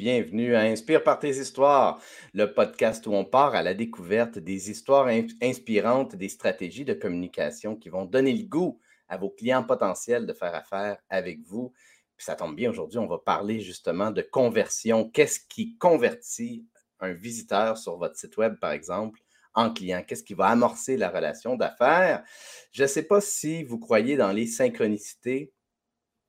bienvenue 0.00 0.54
à 0.54 0.60
Inspire 0.60 1.04
par 1.04 1.18
tes 1.18 1.28
histoires, 1.28 2.00
le 2.32 2.54
podcast 2.54 3.06
où 3.06 3.12
on 3.12 3.26
part 3.26 3.54
à 3.54 3.62
la 3.62 3.74
découverte 3.74 4.38
des 4.38 4.70
histoires 4.70 5.08
inspirantes, 5.42 6.16
des 6.16 6.30
stratégies 6.30 6.86
de 6.86 6.94
communication 6.94 7.76
qui 7.76 7.90
vont 7.90 8.06
donner 8.06 8.32
le 8.32 8.44
goût 8.44 8.80
à 9.10 9.18
vos 9.18 9.28
clients 9.28 9.62
potentiels 9.62 10.24
de 10.24 10.32
faire 10.32 10.54
affaire 10.54 10.96
avec 11.10 11.42
vous. 11.42 11.74
Puis 12.16 12.24
ça 12.24 12.34
tombe 12.34 12.56
bien, 12.56 12.70
aujourd'hui, 12.70 12.98
on 12.98 13.06
va 13.06 13.18
parler 13.18 13.60
justement 13.60 14.10
de 14.10 14.22
conversion. 14.22 15.06
Qu'est-ce 15.10 15.38
qui 15.38 15.76
convertit 15.76 16.64
un 17.00 17.12
visiteur 17.12 17.76
sur 17.76 17.98
votre 17.98 18.16
site 18.16 18.38
web, 18.38 18.58
par 18.58 18.72
exemple, 18.72 19.20
en 19.52 19.70
client? 19.70 20.02
Qu'est-ce 20.02 20.24
qui 20.24 20.32
va 20.32 20.46
amorcer 20.46 20.96
la 20.96 21.10
relation 21.10 21.56
d'affaires? 21.56 22.24
Je 22.72 22.84
ne 22.84 22.88
sais 22.88 23.02
pas 23.02 23.20
si 23.20 23.64
vous 23.64 23.78
croyez 23.78 24.16
dans 24.16 24.32
les 24.32 24.46
synchronicités 24.46 25.52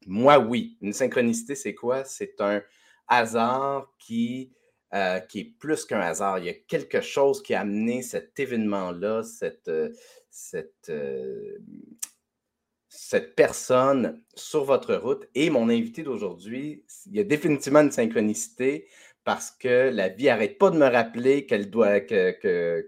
moi, 0.08 0.40
oui. 0.40 0.78
Une 0.82 0.94
synchronicité, 0.94 1.56
c'est 1.56 1.76
quoi? 1.76 2.04
C'est 2.04 2.42
un 2.42 2.62
hasard 3.12 3.94
qui, 4.00 4.52
euh, 4.94 5.20
qui 5.20 5.40
est 5.40 5.54
plus 5.58 5.86
qu'un 5.86 6.02
hasard. 6.02 6.40
Il 6.40 6.46
y 6.46 6.50
a 6.50 6.54
quelque 6.54 7.00
chose 7.00 7.42
qui 7.42 7.54
a 7.54 7.62
amené 7.62 8.02
cet 8.02 8.38
événement-là, 8.38 9.24
cette, 9.24 9.70
euh, 9.70 9.90
cette, 10.30 10.90
euh, 10.90 11.60
cette 12.90 13.36
personne 13.36 14.22
sur 14.36 14.66
votre 14.66 14.94
route. 14.96 15.30
Et 15.34 15.50
mon 15.50 15.70
invité 15.70 16.04
d'aujourd'hui, 16.04 16.84
il 17.06 17.16
y 17.16 17.22
a 17.22 17.24
définitivement 17.24 17.80
une 17.80 17.92
synchronicité 17.92 18.90
parce 19.24 19.52
que 19.52 19.92
la 19.94 20.10
vie 20.10 20.26
n'arrête 20.26 20.58
pas 20.58 20.72
de 20.72 20.78
me 20.78 20.88
rappeler 20.88 21.46
qu'elle 21.46 21.70
doit, 21.70 22.02
que, 22.02 22.32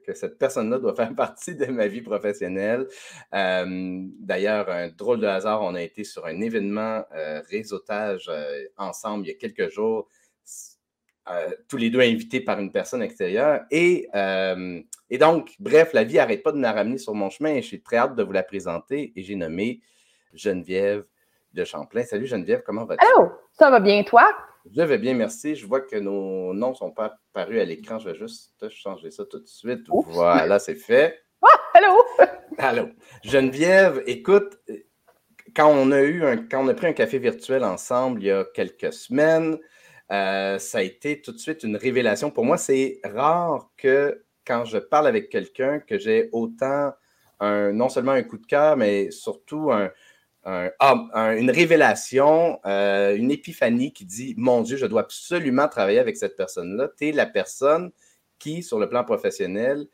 que, 0.03 0.13
cette 0.13 0.37
personne-là 0.37 0.79
doit 0.79 0.95
faire 0.95 1.15
partie 1.15 1.55
de 1.55 1.67
ma 1.67 1.87
vie 1.87 2.01
professionnelle. 2.01 2.87
D'ailleurs, 3.31 4.69
un 4.69 4.89
drôle 4.89 5.21
de 5.21 5.27
hasard, 5.27 5.61
on 5.61 5.75
a 5.75 5.81
été 5.81 6.03
sur 6.03 6.25
un 6.25 6.41
événement 6.41 7.05
réseautage 7.49 8.31
ensemble 8.77 9.25
il 9.25 9.29
y 9.29 9.31
a 9.31 9.37
quelques 9.37 9.69
jours, 9.69 10.09
tous 11.67 11.77
les 11.77 11.89
deux 11.89 12.01
invités 12.01 12.41
par 12.41 12.59
une 12.59 12.71
personne 12.71 13.01
extérieure. 13.01 13.61
Et, 13.71 14.09
et 15.09 15.17
donc, 15.17 15.55
bref, 15.59 15.93
la 15.93 16.03
vie 16.03 16.15
n'arrête 16.15 16.43
pas 16.43 16.51
de 16.51 16.57
me 16.57 16.67
ramener 16.67 16.97
sur 16.97 17.13
mon 17.13 17.29
chemin 17.29 17.51
et 17.51 17.61
je 17.61 17.67
suis 17.67 17.81
très 17.81 17.97
hâte 17.97 18.15
de 18.15 18.23
vous 18.23 18.31
la 18.31 18.43
présenter. 18.43 19.13
Et 19.15 19.23
j'ai 19.23 19.35
nommé 19.35 19.81
Geneviève 20.33 21.05
de 21.53 21.63
Champlain. 21.63 22.03
Salut 22.03 22.25
Geneviève, 22.25 22.63
comment 22.65 22.85
vas-tu? 22.85 23.05
Allô, 23.05 23.31
ça 23.51 23.69
va 23.69 23.79
bien 23.79 24.03
toi? 24.03 24.27
Je 24.71 24.81
vais 24.81 24.97
bien, 24.97 25.13
merci. 25.13 25.55
Je 25.55 25.65
vois 25.67 25.81
que 25.81 25.97
nos 25.97 26.53
noms 26.53 26.71
ne 26.71 26.75
sont 26.75 26.91
pas 26.91 27.17
apparus 27.33 27.59
à 27.59 27.65
l'écran. 27.65 27.99
Je 27.99 28.09
vais 28.09 28.15
juste 28.15 28.69
changer 28.69 29.11
ça 29.11 29.25
tout 29.25 29.39
de 29.39 29.47
suite. 29.47 29.85
Voilà, 29.89 30.57
c'est 30.59 30.75
fait. 30.75 31.19
Ah, 31.41 31.59
allô? 31.73 32.03
Allô. 32.57 32.89
Geneviève, 33.23 34.03
écoute, 34.05 34.59
quand 35.55 35.67
on 35.67 35.91
a 35.91 36.01
eu 36.01 36.23
un, 36.23 36.37
quand 36.37 36.63
on 36.63 36.67
a 36.67 36.73
pris 36.73 36.87
un 36.87 36.93
café 36.93 37.17
virtuel 37.17 37.63
ensemble 37.63 38.21
il 38.21 38.27
y 38.27 38.31
a 38.31 38.45
quelques 38.53 38.93
semaines, 38.93 39.57
euh, 40.11 40.59
ça 40.59 40.79
a 40.79 40.81
été 40.81 41.21
tout 41.21 41.31
de 41.31 41.37
suite 41.37 41.63
une 41.63 41.77
révélation. 41.77 42.31
Pour 42.31 42.45
moi, 42.45 42.57
c'est 42.57 42.99
rare 43.03 43.69
que 43.77 44.23
quand 44.45 44.65
je 44.65 44.77
parle 44.77 45.07
avec 45.07 45.29
quelqu'un, 45.29 45.79
que 45.79 45.97
j'ai 45.97 46.29
autant 46.31 46.93
un, 47.39 47.71
non 47.71 47.89
seulement 47.89 48.11
un 48.11 48.23
coup 48.23 48.37
de 48.37 48.45
cœur, 48.45 48.77
mais 48.77 49.11
surtout 49.11 49.71
ah, 50.45 51.33
une 51.37 51.51
révélation, 51.51 52.59
euh, 52.65 53.15
une 53.15 53.31
épiphanie 53.31 53.93
qui 53.93 54.05
dit 54.05 54.35
Mon 54.37 54.61
Dieu, 54.61 54.75
je 54.75 54.85
dois 54.85 55.01
absolument 55.01 55.67
travailler 55.69 55.99
avec 55.99 56.17
cette 56.17 56.35
personne-là. 56.35 56.89
Tu 56.97 57.09
es 57.09 57.11
la 57.13 57.25
personne 57.25 57.91
qui, 58.39 58.61
sur 58.61 58.77
le 58.77 58.89
plan 58.89 59.05
professionnel, 59.05 59.87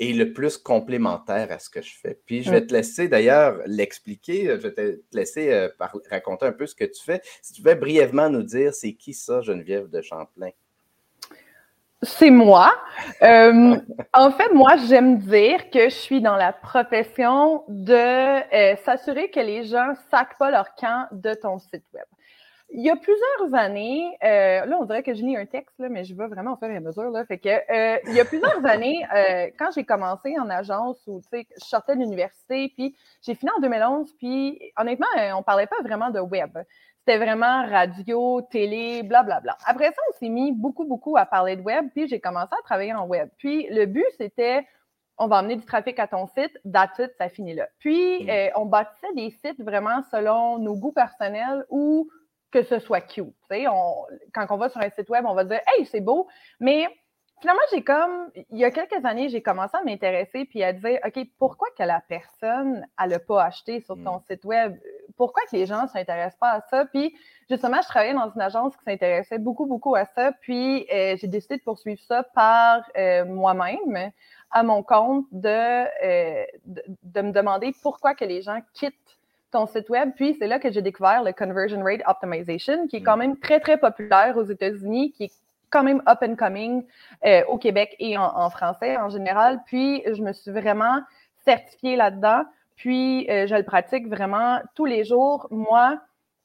est 0.00 0.12
le 0.12 0.32
plus 0.32 0.56
complémentaire 0.56 1.50
à 1.50 1.58
ce 1.58 1.70
que 1.70 1.82
je 1.82 1.94
fais. 1.96 2.18
Puis 2.26 2.42
je 2.42 2.50
vais 2.50 2.66
te 2.66 2.72
laisser 2.72 3.08
d'ailleurs 3.08 3.60
l'expliquer, 3.66 4.46
je 4.46 4.68
vais 4.68 4.72
te 4.72 5.00
laisser 5.12 5.52
euh, 5.52 5.68
raconter 6.10 6.46
un 6.46 6.52
peu 6.52 6.66
ce 6.66 6.74
que 6.74 6.84
tu 6.84 7.02
fais. 7.02 7.20
Si 7.42 7.52
tu 7.52 7.62
veux 7.62 7.74
brièvement 7.74 8.28
nous 8.28 8.42
dire, 8.42 8.74
c'est 8.74 8.92
qui 8.92 9.14
ça, 9.14 9.40
Geneviève 9.40 9.88
de 9.88 10.00
Champlain? 10.02 10.50
c'est 12.02 12.30
moi. 12.30 12.74
Euh, 13.22 13.76
en 14.12 14.30
fait, 14.30 14.52
moi, 14.52 14.76
j'aime 14.88 15.18
dire 15.18 15.70
que 15.70 15.88
je 15.88 15.94
suis 15.94 16.20
dans 16.20 16.36
la 16.36 16.52
profession 16.52 17.64
de 17.66 17.92
euh, 17.92 18.76
s'assurer 18.84 19.28
que 19.30 19.40
les 19.40 19.64
gens 19.64 19.88
ne 19.88 19.94
sacent 20.10 20.36
pas 20.38 20.52
leur 20.52 20.74
camp 20.76 21.08
de 21.10 21.34
ton 21.34 21.58
site 21.58 21.82
web. 21.92 22.04
Il 22.70 22.82
y 22.84 22.90
a 22.90 22.96
plusieurs 22.96 23.54
années, 23.54 24.16
euh, 24.22 24.66
là, 24.66 24.76
on 24.78 24.84
dirait 24.84 25.02
que 25.02 25.14
je 25.14 25.22
lis 25.22 25.36
un 25.36 25.46
texte, 25.46 25.78
là, 25.78 25.88
mais 25.88 26.04
je 26.04 26.14
vais 26.14 26.26
vraiment 26.26 26.52
au 26.52 26.56
fur 26.56 26.68
et 26.68 26.76
à 26.76 26.80
mesure. 26.80 27.10
Là, 27.10 27.24
fait 27.24 27.38
que, 27.38 28.08
il 28.10 28.14
y 28.14 28.20
a 28.20 28.24
plusieurs 28.24 28.64
années, 28.66 29.06
quand 29.58 29.70
j'ai 29.74 29.84
commencé 29.84 30.38
en 30.38 30.50
agence 30.50 30.98
ou 31.06 31.20
je 31.32 31.42
sortais 31.56 31.94
de 31.94 32.00
l'université, 32.00 32.70
puis 32.76 32.94
j'ai 33.22 33.34
fini 33.34 33.50
en 33.56 33.60
2011, 33.60 34.12
puis 34.18 34.60
honnêtement, 34.76 35.06
on 35.16 35.38
ne 35.38 35.44
parlait 35.44 35.66
pas 35.66 35.80
vraiment 35.82 36.10
de 36.10 36.20
web. 36.20 36.58
C'était 36.98 37.24
vraiment 37.24 37.66
radio, 37.66 38.42
télé, 38.50 39.02
blablabla. 39.02 39.40
Bla, 39.40 39.56
bla. 39.56 39.58
Après 39.64 39.86
ça, 39.86 40.02
on 40.10 40.18
s'est 40.18 40.28
mis 40.28 40.52
beaucoup, 40.52 40.84
beaucoup 40.84 41.16
à 41.16 41.24
parler 41.24 41.56
de 41.56 41.62
web, 41.62 41.86
puis 41.94 42.06
j'ai 42.06 42.20
commencé 42.20 42.52
à 42.52 42.62
travailler 42.62 42.92
en 42.92 43.06
web. 43.06 43.30
Puis 43.38 43.66
le 43.70 43.86
but, 43.86 44.04
c'était 44.18 44.66
on 45.18 45.26
va 45.26 45.38
amener 45.38 45.56
du 45.56 45.64
trafic 45.64 45.98
à 45.98 46.06
ton 46.06 46.26
site, 46.26 46.56
that's 46.70 46.98
it, 46.98 47.10
ça 47.18 47.28
finit 47.28 47.54
là. 47.54 47.66
Puis, 47.78 48.24
mm. 48.24 48.30
euh, 48.30 48.48
on 48.56 48.66
bâtissait 48.66 49.12
des 49.14 49.30
sites 49.30 49.60
vraiment 49.60 50.02
selon 50.10 50.58
nos 50.58 50.76
goûts 50.76 50.92
personnels 50.92 51.64
ou 51.70 52.08
que 52.50 52.62
ce 52.62 52.78
soit 52.78 53.00
cute. 53.00 53.34
On, 53.50 54.04
quand 54.32 54.46
on 54.50 54.56
va 54.56 54.68
sur 54.68 54.80
un 54.80 54.90
site 54.90 55.08
web, 55.10 55.24
on 55.26 55.34
va 55.34 55.44
dire 55.44 55.60
Hey, 55.66 55.86
c'est 55.86 56.00
beau, 56.00 56.28
mais 56.60 56.88
finalement, 57.40 57.62
j'ai 57.72 57.82
comme, 57.82 58.30
il 58.50 58.58
y 58.58 58.64
a 58.64 58.70
quelques 58.70 59.04
années, 59.04 59.28
j'ai 59.28 59.42
commencé 59.42 59.76
à 59.76 59.82
m'intéresser 59.84 60.44
puis 60.44 60.62
à 60.62 60.72
dire, 60.72 60.98
OK, 61.04 61.18
pourquoi 61.38 61.68
que 61.76 61.82
la 61.82 62.02
personne, 62.08 62.86
elle 63.02 63.10
n'a 63.10 63.18
pas 63.18 63.44
acheté 63.44 63.80
sur 63.80 63.96
ton 64.02 64.16
mm. 64.16 64.22
site 64.28 64.44
web? 64.44 64.76
Pourquoi 65.16 65.42
que 65.50 65.56
les 65.56 65.66
gens 65.66 65.82
ne 65.82 65.88
s'intéressent 65.88 66.38
pas 66.38 66.52
à 66.52 66.60
ça? 66.62 66.84
Puis, 66.86 67.14
justement, 67.48 67.80
je 67.82 67.88
travaillais 67.88 68.14
dans 68.14 68.30
une 68.30 68.40
agence 68.40 68.76
qui 68.76 68.84
s'intéressait 68.84 69.38
beaucoup, 69.38 69.66
beaucoup 69.66 69.94
à 69.94 70.04
ça. 70.04 70.32
Puis, 70.40 70.86
euh, 70.92 71.16
j'ai 71.16 71.28
décidé 71.28 71.56
de 71.56 71.62
poursuivre 71.62 72.00
ça 72.02 72.22
par 72.22 72.82
euh, 72.96 73.24
moi-même, 73.24 74.10
à 74.50 74.62
mon 74.62 74.82
compte, 74.82 75.26
euh, 75.34 76.44
de, 76.64 76.82
de, 77.02 77.20
me 77.20 77.32
demander 77.32 77.72
pourquoi 77.82 78.14
que 78.14 78.24
les 78.24 78.42
gens 78.42 78.60
quittent 78.74 79.17
ton 79.50 79.66
site 79.66 79.88
web. 79.88 80.10
Puis, 80.14 80.36
c'est 80.38 80.46
là 80.46 80.58
que 80.58 80.70
j'ai 80.70 80.82
découvert 80.82 81.22
le 81.22 81.32
Conversion 81.32 81.82
Rate 81.82 82.02
Optimization, 82.06 82.86
qui 82.86 82.96
est 82.96 83.02
quand 83.02 83.16
mm. 83.16 83.20
même 83.20 83.36
très, 83.38 83.60
très 83.60 83.78
populaire 83.78 84.36
aux 84.36 84.44
États-Unis, 84.44 85.12
qui 85.12 85.24
est 85.24 85.32
quand 85.70 85.82
même 85.82 86.02
up 86.08 86.18
and 86.22 86.36
coming 86.36 86.84
euh, 87.26 87.42
au 87.48 87.58
Québec 87.58 87.94
et 87.98 88.16
en, 88.16 88.50
français 88.50 88.96
en 88.96 89.10
général. 89.10 89.60
Puis, 89.66 90.02
je 90.06 90.22
me 90.22 90.32
suis 90.32 90.50
vraiment 90.50 91.00
certifiée 91.44 91.96
là-dedans. 91.96 92.44
Puis, 92.76 93.28
euh, 93.30 93.46
je 93.46 93.54
le 93.54 93.64
pratique 93.64 94.08
vraiment 94.08 94.60
tous 94.74 94.84
les 94.84 95.04
jours. 95.04 95.46
Moi, 95.50 95.98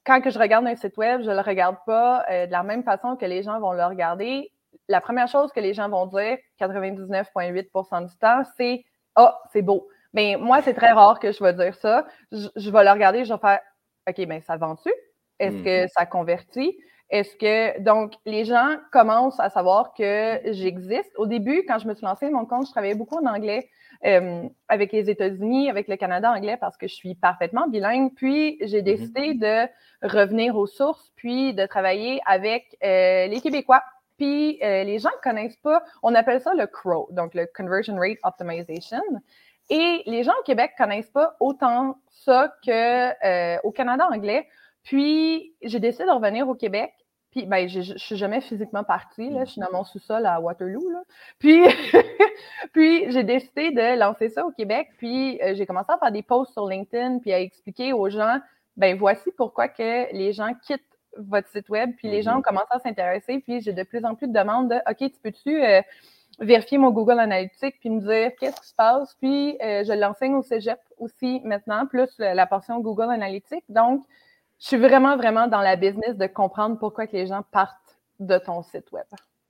quand 0.05 0.21
que 0.21 0.29
je 0.29 0.39
regarde 0.39 0.65
un 0.67 0.75
site 0.75 0.97
web, 0.97 1.21
je 1.21 1.29
ne 1.29 1.35
le 1.35 1.41
regarde 1.41 1.77
pas 1.85 2.25
euh, 2.29 2.47
de 2.47 2.51
la 2.51 2.63
même 2.63 2.83
façon 2.83 3.15
que 3.15 3.25
les 3.25 3.43
gens 3.43 3.59
vont 3.59 3.73
le 3.73 3.85
regarder. 3.85 4.51
La 4.89 4.99
première 4.99 5.27
chose 5.27 5.51
que 5.53 5.59
les 5.59 5.73
gens 5.73 5.87
vont 5.87 6.07
dire, 6.07 6.37
99,8% 6.59 8.09
du 8.09 8.17
temps, 8.17 8.43
c'est 8.57 8.83
Ah, 9.15 9.31
oh, 9.33 9.47
c'est 9.51 9.61
beau. 9.61 9.87
Mais 10.13 10.37
moi, 10.39 10.61
c'est 10.61 10.73
très 10.73 10.91
rare 10.91 11.19
que 11.19 11.31
je 11.31 11.43
vais 11.43 11.53
dire 11.53 11.75
ça. 11.75 12.05
Je, 12.31 12.69
vais 12.69 12.83
le 12.83 12.91
regarder, 12.91 13.25
je 13.25 13.33
vais 13.33 13.39
faire 13.39 13.59
OK, 14.07 14.25
bien, 14.25 14.41
ça 14.41 14.57
vend-tu? 14.57 14.91
Est-ce 15.39 15.55
mmh. 15.55 15.63
que 15.63 15.87
ça 15.87 16.05
convertit? 16.05 16.77
Est-ce 17.09 17.35
que, 17.35 17.79
donc, 17.79 18.13
les 18.25 18.43
gens 18.43 18.77
commencent 18.91 19.39
à 19.39 19.49
savoir 19.49 19.93
que 19.93 20.41
j'existe? 20.45 21.11
Au 21.17 21.27
début, 21.27 21.63
quand 21.67 21.77
je 21.79 21.87
me 21.87 21.93
suis 21.93 22.05
lancée 22.05 22.29
mon 22.29 22.45
compte, 22.45 22.65
je 22.65 22.71
travaillais 22.71 22.95
beaucoup 22.95 23.17
en 23.17 23.25
anglais 23.27 23.69
euh, 24.05 24.43
avec 24.67 24.91
les 24.91 25.09
États-Unis, 25.09 25.69
avec 25.69 25.87
le 25.87 25.95
Canada 25.95 26.31
anglais 26.31 26.57
parce 26.59 26.75
que 26.75 26.87
je 26.87 26.95
suis 26.95 27.15
parfaitement 27.15 27.67
bilingue. 27.67 28.13
Puis, 28.15 28.57
j'ai 28.61 28.81
mm-hmm. 28.81 28.83
décidé 28.83 29.33
de 29.35 29.67
revenir 30.01 30.55
aux 30.55 30.65
sources, 30.65 31.11
puis 31.15 31.53
de 31.53 31.65
travailler 31.65 32.19
avec 32.25 32.75
euh, 32.83 33.27
les 33.27 33.41
Québécois. 33.41 33.83
Puis, 34.17 34.59
euh, 34.63 34.83
les 34.83 34.99
gens 34.99 35.09
ne 35.09 35.21
connaissent 35.21 35.57
pas, 35.57 35.83
on 36.01 36.15
appelle 36.15 36.41
ça 36.41 36.53
le 36.53 36.67
CRO, 36.67 37.09
donc 37.11 37.33
le 37.33 37.47
Conversion 37.55 37.95
Rate 37.95 38.17
Optimization. 38.23 39.01
Et 39.69 40.03
les 40.05 40.23
gens 40.23 40.33
au 40.39 40.43
Québec 40.43 40.71
ne 40.77 40.85
connaissent 40.85 41.11
pas 41.11 41.35
autant 41.39 41.97
ça 42.09 42.53
qu'au 42.63 43.71
Canada 43.71 44.07
anglais. 44.11 44.47
Puis, 44.83 45.55
j'ai 45.61 45.79
décidé 45.79 46.05
de 46.05 46.11
revenir 46.11 46.47
au 46.47 46.55
Québec. 46.55 46.93
Puis, 47.31 47.45
ben, 47.47 47.67
je 47.67 47.97
suis 47.97 48.15
jamais 48.15 48.41
physiquement 48.41 48.83
partie. 48.83 49.29
Là. 49.29 49.45
Je 49.45 49.51
suis 49.51 49.61
dans 49.61 49.71
mon 49.71 49.83
sous-sol 49.83 50.25
à 50.25 50.39
Waterloo. 50.39 50.87
Là. 50.89 51.01
Puis, 51.39 51.63
puis 52.73 53.11
j'ai 53.11 53.23
décidé 53.23 53.71
de 53.71 53.97
lancer 53.97 54.29
ça 54.29 54.45
au 54.45 54.51
Québec. 54.51 54.89
Puis, 54.97 55.41
euh, 55.41 55.55
j'ai 55.55 55.65
commencé 55.65 55.91
à 55.91 55.97
faire 55.97 56.11
des 56.11 56.21
posts 56.21 56.53
sur 56.53 56.67
LinkedIn, 56.67 57.19
puis 57.19 57.33
à 57.33 57.39
expliquer 57.39 57.91
aux 57.91 58.09
gens, 58.09 58.39
ben 58.77 58.95
voici 58.97 59.31
pourquoi 59.35 59.67
que 59.67 60.13
les 60.13 60.33
gens 60.33 60.53
quittent 60.65 60.81
votre 61.17 61.47
site 61.47 61.69
web. 61.69 61.91
Puis, 61.97 62.07
les 62.07 62.21
gens 62.21 62.35
ont 62.35 62.39
mm-hmm. 62.41 62.43
commencé 62.43 62.67
à 62.69 62.79
s'intéresser. 62.79 63.39
Puis, 63.39 63.61
j'ai 63.61 63.73
de 63.73 63.83
plus 63.83 64.05
en 64.05 64.13
plus 64.13 64.27
de 64.27 64.33
demandes 64.33 64.69
de, 64.69 64.75
OK, 64.87 64.97
tu 65.11 65.19
peux-tu 65.23 65.63
euh, 65.63 65.81
vérifier 66.39 66.77
mon 66.77 66.91
Google 66.91 67.19
Analytics, 67.19 67.79
puis 67.79 67.89
me 67.89 68.01
dire 68.01 68.31
qu'est-ce 68.39 68.59
qui 68.61 68.67
se 68.67 68.75
passe. 68.75 69.15
Puis, 69.21 69.57
euh, 69.61 69.83
je 69.83 69.93
l'enseigne 69.93 70.35
au 70.35 70.41
cégep 70.41 70.79
aussi 70.97 71.41
maintenant, 71.43 71.85
plus 71.85 72.09
la 72.17 72.45
portion 72.47 72.79
Google 72.79 73.11
Analytics. 73.11 73.65
Donc, 73.69 74.03
je 74.59 74.67
suis 74.67 74.77
vraiment, 74.77 75.17
vraiment 75.17 75.47
dans 75.47 75.61
la 75.61 75.75
business 75.75 76.15
de 76.15 76.27
comprendre 76.27 76.77
pourquoi 76.79 77.07
que 77.07 77.13
les 77.13 77.27
gens 77.27 77.43
partent 77.51 77.99
de 78.19 78.37
ton 78.37 78.63
site 78.63 78.91
web. 78.91 79.05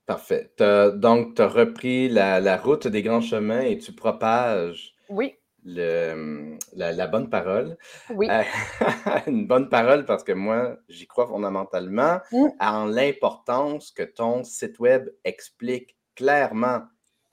Parfait. 0.06 0.52
donc, 0.58 1.36
tu 1.36 1.42
as 1.42 1.48
repris 1.48 2.10
la, 2.10 2.58
route 2.58 2.88
des 2.88 3.04
grands 3.04 3.22
chemins 3.22 3.62
et 3.62 3.78
tu 3.78 3.94
propages 3.94 4.96
oui. 5.10 5.36
le, 5.64 6.58
la, 6.74 7.08
bonne 7.08 7.30
parole. 7.30 7.78
Oui. 8.10 8.28
Euh, 8.30 8.44
une 9.28 9.48
bonne 9.48 9.70
parole 9.70 10.06
parce 10.06 10.24
que 10.24 10.34
moi, 10.34 10.76
j'y 10.90 11.08
crois 11.08 11.28
fondamentalement 11.28 12.20
mm. 12.32 12.48
en 12.60 12.86
l'importance 12.86 13.92
que 13.92 14.04
ton 14.04 14.44
site 14.44 14.80
web 14.80 15.10
explique 15.24 15.96
clairement. 16.16 16.84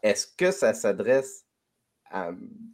Est-ce 0.02 0.26
que 0.26 0.50
ça 0.50 0.74
s'adresse 0.74 1.44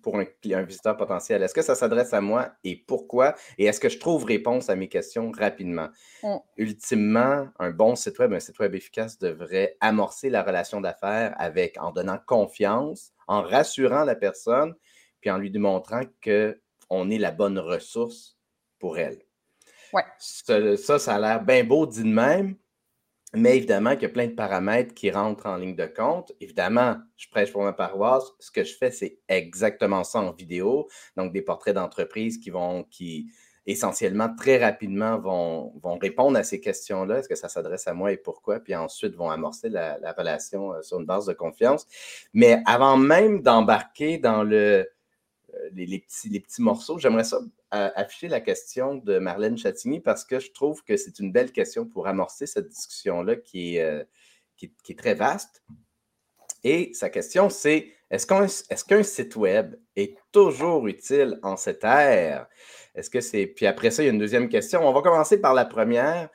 pour 0.02 0.16
un, 0.18 0.24
un, 0.52 0.62
visiteur 0.62 0.96
potentiel? 0.96 1.42
Est-ce 1.42 1.54
que 1.54 1.62
ça 1.62 1.74
s'adresse 1.74 2.14
à 2.14 2.20
moi 2.20 2.52
et 2.64 2.76
pourquoi? 2.76 3.34
Et 3.58 3.66
est-ce 3.66 3.80
que 3.80 3.88
je 3.88 3.98
trouve 3.98 4.24
réponse 4.24 4.70
à 4.70 4.76
mes 4.76 4.88
questions 4.88 5.30
rapidement? 5.30 5.88
Mm. 6.22 6.36
Ultimement, 6.56 7.48
un 7.58 7.70
bon 7.70 7.96
site 7.96 8.18
web, 8.18 8.32
un 8.32 8.40
site 8.40 8.58
web 8.58 8.74
efficace 8.74 9.18
devrait 9.18 9.76
amorcer 9.80 10.30
la 10.30 10.42
relation 10.42 10.80
d'affaires 10.80 11.34
avec, 11.38 11.76
en 11.80 11.92
donnant 11.92 12.18
confiance, 12.26 13.12
en 13.26 13.42
rassurant 13.42 14.04
la 14.04 14.14
personne, 14.14 14.74
puis 15.20 15.30
en 15.30 15.38
lui 15.38 15.50
démontrant 15.50 16.02
qu'on 16.22 17.10
est 17.10 17.18
la 17.18 17.30
bonne 17.30 17.58
ressource 17.58 18.38
pour 18.78 18.98
elle. 18.98 19.18
Ouais. 19.92 20.04
Ça, 20.18 20.98
ça, 20.98 21.14
a 21.14 21.18
l'air 21.18 21.44
bien 21.44 21.64
beau 21.64 21.86
dit 21.86 22.02
de 22.02 22.08
même, 22.08 22.56
mais 23.34 23.56
évidemment 23.56 23.94
qu'il 23.94 24.02
y 24.02 24.06
a 24.06 24.10
plein 24.10 24.26
de 24.26 24.34
paramètres 24.34 24.94
qui 24.94 25.10
rentrent 25.10 25.46
en 25.46 25.56
ligne 25.56 25.74
de 25.74 25.86
compte. 25.86 26.32
Évidemment, 26.40 26.96
je 27.16 27.28
prêche 27.28 27.52
pour 27.52 27.62
ma 27.62 27.72
paroisse. 27.72 28.24
Ce 28.38 28.50
que 28.50 28.64
je 28.64 28.74
fais, 28.76 28.90
c'est 28.90 29.18
exactement 29.28 30.04
ça 30.04 30.20
en 30.20 30.32
vidéo. 30.32 30.88
Donc, 31.16 31.32
des 31.32 31.42
portraits 31.42 31.74
d'entreprise 31.74 32.38
qui 32.38 32.50
vont, 32.50 32.84
qui 32.84 33.30
essentiellement, 33.66 34.28
très 34.36 34.64
rapidement, 34.64 35.18
vont, 35.18 35.72
vont 35.82 35.98
répondre 35.98 36.38
à 36.38 36.44
ces 36.44 36.60
questions-là. 36.60 37.18
Est-ce 37.18 37.28
que 37.28 37.34
ça 37.34 37.48
s'adresse 37.48 37.88
à 37.88 37.94
moi 37.94 38.12
et 38.12 38.16
pourquoi? 38.16 38.60
Puis 38.60 38.76
ensuite, 38.76 39.16
vont 39.16 39.28
amorcer 39.28 39.68
la, 39.68 39.98
relation 40.16 40.72
euh, 40.72 40.82
sur 40.82 41.00
une 41.00 41.06
base 41.06 41.26
de 41.26 41.32
confiance. 41.32 41.86
Mais 42.32 42.62
avant 42.64 42.96
même 42.96 43.42
d'embarquer 43.42 44.18
dans 44.18 44.44
le, 44.44 44.88
euh, 45.56 45.70
les, 45.74 45.98
petits, 45.98 46.62
morceaux, 46.62 46.98
j'aimerais 46.98 47.24
ça 47.24 47.40
afficher 47.70 48.28
la 48.28 48.40
question 48.40 48.94
de 48.94 49.18
Marlène 49.18 49.58
Chatigny 49.58 50.00
parce 50.00 50.24
que 50.24 50.38
je 50.38 50.50
trouve 50.52 50.82
que 50.84 50.96
c'est 50.96 51.18
une 51.18 51.32
belle 51.32 51.52
question 51.52 51.84
pour 51.84 52.06
amorcer 52.06 52.46
cette 52.46 52.68
discussion-là 52.68 53.36
qui, 53.36 53.78
euh, 53.78 54.02
qui, 54.56 54.72
est 54.88 54.98
très 54.98 55.14
vaste. 55.14 55.62
Et 56.64 56.92
sa 56.94 57.10
question, 57.10 57.50
c'est 57.50 57.92
est-ce 58.10 58.26
qu'un 58.84 59.02
site 59.02 59.36
web 59.36 59.76
est 59.94 60.16
toujours 60.32 60.86
utile 60.86 61.38
en 61.42 61.56
cette 61.56 61.84
ère? 61.84 62.46
Est-ce 62.94 63.10
que 63.10 63.20
c'est. 63.20 63.46
Puis 63.46 63.66
après 63.66 63.90
ça, 63.90 64.02
il 64.02 64.06
y 64.06 64.08
a 64.08 64.12
une 64.12 64.18
deuxième 64.18 64.48
question. 64.48 64.86
On 64.88 64.92
va 64.92 65.02
commencer 65.02 65.40
par 65.40 65.54
la 65.54 65.64
première. 65.64 66.30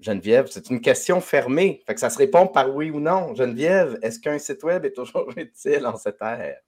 Geneviève, 0.00 0.48
c'est 0.50 0.68
une 0.70 0.80
question 0.80 1.20
fermée. 1.20 1.82
Ça 1.96 2.10
se 2.10 2.18
répond 2.18 2.46
par 2.46 2.74
oui 2.74 2.90
ou 2.90 3.00
non. 3.00 3.34
Geneviève, 3.34 3.98
est-ce 4.02 4.18
qu'un 4.18 4.38
site 4.38 4.62
web 4.64 4.84
est 4.84 4.92
toujours 4.92 5.30
utile 5.36 5.86
en 5.86 5.96
cette 5.96 6.20
ère? 6.20 6.60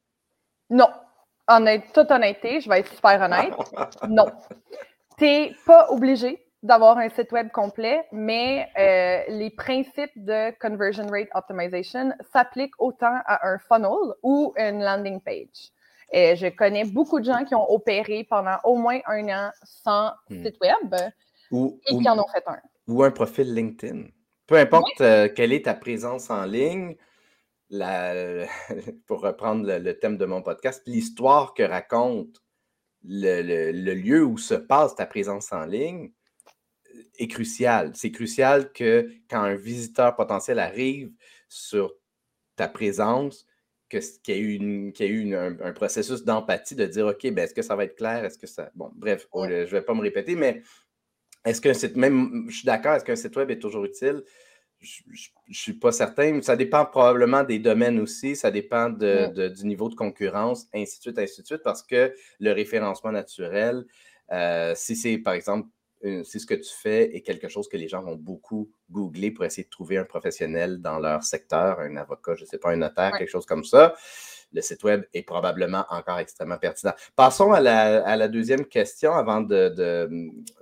Non 0.70 0.88
en 1.48 1.64
toute 1.94 2.10
honnêteté, 2.10 2.60
je 2.60 2.68
vais 2.68 2.80
être 2.80 2.92
super 2.94 3.20
honnête, 3.20 3.54
non. 4.08 4.26
Tu 5.16 5.24
n'es 5.24 5.54
pas 5.66 5.90
obligé 5.90 6.44
d'avoir 6.62 6.98
un 6.98 7.08
site 7.08 7.32
web 7.32 7.50
complet, 7.50 8.04
mais 8.12 8.68
euh, 8.78 9.32
les 9.32 9.50
principes 9.50 10.12
de 10.16 10.52
conversion 10.60 11.06
rate 11.06 11.28
optimization 11.34 12.12
s'appliquent 12.32 12.78
autant 12.78 13.20
à 13.26 13.48
un 13.48 13.58
funnel 13.58 14.14
ou 14.22 14.52
une 14.56 14.82
landing 14.82 15.20
page. 15.20 15.72
Et 16.12 16.36
je 16.36 16.48
connais 16.48 16.84
beaucoup 16.84 17.20
de 17.20 17.24
gens 17.24 17.44
qui 17.44 17.54
ont 17.54 17.70
opéré 17.70 18.26
pendant 18.28 18.56
au 18.64 18.76
moins 18.76 18.98
un 19.06 19.28
an 19.28 19.50
sans 19.62 20.12
hmm. 20.30 20.44
site 20.44 20.56
web 20.60 20.94
et 21.52 21.98
qui 21.98 22.08
en 22.08 22.18
ont 22.18 22.28
fait 22.32 22.44
un. 22.46 22.58
Ou 22.88 23.02
un 23.02 23.10
profil 23.10 23.54
LinkedIn. 23.54 24.04
Peu 24.46 24.56
importe 24.56 25.00
euh, 25.00 25.28
quelle 25.34 25.52
est 25.52 25.66
ta 25.66 25.74
présence 25.74 26.30
en 26.30 26.44
ligne, 26.44 26.96
la, 27.70 28.46
pour 29.06 29.20
reprendre 29.20 29.66
le, 29.66 29.98
thème 29.98 30.16
de 30.16 30.24
mon 30.24 30.42
podcast, 30.42 30.82
l'histoire 30.86 31.54
que 31.54 31.62
raconte 31.62 32.42
le, 33.04 33.94
lieu 33.94 34.24
où 34.24 34.38
se 34.38 34.54
passe 34.54 34.94
ta 34.94 35.06
présence 35.06 35.52
en 35.52 35.64
ligne 35.64 36.12
est 37.18 37.28
crucial. 37.28 37.92
C'est 37.94 38.10
crucial 38.10 38.72
que 38.72 39.10
quand 39.28 39.40
un 39.40 39.54
visiteur 39.54 40.16
potentiel 40.16 40.58
arrive 40.58 41.12
sur 41.48 41.94
ta 42.56 42.68
présence, 42.68 43.46
qu'il 43.88 44.02
y 44.28 44.32
ait 44.32 44.40
eu, 44.40 44.92
eu 45.00 45.34
un, 45.34 45.72
processus 45.72 46.24
d'empathie 46.24 46.74
de 46.74 46.86
dire 46.86 47.06
OK, 47.06 47.22
ben, 47.30 47.38
est-ce 47.44 47.54
que 47.54 47.62
ça 47.62 47.76
va 47.76 47.84
être 47.84 47.96
clair? 47.96 48.24
Est-ce 48.24 48.38
que 48.38 48.46
ça. 48.46 48.70
Bon, 48.74 48.90
bref, 48.94 49.26
je 49.32 49.38
ne 49.38 49.64
vais 49.64 49.82
pas 49.82 49.94
me 49.94 50.02
répéter, 50.02 50.34
mais 50.34 50.62
est-ce 51.44 51.60
qu'un 51.60 51.74
site, 51.74 51.96
même, 51.96 52.46
je 52.48 52.56
suis 52.56 52.66
d'accord, 52.66 52.94
est-ce 52.94 53.04
qu'un 53.04 53.16
site 53.16 53.36
web 53.36 53.50
est 53.50 53.58
toujours 53.58 53.84
utile? 53.84 54.22
Je 54.80 55.02
ne 55.48 55.54
suis 55.54 55.72
pas 55.74 55.92
certain. 55.92 56.40
Ça 56.42 56.56
dépend 56.56 56.84
probablement 56.86 57.42
des 57.42 57.58
domaines 57.58 57.98
aussi. 57.98 58.36
Ça 58.36 58.50
dépend 58.50 58.90
de, 58.90 59.48
du 59.48 59.66
niveau 59.66 59.88
de 59.88 59.94
concurrence, 59.94 60.66
ainsi 60.74 60.98
de 60.98 61.02
suite, 61.02 61.18
ainsi 61.18 61.42
de 61.42 61.46
suite, 61.46 61.62
parce 61.62 61.82
que 61.82 62.14
le 62.38 62.52
référencement 62.52 63.12
naturel, 63.12 63.84
euh, 64.30 64.74
si 64.76 64.94
c'est 64.94 65.18
par 65.18 65.34
exemple, 65.34 65.68
si 66.22 66.38
ce 66.38 66.46
que 66.46 66.54
tu 66.54 66.70
fais 66.72 67.16
est 67.16 67.22
quelque 67.22 67.48
chose 67.48 67.68
que 67.68 67.76
les 67.76 67.88
gens 67.88 68.02
vont 68.02 68.14
beaucoup 68.14 68.70
googler 68.88 69.32
pour 69.32 69.44
essayer 69.44 69.64
de 69.64 69.68
trouver 69.68 69.98
un 69.98 70.04
professionnel 70.04 70.80
dans 70.80 71.00
leur 71.00 71.24
secteur, 71.24 71.80
un 71.80 71.96
avocat, 71.96 72.36
je 72.36 72.42
ne 72.42 72.46
sais 72.46 72.58
pas, 72.58 72.70
un 72.70 72.76
notaire, 72.76 73.18
quelque 73.18 73.30
chose 73.30 73.46
comme 73.46 73.64
ça, 73.64 73.96
le 74.52 74.60
site 74.60 74.82
web 74.84 75.04
est 75.12 75.22
probablement 75.22 75.84
encore 75.90 76.18
extrêmement 76.18 76.58
pertinent. 76.58 76.92
Passons 77.16 77.52
à 77.52 77.60
la, 77.60 78.28
deuxième 78.28 78.64
question 78.64 79.12
avant 79.12 79.40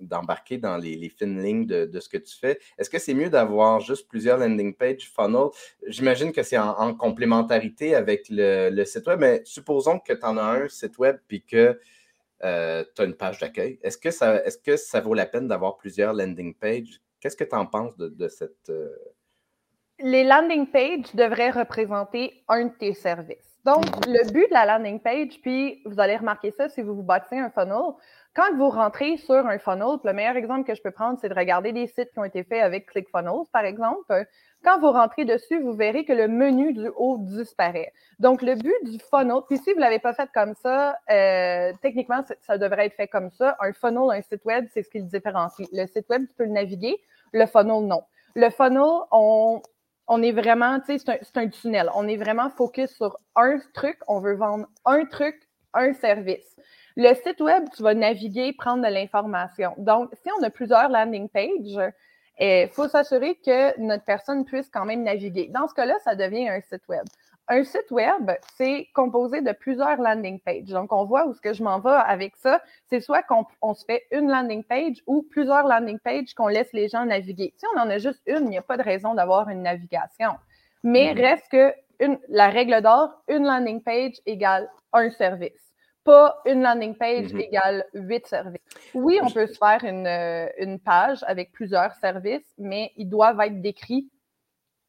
d'embarquer 0.01 0.59
dans 0.59 0.77
les, 0.77 1.09
fines 1.09 1.43
lignes 1.43 1.67
de, 1.67 2.01
ce 2.01 2.09
que 2.09 2.19
tu 2.19 2.37
fais. 2.37 2.59
Est-ce 2.79 2.91
que 2.91 2.99
c'est 2.99 3.15
mieux 3.15 3.31
d'avoir 3.31 3.81
juste 3.81 4.09
plusieurs 4.09 4.39
landing 4.39 4.75
pages, 4.75 5.11
funnel? 5.15 5.49
J'imagine 5.87 6.33
que 6.33 6.43
c'est 6.43 6.59
en, 6.59 6.95
complémentarité 6.95 7.95
avec 7.95 8.27
le, 8.31 8.85
site 8.85 9.07
web, 9.07 9.21
mais 9.21 9.43
supposons 9.45 9.99
que 9.99 10.13
tu 10.13 10.25
en 10.25 10.37
as 10.37 10.43
un 10.43 10.69
site 10.69 10.99
web 10.99 11.19
puis 11.29 11.43
que 11.43 11.79
euh, 12.45 12.85
tu 12.95 13.03
as 13.03 13.05
une 13.05 13.15
page 13.15 13.39
d'accueil. 13.39 13.79
Est-ce 13.83 13.99
que, 13.99 14.11
ça, 14.11 14.45
est 14.45 14.63
que 14.63 14.77
ça 14.77 15.01
vaut 15.01 15.15
la 15.15 15.27
peine 15.27 15.49
d'avoir 15.49 15.77
plusieurs 15.77 16.13
landing 16.13 16.55
pages? 16.55 17.01
Qu'est-ce 17.21 17.37
que 17.37 17.45
tu 17.45 17.57
en 17.57 17.67
penses 17.67 17.97
de, 17.97 18.29
cette... 18.29 18.69
Euh, 18.69 18.95
les 19.99 20.25
landing 20.25 20.67
pages 20.67 21.15
devraient 21.15 21.51
représenter 21.51 22.45
un 22.49 22.67
de 22.67 22.73
tes 22.79 22.93
services. 22.93 23.46
Donc, 23.67 23.85
le 24.07 24.31
but 24.31 24.49
de 24.49 24.55
la 24.55 24.65
landing 24.65 25.01
page, 25.01 25.41
puis 25.43 25.83
vous 25.87 25.99
allez 25.99 26.17
remarquer 26.17 26.53
ça 26.53 26.69
si 26.69 26.83
vous 26.83 26.95
vous 26.95 27.03
bâtissez 27.03 27.37
un 27.37 27.51
funnel, 27.51 27.95
quand 28.33 28.55
vous 28.57 28.71
rentrez 28.71 29.17
sur 29.17 29.45
un 29.45 29.59
funnel, 29.59 29.99
le 30.05 30.13
meilleur 30.13 30.37
exemple 30.37 30.65
que 30.65 30.77
je 30.77 30.81
peux 30.81 30.93
prendre, 30.93 31.19
c'est 31.21 31.29
de 31.29 31.35
regarder 31.35 31.73
des 31.73 31.89
sites 31.89 32.13
qui 32.13 32.19
ont 32.21 32.25
été 32.25 32.45
faits 32.45 32.63
avec 32.63 32.87
ClickFunnels, 32.87 33.43
par 33.53 33.65
exemple. 33.65 34.25
Quand 34.63 34.79
vous 34.79 34.93
rentrez 34.93 35.25
dessus, 35.25 35.61
vous 35.61 35.73
verrez 35.73 36.05
que 36.05 36.13
le 36.13 36.29
menu 36.29 36.75
du 36.75 36.89
haut 36.97 37.19
disparaît. 37.19 37.93
Donc, 38.21 38.41
le 38.41 38.55
but 38.55 38.85
du 38.85 39.01
funnel, 39.11 39.41
puis 39.49 39.59
si 39.59 39.73
vous 39.73 39.79
ne 39.79 39.83
l'avez 39.83 39.99
pas 39.99 40.15
fait 40.15 40.31
comme 40.33 40.55
ça, 40.55 40.97
euh, 41.11 41.73
techniquement, 41.83 42.23
ça 42.43 42.59
devrait 42.59 42.87
être 42.87 42.95
fait 42.95 43.09
comme 43.09 43.31
ça. 43.33 43.57
Un 43.59 43.73
funnel, 43.73 44.17
un 44.17 44.23
site 44.23 44.45
web, 44.45 44.67
c'est 44.73 44.85
ce 44.85 44.91
qui 44.91 44.99
le 45.01 45.07
différencie. 45.07 45.69
Le 45.73 45.87
site 45.89 46.09
web, 46.09 46.25
tu 46.29 46.35
peux 46.39 46.45
le 46.45 46.51
naviguer, 46.51 47.03
le 47.33 47.47
funnel, 47.47 47.85
non. 47.85 48.05
Le 48.37 48.49
funnel, 48.49 49.03
on, 49.11 49.61
on 50.09 50.23
est 50.23 50.33
vraiment, 50.33 50.79
tu 50.81 50.99
sais, 50.99 51.21
c'est 51.23 51.37
un, 51.37 51.49
tunnel. 51.49 51.91
On 51.95 52.07
est 52.07 52.17
vraiment 52.17 52.51
focus 52.51 52.91
sur 52.91 53.19
un 53.35 53.59
truc. 53.75 53.99
On 54.09 54.21
veut 54.21 54.37
vendre 54.37 54.67
un 54.85 55.05
truc, 55.05 55.37
un 55.75 55.93
service. 55.95 56.57
Le 56.97 57.13
site 57.15 57.41
web, 57.41 57.65
tu 57.77 57.83
vas 57.83 57.95
naviguer, 57.95 58.53
prendre 58.53 58.87
de 58.87 58.93
l'information. 58.93 59.75
Donc, 59.79 60.11
si 60.23 60.31
on 60.39 60.43
a 60.43 60.51
plusieurs 60.51 60.89
landing 60.89 61.29
pages, 61.29 61.51
il 61.59 61.93
eh, 62.39 62.69
faut 62.69 62.89
s'assurer 62.89 63.35
que 63.45 63.79
notre 63.81 64.05
personne 64.05 64.45
puisse 64.45 64.69
quand 64.71 64.85
même 64.85 65.03
naviguer. 65.03 65.49
Dans 65.49 65.69
ce 65.69 65.75
cas-là, 65.75 65.95
ça 66.05 66.15
devient 66.15 66.49
un 66.49 66.61
site 66.61 66.87
web. 66.89 67.05
Un 67.49 67.63
site 67.63 67.91
web, 67.93 68.33
c'est 68.57 68.89
composé 68.93 69.41
de 69.41 69.53
plusieurs 69.53 69.99
landing 69.99 70.41
pages. 70.41 70.65
Donc, 70.65 70.93
on 70.93 71.05
voit 71.05 71.27
où 71.27 71.35
ce 71.35 71.41
que 71.41 71.53
je 71.53 71.63
m'en 71.63 71.79
vais 71.79 71.91
avec 71.91 72.35
ça. 72.37 72.61
C'est 72.89 73.01
soit 73.01 73.23
qu'on 73.23 73.75
se 73.75 73.85
fait 73.85 74.03
une 74.11 74.29
landing 74.29 74.65
page 74.65 75.03
ou 75.07 75.23
plusieurs 75.23 75.67
landing 75.67 75.99
pages 76.01 76.35
qu'on 76.35 76.49
laisse 76.49 76.73
les 76.73 76.89
gens 76.89 77.05
naviguer. 77.05 77.55
Si 77.57 77.65
on 77.75 77.81
en 77.81 77.89
a 77.89 77.99
juste 77.99 78.21
une, 78.27 78.47
il 78.47 78.51
n'y 78.51 78.59
a 78.59 78.63
pas 78.63 78.77
de 78.77 78.83
raison 78.83 79.15
d'avoir 79.15 79.49
une 79.49 79.63
navigation. 79.63 80.33
Mais 80.83 81.15
mm-hmm. 81.15 81.21
reste 81.21 81.49
que 81.51 81.73
la 82.29 82.49
règle 82.49 82.83
d'or, 82.83 83.23
une 83.29 83.45
landing 83.45 83.81
page 83.81 84.15
égale 84.27 84.69
un 84.93 85.11
service 85.11 85.67
pas 86.07 86.41
une 86.47 86.63
landing 86.63 86.95
page 86.95 87.33
mm-hmm. 87.33 87.41
égale 87.41 87.85
huit 87.93 88.27
services. 88.27 88.61
Oui, 88.95 89.19
on 89.23 89.29
peut 89.29 89.49
se 89.49 89.59
faire 89.59 89.85
une, 89.85 90.07
euh, 90.07 90.49
une, 90.59 90.79
page 90.79 91.19
avec 91.27 91.51
plusieurs 91.53 91.93
services, 91.97 92.55
mais 92.57 92.93
ils 92.97 93.09
doivent 93.09 93.41
être 93.41 93.61
décrits 93.61 94.09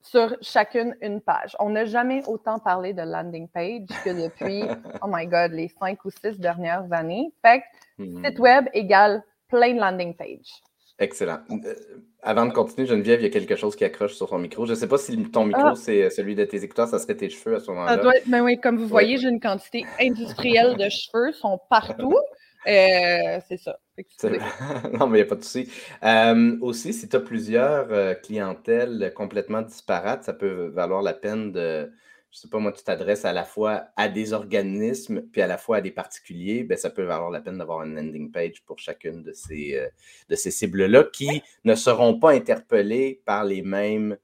sur 0.01 0.36
chacune 0.42 0.96
une 1.01 1.22
page. 1.22 1.56
On 1.60 1.70
n'a 1.70 1.86
jamais 1.86 2.24
autant 2.27 2.60
parlé 2.60 2.94
de 2.94 3.01
landing 3.01 3.48
page 3.48 3.88
que 4.04 4.10
depuis, 4.10 4.63
oh 5.01 5.08
my 5.08 5.27
God, 5.27 5.51
les 5.51 5.68
cinq 5.80 6.04
ou 6.06 6.10
six 6.10 6.39
dernières 6.39 6.92
années. 6.92 7.32
Fait 7.42 7.63
que 7.98 8.04
hmm. 8.04 8.25
site 8.25 8.39
web 8.39 8.66
égale 8.74 9.24
plein 9.50 9.74
de 9.74 9.80
landing 9.80 10.16
page. 10.16 10.62
Excellent. 11.00 11.39
Euh, 11.51 11.75
avant 12.24 12.48
de 12.48 12.51
continuer, 12.51 12.88
Geneviève, 12.88 13.22
il 13.22 13.24
y 13.24 13.27
a 13.27 13.30
quelque 13.30 13.56
chose 13.56 13.75
qui 13.75 13.86
accroche 13.86 14.16
sur 14.16 14.30
ton 14.30 14.39
micro. 14.39 14.66
Je 14.66 14.72
ne 14.72 14.75
sais 14.75 14.88
pas 14.88 14.98
si 14.98 15.16
ton 15.30 15.46
micro, 15.46 15.68
ah. 15.68 15.75
c'est 15.75 16.10
celui 16.10 16.34
de 16.34 16.44
tes 16.44 16.63
écouteurs, 16.63 16.88
ça 16.88 16.98
serait 16.98 17.16
tes 17.16 17.30
cheveux 17.30 17.56
à 17.56 17.60
ce 17.60 17.70
moment-là. 17.70 18.01
mais 18.25 18.42
oui, 18.42 18.60
comme 18.60 18.77
vous 18.77 18.88
voyez, 18.88 19.18
j'ai 19.18 19.30
une 19.30 19.39
quantité 19.39 19.86
industrielle 20.00 20.75
de 20.75 20.89
cheveux, 20.89 21.32
sont 21.34 21.60
partout. 21.70 22.18
Euh, 22.68 23.40
c'est 23.48 23.58
ça. 23.58 23.80
non, 24.94 25.08
mais 25.08 25.20
il 25.20 25.22
n'y 25.22 25.28
a 25.28 25.30
pas 25.30 25.36
de 25.36 25.44
souci. 25.44 25.70
Euh, 26.04 26.58
aussi, 26.62 26.94
si 26.94 27.08
tu 27.10 27.16
as 27.16 27.20
plusieurs 27.20 27.92
euh, 27.92 28.14
clientèles 28.14 29.12
complètement 29.16 29.62
disparates, 29.62 30.24
ça 30.24 30.34
peut 30.34 30.68
valoir 30.68 31.02
la 31.02 31.14
peine 31.14 31.52
de, 31.52 31.92
je 32.32 32.40
sais 32.40 32.50
pas 32.50 32.60
moi, 32.60 32.72
tu 32.72 32.84
t'adresses 32.84 33.26
à 33.26 33.34
la 33.34 33.44
fois 33.46 33.88
à 33.96 34.10
des 34.10 34.34
organismes 34.34 35.22
puis 35.32 35.42
à 35.42 35.48
la 35.48 35.58
fois 35.58 35.78
à 35.78 35.82
des 35.82 35.92
particuliers, 35.92 36.64
ben, 36.64 36.78
ça 36.78 36.90
peut 36.90 37.04
valoir 37.04 37.32
la 37.32 37.42
peine 37.42 37.58
d'avoir 37.58 37.84
une 37.84 37.96
landing 37.96 38.32
page 38.32 38.64
pour 38.66 38.80
chacune 38.80 39.24
de 39.24 39.34
ces, 39.34 39.76
euh, 39.76 39.88
de 40.30 40.36
ces 40.36 40.52
cibles-là 40.52 41.06
qui 41.06 41.42
ne 41.64 41.76
seront 41.76 42.20
pas 42.20 42.32
interpellées 42.34 43.22
par 43.26 43.46
les 43.46 43.62
mêmes, 43.62 44.18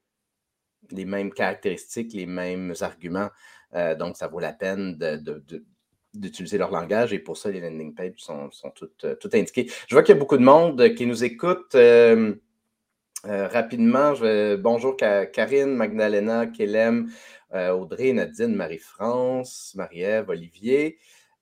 les 0.91 1.05
mêmes 1.05 1.31
caractéristiques, 1.33 2.13
les 2.13 2.25
mêmes 2.25 2.73
arguments. 2.81 3.29
Euh, 3.75 3.95
donc, 3.95 4.17
ça 4.17 4.27
vaut 4.27 4.39
la 4.39 4.53
peine 4.53 4.97
d'utiliser 6.13 6.57
leur 6.57 6.71
langage 6.71 7.13
et 7.13 7.19
pour 7.19 7.37
ça, 7.37 7.49
les 7.49 7.59
landing 7.59 7.93
pages 7.93 8.13
sont, 8.17 8.49
toutes, 8.75 9.03
euh, 9.03 9.15
toutes, 9.15 9.35
indiquées. 9.35 9.69
Je 9.87 9.95
vois 9.95 10.03
qu'il 10.03 10.13
y 10.13 10.17
a 10.17 10.19
beaucoup 10.19 10.37
de 10.37 10.43
monde 10.43 10.93
qui 10.95 11.05
nous 11.05 11.23
écoute. 11.23 11.75
rapidement, 13.25 14.15
je 14.15 14.55
bonjour 14.55 14.95
Karine, 14.97 15.75
Magdalena, 15.75 16.47
Kelem, 16.47 17.09
euh, 17.53 17.71
Audrey, 17.71 18.13
Nadine, 18.13 18.55
Marie-France, 18.55 19.73
Marie-Ève, 19.75 20.29
Olivier. 20.29 20.97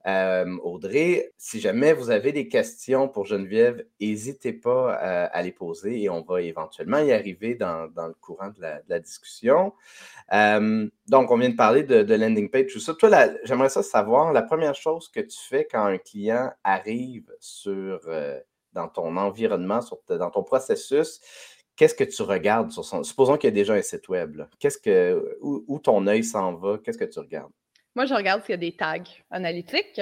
Euh, 0.08 0.58
Audrey, 0.64 1.32
si 1.38 1.60
jamais 1.60 1.94
vous 1.94 2.10
avez 2.10 2.32
des 2.32 2.48
questions 2.48 3.08
pour 3.08 3.26
Geneviève, 3.26 3.86
n'hésitez 4.00 4.54
pas 4.54 4.94
à, 4.94 5.42
les 5.42 5.52
poser 5.52 6.02
et 6.02 6.10
on 6.10 6.22
va 6.22 6.42
éventuellement 6.42 7.00
y 7.00 7.12
arriver 7.12 7.56
dans, 7.56 7.90
le 7.96 8.14
courant 8.20 8.50
de 8.50 8.62
la, 8.88 9.00
discussion. 9.00 9.74
Euh, 10.34 10.88
donc, 11.08 11.32
on 11.32 11.38
vient 11.38 11.50
de 11.50 11.56
parler 11.56 11.84
de, 11.84 12.16
landing 12.16 12.50
page, 12.50 12.74
tout 12.74 12.80
ça. 12.80 12.94
Toi, 12.94 13.10
j'aimerais 13.44 13.70
ça 13.70 13.84
savoir, 13.84 14.34
la 14.34 14.42
première 14.42 14.76
chose 14.76 15.10
que 15.10 15.20
tu 15.20 15.38
fais 15.50 15.68
quand 15.70 15.86
un 15.86 15.98
client 15.98 16.52
arrive 16.64 17.32
sur, 17.40 18.00
dans 18.74 18.88
ton 18.88 19.18
environnement, 19.18 19.80
dans 20.10 20.30
ton 20.30 20.44
processus, 20.44 21.20
qu'est-ce 21.76 21.96
que 21.96 22.04
tu 22.04 22.22
regardes 22.22 22.72
sur 22.72 22.86
son. 22.86 23.04
Supposons 23.04 23.38
qu'il 23.38 23.50
y 23.50 23.54
a 23.54 23.56
déjà 23.56 23.74
un 23.74 23.82
site 23.82 24.08
web. 24.10 24.42
Qu'est-ce 24.60 24.78
que, 24.78 25.38
où, 25.42 25.80
ton 25.80 26.06
œil 26.08 26.24
s'en 26.24 26.54
va? 26.54 26.78
Qu'est-ce 26.78 26.98
que 26.98 27.06
tu 27.06 27.20
regardes? 27.20 27.52
Moi, 27.96 28.06
je 28.06 28.14
regarde 28.14 28.42
s'il 28.44 28.52
y 28.52 28.54
a 28.54 28.58
des 28.58 28.72
tags 28.72 29.04
analytiques. 29.30 30.02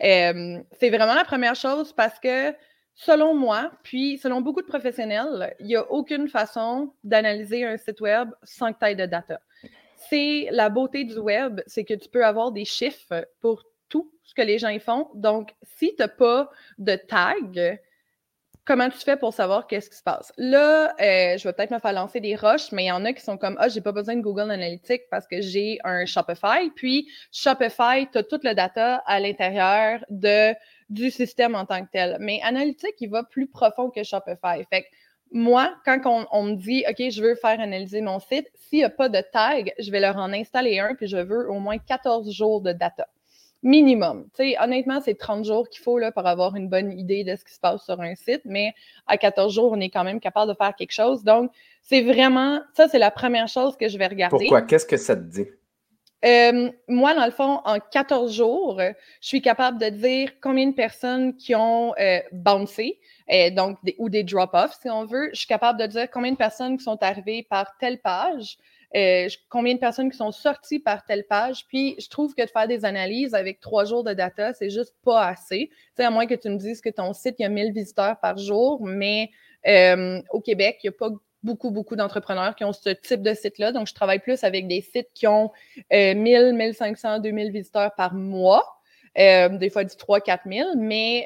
c'est 0.00 0.90
vraiment 0.90 1.14
la 1.14 1.24
première 1.24 1.54
chose 1.54 1.92
parce 1.92 2.18
que, 2.18 2.54
selon 2.94 3.34
moi, 3.34 3.70
puis 3.82 4.18
selon 4.18 4.40
beaucoup 4.40 4.62
de 4.62 4.66
professionnels, 4.66 5.54
il 5.60 5.66
n'y 5.66 5.76
a 5.76 5.90
aucune 5.90 6.28
façon 6.28 6.92
d'analyser 7.04 7.64
un 7.64 7.76
site 7.76 8.00
web 8.00 8.30
sans 8.42 8.72
que 8.72 8.78
tu 8.78 8.86
aies 8.86 8.94
de 8.94 9.06
data. 9.06 9.40
C'est 9.96 10.48
la 10.52 10.68
beauté 10.68 11.04
du 11.04 11.18
web, 11.18 11.60
c'est 11.66 11.84
que 11.84 11.94
tu 11.94 12.08
peux 12.08 12.24
avoir 12.24 12.52
des 12.52 12.64
chiffres 12.64 13.28
pour 13.40 13.64
tout 13.88 14.12
ce 14.22 14.34
que 14.34 14.42
les 14.42 14.58
gens 14.58 14.68
y 14.68 14.80
font. 14.80 15.08
Donc, 15.14 15.54
si 15.62 15.94
tu 15.94 16.02
n'as 16.02 16.08
pas 16.08 16.50
de 16.78 16.96
tag, 16.96 17.80
comment 18.68 18.90
tu 18.90 18.98
fais 18.98 19.16
pour 19.16 19.32
savoir 19.32 19.66
qu'est-ce 19.66 19.88
qui 19.88 19.96
se 19.96 20.02
passe? 20.02 20.30
Là, 20.36 20.94
euh, 21.00 21.38
je 21.38 21.48
vais 21.48 21.54
peut-être 21.54 21.70
me 21.70 21.78
faire 21.78 21.94
lancer 21.94 22.20
des 22.20 22.36
roches, 22.36 22.70
mais 22.70 22.84
il 22.84 22.88
y 22.88 22.92
en 22.92 23.04
a 23.06 23.14
qui 23.14 23.22
sont 23.22 23.38
comme 23.38 23.56
Ah, 23.58 23.68
j'ai 23.68 23.80
pas 23.80 23.92
besoin 23.92 24.14
de 24.14 24.20
Google 24.20 24.50
Analytics 24.50 25.08
parce 25.10 25.26
que 25.26 25.40
j'ai 25.40 25.78
un 25.84 26.04
Shopify. 26.04 26.70
Puis 26.76 27.08
Shopify, 27.32 28.06
tu 28.12 28.18
as 28.18 28.22
toute 28.22 28.44
le 28.44 28.54
data 28.54 28.96
à 29.06 29.20
l'intérieur 29.20 30.04
de, 30.10 30.54
du 30.90 31.10
système 31.10 31.54
en 31.54 31.64
tant 31.64 31.82
que 31.82 31.90
tel. 31.90 32.18
Mais 32.20 32.40
Analytics, 32.44 32.94
il 33.00 33.08
va 33.08 33.24
plus 33.24 33.48
profond 33.48 33.88
que 33.88 34.02
Shopify. 34.02 34.62
Fait 34.68 34.82
que 34.82 34.88
moi, 35.32 35.74
quand 35.86 36.00
on, 36.04 36.26
on, 36.30 36.42
me 36.44 36.54
dit 36.54 36.84
OK, 36.88 37.10
je 37.10 37.22
veux 37.22 37.36
faire 37.36 37.60
analyser 37.60 38.02
mon 38.02 38.20
site, 38.20 38.48
s'il 38.54 38.80
n'y 38.80 38.84
a 38.84 38.90
pas 38.90 39.08
de 39.08 39.22
tag, 39.32 39.72
je 39.78 39.90
vais 39.90 40.00
leur 40.00 40.18
en 40.18 40.30
installer 40.34 40.78
un, 40.78 40.94
puis 40.94 41.06
je 41.06 41.16
veux 41.16 41.50
au 41.50 41.58
moins 41.58 41.78
14 41.78 42.30
jours 42.30 42.60
de 42.60 42.72
data 42.72 43.08
minimum. 43.62 44.28
honnêtement, 44.60 45.00
c'est 45.00 45.16
30 45.16 45.44
jours 45.44 45.68
qu'il 45.68 45.82
faut 45.82 45.98
là, 45.98 46.12
pour 46.12 46.26
avoir 46.26 46.54
une 46.56 46.68
bonne 46.68 46.92
idée 46.92 47.24
de 47.24 47.36
ce 47.36 47.44
qui 47.44 47.52
se 47.52 47.60
passe 47.60 47.84
sur 47.84 48.00
un 48.00 48.14
site, 48.14 48.42
mais 48.44 48.72
à 49.06 49.16
14 49.16 49.52
jours, 49.52 49.72
on 49.72 49.80
est 49.80 49.90
quand 49.90 50.04
même 50.04 50.20
capable 50.20 50.52
de 50.52 50.56
faire 50.56 50.74
quelque 50.74 50.92
chose. 50.92 51.24
Donc, 51.24 51.50
c'est 51.82 52.02
vraiment, 52.02 52.60
ça, 52.74 52.88
c'est 52.88 52.98
la 52.98 53.10
première 53.10 53.48
chose 53.48 53.76
que 53.76 53.88
je 53.88 53.98
vais 53.98 54.06
regarder. 54.06 54.36
Pourquoi? 54.38 54.62
Qu'est-ce 54.62 54.86
que 54.86 54.96
ça 54.96 55.16
te 55.16 55.22
dit? 55.22 55.46
Euh, 56.24 56.70
moi, 56.88 57.14
dans 57.14 57.24
le 57.24 57.30
fond, 57.30 57.60
en 57.64 57.78
14 57.78 58.34
jours, 58.34 58.80
je 58.80 58.94
suis 59.26 59.40
capable 59.40 59.78
de 59.78 59.88
dire 59.88 60.32
combien 60.40 60.66
de 60.66 60.74
personnes 60.74 61.36
qui 61.36 61.54
ont 61.54 61.94
euh, 61.98 62.18
bouncé, 62.32 62.98
euh, 63.30 63.50
donc 63.50 63.78
ou 63.98 64.08
des 64.08 64.24
drop-offs, 64.24 64.78
si 64.80 64.90
on 64.90 65.04
veut. 65.04 65.30
Je 65.32 65.38
suis 65.38 65.46
capable 65.46 65.78
de 65.78 65.86
dire 65.86 66.10
combien 66.10 66.32
de 66.32 66.36
personnes 66.36 66.76
qui 66.76 66.82
sont 66.82 67.00
arrivées 67.02 67.46
par 67.48 67.76
telle 67.78 68.00
page. 68.00 68.58
Euh, 68.96 69.28
combien 69.50 69.74
de 69.74 69.78
personnes 69.78 70.10
qui 70.10 70.16
sont 70.16 70.32
sorties 70.32 70.78
par 70.78 71.04
telle 71.04 71.24
page. 71.26 71.66
Puis 71.68 71.94
je 71.98 72.08
trouve 72.08 72.34
que 72.34 72.42
de 72.42 72.48
faire 72.48 72.66
des 72.66 72.84
analyses 72.84 73.34
avec 73.34 73.60
trois 73.60 73.84
jours 73.84 74.02
de 74.02 74.14
data, 74.14 74.54
c'est 74.54 74.70
juste 74.70 74.94
pas 75.04 75.26
assez. 75.26 75.70
Tu 75.96 76.02
à 76.02 76.10
moins 76.10 76.26
que 76.26 76.34
tu 76.34 76.48
me 76.48 76.56
dises 76.56 76.80
que 76.80 76.88
ton 76.88 77.12
site, 77.12 77.36
il 77.38 77.42
y 77.42 77.46
a 77.46 77.50
1000 77.50 77.72
visiteurs 77.72 78.18
par 78.20 78.38
jour, 78.38 78.84
mais 78.86 79.30
euh, 79.66 80.20
au 80.30 80.40
Québec, 80.40 80.78
il 80.82 80.86
n'y 80.88 80.94
a 80.94 80.98
pas 80.98 81.10
beaucoup, 81.42 81.70
beaucoup 81.70 81.96
d'entrepreneurs 81.96 82.54
qui 82.56 82.64
ont 82.64 82.72
ce 82.72 82.90
type 82.90 83.22
de 83.22 83.34
site-là. 83.34 83.72
Donc, 83.72 83.86
je 83.86 83.94
travaille 83.94 84.20
plus 84.20 84.42
avec 84.42 84.66
des 84.66 84.80
sites 84.80 85.08
qui 85.14 85.26
ont 85.26 85.52
1000, 85.90 86.54
1500, 86.54 87.18
2000 87.18 87.52
visiteurs 87.52 87.94
par 87.94 88.14
mois. 88.14 88.64
Euh, 89.18 89.48
des 89.48 89.70
fois 89.70 89.84
du 89.84 89.96
3 89.96 90.20
4000 90.20 90.74
mais 90.76 91.24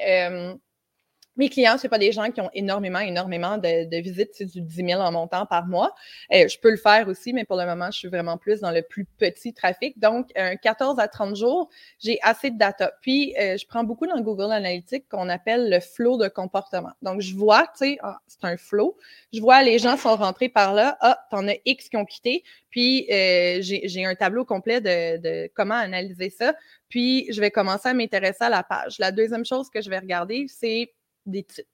mes 1.35 1.49
clients, 1.49 1.77
ce 1.77 1.87
pas 1.87 1.97
des 1.97 2.11
gens 2.11 2.29
qui 2.31 2.41
ont 2.41 2.49
énormément, 2.53 2.99
énormément 2.99 3.57
de, 3.57 4.01
visites, 4.01 4.31
c'est 4.33 4.45
du 4.45 4.61
10 4.61 4.75
000 4.75 5.01
en 5.01 5.11
montant 5.11 5.45
par 5.45 5.65
mois. 5.65 5.93
Euh, 6.31 6.47
je 6.47 6.59
peux 6.59 6.69
le 6.69 6.77
faire 6.77 7.07
aussi, 7.07 7.33
mais 7.33 7.43
pour 7.43 7.57
le 7.57 7.65
moment, 7.65 7.89
je 7.91 7.99
suis 7.99 8.07
vraiment 8.07 8.37
plus 8.37 8.59
dans 8.59 8.71
le 8.71 8.81
plus 8.81 9.05
petit 9.05 9.53
trafic. 9.53 9.99
Donc, 9.99 10.29
un 10.35 10.55
14 10.55 10.99
à 10.99 11.07
30 11.07 11.35
jours, 11.35 11.69
j'ai 11.99 12.19
assez 12.21 12.51
de 12.51 12.57
data. 12.57 12.91
Puis, 13.01 13.35
euh, 13.39 13.57
je 13.57 13.65
prends 13.65 13.83
beaucoup 13.83 14.05
dans 14.05 14.19
Google 14.21 14.51
Analytics 14.51 15.07
qu'on 15.09 15.29
appelle 15.29 15.69
le 15.69 15.79
flow 15.79 16.17
de 16.17 16.27
comportement. 16.27 16.91
Donc, 17.01 17.21
je 17.21 17.35
vois, 17.35 17.63
tu 17.77 17.85
sais, 17.85 17.97
ah, 18.03 18.19
c'est 18.27 18.43
un 18.43 18.57
flow. 18.57 18.97
Je 19.33 19.41
vois 19.41 19.63
les 19.63 19.79
gens 19.79 19.97
sont 19.97 20.15
rentrés 20.15 20.49
par 20.49 20.73
là. 20.73 20.97
Ah, 21.01 21.19
t'en 21.31 21.47
as 21.47 21.55
X 21.65 21.89
qui 21.89 21.97
ont 21.97 22.05
quitté. 22.05 22.43
Puis, 22.69 23.07
euh, 23.11 23.59
j'ai 23.61 24.05
un 24.05 24.15
tableau 24.15 24.45
complet 24.45 24.81
de, 24.81 25.17
de 25.17 25.51
comment 25.55 25.75
analyser 25.75 26.29
ça. 26.29 26.53
Puis, 26.89 27.31
je 27.31 27.39
vais 27.39 27.51
commencer 27.51 27.89
à 27.89 27.93
m'intéresser 27.93 28.43
à 28.43 28.49
la 28.49 28.63
page. 28.63 28.99
La 28.99 29.11
deuxième 29.11 29.45
chose 29.45 29.69
que 29.69 29.81
je 29.81 29.89
vais 29.89 29.99
regarder, 29.99 30.45
c'est 30.47 30.91
des 31.25 31.43
titres. 31.43 31.69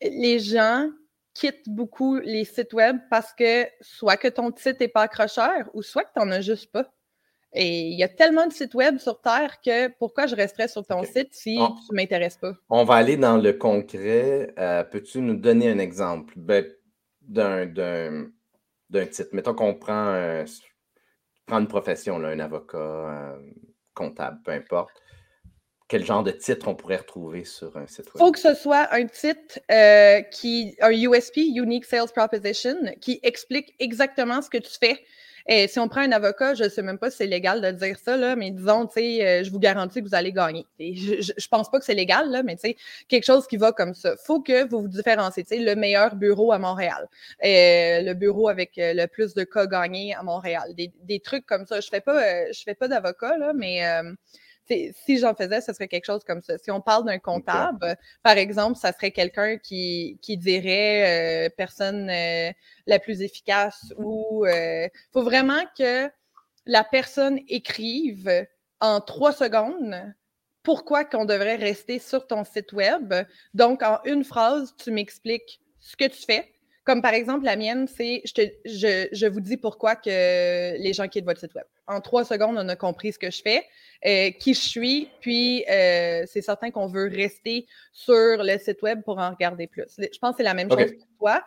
Les 0.00 0.38
gens 0.38 0.90
quittent 1.34 1.68
beaucoup 1.68 2.16
les 2.16 2.44
sites 2.44 2.72
web 2.72 2.98
parce 3.10 3.32
que 3.32 3.66
soit 3.80 4.16
que 4.16 4.28
ton 4.28 4.50
titre 4.50 4.78
n'est 4.80 4.88
pas 4.88 5.02
accrocheur 5.02 5.70
ou 5.74 5.82
soit 5.82 6.04
que 6.04 6.12
tu 6.14 6.20
n'en 6.20 6.30
as 6.32 6.40
juste 6.40 6.70
pas. 6.72 6.92
Et 7.52 7.88
il 7.88 7.98
y 7.98 8.02
a 8.02 8.08
tellement 8.08 8.46
de 8.46 8.52
sites 8.52 8.74
web 8.74 8.98
sur 8.98 9.20
Terre 9.20 9.60
que 9.64 9.88
pourquoi 9.98 10.26
je 10.26 10.34
resterais 10.34 10.68
sur 10.68 10.84
ton 10.86 11.02
site 11.04 11.32
si 11.32 11.56
tu 11.56 11.92
ne 11.92 11.96
m'intéresses 11.96 12.36
pas? 12.36 12.52
On 12.68 12.84
va 12.84 12.96
aller 12.96 13.16
dans 13.16 13.38
le 13.38 13.52
concret. 13.54 14.52
Euh, 14.58 14.84
peux-tu 14.84 15.20
nous 15.20 15.36
donner 15.36 15.70
un 15.70 15.78
exemple 15.78 16.34
ben, 16.36 16.66
d'un 17.22 18.30
titre? 18.90 19.30
Mettons 19.32 19.54
qu'on 19.54 19.74
prend, 19.74 20.44
prend, 21.46 21.58
une 21.58 21.68
profession, 21.68 22.18
là, 22.18 22.28
un 22.28 22.40
avocat, 22.40 23.38
comptable, 23.94 24.40
peu 24.44 24.52
importe 24.52 24.92
quel 25.88 26.04
genre 26.04 26.22
de 26.22 26.30
titre 26.30 26.68
on 26.68 26.74
pourrait 26.74 26.96
retrouver 26.96 27.44
sur 27.44 27.76
un 27.76 27.86
site 27.86 28.04
web? 28.06 28.12
Il 28.16 28.18
faut 28.18 28.32
que 28.32 28.38
ce 28.38 28.54
soit 28.54 28.92
un 28.92 29.06
titre 29.06 29.58
euh, 29.70 30.20
qui, 30.20 30.76
un 30.80 30.90
USP, 30.90 31.38
Unique 31.38 31.86
Sales 31.86 32.12
Proposition, 32.14 32.76
qui 33.00 33.18
explique 33.22 33.74
exactement 33.78 34.42
ce 34.42 34.50
que 34.50 34.58
tu 34.58 34.70
fais. 34.78 35.02
Et 35.50 35.66
si 35.66 35.78
on 35.78 35.88
prend 35.88 36.02
un 36.02 36.12
avocat, 36.12 36.52
je 36.52 36.64
ne 36.64 36.68
sais 36.68 36.82
même 36.82 36.98
pas 36.98 37.10
si 37.10 37.16
c'est 37.16 37.26
légal 37.26 37.62
de 37.62 37.70
dire 37.70 37.98
ça, 37.98 38.18
là, 38.18 38.36
mais 38.36 38.50
disons, 38.50 38.86
tu 38.86 39.00
sais, 39.00 39.26
euh, 39.26 39.44
je 39.44 39.50
vous 39.50 39.58
garantis 39.58 40.02
que 40.02 40.06
vous 40.06 40.14
allez 40.14 40.30
gagner. 40.30 40.66
je 40.78 41.14
ne 41.14 41.48
pense 41.50 41.70
pas 41.70 41.78
que 41.78 41.86
c'est 41.86 41.94
légal, 41.94 42.30
là, 42.30 42.42
mais 42.42 42.56
tu 42.56 42.68
sais, 42.68 42.76
quelque 43.08 43.24
chose 43.24 43.46
qui 43.46 43.56
va 43.56 43.72
comme 43.72 43.94
ça. 43.94 44.10
Il 44.10 44.26
faut 44.26 44.42
que 44.42 44.68
vous 44.68 44.82
vous 44.82 44.88
différenciez. 44.88 45.44
Tu 45.44 45.56
sais, 45.56 45.62
le 45.62 45.74
meilleur 45.74 46.16
bureau 46.16 46.52
à 46.52 46.58
Montréal, 46.58 47.08
euh, 47.42 48.02
le 48.02 48.12
bureau 48.12 48.50
avec 48.50 48.72
le 48.76 49.06
plus 49.06 49.32
de 49.32 49.44
cas 49.44 49.64
gagnés 49.64 50.14
à 50.14 50.22
Montréal. 50.22 50.74
Des, 50.76 51.20
trucs 51.20 51.46
comme 51.46 51.64
ça. 51.64 51.80
Je 51.80 51.86
ne 51.86 51.90
fais 51.92 52.02
pas, 52.02 52.52
je 52.52 52.62
fais 52.62 52.74
pas 52.74 52.88
d'avocat, 52.88 53.38
là, 53.38 53.54
mais 53.54 53.82
si 54.68 55.18
j'en 55.18 55.34
faisais, 55.34 55.60
ce 55.60 55.72
serait 55.72 55.88
quelque 55.88 56.04
chose 56.04 56.24
comme 56.24 56.42
ça. 56.42 56.58
Si 56.58 56.70
on 56.70 56.80
parle 56.80 57.04
d'un 57.04 57.18
comptable, 57.18 57.96
par 58.22 58.36
exemple, 58.36 58.78
ça 58.78 58.92
serait 58.92 59.10
quelqu'un 59.10 59.58
qui, 59.58 60.18
qui 60.22 60.36
dirait 60.36 61.46
euh, 61.46 61.50
personne 61.56 62.10
euh, 62.10 62.52
la 62.86 62.98
plus 62.98 63.22
efficace 63.22 63.92
ou 63.96 64.44
il 64.46 64.50
euh, 64.50 64.88
faut 65.12 65.22
vraiment 65.22 65.62
que 65.76 66.10
la 66.66 66.84
personne 66.84 67.40
écrive 67.48 68.46
en 68.80 69.00
trois 69.00 69.32
secondes 69.32 70.14
pourquoi 70.62 71.04
qu'on 71.04 71.24
devrait 71.24 71.56
rester 71.56 71.98
sur 71.98 72.26
ton 72.26 72.44
site 72.44 72.72
web. 72.72 73.14
Donc, 73.54 73.82
en 73.82 74.00
une 74.04 74.22
phrase, 74.22 74.74
tu 74.76 74.90
m'expliques 74.90 75.60
ce 75.80 75.96
que 75.96 76.04
tu 76.04 76.22
fais, 76.22 76.52
comme 76.88 77.02
par 77.02 77.12
exemple, 77.12 77.44
la 77.44 77.56
mienne, 77.56 77.86
c'est 77.86 78.22
je, 78.24 78.48
je, 78.64 79.08
je, 79.12 79.26
vous 79.26 79.40
dis 79.40 79.58
pourquoi 79.58 79.94
que 79.94 80.08
les 80.08 80.92
gens 80.94 81.06
quittent 81.06 81.26
votre 81.26 81.38
site 81.38 81.54
web. 81.54 81.66
En 81.86 82.00
trois 82.00 82.24
secondes, 82.24 82.56
on 82.58 82.66
a 82.66 82.76
compris 82.76 83.12
ce 83.12 83.18
que 83.18 83.30
je 83.30 83.42
fais, 83.42 83.62
euh, 84.06 84.30
qui 84.30 84.54
je 84.54 84.60
suis, 84.60 85.10
puis 85.20 85.66
euh, 85.70 86.22
c'est 86.26 86.40
certain 86.40 86.70
qu'on 86.70 86.86
veut 86.86 87.10
rester 87.14 87.66
sur 87.92 88.14
le 88.14 88.56
site 88.56 88.80
web 88.80 89.02
pour 89.02 89.18
en 89.18 89.28
regarder 89.28 89.66
plus. 89.66 89.84
Je 89.98 90.18
pense 90.18 90.30
que 90.30 90.36
c'est 90.38 90.44
la 90.44 90.54
même 90.54 90.70
chose 90.70 90.92
pour 90.92 91.18
toi. 91.18 91.44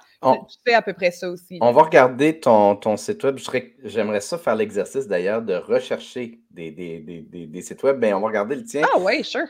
Tu 0.48 0.58
fais 0.64 0.76
à 0.76 0.84
peu 0.84 0.94
près 0.94 1.10
ça 1.10 1.28
aussi. 1.28 1.58
On 1.60 1.72
va 1.72 1.82
regarder 1.82 2.40
ton, 2.40 2.76
ton 2.76 2.96
site 2.96 3.24
web. 3.24 3.40
J'aimerais 3.84 4.22
ça 4.22 4.38
faire 4.38 4.56
l'exercice 4.56 5.08
d'ailleurs 5.08 5.42
de 5.42 5.56
rechercher 5.56 6.40
des, 6.52 6.70
des, 6.70 7.00
des, 7.00 7.48
des, 7.48 7.62
sites 7.64 7.82
web. 7.82 8.00
Bien, 8.00 8.16
on 8.16 8.22
va 8.22 8.28
regarder 8.28 8.56
le 8.58 8.64
tien. 8.64 8.84
Ah 8.94 9.00
oui, 9.00 9.24
sure. 9.24 9.48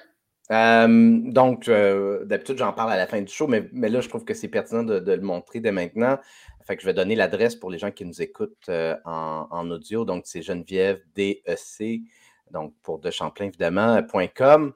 Donc, 0.51 1.69
d'habitude, 1.69 2.57
j'en 2.57 2.73
parle 2.73 2.91
à 2.91 2.97
la 2.97 3.07
fin 3.07 3.21
du 3.21 3.31
show, 3.31 3.47
mais, 3.47 3.69
mais 3.71 3.89
là, 3.89 4.01
je 4.01 4.09
trouve 4.09 4.25
que 4.25 4.33
c'est 4.33 4.47
pertinent 4.47 4.83
de, 4.83 5.11
le 5.11 5.21
montrer 5.21 5.59
dès 5.59 5.71
maintenant. 5.71 6.17
Fait 6.65 6.75
que 6.75 6.81
je 6.81 6.87
vais 6.87 6.93
donner 6.93 7.15
l'adresse 7.15 7.55
pour 7.55 7.71
les 7.71 7.77
gens 7.77 7.91
qui 7.91 8.05
nous 8.05 8.21
écoutent 8.21 8.69
en, 9.05 9.71
audio. 9.71 10.05
Donc, 10.05 10.23
c'est 10.25 10.41
Geneviève 10.41 11.01
DEC, 11.15 12.01
donc 12.51 12.73
pour 12.83 12.99
de 12.99 13.09
Champlain, 13.11 13.45
évidemment, 13.45 14.01
.com. 14.35 14.73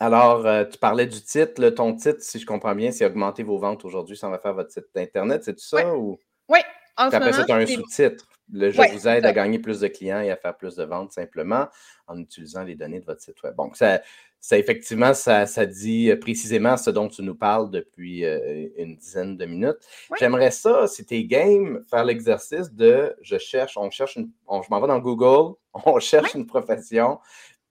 Alors, 0.00 0.68
tu 0.68 0.78
parlais 0.78 1.06
du 1.06 1.20
titre. 1.20 1.68
ton 1.70 1.94
titre, 1.94 2.20
si 2.20 2.38
je 2.38 2.46
comprends 2.46 2.74
bien, 2.74 2.90
c'est 2.90 3.04
augmenter 3.04 3.42
vos 3.42 3.58
ventes 3.58 3.84
aujourd'hui 3.84 4.16
sans 4.16 4.30
refaire 4.30 4.54
votre 4.54 4.70
site 4.70 4.86
Internet. 4.96 5.44
C'est 5.44 5.54
tout 5.54 5.64
ça? 5.64 5.94
Oui. 5.94 5.98
Ou... 5.98 6.18
Oui. 6.48 6.58
En 6.96 7.10
ça, 7.10 7.18
un 7.20 7.66
sous-titre. 7.66 8.26
Le 8.52 8.70
je 8.70 8.80
vous 8.92 9.08
aide 9.08 9.26
à 9.26 9.32
gagner 9.32 9.58
plus 9.58 9.80
de 9.80 9.88
clients 9.88 10.20
et 10.20 10.30
à 10.30 10.36
faire 10.36 10.56
plus 10.56 10.76
de 10.76 10.84
ventes 10.84 11.12
simplement 11.12 11.66
en 12.06 12.16
utilisant 12.16 12.62
les 12.62 12.76
données 12.76 13.00
de 13.00 13.04
votre 13.04 13.20
site 13.20 13.42
web. 13.42 13.56
Donc, 13.56 13.76
ça, 13.76 14.00
ça 14.46 14.56
effectivement, 14.56 15.12
ça, 15.12 15.44
ça, 15.44 15.66
dit 15.66 16.08
euh, 16.08 16.16
précisément 16.16 16.76
ce 16.76 16.90
dont 16.90 17.08
tu 17.08 17.20
nous 17.22 17.34
parles 17.34 17.68
depuis 17.68 18.24
euh, 18.24 18.68
une 18.76 18.94
dizaine 18.94 19.36
de 19.36 19.44
minutes. 19.44 19.78
J'aimerais 20.20 20.52
ça, 20.52 20.86
si 20.86 21.04
tu 21.04 21.16
es 21.16 21.24
game, 21.24 21.82
faire 21.90 22.04
l'exercice 22.04 22.72
de 22.72 23.16
je 23.22 23.38
cherche, 23.38 23.76
on 23.76 23.90
cherche 23.90 24.14
une, 24.14 24.30
je 24.48 24.70
m'en 24.70 24.80
vais 24.80 24.86
dans 24.86 25.00
Google, 25.00 25.56
on 25.84 25.98
cherche 25.98 26.34
une 26.34 26.46
profession, 26.46 27.18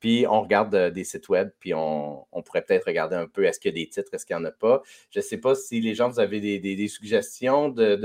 puis 0.01 0.25
on 0.29 0.41
regarde 0.41 0.75
euh, 0.75 0.89
des 0.91 1.05
sites 1.05 1.29
web, 1.29 1.49
puis 1.61 1.73
on, 1.73 2.25
pourrait 2.43 2.63
peut-être 2.63 2.87
regarder 2.87 3.15
un 3.15 3.27
peu 3.27 3.45
est-ce 3.45 3.61
qu'il 3.61 3.71
y 3.71 3.79
a 3.79 3.85
des 3.85 3.89
titres, 3.89 4.13
est-ce 4.13 4.25
qu'il 4.25 4.35
n'y 4.35 4.41
en 4.41 4.45
a 4.45 4.51
pas. 4.51 4.81
Je 5.11 5.19
ne 5.19 5.23
sais 5.23 5.37
pas 5.37 5.55
si 5.55 5.79
les 5.79 5.95
gens, 5.95 6.09
vous 6.09 6.19
avez 6.19 6.41
des, 6.59 6.87
suggestions 6.89 7.69
de, 7.69 7.95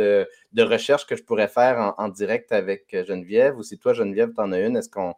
de, 0.53 0.63
recherche 0.63 1.09
que 1.09 1.17
je 1.17 1.25
pourrais 1.25 1.49
faire 1.49 1.97
en, 1.99 2.09
direct 2.09 2.53
avec 2.53 2.87
Geneviève, 3.05 3.59
ou 3.59 3.65
si 3.65 3.79
toi, 3.79 3.95
Geneviève, 3.95 4.31
tu 4.33 4.41
en 4.41 4.53
as 4.53 4.61
une, 4.61 4.77
est-ce 4.77 4.89
qu'on 4.89 5.17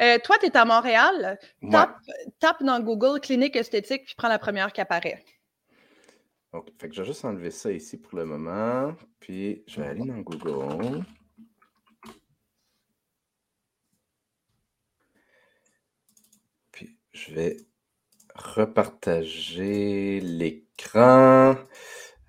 euh, 0.00 0.18
toi, 0.22 0.36
tu 0.38 0.46
es 0.46 0.56
à 0.56 0.64
Montréal. 0.64 1.38
Tape, 2.40 2.62
dans 2.62 2.80
Google 2.80 3.20
clinique 3.20 3.56
esthétique, 3.56 4.04
puis 4.04 4.14
prends 4.16 4.28
la 4.28 4.38
première 4.38 4.72
qui 4.72 4.80
apparaît. 4.80 5.24
OK. 6.52 6.68
Fait 6.78 6.88
que 6.88 6.94
je 6.94 7.02
vais 7.02 7.06
juste 7.06 7.24
enlever 7.24 7.50
ça 7.50 7.70
ici 7.72 7.96
pour 7.98 8.18
le 8.18 8.24
moment. 8.24 8.94
Puis 9.20 9.64
je 9.66 9.80
vais 9.80 9.88
aller 9.88 10.04
dans 10.04 10.18
Google. 10.18 11.04
Puis 16.72 16.98
je 17.12 17.34
vais 17.34 17.56
repartager 18.34 20.20
l'écran. 20.20 21.56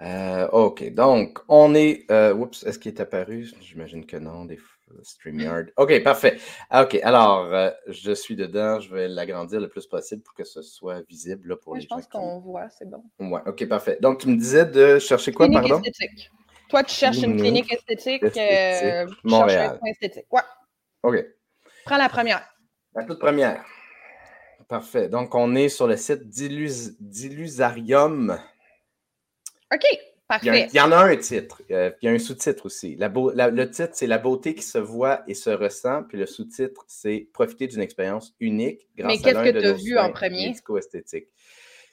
Euh, 0.02 0.48
OK, 0.50 0.94
donc 0.94 1.40
on 1.48 1.74
est. 1.76 2.10
Euh, 2.12 2.34
oups, 2.34 2.64
est-ce 2.64 2.80
qu'il 2.80 2.94
est 2.94 3.02
apparu? 3.02 3.50
J'imagine 3.62 4.06
que 4.06 4.18
non. 4.18 4.46
Des 4.46 4.58
fois. 4.58 4.77
StreamYard. 5.04 5.68
OK, 5.78 6.04
parfait. 6.04 6.38
OK, 6.74 7.00
alors, 7.04 7.54
euh, 7.54 7.70
je 7.88 8.12
suis 8.12 8.36
dedans. 8.36 8.80
Je 8.80 8.94
vais 8.94 9.08
l'agrandir 9.08 9.60
le 9.60 9.70
plus 9.70 9.86
possible 9.86 10.24
pour 10.24 10.34
que 10.34 10.44
ce 10.44 10.62
soit 10.62 11.02
visible 11.08 11.58
pour 11.60 11.76
les 11.76 11.82
gens. 11.82 11.88
Je 11.90 11.96
pense 11.96 12.08
qu'on 12.08 12.40
voit, 12.40 12.70
c'est 12.70 12.90
bon. 12.90 13.04
Ouais, 13.20 13.42
OK, 13.46 13.68
parfais. 13.68 13.98
Donc, 14.02 14.20
tu 14.20 14.28
me 14.28 14.38
disais 14.38 14.66
de 14.66 15.00
chercher 15.00 15.32
quoi, 15.32 15.48
clinique 15.48 15.70
pardon? 15.70 15.84
Esthétique. 15.84 16.32
Toi, 16.70 16.84
tu 16.84 16.94
cherches 16.94 17.22
une 17.22 17.38
clinique 17.38 17.72
esthétique. 17.72 18.24
esthétique. 18.24 18.42
Euh, 18.42 19.08
Montréal. 19.24 19.80
esthétique. 19.86 20.26
Ouais. 20.32 20.42
OK. 21.04 21.26
Prends 21.86 21.98
la 21.98 22.10
première. 22.10 22.44
La 22.94 23.06
toute 23.06 23.20
première. 23.20 23.64
Parfait. 24.68 25.08
Donc, 25.08 25.34
on 25.34 25.56
est 25.56 25.70
sur 25.70 25.88
le 25.88 25.96
site 25.96 26.28
Dilusarium. 26.28 28.38
OK. 29.74 29.86
Il 30.44 30.70
y, 30.74 30.82
en 30.82 30.92
a 30.92 30.98
un 30.98 31.16
titre. 31.16 31.62
Euh, 31.72 31.92
il 32.02 32.06
y 32.06 32.10
a 32.10 32.12
un 32.12 32.20
sous-titre 32.20 32.66
aussi. 32.66 32.98
le 33.00 33.66
titre, 33.66 33.92
c'est 33.94 34.08
La 34.08 34.18
beauté 34.18 34.56
qui 34.56 34.64
se 34.64 34.78
voit 34.78 35.22
et 35.28 35.34
se 35.34 35.50
ressent. 35.50 36.04
Puis 36.04 36.18
le 36.18 36.26
sous-titre, 36.26 36.84
c'est 36.88 37.30
Profiter 37.34 37.68
d'une 37.68 37.80
expérience 37.80 38.36
unique 38.42 38.88
grâce 38.98 39.24
Mais 39.24 39.30
à 39.30 39.44
l'un 39.44 39.52
de 39.52 39.62
nos 39.62 39.76
vu 39.76 39.98
en 39.98 40.12
premier? 40.12 40.54
esthétique 40.78 41.28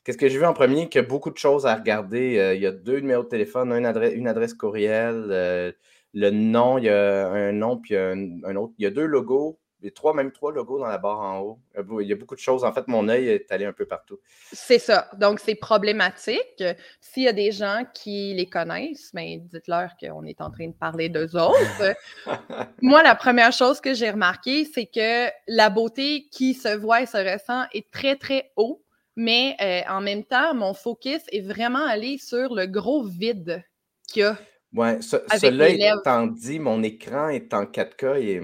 Qu'est-ce 0.02 0.18
que 0.18 0.28
j'ai 0.28 0.38
vu 0.38 0.44
en 0.44 0.52
premier? 0.52 0.88
Qu'il 0.88 1.00
y 1.00 1.04
a 1.04 1.06
beaucoup 1.06 1.30
de 1.30 1.38
choses 1.38 1.64
à 1.64 1.74
regarder. 1.76 2.38
Euh, 2.38 2.54
il 2.54 2.60
y 2.60 2.66
a 2.66 2.72
deux 2.72 2.98
numéros 2.98 3.22
de 3.22 3.28
téléphone, 3.28 3.72
une 3.72 3.86
adresse, 3.86 4.14
une 4.14 4.26
adresse 4.26 4.52
courriel, 4.52 5.28
euh, 5.30 5.72
le 6.12 6.30
nom, 6.30 6.76
il 6.78 6.84
y 6.84 6.88
a 6.88 7.28
un 7.28 7.52
nom, 7.52 7.78
puis 7.78 7.96
un 7.96 8.56
autre. 8.56 8.74
Il 8.78 8.84
y 8.84 8.86
a 8.86 8.90
deux 8.90 9.06
logos, 9.06 9.58
les 9.84 9.90
trois, 9.90 10.14
même 10.14 10.32
trois 10.32 10.50
logos 10.50 10.78
dans 10.78 10.86
la 10.86 10.96
barre 10.96 11.20
en 11.20 11.40
haut. 11.40 11.58
Il 12.00 12.08
y 12.08 12.12
a 12.12 12.16
beaucoup 12.16 12.34
de 12.34 12.40
choses. 12.40 12.64
En 12.64 12.72
fait, 12.72 12.88
mon 12.88 13.06
œil 13.06 13.28
est 13.28 13.52
allé 13.52 13.66
un 13.66 13.74
peu 13.74 13.84
partout. 13.84 14.18
C'est 14.50 14.78
ça. 14.78 15.10
Donc, 15.18 15.40
c'est 15.40 15.54
problématique. 15.54 16.64
S'il 17.00 17.24
y 17.24 17.28
a 17.28 17.34
des 17.34 17.52
gens 17.52 17.84
qui 17.92 18.32
les 18.32 18.46
connaissent, 18.46 19.12
mais 19.12 19.36
ben, 19.36 19.46
dites-leur 19.52 19.90
qu'on 20.00 20.24
est 20.24 20.40
en 20.40 20.50
train 20.50 20.68
de 20.68 20.72
parler 20.72 21.10
d'eux 21.10 21.36
autres. 21.36 21.94
Moi, 22.80 23.02
la 23.02 23.14
première 23.14 23.52
chose 23.52 23.78
que 23.78 23.92
j'ai 23.92 24.10
remarqué, 24.10 24.64
c'est 24.64 24.86
que 24.86 25.30
la 25.48 25.68
beauté 25.68 26.28
qui 26.32 26.54
se 26.54 26.74
voit 26.74 27.02
et 27.02 27.06
se 27.06 27.18
ressent 27.18 27.66
est 27.74 27.90
très, 27.90 28.16
très 28.16 28.52
haut. 28.56 28.82
Mais 29.16 29.54
euh, 29.60 29.92
en 29.92 30.00
même 30.00 30.24
temps, 30.24 30.54
mon 30.54 30.72
focus 30.72 31.20
est 31.30 31.46
vraiment 31.46 31.86
allé 31.86 32.16
sur 32.16 32.54
le 32.54 32.66
gros 32.66 33.04
vide 33.04 33.62
qu'il 34.08 34.22
y 34.22 34.24
a. 34.24 34.38
Oui, 34.72 35.02
cela 35.02 35.68
étant 35.68 36.26
dit, 36.26 36.58
mon 36.58 36.82
écran 36.82 37.28
est 37.28 37.52
en 37.52 37.64
4K 37.64 38.20
et 38.20 38.40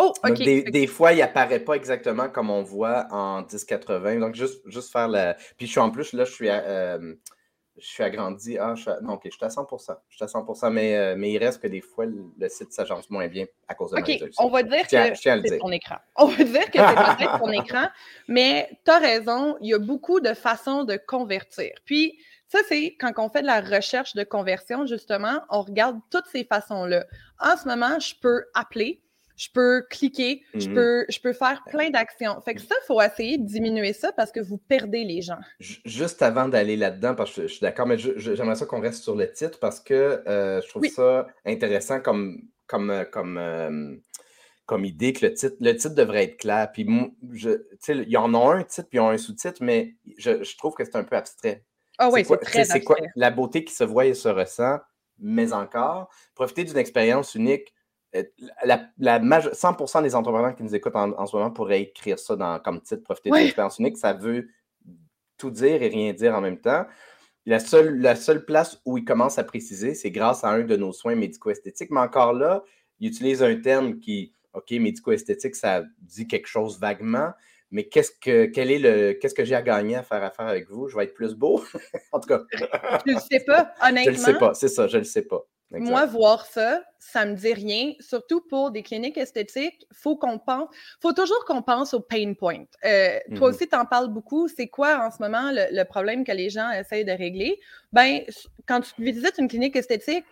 Oh, 0.00 0.12
OK. 0.24 0.38
des, 0.38 0.86
fois, 0.86 1.12
il 1.12 1.18
n'apparaît 1.18 1.60
pas 1.60 1.74
exactement 1.74 2.30
comme 2.30 2.48
on 2.48 2.62
voit 2.62 3.06
en 3.10 3.42
1080. 3.42 4.18
Donc, 4.18 4.34
juste, 4.34 4.62
juste 4.66 4.90
faire 4.90 5.08
la. 5.08 5.34
Puis, 5.58 5.66
je 5.66 5.72
suis 5.72 5.80
en 5.80 5.90
plus, 5.90 6.14
là, 6.14 6.24
je 6.24 6.32
suis, 6.32 6.48
euh, 6.48 7.14
je 7.76 7.86
suis 7.86 8.02
agrandi. 8.02 8.56
Ah, 8.58 8.74
je 8.74 8.80
suis 8.80 8.90
à... 8.90 8.98
Non, 9.02 9.14
OK, 9.14 9.22
je 9.26 9.30
suis 9.30 9.44
à 9.44 9.50
100 9.50 9.68
Je 10.08 10.16
suis 10.16 10.24
à 10.24 10.28
100 10.28 10.70
mais, 10.70 10.96
euh, 10.96 11.14
mais 11.18 11.32
il 11.32 11.38
reste 11.38 11.60
que 11.60 11.66
des 11.66 11.82
fois, 11.82 12.06
le 12.06 12.48
site 12.48 12.72
s'agence 12.72 13.10
moins 13.10 13.28
bien 13.28 13.44
à 13.68 13.74
cause 13.74 13.90
de 13.90 13.98
OK, 13.98 14.30
on 14.38 14.48
va 14.48 14.62
dire 14.62 14.86
que 14.86 15.14
c'est 15.14 15.58
ton 15.58 15.70
écran. 15.70 15.96
On 16.16 16.26
va 16.26 16.44
dire 16.44 16.70
que 16.70 16.78
c'est 16.78 17.16
peut-être 17.16 17.38
ton 17.38 17.52
écran, 17.52 17.88
mais 18.26 18.70
tu 18.86 18.90
as 18.90 18.98
raison, 18.98 19.56
il 19.60 19.68
y 19.68 19.74
a 19.74 19.78
beaucoup 19.78 20.20
de 20.20 20.32
façons 20.32 20.84
de 20.84 20.96
convertir. 20.96 21.72
Puis, 21.84 22.18
ça, 22.48 22.60
c'est 22.68 22.96
quand 22.98 23.12
on 23.18 23.28
fait 23.28 23.42
de 23.42 23.46
la 23.46 23.60
recherche 23.60 24.14
de 24.14 24.24
conversion, 24.24 24.86
justement, 24.86 25.40
on 25.50 25.60
regarde 25.60 25.98
toutes 26.10 26.26
ces 26.32 26.44
façons-là. 26.44 27.04
En 27.38 27.56
ce 27.58 27.68
moment, 27.68 27.98
je 28.00 28.14
peux 28.20 28.44
appeler 28.54 29.02
je 29.40 29.48
peux 29.54 29.86
cliquer, 29.88 30.42
je, 30.52 30.68
mmh 30.68 30.74
peux, 30.74 31.06
je 31.08 31.18
peux 31.18 31.32
faire 31.32 31.64
plein 31.70 31.88
d'actions. 31.88 32.38
Fait 32.42 32.54
que 32.54 32.60
ça, 32.60 32.74
il 32.82 32.86
faut 32.86 33.00
essayer 33.00 33.38
de 33.38 33.46
diminuer 33.46 33.94
ça 33.94 34.12
parce 34.12 34.30
que 34.30 34.40
vous 34.40 34.58
perdez 34.58 35.02
les 35.02 35.22
gens. 35.22 35.38
Juste 35.58 36.20
avant 36.20 36.46
d'aller 36.46 36.76
là-dedans, 36.76 37.14
parce 37.14 37.32
que 37.32 37.42
je, 37.42 37.46
suis 37.46 37.60
d'accord, 37.60 37.86
mais 37.86 37.96
j'aimerais 37.96 38.56
ça 38.56 38.66
qu'on 38.66 38.82
reste 38.82 39.02
sur 39.02 39.16
le 39.16 39.32
titre 39.32 39.58
parce 39.58 39.80
que 39.80 40.22
euh, 40.28 40.60
je 40.60 40.68
trouve 40.68 40.84
ça 40.88 41.26
intéressant 41.46 42.00
comme, 42.00 42.42
comme, 42.66 42.90
euh, 42.90 43.04
comme, 43.06 43.38
euh, 43.38 43.96
comme 44.66 44.84
idée 44.84 45.14
que 45.14 45.24
le 45.24 45.32
titre, 45.32 45.56
le 45.58 45.72
titre 45.74 45.94
devrait 45.94 46.24
être 46.24 46.36
clair. 46.36 46.70
Puis, 46.70 46.86
il 46.86 48.08
y 48.08 48.16
en 48.18 48.34
a 48.34 48.56
un 48.56 48.62
titre, 48.64 48.88
puis 48.90 48.98
il 48.98 49.02
y 49.02 49.04
a 49.04 49.08
un 49.08 49.16
sous-titre, 49.16 49.62
mais 49.62 49.94
je, 50.18 50.56
trouve 50.58 50.74
que 50.74 50.84
c'est 50.84 50.96
un 50.96 51.04
peu 51.04 51.16
abstrait. 51.16 51.64
Ah 51.96 52.10
oui, 52.12 52.26
c'est 52.26 52.36
très 52.36 52.60
abstrait. 52.60 52.78
C'est 52.78 52.84
quoi 52.84 52.96
la 53.16 53.30
beauté 53.30 53.64
qui 53.64 53.72
se 53.72 53.84
voit 53.84 54.04
et 54.04 54.12
se 54.12 54.28
ressent, 54.28 54.80
mais 55.18 55.54
encore, 55.54 56.10
profiter 56.34 56.64
d'une 56.64 56.76
expérience 56.76 57.34
unique 57.34 57.72
euh, 58.16 58.22
la, 58.64 58.88
100% 59.20 60.02
des 60.02 60.14
entrepreneurs 60.14 60.54
qui 60.54 60.62
nous 60.62 60.74
écoutent 60.74 60.96
en, 60.96 61.26
ce 61.26 61.36
moment 61.36 61.50
pourraient 61.50 61.82
écrire 61.82 62.18
ça 62.18 62.36
dans, 62.36 62.58
comme 62.58 62.80
titre 62.80 63.02
Profiter 63.02 63.30
de 63.30 63.36
l'expérience 63.36 63.78
unique. 63.78 63.96
Ça 63.96 64.12
veut 64.12 64.48
tout 65.38 65.50
dire 65.50 65.82
et 65.82 65.88
rien 65.88 66.12
dire 66.12 66.34
en 66.34 66.40
même 66.40 66.60
temps. 66.60 66.86
La 67.46 67.58
seule, 67.58 68.00
la 68.00 68.16
seule 68.16 68.44
place 68.44 68.80
où 68.84 68.98
il 68.98 69.04
commence 69.04 69.38
à 69.38 69.44
préciser, 69.44 69.94
c'est 69.94 70.10
grâce 70.10 70.44
à 70.44 70.50
un 70.50 70.64
de 70.64 70.76
nos 70.76 70.92
soins 70.92 71.14
médico-esthétiques. 71.14 71.90
Mais 71.90 72.00
encore 72.00 72.32
là, 72.32 72.62
il 72.98 73.08
utilise 73.08 73.42
un 73.42 73.56
terme 73.56 73.98
qui, 73.98 74.32
OK, 74.52 74.70
médico-esthétique, 74.72 75.54
ça 75.56 75.84
dit 76.00 76.28
quelque 76.28 76.48
chose 76.48 76.78
vaguement, 76.78 77.32
mais 77.70 77.84
qu'est-ce 77.84 78.10
que 78.10 78.46
quel 78.46 78.70
est 78.70 78.78
le 78.78 79.12
qu'est-ce 79.12 79.34
que 79.34 79.44
j'ai 79.44 79.54
à 79.54 79.62
gagner 79.62 79.94
à 79.94 80.02
faire 80.02 80.22
affaire 80.22 80.46
avec 80.46 80.68
vous? 80.68 80.88
Je 80.88 80.96
vais 80.96 81.04
être 81.04 81.14
plus 81.14 81.34
beau? 81.34 81.64
en 82.12 82.20
tout 82.20 82.28
cas. 82.28 82.42
je 82.52 83.10
ne 83.10 83.14
le 83.14 83.20
sais 83.20 83.44
pas, 83.46 83.72
honnêtement. 83.80 84.02
Je 84.04 84.10
ne 84.10 84.16
le 84.16 84.32
sais 84.32 84.38
pas, 84.38 84.54
c'est 84.54 84.68
ça, 84.68 84.88
je 84.88 84.96
ne 84.96 85.02
le 85.02 85.04
sais 85.04 85.22
pas. 85.22 85.46
Moi, 85.70 86.04
voir 86.06 86.46
ça, 86.46 86.82
ça 86.98 87.24
me 87.24 87.34
dit 87.34 87.52
rien. 87.52 87.92
Surtout 88.00 88.40
pour 88.40 88.70
des 88.70 88.82
cliniques 88.82 89.16
esthétiques, 89.16 89.86
faut 89.92 90.16
qu'on 90.16 90.38
pense, 90.38 90.68
faut 91.00 91.12
toujours 91.12 91.44
qu'on 91.44 91.62
pense 91.62 91.94
au 91.94 92.00
pain 92.00 92.34
point. 92.34 92.64
Euh, 92.84 93.18
toi 93.36 93.48
mmh 93.48 93.54
aussi, 93.54 93.68
tu 93.68 93.76
en 93.76 93.84
parles 93.84 94.08
beaucoup. 94.08 94.48
C'est 94.48 94.66
quoi 94.66 95.06
en 95.06 95.10
ce 95.10 95.18
moment 95.20 95.50
le, 95.52 95.82
problème 95.84 96.24
que 96.24 96.32
les 96.32 96.50
gens 96.50 96.70
essayent 96.70 97.04
de 97.04 97.12
régler? 97.12 97.58
Ben, 97.92 98.20
quand 98.66 98.80
tu 98.80 99.02
visites 99.02 99.38
une 99.38 99.48
clinique 99.48 99.76
esthétique, 99.76 100.24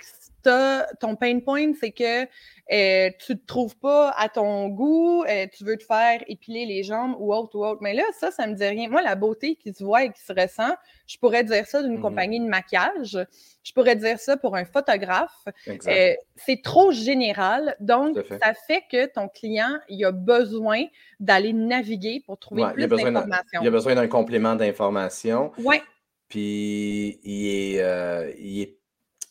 ton 1.01 1.17
pain 1.17 1.41
point, 1.41 1.73
c'est 1.79 1.93
que 1.93 2.27
euh, 2.71 3.11
tu 3.19 3.33
ne 3.33 3.39
te 3.39 3.47
trouves 3.47 3.77
pas 3.79 4.11
à 4.11 4.29
ton 4.29 4.69
goût, 4.69 5.25
euh, 5.25 5.47
tu 5.57 5.65
veux 5.65 5.79
te 5.79 5.85
faire 5.85 6.23
épiler 6.27 6.67
les 6.67 6.83
jambes 6.83 7.17
ou 7.19 7.33
autre 7.33 7.59
ou 7.59 7.65
autre. 7.65 7.79
Mais 7.81 7.95
là, 7.95 8.03
ça, 8.19 8.31
ça 8.31 8.47
me 8.47 8.55
dit 8.55 8.65
rien. 8.65 8.91
Moi, 8.91 9.01
la 9.01 9.15
beauté 9.15 9.57
qui 9.57 9.73
se 9.73 9.83
voit 9.83 10.05
et 10.05 10.13
qui 10.13 10.21
se 10.21 10.35
ressent, 10.35 10.75
je 11.07 11.17
pourrais 11.17 11.45
dire 11.45 11.67
ça 11.67 11.83
d'une 11.83 11.97
mmh 11.97 12.03
compagnie 12.03 12.41
de 12.41 12.45
maquillage, 12.45 13.19
je 13.63 13.73
pourrais 13.73 13.97
dire 13.97 14.19
ça 14.19 14.37
pour 14.37 14.55
un 14.55 14.67
photographe. 14.67 15.47
Euh, 15.67 16.13
c'est 16.37 16.63
trop 16.63 16.93
général. 16.93 17.75
Donc, 17.81 18.19
ça 18.43 18.53
fait 18.53 18.83
que 18.91 19.07
ton 19.07 19.29
client, 19.29 19.79
il 19.89 20.05
a 20.05 20.13
besoin 20.13 20.85
d'aller 21.21 21.55
naviguer 21.55 22.23
pour 22.27 22.39
trouver 22.39 22.65
plus 22.75 22.87
d'informations. 22.87 23.61
Il 23.63 23.67
a 23.67 23.71
besoin 23.71 23.95
d'un 23.95 24.09
complément 24.09 24.57
d'information. 24.57 25.53
Oui. 25.59 25.81
Puis, 26.29 27.19
il 27.25 27.47
est, 27.47 28.35
il 28.39 28.61
est 28.61 28.78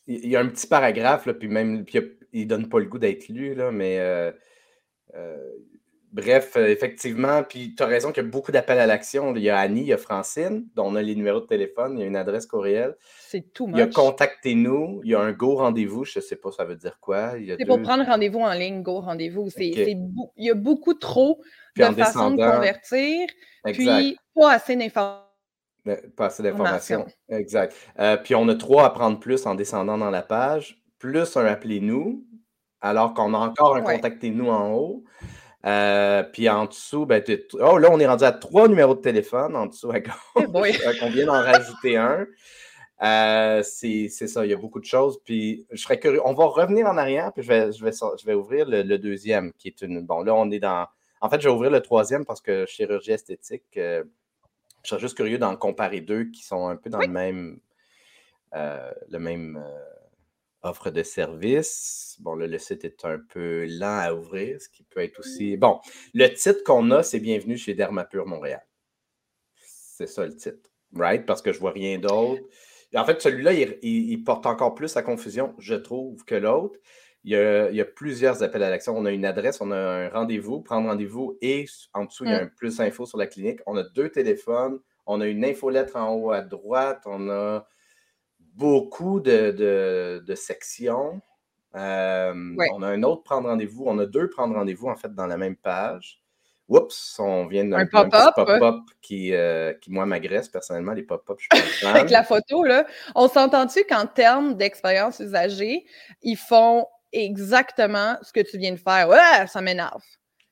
il 0.08 0.30
y 0.30 0.36
a 0.36 0.40
un 0.40 0.48
petit 0.48 0.68
paragraphe, 0.68 1.26
là, 1.26 1.34
puis 1.34 1.48
même, 1.48 1.86
puis 1.86 2.00
il 2.34 2.48
donne 2.48 2.70
pas 2.70 2.80
le 2.80 2.86
goût 2.86 3.00
d'être 3.00 3.28
lu, 3.30 3.54
là, 3.54 3.72
mais 3.72 4.00
euh, 4.00 4.32
euh, 5.16 5.38
bref, 6.14 6.54
euh, 6.56 6.68
effectivement, 6.68 7.44
puis 7.44 7.76
tu 7.76 7.84
as 7.84 7.86
raison 7.86 8.12
qu'il 8.12 8.24
y 8.24 8.26
a 8.26 8.30
beaucoup 8.30 8.52
d'appels 8.52 8.80
à 8.80 8.86
l'action. 8.86 9.36
Il 9.36 9.42
y 9.42 9.50
a 9.50 9.58
Annie, 9.58 9.82
il 9.82 9.88
y 9.88 9.94
a 9.94 9.98
Francine, 9.98 10.66
dont 10.76 10.86
on 10.86 10.96
a 10.96 11.02
les 11.02 11.16
numéros 11.16 11.42
de 11.42 11.46
téléphone, 11.46 11.98
il 11.98 12.02
y 12.02 12.04
a 12.04 12.08
une 12.08 12.16
adresse 12.16 12.46
courriel. 12.46 12.96
C'est 13.20 13.54
tout 13.54 13.68
Il 13.70 13.78
y 13.78 13.82
a 13.82 13.88
Contactez-nous, 13.88 15.02
il 15.04 15.12
y 15.12 15.16
a 15.16 15.20
un 15.20 15.32
Go 15.32 15.56
rendez-vous, 15.56 16.06
je 16.06 16.20
ne 16.20 16.24
sais 16.24 16.38
pas 16.38 16.52
ça 16.52 16.64
veut 16.64 16.76
dire 16.76 16.98
quoi. 17.02 17.34
C'est 17.60 17.66
pour 17.66 17.82
prendre 17.82 18.06
rendez-vous 18.06 18.40
en 18.40 18.54
ligne, 18.54 18.82
Go 18.82 19.02
rendez-vous. 19.02 19.50
Il 19.58 20.24
y 20.38 20.50
a 20.50 20.56
beaucoup 20.56 20.94
trop 20.94 21.42
de 21.76 21.84
façons 21.84 22.32
de 22.32 22.38
convertir, 22.38 23.28
puis 23.66 24.18
pas 24.36 24.54
assez 24.54 24.76
d'informations. 24.76 25.27
Pas 26.16 26.26
assez 26.26 26.44
d'informations. 26.44 27.06
Exact. 27.30 27.76
Euh, 28.00 28.18
puis 28.18 28.36
on 28.36 28.48
a 28.50 28.56
trois 28.56 28.86
à 28.86 28.90
prendre 28.90 29.20
plus 29.20 29.46
en 29.46 29.56
descendant 29.56 29.98
dans 29.98 30.10
la 30.10 30.22
page, 30.22 30.82
plus 31.00 31.38
un 31.38 31.46
appelez-nous, 31.46 32.26
alors 32.82 33.14
qu'on 33.14 33.34
a 33.34 33.38
encore 33.38 33.76
un 33.76 33.82
contactez-nous 33.82 34.50
en 34.50 34.74
haut. 34.74 35.04
Euh, 35.66 36.24
puis 36.24 36.48
en 36.50 36.66
dessous, 36.66 37.06
ben, 37.06 37.22
oh, 37.54 37.78
là, 37.78 37.90
on 37.92 38.00
est 38.00 38.08
rendu 38.08 38.24
à 38.24 38.32
trois 38.32 38.68
numéros 38.68 38.96
de 38.96 39.02
téléphone 39.02 39.56
en 39.56 39.66
dessous 39.66 39.92
à 39.92 40.00
gauche. 40.00 40.14
on 41.02 41.10
vient 41.10 41.26
d'en 41.26 41.42
rajouter 41.42 41.98
un. 41.98 42.26
Euh, 43.04 43.62
c'est 43.64 44.10
ça, 44.10 44.46
il 44.46 44.52
y 44.52 44.54
a 44.54 44.58
beaucoup 44.58 44.80
de 44.80 44.86
choses. 44.86 45.20
Puis 45.24 45.66
je 45.72 45.82
serais 45.82 46.00
curieux. 46.00 46.22
On 46.26 46.34
va 46.34 46.46
revenir 46.46 46.88
en 46.88 46.98
arrière, 46.98 47.32
puis 47.34 47.44
je 47.44 47.48
vais, 47.48 47.72
je 47.72 47.84
vais, 47.84 47.92
je 47.92 48.26
vais 48.26 48.34
ouvrir 48.34 48.68
le, 48.68 48.98
deuxième, 48.98 49.52
qui 49.54 49.68
est 49.68 49.82
une. 49.82 50.02
Bon, 50.06 50.22
là, 50.22 50.34
on 50.36 50.50
est 50.52 50.60
dans. 50.60 50.88
En 51.22 51.30
fait, 51.30 51.42
je 51.42 51.48
vais 51.48 51.54
ouvrir 51.54 51.72
le 51.72 51.82
troisième 51.82 52.26
parce 52.26 52.42
que 52.42 52.66
chirurgie 52.66 53.12
esthétique, 53.12 53.66
euh, 53.78 54.04
je 54.88 54.92
serais 54.92 55.02
juste 55.02 55.18
curieux 55.18 55.38
d'en 55.38 55.58
comparer 55.58 56.00
deux 56.00 56.24
qui 56.32 56.44
sont 56.44 56.68
un 56.70 56.78
peu 56.78 56.90
dans 56.90 57.00
le 57.00 57.08
même. 57.08 57.60
le 58.54 59.20
même 59.20 59.62
offre 60.64 60.90
de 60.90 61.04
service. 61.04 62.18
Bon, 62.20 62.36
là, 62.36 62.48
le 62.48 62.58
site 62.58 62.86
est 62.86 63.06
un 63.06 63.20
peu 63.20 63.66
lent 63.66 64.00
à 64.00 64.14
ouvrir, 64.14 64.62
ce 64.62 64.70
qui 64.70 64.84
peut 64.84 65.02
être 65.02 65.20
aussi. 65.20 65.58
Bon, 65.58 65.80
le 66.14 66.28
titre 66.30 66.64
qu'on 66.66 66.90
a, 66.92 67.04
c'est 67.04 67.20
Bienvenue 67.20 67.58
chez 67.58 67.74
Dermapure 67.74 68.26
Montréal. 68.26 68.66
C'est 69.58 70.08
ça 70.08 70.26
le 70.26 70.36
titre, 70.36 70.70
right? 70.94 71.26
Parce 71.26 71.42
que 71.42 71.52
je 71.52 71.60
vois 71.60 71.72
rien 71.72 72.00
d'autre. 72.00 72.42
En 72.96 73.06
fait, 73.06 73.22
celui-là, 73.22 73.54
il, 73.54 74.24
porte 74.24 74.46
encore 74.46 74.74
plus 74.74 74.96
à 74.96 75.02
confusion, 75.02 75.54
je 75.60 75.76
trouve, 75.76 76.24
que 76.24 76.36
l'autre. 76.36 76.80
Il 77.28 77.34
y, 77.34 77.82
a, 77.82 77.86
plusieurs 77.86 78.42
appels 78.42 78.64
à 78.64 78.70
l'action. 78.70 78.98
On 78.98 79.04
a 79.04 79.12
une 79.12 79.26
adresse, 79.26 79.60
on 79.60 79.70
a 79.72 79.78
un 79.78 80.08
rendez-vous, 80.08 80.62
prendre 80.62 80.88
rendez-vous, 80.88 81.38
et 81.42 81.66
en 81.94 82.06
dessous, 82.06 82.24
il 82.24 82.32
y 82.32 82.34
a 82.34 82.40
mmh. 82.40 82.46
un 82.46 82.48
plus 82.48 82.80
info 82.80 83.06
sur 83.06 83.18
la 83.18 83.28
clinique. 83.28 83.60
On 83.66 83.76
a 83.76 83.84
deux 83.84 84.08
téléphones, 84.08 84.80
on 85.06 85.20
a 85.20 85.28
une 85.28 85.44
infolettre 85.44 85.98
en 85.98 86.14
haut 86.14 86.32
à 86.32 86.40
droite, 86.40 87.02
on 87.06 87.30
a 87.30 87.68
beaucoup 88.56 89.20
de, 89.20 90.24
sections. 90.36 91.22
Euh, 91.76 92.56
on 92.72 92.82
a 92.82 92.88
un 92.88 93.04
autre 93.04 93.24
prendre 93.24 93.50
rendez-vous. 93.50 93.84
On 93.88 94.00
a 94.00 94.06
deux 94.06 94.30
prendre 94.30 94.56
rendez-vous, 94.56 94.88
en 94.88 94.96
fait, 94.96 95.14
dans 95.14 95.28
la 95.28 95.36
même 95.36 95.58
page. 95.58 96.22
Oups, 96.70 97.20
on 97.20 97.46
vient 97.48 97.66
d'un 97.66 97.88
pop-up 97.88 98.36
pop 98.36 98.80
qui, 99.02 99.34
euh, 99.34 99.74
qui, 99.74 99.92
moi, 99.92 100.06
m'agresse 100.06 100.48
personnellement, 100.48 100.94
les 100.94 101.04
pop-up. 101.04 101.40
Avec 101.86 102.10
la 102.10 102.24
photo, 102.24 102.64
là. 102.64 102.86
On 103.16 103.28
s'entend-tu 103.28 103.84
qu'en 103.84 104.06
termes 104.06 104.56
d'expérience 104.56 105.20
usagée, 105.20 105.86
ils 106.22 106.38
font 106.38 106.86
exactement 107.26 108.18
ce 108.22 108.32
que 108.32 108.42
tu 108.42 108.58
viens 108.58 108.72
de 108.72 108.78
faire? 108.78 109.08
Ouais, 109.10 109.48
ça 109.48 109.62
m'énerve. 109.62 110.02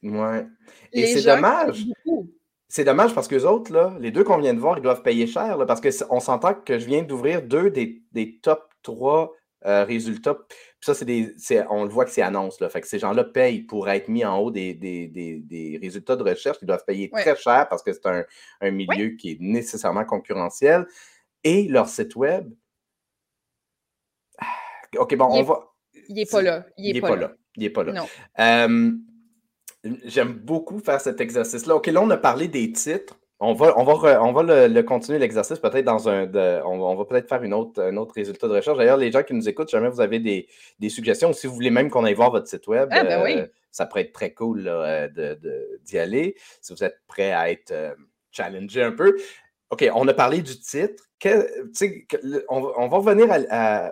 Ouais. 0.04 0.45
Et 0.91 1.08
c'est 1.08 1.23
dommage. 1.23 1.86
C'est 2.67 2.84
dommage 2.84 3.13
parce 3.13 3.28
que 3.28 3.36
les 3.36 3.45
autres, 3.45 3.71
là, 3.71 3.95
les 3.99 4.12
deux 4.12 4.23
qu'on 4.23 4.38
vient 4.38 4.54
de 4.54 4.60
voir, 4.60 4.78
ils 4.78 4.82
doivent 4.82 5.01
payer 5.01 5.28
cher 5.28 5.58
parce 5.67 5.82
qu'on 5.82 6.19
s'entend 6.19 6.54
que 6.54 6.80
je 6.80 6.86
viens 6.86 7.04
d'ouvrir 7.04 7.41
deux 7.41 7.69
des, 7.69 8.39
top 8.41 8.73
trois 8.82 9.32
euh, 9.65 9.84
résultats. 9.86 10.34
Puis 10.34 10.58
ça, 10.82 10.93
c'est 10.93 11.06
des. 11.06 11.36
On 11.69 11.84
le 11.84 11.89
voit 11.89 12.06
que 12.06 12.12
c'est 12.12 12.21
annonce. 12.21 12.60
Là. 12.60 12.69
Fait 12.69 12.82
que 12.82 12.88
ces 12.88 12.99
gens-là 12.99 13.23
payent 13.23 13.62
pour 13.62 13.89
être 13.89 14.10
mis 14.10 14.25
en 14.25 14.38
haut 14.39 14.51
des, 14.51 14.73
des, 14.73 15.80
résultats 15.82 16.15
de 16.15 16.23
recherche. 16.23 16.58
Ils 16.62 16.65
doivent 16.65 16.86
payer 16.86 17.10
très 17.10 17.36
cher 17.36 17.67
parce 17.69 17.82
que 17.82 17.93
c'est 17.93 18.06
un, 18.08 18.71
milieu 18.71 19.10
qui 19.15 19.32
est 19.32 19.38
nécessairement 19.39 20.06
concurrentiel. 20.06 20.86
Et 21.43 21.67
leur 21.67 21.88
site 21.88 22.15
web. 22.15 22.51
OK, 24.97 25.15
bon, 25.15 25.28
on 25.30 25.43
va. 25.43 25.74
Il 26.10 26.15
n'est 26.15 26.26
pas 26.26 26.41
là. 26.41 26.65
Il 26.78 26.94
n'est 26.94 27.02
pas, 27.02 27.15
là. 27.15 27.34
Il 27.56 27.63
n'est 27.63 27.70
pas 27.70 27.84
là. 27.84 27.94
Non. 27.94 28.08
Euh, 28.39 28.91
J'aime 30.06 30.34
beaucoup 30.34 30.80
faire 30.80 31.00
cet 31.00 31.22
exercice-là. 31.22 31.76
OK, 31.76 31.88
là, 31.88 32.02
on 32.02 32.10
a 32.10 32.18
parlé 32.18 32.48
des 32.48 32.72
titres. 32.72 33.20
On 33.39 33.54
va, 33.54 33.78
on 33.78 33.84
va, 33.84 34.24
on 34.24 34.32
va 34.32 34.68
le, 34.68 34.82
continuer 34.82 35.20
l'exercice 35.20 35.60
peut-être 35.60 35.86
dans 35.86 36.10
un. 36.10 36.26
on, 36.63 36.96
va 36.96 37.06
peut-être 37.06 37.28
faire 37.28 37.44
une 37.44 37.54
autre, 37.54 37.84
un 37.84 37.98
autre 37.98 38.15
résultat 38.15 38.48
de 38.48 38.54
recherche. 38.54 38.78
D'ailleurs, 38.78 38.98
les 38.98 39.12
gens 39.12 39.24
qui 39.24 39.34
nous 39.34 39.48
écoutent, 39.48 39.70
jamais 39.70 39.89
vous 39.89 40.02
avez 40.02 40.20
des, 40.20 40.89
suggestions, 40.89 41.34
si 41.34 41.46
vous 41.46 41.54
voulez 41.54 41.70
même 41.70 41.89
qu'on 41.89 42.06
aille 42.06 42.13
voir 42.13 42.32
votre 42.32 42.48
site 42.48 42.65
web, 42.68 42.88
ah, 42.91 43.04
ben 43.04 43.24
oui. 43.24 43.38
Euh, 43.38 43.48
ça 43.72 43.86
pourrait 43.86 44.04
être 44.04 44.13
très 44.13 44.34
cool 44.34 44.63
euh, 44.68 45.10
d'y 45.84 46.00
aller. 46.00 46.36
Si 46.62 46.74
vous 46.74 46.84
êtes 46.84 47.02
prêt 47.08 47.34
à 47.34 47.52
être 47.52 47.72
euh, 47.72 47.94
challengé 48.32 48.82
un 48.82 48.94
peu. 48.94 49.18
OK, 49.70 49.86
on 49.94 50.08
a 50.08 50.13
parlé 50.13 50.41
du 50.41 50.58
titre. 50.58 51.04
On, 52.49 52.88
va 52.88 52.97
revenir 52.97 53.28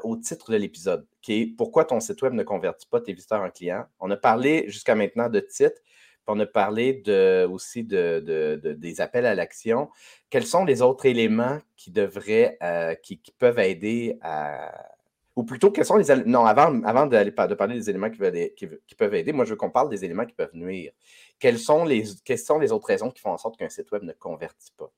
au 0.03 0.17
titre 0.17 0.51
de 0.51 0.57
l'épisode, 0.57 1.05
qui 1.21 1.33
est 1.33 1.45
Pourquoi 1.57 1.85
ton 1.85 1.99
site 1.99 2.21
web 2.21 2.33
ne 2.33 2.43
convertit 2.43 2.87
pas 2.87 3.01
tes 3.01 3.13
visiteurs 3.13 3.41
en 3.41 3.49
clients. 3.49 3.85
On 3.99 4.11
a 4.11 4.17
parlé 4.17 4.65
jusqu'à 4.67 4.95
maintenant 4.95 5.29
de 5.29 5.39
titre, 5.39 5.81
puis 6.25 6.35
on 6.35 6.39
a 6.39 6.45
parlé 6.45 7.01
aussi 7.49 7.83
de, 7.83 8.59
des 8.77 9.01
appels 9.01 9.25
à 9.25 9.35
l'action. 9.35 9.89
Quels 10.29 10.45
sont 10.45 10.65
les 10.65 10.81
autres 10.81 11.05
éléments 11.05 11.59
qui 11.75 11.91
devraient, 11.91 12.57
euh, 12.61 12.95
qui, 12.95 13.21
peuvent 13.37 13.59
aider 13.59 14.17
à. 14.21 14.89
Ou 15.35 15.43
plutôt, 15.43 15.71
quels 15.71 15.85
sont 15.85 15.97
les. 15.97 16.05
Non, 16.25 16.45
avant, 16.45 16.83
avant 16.83 17.07
de, 17.07 17.29
parler 17.55 17.75
des 17.75 17.89
éléments 17.89 18.09
qui, 18.09 18.19
qui, 18.55 18.95
peuvent 18.95 19.15
aider, 19.15 19.33
moi, 19.33 19.45
je 19.45 19.51
veux 19.51 19.55
qu'on 19.55 19.71
parle 19.71 19.89
des 19.89 20.05
éléments 20.05 20.25
qui 20.25 20.35
peuvent 20.35 20.53
nuire. 20.53 20.91
Quelles 21.39 21.59
sont 21.59 21.85
les, 21.85 22.03
quelles 22.23 22.37
sont 22.37 22.59
les 22.59 22.71
autres 22.71 22.87
raisons 22.87 23.09
qui 23.09 23.21
font 23.21 23.31
en 23.31 23.37
sorte 23.37 23.57
qu'un 23.57 23.69
site 23.69 23.91
web 23.91 24.03
ne 24.03 24.13
convertit 24.13 24.71
pas? 24.77 24.91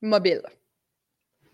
Mobile. 0.00 0.42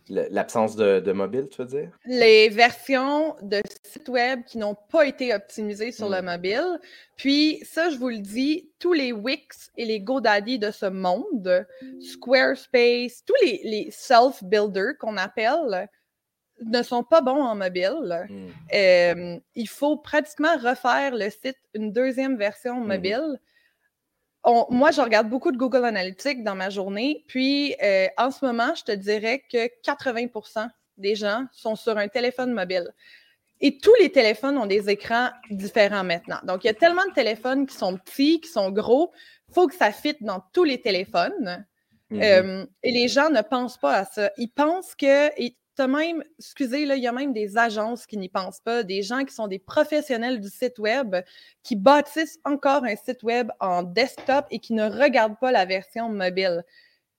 L'absence 0.09 0.77
de, 0.77 1.13
mobile, 1.13 1.49
tu 1.51 1.63
veux 1.63 1.69
dire? 1.69 1.91
Les 2.07 2.49
versions 2.49 3.37
de 3.43 3.61
sites 3.85 4.09
web 4.09 4.43
qui 4.45 4.59
n'ont 4.59 4.77
pas 4.91 5.07
été 5.07 5.35
optimisées 5.35 5.93
sur 5.93 6.09
le 6.09 6.23
hmm. 6.23 6.25
mobile. 6.25 6.81
Puis, 7.17 7.61
ça, 7.65 7.91
je 7.91 7.97
vous 7.97 8.09
le 8.09 8.19
dis, 8.19 8.71
tous 8.79 8.93
les 8.93 9.13
Wix 9.13 9.71
et 9.77 9.85
les 9.85 10.01
GoDaddy 10.01 10.59
de 10.59 10.71
ce 10.71 10.87
monde, 10.87 11.67
Squarespace, 12.01 13.25
tous 13.27 13.35
les, 13.43 13.89
self-builders 13.91 14.97
qu'on 14.99 15.17
appelle, 15.17 15.89
ne 16.65 16.83
sont 16.83 17.05
pas 17.05 17.21
bons 17.21 17.43
en 17.43 17.55
mobile. 17.55 18.27
Hmm. 18.29 18.47
Euh, 18.75 19.39
il 19.55 19.69
faut 19.69 19.97
pratiquement 19.97 20.57
refaire 20.57 21.15
le 21.15 21.31
site, 21.31 21.59
une 21.75 21.93
deuxième 21.93 22.37
version 22.37 22.81
hmm. 22.81 22.89
Moi, 24.71 24.91
je 24.91 25.01
regarde 25.01 25.29
beaucoup 25.29 25.53
de 25.53 25.57
Google 25.57 25.85
Analytics 25.85 26.43
dans 26.43 26.55
ma 26.55 26.71
journée. 26.71 27.25
Puis, 27.29 27.75
euh, 27.83 28.07
en 28.17 28.31
ce 28.31 28.45
moment, 28.45 28.75
je 28.75 28.85
te 28.85 28.93
dirais 28.93 29.43
que 29.51 29.69
80% 29.83 30.69
des 30.97 31.15
gens 31.15 31.47
sont 31.53 31.77
sur 31.77 31.97
un 31.97 32.09
téléphone 32.09 32.53
mobile. 32.53 32.93
Et 33.61 33.79
tous 33.79 33.95
les 34.01 34.11
téléphones 34.11 34.57
ont 34.57 34.67
des 34.67 34.89
écrans 34.89 35.31
différents 35.51 36.05
maintenant. 36.05 36.39
Donc, 36.45 36.65
il 36.65 36.69
y 36.69 36.71
a 36.71 36.75
tellement 36.75 37.05
de 37.07 37.13
téléphones 37.13 37.67
qui 37.67 37.77
sont 37.77 37.97
petits, 37.97 38.41
qui 38.41 38.49
sont 38.49 38.71
gros. 38.71 39.13
Il 39.49 39.55
faut 39.55 39.67
que 39.67 39.75
ça 39.75 39.91
fitte 39.91 40.23
dans 40.23 40.43
tous 40.53 40.65
les 40.65 40.81
téléphones. 40.81 41.67
Mm-hmm. 42.11 42.23
Euh, 42.23 42.67
et 42.83 42.93
les 42.93 43.09
gens 43.09 43.31
ne 43.31 43.43
pensent 43.43 43.79
pas 43.79 43.95
à 43.95 44.05
ça. 44.05 44.31
Ils 44.39 44.51
pensent 44.51 44.95
que, 44.95 45.31
même, 45.87 46.23
excusez, 46.39 46.87
là, 46.87 46.97
il 46.97 47.03
y 47.03 47.07
a 47.07 47.13
même 47.13 47.33
des 47.33 47.57
agences 47.57 48.07
qui 48.07 48.17
n'y 48.17 48.29
pensent 48.29 48.61
pas, 48.61 48.83
des 48.83 49.03
gens 49.03 49.25
qui 49.25 49.35
sont 49.35 49.47
des 49.47 49.59
professionnels 49.59 50.41
du 50.41 50.49
site 50.49 50.79
web, 50.79 51.17
qui 51.63 51.77
bâtissent 51.77 52.39
encore 52.45 52.85
un 52.85 52.97
site 52.97 53.23
web 53.23 53.51
en 53.61 53.83
desktop 53.83 54.47
et 54.51 54.59
qui 54.59 54.73
ne 54.73 54.89
regardent 54.89 55.39
pas 55.39 55.53
la 55.53 55.65
version 55.65 56.09
mobile. 56.09 56.65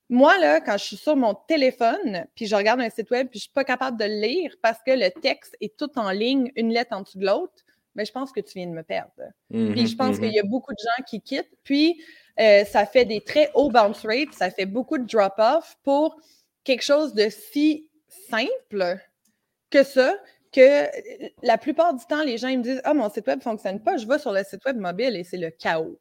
Moi, 0.10 0.38
là, 0.40 0.60
quand 0.60 0.78
je 0.78 0.86
suis 0.86 0.98
sur 0.98 1.16
mon 1.16 1.36
téléphone, 1.36 2.26
puis 2.36 2.48
je 2.48 2.56
regarde 2.56 2.82
un 2.82 2.90
site 2.90 3.12
web, 3.12 3.28
puis 3.30 3.40
je 3.40 3.44
suis 3.44 3.54
pas 3.54 3.64
capable 3.64 3.98
de 3.98 4.06
le 4.06 4.20
lire 4.20 4.56
parce 4.62 4.80
que 4.86 4.92
le 4.92 5.12
texte 5.12 5.56
est 5.62 5.78
tout 5.78 5.92
en 5.98 6.10
ligne, 6.10 6.52
une 6.56 6.74
lettre 6.74 6.96
en 6.96 7.02
dessous 7.02 7.20
de 7.20 7.28
l'autre, 7.28 7.64
mais 7.94 8.06
je 8.06 8.12
pense 8.12 8.32
que 8.32 8.40
tu 8.40 8.58
viens 8.58 8.68
de 8.68 8.72
me 8.72 8.84
perdre. 8.84 9.12
Mm-hmm, 9.52 9.72
puis 9.72 9.88
je 9.88 9.96
pense 9.96 10.18
qu'il 10.18 10.34
y 10.34 10.40
a 10.40 10.44
mm-hmm. 10.44 10.50
beaucoup 10.50 10.72
de 10.74 10.80
gens 10.80 11.04
qui 11.06 11.22
quittent, 11.22 11.56
puis 11.64 12.02
euh, 12.40 12.66
ça 12.66 12.88
fait 12.88 13.06
des 13.06 13.22
très 13.22 13.52
hauts 13.54 13.70
bounce 13.70 14.04
rates, 14.06 14.34
ça 14.34 14.50
fait 14.50 14.66
beaucoup 14.66 14.98
de 14.98 15.06
drop-off 15.06 15.78
pour 15.84 16.20
quelque 16.64 16.84
chose 16.84 17.14
de 17.14 17.30
si 17.30 17.89
simple 18.30 19.00
que 19.70 19.84
ça, 19.84 20.16
que 20.52 20.86
la 21.44 21.58
plupart 21.58 21.94
du 21.94 22.06
temps, 22.06 22.24
les 22.24 22.38
gens 22.38 22.50
me 22.50 22.62
disent 22.62 22.82
Ah, 22.84 22.94
mon 22.94 23.10
site 23.10 23.28
web 23.28 23.38
ne 23.40 23.44
fonctionne 23.44 23.82
pas, 23.82 23.98
je 23.98 24.08
vais 24.08 24.20
sur 24.20 24.32
le 24.32 24.44
site 24.44 24.64
web 24.66 24.78
mobile 24.78 25.16
et 25.16 25.24
c'est 25.24 25.38
le 25.38 25.52
chaos. 25.52 26.00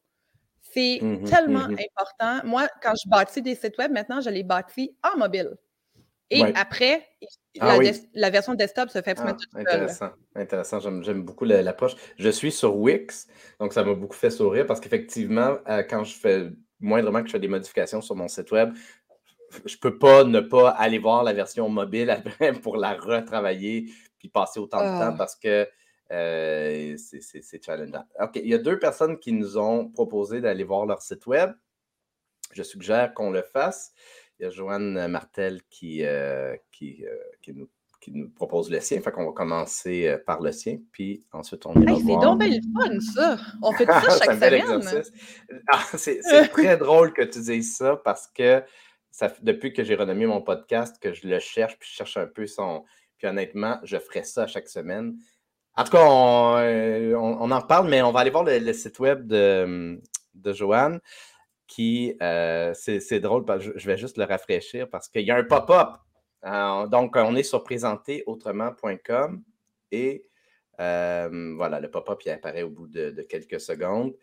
C'est 0.61 0.99
mmh 1.01 1.25
tellement 1.25 1.69
mmh 1.69 1.77
important. 1.91 2.47
Moi, 2.47 2.69
quand 2.83 2.93
je 3.03 3.09
bâtis 3.09 3.43
des 3.43 3.55
sites 3.55 3.79
web, 3.79 3.91
maintenant, 3.93 4.21
je 4.21 4.31
les 4.31 4.43
bâtis 4.43 4.95
en 5.03 5.19
mobile. 5.19 5.57
Et 6.31 6.43
après, 6.55 7.07
ah 7.59 7.79
la, 8.15 8.31
version 8.31 8.55
desktop 8.55 8.91
se 8.91 9.01
fait 9.01 9.17
ah, 9.19 9.33
tout 9.33 9.59
Intéressant, 9.59 10.11
intéressant. 10.35 10.79
J'aime 10.81 11.23
beaucoup 11.23 11.45
l'approche. 11.47 11.97
Je 12.19 12.29
suis 12.29 12.53
sur 12.53 12.77
Wix, 12.77 13.29
donc 13.59 13.73
ça 13.73 13.83
m'a 13.83 13.95
beaucoup 13.95 14.17
fait 14.17 14.31
sourire 14.31 14.67
parce 14.67 14.79
qu'effectivement, 14.79 15.57
euh, 15.69 15.83
quand 15.83 16.05
je 16.05 16.15
fais 16.15 16.51
moindrement 16.81 17.21
que 17.21 17.29
je 17.29 17.33
fais 17.33 17.41
des 17.41 17.49
modifications 17.49 18.03
sur 18.03 18.15
mon 18.15 18.29
site 18.29 18.51
web, 18.51 18.75
je 19.65 19.77
peux 19.79 19.99
pas 19.99 20.25
ne 20.25 20.41
pas 20.41 20.71
aller 20.71 20.99
voir 20.99 21.25
la 21.25 21.33
version 21.33 21.69
mobile 21.69 22.23
pour 22.63 22.77
la 22.77 22.95
retravailler 22.95 23.91
puis 24.19 24.29
passer 24.29 24.61
autant 24.61 24.79
de 24.79 24.99
temps 24.99 25.13
ah. 25.13 25.15
parce 25.17 25.37
que 25.37 25.69
Euh, 26.11 26.97
c'est 26.97 27.65
challengeant. 27.65 28.05
OK, 28.21 28.37
il 28.37 28.49
y 28.49 28.55
a 28.55 28.59
deux 28.59 28.79
personnes 28.79 29.19
qui 29.19 29.33
nous 29.33 29.59
ont 29.59 29.89
proposé 29.89 30.41
d'aller 30.41 30.65
voir 30.65 30.87
leur 30.87 31.03
site 31.03 31.27
web. 31.27 31.53
Je 32.53 32.63
suggère 32.63 33.13
qu'on 33.13 33.31
le 33.31 33.43
fasse. 33.43 33.93
Il 34.39 34.45
y 34.45 34.47
a 34.47 34.51
Joanne 34.51 35.07
Martel 35.09 35.61
qui, 35.69 36.05
euh, 36.05 36.57
qui, 36.73 37.05
euh, 37.05 37.15
qui, 37.43 37.53
nous, 37.53 37.69
qui, 38.01 38.13
nous, 38.13 38.31
propose 38.31 38.71
le 38.71 38.81
sien. 38.81 39.01
Fait 39.03 39.11
qu'on 39.11 39.27
va 39.27 39.33
commencer 39.33 40.17
par 40.25 40.41
le 40.41 40.53
sien, 40.53 40.79
puis 40.93 41.27
ensuite 41.33 41.67
on 41.67 41.75
ira 41.75 41.93
hey, 41.93 41.99
C'est 41.99 42.13
donc 42.13 42.41
bien 42.41 42.59
fun, 42.75 43.01
ça! 43.01 43.37
On 43.61 43.73
fait 43.73 43.85
ça 43.87 44.19
chaque 44.19 44.35
semaine! 44.37 45.03
Ah, 45.67 45.85
c'est 45.95 46.21
très 46.49 46.79
drôle 46.79 47.13
que 47.13 47.23
tu 47.23 47.41
dises 47.41 47.77
ça 47.77 48.01
parce 48.03 48.29
que 48.29 48.63
depuis 49.43 49.73
que 49.73 49.85
j'ai 49.85 49.95
renommé 49.95 50.27
mon 50.27 50.43
podcast, 50.43 51.01
que 51.01 51.13
je 51.13 51.27
le 51.27 51.39
cherche, 51.39 51.79
puis 51.79 51.89
je 51.91 51.97
cherche 51.97 52.17
un 52.17 52.27
peu 52.27 52.47
son. 52.47 52.85
Puis 53.19 53.27
honnêtement, 53.27 53.81
je 53.83 53.99
ferai 53.99 54.23
ça 54.23 54.47
chaque 54.47 54.69
semaine. 54.69 55.17
En 55.77 55.85
tout 55.85 55.93
cas, 55.93 56.61
euh, 56.61 57.15
on, 57.15 57.51
en 57.51 57.61
parle, 57.63 57.89
mais 57.89 58.03
on 58.03 58.11
va 58.11 58.21
aller 58.21 58.31
voir 58.31 58.45
le, 58.45 58.73
site 58.73 58.99
web 58.99 59.27
de, 59.27 60.01
Joanne 60.47 61.01
qui, 61.67 62.17
euh, 62.23 62.73
c'est 62.75 63.21
drôle, 63.21 63.45
je 63.61 63.87
vais 63.87 63.97
juste 63.97 64.17
le 64.17 64.25
rafraîchir 64.25 64.89
parce 64.89 65.09
qu'il 65.09 65.23
y 65.23 65.31
a 65.31 65.37
un 65.37 65.45
pop-up. 65.45 65.91
Euh, 66.45 66.87
donc, 66.87 67.15
on 67.17 67.37
est 67.37 67.43
sur 67.43 67.63
présenterautrement.com 67.63 69.43
et 69.93 70.25
voilà, 70.79 71.81
le 71.81 71.91
pop-up, 71.91 72.21
il 72.25 72.31
apparaît 72.31 72.63
au 72.63 72.71
bout 72.71 72.89
de 72.89 73.23
quelques 73.29 73.61
secondes. 73.61 74.15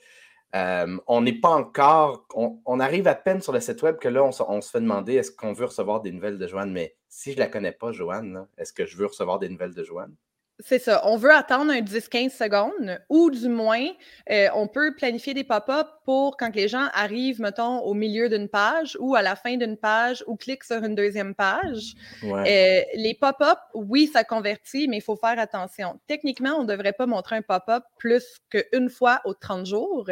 Euh, 0.55 0.97
on 1.07 1.21
n'est 1.21 1.33
pas 1.33 1.49
encore, 1.49 2.25
on, 2.33 2.79
arrive 2.79 3.07
à 3.07 3.15
peine 3.15 3.41
sur 3.41 3.51
le 3.51 3.59
site 3.59 3.81
web 3.81 3.97
que 3.97 4.07
là, 4.07 4.23
on, 4.23 4.61
se 4.61 4.69
fait 4.71 4.79
demander 4.79 5.15
est-ce 5.15 5.31
qu'on 5.31 5.51
veut 5.51 5.65
recevoir 5.65 6.01
des 6.01 6.13
nouvelles 6.13 6.37
de 6.37 6.47
Joanne? 6.47 6.71
Mais 6.71 6.95
si 7.09 7.31
je 7.31 7.35
ne 7.35 7.41
la 7.41 7.47
connais 7.47 7.73
pas, 7.73 7.91
Joanne, 7.91 8.47
est-ce 8.57 8.71
que 8.71 8.85
je 8.85 8.95
veux 8.95 9.07
recevoir 9.07 9.37
des 9.37 9.49
nouvelles 9.49 9.73
de 9.73 9.83
Joanne? 9.83 10.15
C'est 10.59 10.79
ça. 10.79 11.01
On 11.05 11.17
veut 11.17 11.33
attendre 11.33 11.71
un 11.71 11.81
10-15 11.81 12.29
secondes 12.29 12.99
ou 13.09 13.29
du 13.29 13.49
moins, 13.49 13.85
euh, 14.31 14.47
on 14.53 14.67
peut 14.67 14.95
planifier 14.95 15.33
des 15.33 15.43
pop-up 15.43 15.87
pour 16.05 16.37
quand 16.37 16.55
les 16.55 16.69
gens 16.69 16.87
arrivent, 16.93 17.41
mettons, 17.41 17.79
au 17.79 17.93
milieu 17.93 18.29
d'une 18.29 18.47
page 18.47 18.95
ou 19.01 19.15
à 19.15 19.21
la 19.21 19.35
fin 19.35 19.57
d'une 19.57 19.75
page 19.75 20.23
ou 20.27 20.37
cliquent 20.37 20.63
sur 20.63 20.81
une 20.81 20.95
deuxième 20.95 21.35
page. 21.35 21.95
Euh, 22.23 22.81
les 22.95 23.17
pop-up, 23.19 23.59
oui, 23.73 24.07
ça 24.07 24.23
convertit, 24.23 24.87
mais 24.87 24.97
il 24.97 25.03
faut 25.03 25.17
faire 25.17 25.37
attention. 25.39 25.99
Techniquement, 26.07 26.55
on 26.57 26.63
ne 26.63 26.67
devrait 26.67 26.93
pas 26.93 27.05
montrer 27.05 27.35
un 27.35 27.41
pop-up 27.41 27.83
plus 27.97 28.37
qu'une 28.49 28.89
fois 28.89 29.19
aux 29.25 29.33
30 29.33 29.65
jours 29.65 30.09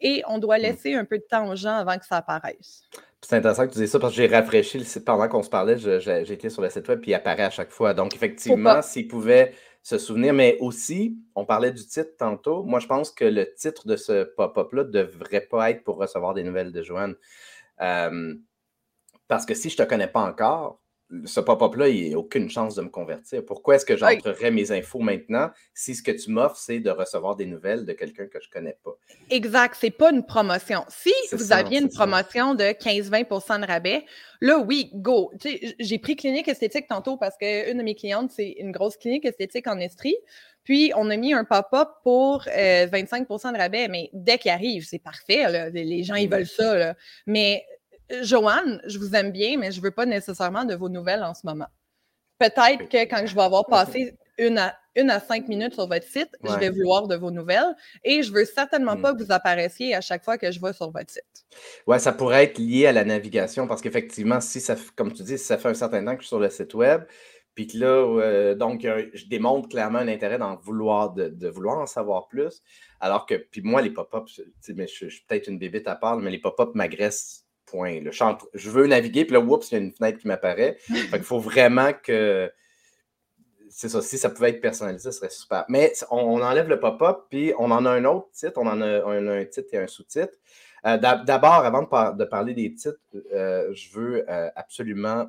et 0.00 0.22
on 0.28 0.38
doit 0.38 0.58
hmm. 0.58 0.62
laisser 0.62 0.94
un 0.94 1.06
peu 1.06 1.16
de 1.16 1.24
temps 1.28 1.48
aux 1.48 1.56
gens 1.56 1.76
avant 1.76 1.96
que 1.96 2.04
ça 2.04 2.16
apparaisse. 2.16 2.82
C'est 3.22 3.36
intéressant 3.36 3.66
que 3.66 3.72
tu 3.72 3.78
dises 3.78 3.90
ça 3.90 3.98
parce 3.98 4.12
que 4.14 4.18
j'ai 4.18 4.28
rafraîchi 4.28 4.78
le 4.78 4.84
site 4.84 5.04
pendant 5.04 5.26
qu'on 5.26 5.42
se 5.42 5.48
parlait. 5.48 5.76
Été 6.30 6.50
sur 6.50 6.62
le 6.62 6.70
site 6.70 6.86
web 6.88 7.00
puis 7.00 7.10
il 7.12 7.14
apparaît 7.14 7.44
à 7.44 7.50
chaque 7.50 7.70
fois. 7.70 7.94
Donc, 7.94 8.14
effectivement, 8.14 8.82
s'ils 8.82 9.08
pouvaient 9.08 9.52
se 9.86 9.98
souvenir, 9.98 10.34
mais 10.34 10.58
aussi, 10.58 11.16
on 11.36 11.44
parlait 11.44 11.70
du 11.70 11.86
titre 11.86 12.16
tantôt. 12.18 12.64
Moi, 12.64 12.80
je 12.80 12.88
pense 12.88 13.12
que 13.12 13.24
le 13.24 13.54
titre 13.54 13.86
de 13.86 13.94
ce 13.94 14.24
pop-up-là 14.24 14.82
ne 14.82 14.90
devrait 14.90 15.42
pas 15.42 15.70
être 15.70 15.84
pour 15.84 15.96
recevoir 15.96 16.34
des 16.34 16.42
nouvelles 16.42 16.72
de 16.72 16.82
Joanne. 16.82 17.14
Euh, 17.80 18.34
parce 19.28 19.46
que 19.46 19.54
si 19.54 19.70
je 19.70 19.80
ne 19.80 19.84
te 19.84 19.88
connais 19.88 20.08
pas 20.08 20.22
encore, 20.22 20.80
ce 21.24 21.38
pop-up-là, 21.38 21.88
il 21.88 22.14
a 22.14 22.18
aucune 22.18 22.50
chance 22.50 22.74
de 22.74 22.82
me 22.82 22.88
convertir. 22.88 23.44
Pourquoi 23.44 23.76
est-ce 23.76 23.86
que 23.86 23.96
j'entrerais 23.96 24.50
mes 24.50 24.72
infos 24.72 24.98
maintenant 24.98 25.50
si 25.72 25.94
ce 25.94 26.02
que 26.02 26.10
tu 26.10 26.30
m'offres, 26.30 26.56
c'est 26.56 26.80
de 26.80 26.90
recevoir 26.90 27.36
des 27.36 27.46
nouvelles 27.46 27.84
de 27.84 27.92
quelqu'un 27.92 28.26
que 28.26 28.40
je 28.40 28.48
ne 28.48 28.52
connais 28.52 28.76
pas? 28.82 28.96
Exact. 29.30 29.76
Ce 29.80 29.86
n'est 29.86 29.92
pas 29.92 30.10
une 30.10 30.26
promotion. 30.26 30.84
Si 30.88 31.12
vous 31.32 31.52
aviez 31.52 31.80
une 31.80 31.90
promotion 31.90 32.54
de 32.54 32.64
15-20% 32.64 33.60
de 33.60 33.66
rabais, 33.66 34.04
là, 34.40 34.58
oui, 34.58 34.90
go. 34.94 35.32
J'ai 35.78 35.98
pris 35.98 36.16
clinique 36.16 36.48
esthétique 36.48 36.88
tantôt 36.88 37.16
parce 37.16 37.36
qu'une 37.36 37.78
de 37.78 37.82
mes 37.82 37.94
clientes, 37.94 38.32
c'est 38.34 38.56
une 38.58 38.72
grosse 38.72 38.96
clinique 38.96 39.24
esthétique 39.24 39.68
en 39.68 39.78
Estrie. 39.78 40.16
Puis, 40.64 40.90
on 40.96 41.08
a 41.10 41.16
mis 41.16 41.32
un 41.32 41.44
pop-up 41.44 41.90
pour 42.02 42.42
25% 42.42 42.50
euh, 42.50 43.52
de 43.52 43.56
rabais, 43.56 43.86
mais 43.86 44.10
dès 44.12 44.38
qu'il 44.38 44.50
arrive, 44.50 44.84
c'est 44.84 44.98
parfait. 44.98 45.70
Les 45.70 46.02
gens, 46.02 46.16
ils 46.16 46.28
veulent 46.28 46.44
ça. 46.44 46.96
Mais 47.26 47.64
Joanne, 48.22 48.80
je 48.86 48.98
vous 48.98 49.14
aime 49.14 49.32
bien, 49.32 49.58
mais 49.58 49.72
je 49.72 49.80
ne 49.80 49.84
veux 49.84 49.90
pas 49.90 50.06
nécessairement 50.06 50.64
de 50.64 50.74
vos 50.74 50.88
nouvelles 50.88 51.22
en 51.22 51.34
ce 51.34 51.46
moment. 51.46 51.68
Peut-être 52.38 52.88
que 52.88 53.04
quand 53.04 53.26
je 53.26 53.34
vais 53.34 53.42
avoir 53.42 53.66
passé 53.66 54.14
une 54.38 54.58
à, 54.58 54.76
une 54.94 55.10
à 55.10 55.20
cinq 55.20 55.48
minutes 55.48 55.74
sur 55.74 55.86
votre 55.86 56.06
site, 56.06 56.30
je 56.44 56.54
vais 56.54 56.70
vouloir 56.70 57.06
de 57.06 57.16
vos 57.16 57.30
nouvelles 57.30 57.74
et 58.04 58.22
je 58.22 58.30
ne 58.30 58.36
veux 58.36 58.44
certainement 58.44 58.96
mm. 58.96 59.02
pas 59.02 59.14
que 59.14 59.22
vous 59.22 59.32
apparaissiez 59.32 59.94
à 59.94 60.00
chaque 60.00 60.24
fois 60.24 60.36
que 60.36 60.50
je 60.50 60.60
vais 60.60 60.72
sur 60.72 60.90
votre 60.90 61.10
site. 61.10 61.46
Oui, 61.86 61.98
ça 61.98 62.12
pourrait 62.12 62.44
être 62.44 62.58
lié 62.58 62.86
à 62.86 62.92
la 62.92 63.04
navigation 63.04 63.66
parce 63.66 63.80
qu'effectivement, 63.80 64.40
si 64.40 64.60
ça, 64.60 64.76
comme 64.94 65.12
tu 65.12 65.22
dis, 65.22 65.38
si 65.38 65.44
ça 65.44 65.58
fait 65.58 65.68
un 65.68 65.74
certain 65.74 66.04
temps 66.04 66.12
que 66.14 66.22
je 66.22 66.26
suis 66.26 66.28
sur 66.28 66.40
le 66.40 66.50
site 66.50 66.74
web, 66.74 67.04
puis 67.54 67.66
que 67.66 67.78
là, 67.78 67.86
euh, 67.86 68.54
donc, 68.54 68.82
je 68.82 69.26
démontre 69.28 69.70
clairement 69.70 70.00
un 70.00 70.08
intérêt 70.08 70.36
d'en 70.36 70.56
vouloir, 70.56 71.14
de, 71.14 71.48
vouloir 71.48 71.78
en 71.78 71.86
savoir 71.86 72.28
plus. 72.28 72.62
Alors 73.00 73.24
que, 73.24 73.34
puis 73.34 73.62
moi, 73.62 73.80
les 73.80 73.88
pop-ups, 73.88 74.42
je, 74.62 74.74
je, 74.76 75.08
suis 75.08 75.24
peut-être 75.26 75.48
une 75.48 75.58
bébite 75.58 75.88
à 75.88 75.96
part, 75.96 76.18
mais 76.18 76.30
les 76.30 76.38
pop-ups 76.38 76.74
m'agressent 76.74 77.45
point. 77.66 78.00
Le 78.00 78.10
je 78.10 78.70
veux 78.70 78.86
naviguer, 78.86 79.24
puis 79.24 79.34
là, 79.34 79.40
oups, 79.40 79.70
il 79.70 79.74
y 79.74 79.76
a 79.76 79.80
une 79.80 79.92
fenêtre 79.92 80.18
qui 80.18 80.28
m'apparaît. 80.28 80.78
il 80.88 81.22
faut 81.22 81.38
vraiment 81.38 81.92
que. 81.92 82.50
C'est 83.68 83.88
ça, 83.90 84.00
si 84.00 84.16
ça 84.16 84.30
pouvait 84.30 84.50
être 84.50 84.60
personnalisé, 84.60 85.10
ce 85.10 85.18
serait 85.18 85.28
super. 85.28 85.64
Mais 85.68 85.92
on, 86.10 86.40
enlève 86.40 86.68
le 86.68 86.80
pop-up, 86.80 87.26
puis 87.28 87.52
on 87.58 87.70
en 87.70 87.84
a 87.84 87.90
un 87.90 88.04
autre 88.06 88.30
titre, 88.32 88.54
on 88.56 88.66
en 88.66 88.80
a, 88.80 89.04
un 89.04 89.44
titre 89.44 89.68
et 89.72 89.78
un 89.78 89.86
sous-titre. 89.86 90.32
Euh, 90.86 90.96
d'abord, 90.96 91.64
avant 91.64 91.82
de, 91.82 92.24
parler 92.24 92.54
des 92.54 92.72
titres, 92.72 93.00
euh, 93.34 93.74
je 93.74 93.90
veux 93.90 94.24
euh, 94.30 94.48
absolument 94.54 95.26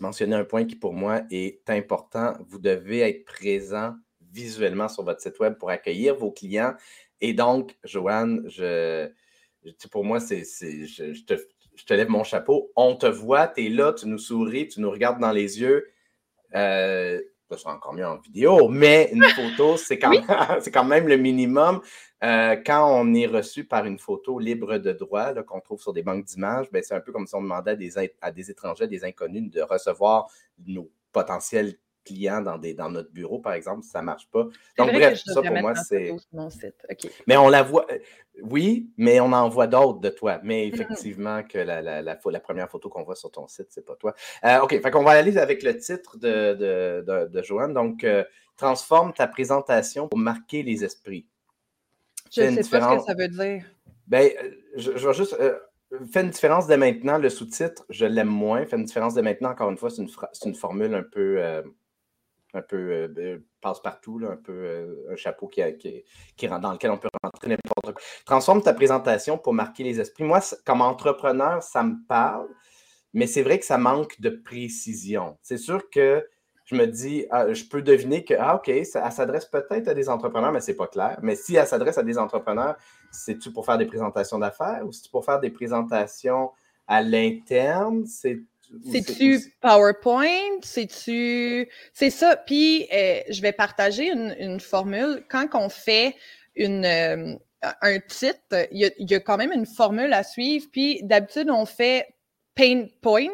mentionner 0.00 0.36
un 0.36 0.44
point 0.44 0.64
qui 0.64 0.76
pour 0.76 0.92
moi 0.92 1.22
est 1.30 1.68
important. 1.68 2.34
Vous 2.48 2.58
devez 2.58 3.00
être 3.00 3.24
présent 3.24 3.96
visuellement 4.32 4.88
sur 4.88 5.02
votre 5.02 5.20
site 5.20 5.38
web 5.40 5.54
pour 5.54 5.70
accueillir 5.70 6.14
vos 6.14 6.30
clients. 6.30 6.74
Et 7.20 7.32
donc, 7.32 7.76
Joanne, 7.84 8.44
je, 8.46 9.10
pour 9.90 10.04
moi, 10.04 10.20
c'est, 10.20 10.44
je, 10.44 11.24
te, 11.24 11.94
lève 11.94 12.08
mon 12.08 12.24
chapeau. 12.24 12.70
On 12.76 12.96
te 12.96 13.06
voit, 13.06 13.48
tu 13.48 13.66
es 13.66 13.68
là, 13.68 13.92
tu 13.92 14.06
nous 14.06 14.18
souris, 14.18 14.68
tu 14.68 14.80
nous 14.80 14.90
regardes 14.90 15.20
dans 15.20 15.32
les 15.32 15.60
yeux. 15.60 15.90
Euh, 16.54 17.20
ça 17.50 17.56
sera 17.56 17.74
encore 17.74 17.94
mieux 17.94 18.06
en 18.06 18.18
vidéo, 18.18 18.68
mais 18.68 19.10
une 19.12 19.24
photo, 19.34 19.76
c'est 19.76 19.98
quand, 19.98 20.12
quand, 20.72 20.84
même 20.84 21.08
le 21.08 21.16
minimum. 21.16 21.80
Euh, 22.24 22.56
quand 22.64 22.90
on 23.00 23.14
est 23.14 23.26
reçu 23.26 23.64
par 23.64 23.86
une 23.86 23.98
photo 23.98 24.38
libre 24.38 24.78
de 24.78 24.92
droit 24.92 25.34
qu'on 25.42 25.60
trouve 25.60 25.80
sur 25.80 25.92
des 25.92 26.02
banques 26.02 26.24
d'images, 26.24 26.70
ben, 26.70 26.82
c'est 26.82 26.94
un 26.94 27.00
peu 27.00 27.12
comme 27.12 27.26
si 27.26 27.34
on 27.34 27.42
demandait 27.42 27.72
à 27.72 27.76
des, 27.76 27.92
à 28.20 28.30
des 28.32 28.50
étrangers, 28.50 28.86
des 28.86 29.04
inconnus 29.04 29.50
de 29.50 29.62
recevoir 29.62 30.28
nos 30.66 30.90
potentiels 31.12 31.78
clients 32.08 32.40
dans, 32.40 32.58
des, 32.58 32.74
dans 32.74 32.90
notre 32.90 33.12
bureau, 33.12 33.38
par 33.38 33.52
exemple, 33.52 33.82
ça 33.82 34.00
ne 34.00 34.06
marche 34.06 34.28
pas. 34.30 34.44
Donc, 34.76 34.92
bref, 34.92 35.20
ça 35.24 35.42
pour 35.42 35.60
moi, 35.60 35.74
c'est. 35.74 36.14
Mais 37.26 37.36
on 37.36 37.48
la 37.48 37.62
voit. 37.62 37.86
Euh, 37.90 37.98
oui, 38.42 38.90
mais 38.96 39.20
on 39.20 39.32
en 39.32 39.48
voit 39.48 39.66
d'autres 39.66 40.00
de 40.00 40.08
toi. 40.08 40.40
Mais 40.42 40.68
effectivement, 40.68 41.42
que 41.42 41.58
la, 41.58 41.82
la, 41.82 42.02
la, 42.02 42.18
la 42.24 42.40
première 42.40 42.70
photo 42.70 42.88
qu'on 42.88 43.02
voit 43.02 43.16
sur 43.16 43.30
ton 43.30 43.46
site, 43.48 43.66
c'est 43.70 43.84
pas 43.84 43.96
toi. 43.96 44.14
Euh, 44.44 44.60
OK, 44.60 44.80
fait 44.80 44.90
qu'on 44.90 45.02
va 45.04 45.12
aller 45.12 45.38
avec 45.38 45.62
le 45.62 45.76
titre 45.76 46.16
de, 46.18 46.54
de, 47.04 47.28
de, 47.28 47.42
Joanne. 47.42 47.74
Donc, 47.74 48.04
euh, 48.04 48.24
transforme 48.56 49.12
ta 49.12 49.26
présentation 49.26 50.08
pour 50.08 50.18
marquer 50.18 50.62
les 50.62 50.84
esprits. 50.84 51.26
Je 52.32 52.42
ne 52.42 52.62
sais 52.62 52.70
pas 52.70 52.92
ce 52.92 52.98
que 52.98 53.04
ça 53.04 53.14
veut 53.14 53.28
dire. 53.28 53.64
Ben, 54.06 54.30
je, 54.76 54.96
je 54.96 55.06
vais 55.08 55.14
juste. 55.14 55.36
Fais 56.12 56.20
une 56.20 56.30
différence 56.30 56.66
de 56.66 56.74
maintenant, 56.74 57.16
le 57.16 57.30
sous-titre, 57.30 57.86
je 57.88 58.04
l'aime 58.04 58.28
moins. 58.28 58.66
Fais 58.66 58.76
une 58.76 58.84
différence 58.84 59.14
de 59.14 59.22
maintenant, 59.22 59.50
encore 59.50 59.70
une 59.70 59.78
fois, 59.78 59.88
c'est 59.88 60.02
une, 60.02 60.10
une, 60.44 60.54
formule 60.54 60.94
un 60.94 61.02
peu 61.02 61.62
un 62.54 62.62
peu 62.62 63.10
euh, 63.16 63.38
passe-partout, 63.60 64.20
un 64.28 64.36
peu 64.36 64.52
euh, 64.52 65.12
un 65.12 65.16
chapeau 65.16 65.48
qui, 65.48 65.62
qui, 66.36 66.48
dans 66.48 66.72
lequel 66.72 66.90
on 66.90 66.98
peut 66.98 67.08
rentrer 67.22 67.48
n'importe 67.48 67.94
quoi. 67.94 68.02
Transforme 68.24 68.62
ta 68.62 68.72
présentation 68.72 69.38
pour 69.38 69.52
marquer 69.52 69.84
les 69.84 70.00
esprits. 70.00 70.24
Moi, 70.24 70.40
comme 70.64 70.80
entrepreneur, 70.80 71.62
ça 71.62 71.82
me 71.82 71.96
parle, 72.06 72.48
mais 73.12 73.26
c'est 73.26 73.42
vrai 73.42 73.58
que 73.58 73.64
ça 73.64 73.78
manque 73.78 74.20
de 74.20 74.30
précision. 74.30 75.36
C'est 75.42 75.58
sûr 75.58 75.90
que 75.90 76.26
je 76.64 76.74
me 76.74 76.86
dis, 76.86 77.26
ah, 77.30 77.52
je 77.52 77.64
peux 77.64 77.80
deviner 77.80 78.24
que, 78.24 78.34
ah, 78.38 78.56
OK, 78.56 78.70
ça, 78.84 79.02
elle 79.04 79.12
s'adresse 79.12 79.46
peut-être 79.46 79.88
à 79.88 79.94
des 79.94 80.08
entrepreneurs, 80.10 80.52
mais 80.52 80.60
ce 80.60 80.70
n'est 80.70 80.76
pas 80.76 80.86
clair. 80.86 81.18
Mais 81.22 81.34
si 81.34 81.56
elle 81.56 81.66
s'adresse 81.66 81.96
à 81.96 82.02
des 82.02 82.18
entrepreneurs, 82.18 82.76
c'est-tu 83.10 83.50
pour 83.52 83.64
faire 83.64 83.78
des 83.78 83.86
présentations 83.86 84.38
d'affaires 84.38 84.82
ou 84.86 84.92
c'est-tu 84.92 85.10
pour 85.10 85.24
faire 85.24 85.40
des 85.40 85.50
présentations 85.50 86.50
à 86.86 87.00
l'interne? 87.02 88.04
C'est 88.04 88.42
c'est-tu 88.90 89.40
PowerPoint? 89.60 90.60
C'est-tu. 90.62 91.68
C'est 91.92 92.10
ça. 92.10 92.36
Puis, 92.36 92.86
euh, 92.92 93.20
je 93.30 93.40
vais 93.40 93.52
partager 93.52 94.10
une, 94.10 94.60
formule. 94.60 95.24
Quand 95.28 95.46
on 95.54 95.68
fait 95.68 96.14
une, 96.54 96.84
euh, 96.84 97.34
un 97.62 97.98
titre, 98.00 98.68
il 98.70 98.92
y, 98.98 99.14
a, 99.14 99.20
quand 99.20 99.36
même 99.36 99.52
une 99.52 99.66
formule 99.66 100.12
à 100.12 100.22
suivre. 100.22 100.66
Puis, 100.70 101.00
d'habitude, 101.02 101.50
on 101.50 101.66
fait 101.66 102.14
pain 102.54 102.86
point. 103.00 103.28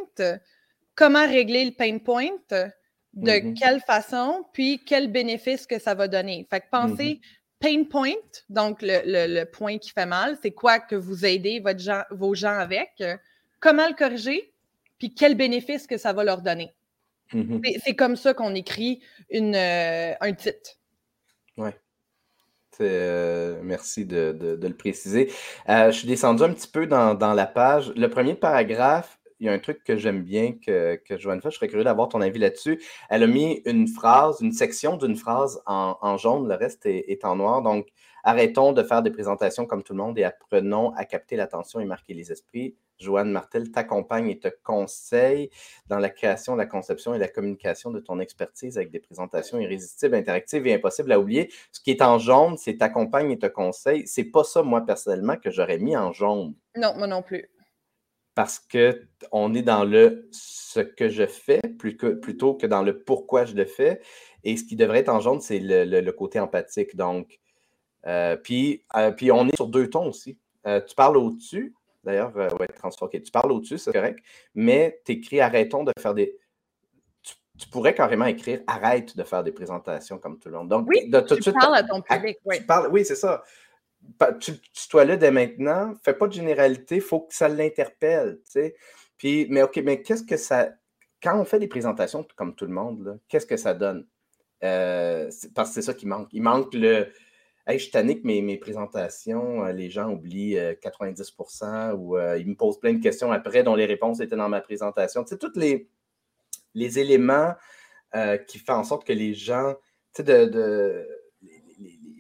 Comment 0.95 1.27
régler 1.27 1.65
le 1.65 1.73
pain 1.73 1.99
point? 1.99 2.31
De 2.51 2.71
mm-hmm. 3.17 3.59
quelle 3.59 3.81
façon? 3.81 4.45
Puis, 4.53 4.83
quel 4.85 5.11
bénéfice 5.11 5.67
que 5.67 5.79
ça 5.79 5.95
va 5.95 6.09
donner? 6.09 6.47
Fait 6.49 6.61
que 6.61 6.67
pensez. 6.71 7.15
Mm-hmm. 7.15 7.21
Pain 7.61 7.85
point, 7.85 8.13
donc 8.51 8.81
le, 8.83 9.45
point 9.45 9.79
qui 9.79 9.89
fait 9.89 10.05
mal, 10.05 10.37
c'est 10.43 10.51
quoi 10.51 10.81
que 10.81 10.97
vous 10.97 11.25
aidez 11.25 11.61
votre 11.61 12.05
vos 12.11 12.35
gens 12.35 12.59
avec? 12.59 13.03
Comment 13.59 13.89
le 13.89 13.95
corriger? 13.95 14.54
Puis 14.99 15.15
quel 15.15 15.37
bénéfice 15.37 15.87
que 15.87 15.97
ça 15.97 16.13
va 16.13 16.25
leur 16.25 16.43
donner. 16.43 16.75
Mm-hmm. 17.33 17.81
C'est 17.85 17.97
comme 17.97 18.17
ça 18.17 18.35
qu'on 18.35 18.55
écrit 18.55 19.03
une, 19.31 19.55
euh, 19.55 20.15
un 20.21 20.33
titre. 20.33 20.79
Oui. 21.57 21.71
merci 22.81 24.05
de, 24.05 24.59
le 24.61 24.77
préciser. 24.77 25.31
je 25.69 25.91
suis 25.93 26.09
descendu 26.09 26.43
un 26.43 26.53
petit 26.53 26.69
peu 26.69 26.87
dans, 26.87 27.35
la 27.35 27.47
page. 27.47 27.93
Le 27.97 28.09
premier 28.09 28.35
paragraphe, 28.35 29.19
il 29.41 29.47
y 29.47 29.49
a 29.49 29.53
un 29.53 29.59
truc 29.59 29.83
que 29.85 29.97
j'aime 29.97 30.23
bien 30.23 30.53
que, 30.53 30.97
que 30.97 31.19
Joanne 31.19 31.41
fait. 31.41 31.51
Je 31.51 31.57
serais 31.57 31.69
curieux 31.69 31.85
d'avoir 31.85 32.09
ton 32.09 32.21
avis 32.21 32.39
là-dessus. 32.39 32.83
Elle 33.11 33.23
a 33.23 33.27
mis 33.27 33.63
une 33.65 33.89
phrase, 33.89 34.41
une 34.41 34.53
section 34.53 34.97
d'une 34.97 35.17
phrase 35.17 35.61
en, 35.67 36.17
jaune, 36.17 36.49
le 36.49 36.55
reste 36.55 36.87
est, 36.87 37.25
en 37.25 37.37
noir. 37.37 37.63
Donc, 37.63 37.89
arrêtons 38.23 38.73
de 38.73 38.83
faire 38.83 39.03
des 39.03 39.11
présentations 39.11 39.67
comme 39.67 39.83
tout 39.83 39.93
le 39.93 39.99
monde 39.99 40.19
et 40.19 40.25
apprenons 40.25 40.93
à 40.95 41.05
capter 41.05 41.37
l'attention 41.37 41.81
et 41.81 41.85
marquer 41.85 42.15
les 42.15 42.33
esprits. 42.33 42.77
Joanne 42.99 43.31
Martel 43.31 43.71
t'accompagne 43.71 44.31
et 44.31 44.39
te 44.39 44.49
conseille 44.63 45.51
dans 45.87 45.99
la 45.99 46.11
création, 46.11 46.57
la 46.57 46.67
conception 46.67 47.15
et 47.15 47.19
la 47.19 47.29
communication 47.29 47.91
de 47.91 48.01
ton 48.01 48.21
expertise 48.21 48.77
avec 48.77 48.91
des 48.91 49.01
présentations 49.01 49.59
irrésistibles, 49.59 50.15
interactives 50.15 50.67
et 50.67 50.75
impossibles 50.75 51.13
à 51.13 51.19
oublier. 51.19 51.51
Ce 51.73 51.81
qui 51.81 51.91
est 51.91 52.03
en 52.03 52.19
jaune, 52.19 52.57
c'est 52.57 52.79
t'accompagne 52.79 53.31
et 53.31 53.39
te 53.39 53.47
conseille. 53.47 54.07
C'est 54.07 54.25
pas 54.25 54.45
ça, 54.45 54.63
moi, 54.63 54.85
personnellement, 54.85 55.37
que 55.37 55.51
j'aurais 55.51 55.79
mis 55.79 55.97
en 55.97 56.13
jaune. 56.13 56.55
Non, 56.77 56.95
moi 56.97 57.07
non 57.07 57.23
plus 57.23 57.49
parce 58.35 58.59
qu'on 58.59 59.55
est 59.55 59.63
dans 59.63 59.85
le 59.85 60.29
ce 60.33 60.81
que 60.81 61.09
je 61.09 61.27
fais 61.27 61.61
plutôt 61.79 62.55
que 62.55 62.67
dans 62.67 62.83
le 62.83 63.03
pourquoi 63.03 63.45
je 63.45 63.55
le 63.55 63.65
fais. 63.65 64.01
Et 64.43 64.57
ce 64.57 64.65
qui 64.65 64.77
devrait 64.77 65.01
être 65.01 65.09
en 65.09 65.21
jaune, 65.21 65.41
c'est 65.41 65.61
le, 65.61 66.11
côté 66.11 66.41
empathique. 66.41 66.97
Donc, 66.97 67.39
euh, 68.07 68.37
puis, 68.37 68.85
euh, 68.97 69.13
puis 69.13 69.31
on 69.31 69.49
est 69.49 69.57
sur 69.57 69.69
deux 69.69 69.89
tons 69.89 70.09
aussi. 70.09 70.39
Euh, 70.67 70.81
tu 70.81 70.95
parles 70.95 71.17
au-dessus, 71.17 71.75
d'ailleurs, 72.05 72.35
ouais, 72.37 72.67
transformé. 72.69 73.23
Tu 73.23 73.31
parles 73.31 73.53
au-dessus, 73.53 73.79
c'est 73.79 73.93
correct, 73.93 74.19
mais 74.55 75.01
tu 75.05 75.13
écris 75.13 75.41
arrêtons 75.41 75.85
de 75.85 75.93
faire 75.99 76.15
des. 76.15 76.37
Tu, 77.57 77.69
pourrais 77.69 77.95
carrément 77.95 78.27
écrire 78.27 78.61
arrête 78.67 79.17
de 79.17 79.23
faire 79.23 79.45
des 79.45 79.53
présentations 79.53 80.19
comme 80.19 80.41
tout 80.41 80.49
le 80.49 80.57
monde. 80.57 80.69
Donc, 80.69 80.89
oui, 80.89 81.09
tu 81.43 81.53
parles 81.53 81.77
à 81.77 81.85
ton 81.85 82.03
public. 82.03 82.37
Oui, 82.45 82.57
oui 82.91 83.05
c'est 83.05 83.15
ça 83.15 83.45
tu, 84.41 84.53
sois 84.73 85.05
là 85.05 85.17
dès 85.17 85.31
maintenant, 85.31 85.95
fais 86.03 86.15
pas 86.15 86.27
de 86.27 86.33
généralité, 86.33 86.97
il 86.97 87.01
faut 87.01 87.21
que 87.21 87.35
ça 87.35 87.49
l'interpelle. 87.49 88.39
Puis, 89.17 89.47
mais 89.51 89.63
OK, 89.63 89.81
mais 89.85 90.03
qu'est-ce 90.03 90.23
que 90.23 90.37
ça. 90.37 90.71
Quand 91.23 91.39
on 91.39 91.45
fait 91.45 91.59
des 91.59 91.69
présentations 91.69 92.27
comme 92.37 92.55
tout 92.55 92.67
le 92.67 92.73
monde, 92.73 93.19
qu'est-ce 93.29 93.47
que 93.47 93.57
ça 93.57 93.73
donne? 93.75 94.07
Euh, 94.63 95.31
parce 95.55 95.71
que 95.71 95.75
c'est 95.75 95.83
ça 95.83 95.95
qui 95.95 96.07
manque. 96.07 96.29
Il 96.33 96.43
manque 96.43 96.75
le. 96.75 97.09
Hey, 97.67 97.79
je 97.79 97.91
tannique 97.91 98.25
mes, 98.25 98.43
mes 98.43 98.59
présentations, 98.59 99.65
euh, 99.65 99.73
les 99.73 99.89
gens 99.89 100.11
oublient 100.11 100.59
90 100.83 101.35
euh, 101.63 101.93
ou 101.95 102.19
ils 102.19 102.47
me 102.47 102.55
posent 102.55 102.79
plein 102.79 102.93
de 102.93 103.03
questions 103.03 103.33
après 103.33 103.63
dont 103.63 103.75
les 103.75 103.87
réponses 103.87 104.21
étaient 104.21 104.37
dans 104.37 104.51
ma 104.51 104.61
présentation. 104.61 105.25
Tu 105.25 105.31
sais, 105.31 105.39
tous 105.39 105.59
les, 105.59 105.89
les 106.75 106.99
éléments 106.99 107.55
qui 108.47 108.59
font 108.59 108.75
en 108.75 108.85
sorte 108.85 109.05
que 109.05 109.13
les 109.13 109.35
gens, 109.35 109.75
tu 110.15 110.23
sais, 110.23 110.47
de 110.47 111.05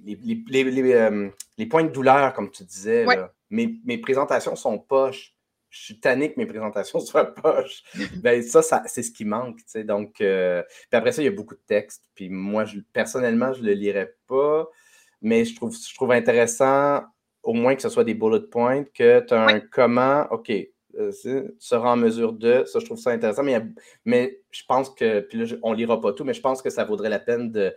euh, 0.06 1.30
les, 1.56 1.66
points 1.66 1.84
de 1.84 1.90
douleur, 1.90 2.32
comme 2.34 2.50
tu 2.50 2.64
disais. 2.64 3.06
mes, 3.50 3.98
présentations 3.98 4.56
sont 4.56 4.78
poches. 4.78 5.34
Je 5.70 5.82
suis 5.82 5.98
tanné 5.98 6.32
que 6.32 6.38
mes 6.38 6.46
présentations 6.46 7.00
soient 7.00 7.34
poches. 7.34 7.82
ben, 8.16 8.42
ça, 8.42 8.62
c'est 8.86 9.02
ce 9.02 9.10
qui 9.10 9.24
manque. 9.24 9.58
Donc, 9.84 10.20
euh, 10.20 10.62
puis 10.90 10.98
après 10.98 11.12
ça, 11.12 11.22
il 11.22 11.24
y 11.26 11.28
a 11.28 11.32
beaucoup 11.32 11.54
de 11.54 11.62
textes. 11.66 12.04
Puis 12.14 12.28
moi, 12.28 12.64
je, 12.64 12.80
personnellement, 12.92 13.52
je 13.52 13.62
ne 13.62 13.66
le 13.66 13.72
lirais 13.72 14.14
pas. 14.26 14.68
Mais 15.24 15.44
je 15.44 15.56
trouve, 15.56 15.74
je 15.74 15.94
trouve 15.94 16.12
intéressant, 16.12 17.02
au 17.42 17.52
moins 17.52 17.74
que 17.74 17.82
ce 17.82 17.88
soit 17.88 18.04
des 18.04 18.14
bullet 18.14 18.40
points, 18.40 18.84
que 18.84 19.20
tu 19.20 19.34
as 19.34 19.46
un 19.46 19.60
comment, 19.60 20.26
OK, 20.30 20.50
euh, 20.50 21.12
tu 21.20 21.54
seras 21.58 21.92
en 21.92 21.96
mesure 21.96 22.32
de. 22.32 22.64
Ça, 22.66 22.78
je 22.78 22.84
trouve 22.84 22.98
ça 22.98 23.10
intéressant. 23.10 23.42
Mais, 23.42 23.60
mais 24.04 24.40
je 24.50 24.62
pense 24.68 24.90
que, 24.90 25.20
puis 25.20 25.38
là, 25.38 25.56
on 25.62 25.72
ne 25.72 25.76
lira 25.76 26.00
pas 26.00 26.12
tout, 26.12 26.24
mais 26.24 26.34
je 26.34 26.40
pense 26.40 26.62
que 26.62 26.70
ça 26.70 26.84
vaudrait 26.84 27.08
la 27.08 27.18
peine 27.18 27.50
de, 27.50 27.74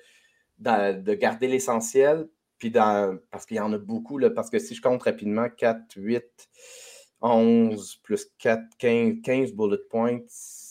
de 0.59 1.13
garder 1.13 1.47
l'essentiel, 1.47 2.27
puis 2.57 2.69
dans, 2.69 3.17
parce 3.31 3.45
qu'il 3.45 3.57
y 3.57 3.61
en 3.61 3.73
a 3.73 3.77
beaucoup, 3.77 4.17
là, 4.17 4.29
parce 4.29 4.49
que 4.49 4.59
si 4.59 4.75
je 4.75 4.81
compte 4.81 5.03
rapidement, 5.03 5.47
4, 5.49 5.95
8, 5.95 6.23
11 7.21 7.95
plus 8.03 8.27
4, 8.39 8.61
15, 8.77 9.15
15 9.23 9.53
bullet 9.53 9.77
points, 9.89 10.19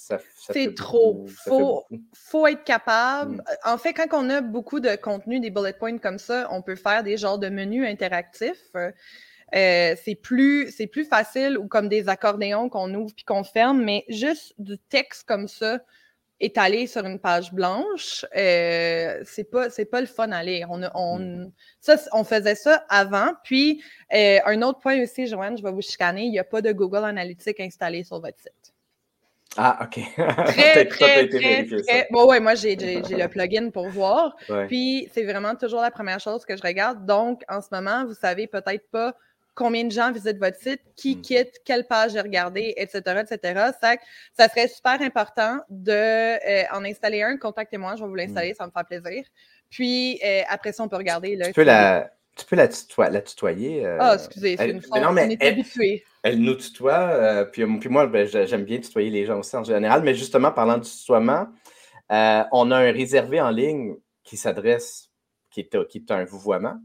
ça, 0.07 0.19
ça 0.37 0.53
C'est 0.53 0.75
trop. 0.75 1.25
Il 1.27 1.33
faut, 1.33 1.85
faut, 2.15 2.47
être 2.47 2.63
capable. 2.63 3.37
Mm. 3.37 3.43
En 3.65 3.79
fait, 3.79 3.93
quand 3.93 4.07
on 4.13 4.31
a 4.31 4.41
beaucoup 4.41 4.79
de 4.79 4.95
contenu, 4.95 5.41
des 5.41 5.51
bullet 5.51 5.73
points 5.73 5.99
comme 5.99 6.19
ça, 6.19 6.47
on 6.53 6.63
peut 6.63 6.77
faire 6.77 7.03
des 7.03 7.17
genres 7.17 7.39
de 7.39 7.49
menus 7.49 7.87
interactifs. 7.87 8.71
Euh, 9.55 9.97
c'est 10.05 10.15
plus 10.15 10.73
c'est 10.73 10.87
plus 10.87 11.05
facile 11.05 11.57
ou 11.57 11.69
comme 11.69 11.89
des 11.89 12.09
accordéons 12.09 12.69
qu'on 12.69 12.93
ouvre 12.95 13.15
puis 13.15 13.25
qu'on 13.25 13.43
ferme, 13.43 13.83
mais 13.83 14.05
juste 14.09 14.55
du 14.59 14.79
texte 14.79 15.25
comme 15.27 15.49
ça, 15.49 15.81
étalé 16.39 16.87
sur 16.87 17.05
une 17.05 17.19
page 17.19 17.53
blanche, 17.53 18.25
euh, 18.37 19.21
c'est 19.25 19.51
pas 19.51 19.71
c'est 19.71 19.87
pas 19.87 20.01
le 20.01 20.07
fun 20.07 20.31
à 20.31 20.45
lire. 20.45 20.69
On, 20.71 20.83
on, 20.95 21.19
mm. 21.19 21.53
ça, 21.81 21.97
on 22.13 22.23
faisait 22.23 22.55
ça 22.55 22.85
avant. 22.89 23.33
Puis 23.43 23.83
euh, 24.15 24.39
un 24.47 24.63
autre 24.63 24.79
point 24.79 25.03
aussi, 25.03 25.27
Joanne, 25.27 25.59
je 25.59 25.65
vais 25.65 25.73
vous 25.73 25.83
chicaner, 25.83 26.23
il 26.27 26.31
n'y 26.31 26.39
a 26.39 26.45
pas 26.45 26.63
de 26.63 26.71
Google 26.71 27.05
Analytics 27.05 27.59
installé 27.59 28.05
sur 28.05 28.21
votre 28.21 28.39
site. 28.39 28.76
Ah, 29.57 29.79
OK. 29.83 30.01
très, 30.47 30.87
très, 30.87 31.29
très, 31.29 32.09
Bon, 32.11 32.27
ouais, 32.27 32.41
moi, 32.41 32.55
j'ai 32.57 32.77
le 32.77 33.27
plugin 33.29 33.71
pour 33.71 33.89
voir. 33.89 34.37
Puis, 34.69 35.09
c'est 35.13 35.25
vraiment 35.25 35.55
toujours 35.55 35.81
la 35.81 35.91
première 35.91 36.21
chose 36.21 36.45
que 36.45 36.57
je 36.57 36.63
regarde. 36.63 37.05
Donc, 37.07 37.43
en 37.49 37.61
ce 37.61 37.69
moment, 37.73 38.05
vous 38.05 38.15
savez 38.15 38.47
peut-être 38.47 38.89
pas 38.91 39.15
combien 39.57 39.85
de 39.85 39.91
gens 39.91 40.13
visitent 40.13 40.39
votre 40.39 40.59
site, 40.59 40.83
qui 40.95 41.17
hmm. 41.17 41.23
quitte, 41.23 41.61
quelle 41.65 41.87
page 41.87 42.13
j'ai 42.13 42.21
regardé, 42.21 42.75
etc., 42.77 43.23
etc. 43.23 43.71
Ça, 43.81 43.97
ça 44.37 44.49
serait 44.49 44.69
super 44.69 45.01
important 45.01 45.59
de 45.71 45.91
euh, 45.91 46.65
en 46.73 46.85
installer 46.85 47.23
un. 47.23 47.37
Contactez-moi, 47.39 47.97
je 47.97 48.03
vais 48.03 48.09
vous 48.09 48.15
l'installer, 48.15 48.53
hmm. 48.53 48.57
ça 48.57 48.67
me 48.67 48.71
fait 48.71 49.01
plaisir. 49.01 49.25
Puis 49.71 50.21
euh, 50.25 50.43
après 50.49 50.73
ça, 50.73 50.85
on 50.85 50.89
peut 50.89 50.97
regarder. 50.97 51.35
Là, 51.35 51.47
tu, 51.47 51.53
peux 51.55 51.65
la, 51.65 52.11
tu 52.37 52.45
peux 52.45 52.57
la, 52.57 52.69
la 53.11 53.21
tutoyer. 53.23 53.85
Euh, 53.85 53.99
ah, 54.01 54.15
excusez, 54.15 54.57
c'est 54.57 54.71
une 54.71 54.83
forme. 54.83 55.05
on 55.09 55.17
est 55.17 55.43
habitué. 55.43 56.05
Elle 56.23 56.41
nous 56.41 56.55
tutoie. 56.55 57.47
Puis, 57.53 57.65
puis, 57.79 57.89
moi, 57.89 58.07
ben, 58.07 58.27
j'aime 58.27 58.65
bien 58.65 58.79
tutoyer 58.79 59.11
les 59.11 59.27
gens 59.27 59.39
aussi 59.39 59.57
en 59.57 59.65
général. 59.65 60.03
Mais 60.03 60.15
justement, 60.15 60.53
parlant 60.53 60.79
du 60.79 60.89
tutoiement, 60.89 61.49
on 62.11 62.71
a 62.71 62.77
un 62.77 62.93
réservé 62.93 63.41
en 63.41 63.51
ligne 63.51 63.97
qui 64.23 64.37
s'adresse, 64.37 65.11
qui 65.51 65.61
est, 65.61 65.89
qui 65.89 65.99
est 65.99 66.11
un 66.11 66.25
vouvoiement, 66.25 66.77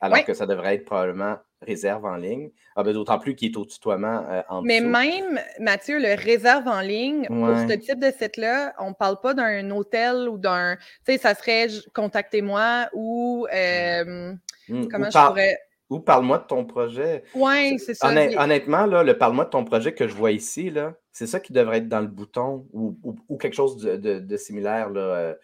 alors 0.00 0.24
que 0.24 0.34
ça 0.34 0.46
devrait 0.46 0.76
être 0.76 0.84
probablement 0.84 1.36
réserve 1.62 2.04
en 2.04 2.16
ligne. 2.16 2.50
Ah, 2.74 2.82
ben, 2.82 2.92
D'autant 2.92 3.18
plus 3.18 3.34
qu'il 3.34 3.50
est 3.50 3.56
au 3.56 3.64
tutoiement 3.64 4.24
euh, 4.28 4.42
en 4.48 4.62
Mais 4.62 4.80
même, 4.80 5.40
Mathieu, 5.58 5.98
le 5.98 6.14
réserve 6.14 6.68
en 6.68 6.80
ligne, 6.80 7.26
pour 7.26 7.56
ce 7.68 7.74
type 7.74 7.98
de 7.98 8.10
site-là, 8.10 8.74
on 8.78 8.90
ne 8.90 8.94
parle 8.94 9.20
pas 9.20 9.34
d'un 9.34 9.70
hôtel 9.70 10.28
ou 10.28 10.38
d'un. 10.38 10.76
Tu 11.06 11.12
sais, 11.12 11.18
ça 11.18 11.34
serait 11.34 11.68
contactez-moi 11.94 12.88
ou. 12.92 13.46
Euh, 13.52 14.34
mmh. 14.68 14.88
comment 14.88 15.10
je 15.10 15.26
pourrais. 15.26 15.58
Ou 15.88 16.00
parle-moi 16.00 16.38
de 16.38 16.46
ton 16.46 16.64
projet. 16.64 17.22
Oui, 17.34 17.78
c'est 17.78 17.94
ça. 17.94 18.08
honnêtement, 18.08 18.86
là, 18.86 19.04
le 19.04 19.16
parle-moi 19.16 19.44
de 19.44 19.50
ton 19.50 19.64
projet 19.64 19.94
que 19.94 20.08
je 20.08 20.14
vois 20.14 20.32
ici, 20.32 20.72
c'est 21.12 21.28
ça 21.28 21.38
qui 21.38 21.52
devrait 21.52 21.78
être 21.78 21.88
dans 21.88 22.00
le 22.00 22.08
bouton 22.08 22.66
ou, 22.72 22.98
ou, 23.28 23.36
quelque 23.36 23.54
chose 23.54 23.76
de, 23.76 24.18
de, 24.18 24.36
similaire. 24.36 24.90
Là, 24.90 25.36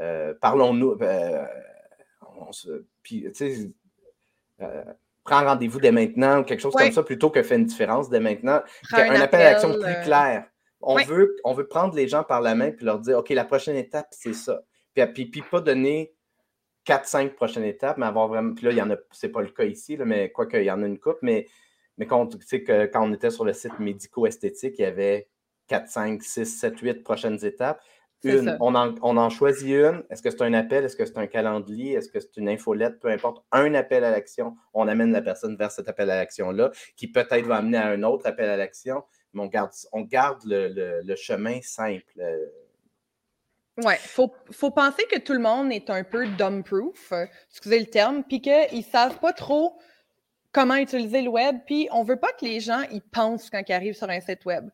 euh, 0.00 0.34
Parlons-nous. 0.40 0.96
puis, 3.02 3.24
tu 3.24 3.34
sais, 3.34 3.72
prends 5.28 5.44
rendez-vous 5.44 5.80
dès 5.80 5.92
maintenant 5.92 6.40
ou 6.40 6.44
quelque 6.44 6.60
chose 6.60 6.74
comme 6.74 6.92
ça 6.92 7.02
plutôt 7.02 7.30
que 7.30 7.42
fait 7.42 7.56
une 7.56 7.66
différence 7.66 8.08
dès 8.08 8.20
maintenant. 8.20 8.62
un, 8.92 9.20
appel, 9.20 9.40
à 9.40 9.52
l'action 9.52 9.72
plus 9.72 9.84
euh, 9.84 10.02
clair. 10.02 10.44
On, 10.80 10.96
veut, 10.96 11.36
on 11.44 11.54
veut 11.54 11.66
prendre 11.66 11.94
les 11.94 12.08
gens 12.08 12.22
par 12.22 12.40
la 12.40 12.54
main 12.54 12.68
et 12.68 12.76
leur 12.80 13.00
dire 13.00 13.18
OK, 13.18 13.30
la 13.30 13.44
prochaine 13.44 13.76
étape, 13.76 14.08
c'est 14.10 14.32
ça. 14.32 14.62
Puis, 14.94 15.26
puis, 15.26 15.42
pas 15.42 15.60
donner 15.60 16.14
4-5 16.88 17.34
prochaines 17.34 17.64
étapes, 17.64 17.98
mais 17.98 18.06
avoir 18.06 18.28
vraiment. 18.28 18.54
Puis 18.54 18.64
là, 18.64 18.72
il 18.72 18.78
y 18.78 18.82
en 18.82 18.90
a, 18.90 18.96
c'est 19.12 19.28
pas 19.28 19.42
le 19.42 19.48
cas 19.48 19.64
ici, 19.64 19.96
là, 19.96 20.06
mais 20.06 20.30
quoi 20.30 20.46
qu'il 20.46 20.62
y 20.62 20.70
en 20.70 20.82
a 20.82 20.86
une 20.86 20.98
coupe, 20.98 21.18
mais, 21.20 21.46
mais 21.98 22.06
quand, 22.06 22.38
que, 22.38 22.86
quand 22.86 23.06
on 23.06 23.12
était 23.12 23.30
sur 23.30 23.44
le 23.44 23.52
site 23.52 23.78
médico-esthétique, 23.78 24.76
il 24.78 24.82
y 24.82 24.86
avait 24.86 25.28
4, 25.66 25.88
5, 25.88 26.22
6, 26.22 26.46
7, 26.46 26.78
8 26.80 27.02
prochaines 27.04 27.44
étapes. 27.44 27.82
On 28.24 28.74
en, 28.74 29.30
choisit 29.30 29.68
une. 29.68 30.02
Est-ce 30.10 30.22
que 30.22 30.30
c'est 30.30 30.42
un 30.42 30.54
appel? 30.54 30.84
Est-ce 30.84 30.96
que 30.96 31.04
c'est 31.04 31.18
un 31.18 31.28
calendrier? 31.28 31.92
Est-ce 31.92 32.08
que 32.08 32.18
c'est 32.18 32.36
une 32.36 32.48
infolette? 32.48 32.98
Peu 32.98 33.08
importe. 33.08 33.44
Un 33.52 33.74
appel 33.74 34.02
à 34.02 34.10
l'action. 34.10 34.56
On 34.74 34.88
amène 34.88 35.12
la 35.12 35.22
personne 35.22 35.56
vers 35.56 35.70
cet 35.70 35.88
appel 35.88 36.10
à 36.10 36.16
l'action-là, 36.16 36.72
qui 36.96 37.06
peut-être 37.06 37.46
va 37.46 37.56
amener 37.56 37.78
à 37.78 37.86
un 37.88 38.02
autre 38.02 38.26
appel 38.26 38.48
à 38.48 38.56
l'action, 38.56 39.04
mais 39.34 39.42
on 39.42 39.46
garde, 39.46 39.70
on 39.92 40.02
garde 40.02 40.40
le, 40.46 41.14
chemin 41.14 41.60
simple. 41.62 42.12
Oui, 43.78 43.94
il 43.94 44.52
faut, 44.52 44.70
penser 44.70 45.04
que 45.10 45.18
tout 45.18 45.32
le 45.32 45.38
monde 45.38 45.72
est 45.72 45.88
un 45.88 46.02
peu 46.02 46.26
dumb-proof, 46.26 47.12
euh, 47.12 47.26
excusez 47.50 47.78
le 47.78 47.86
terme, 47.86 48.24
puis 48.24 48.40
qu'ils 48.40 48.78
ne 48.78 48.82
savent 48.82 49.18
pas 49.20 49.32
trop 49.32 49.78
comment 50.50 50.74
utiliser 50.74 51.22
le 51.22 51.28
web, 51.28 51.58
puis 51.64 51.88
on 51.92 52.02
ne 52.02 52.08
veut 52.08 52.16
pas 52.16 52.32
que 52.32 52.44
les 52.44 52.58
gens 52.58 52.82
ils 52.90 53.02
pensent 53.02 53.50
quand 53.50 53.62
ils 53.68 53.72
arrivent 53.72 53.94
sur 53.94 54.10
un 54.10 54.20
site 54.20 54.44
web 54.46 54.68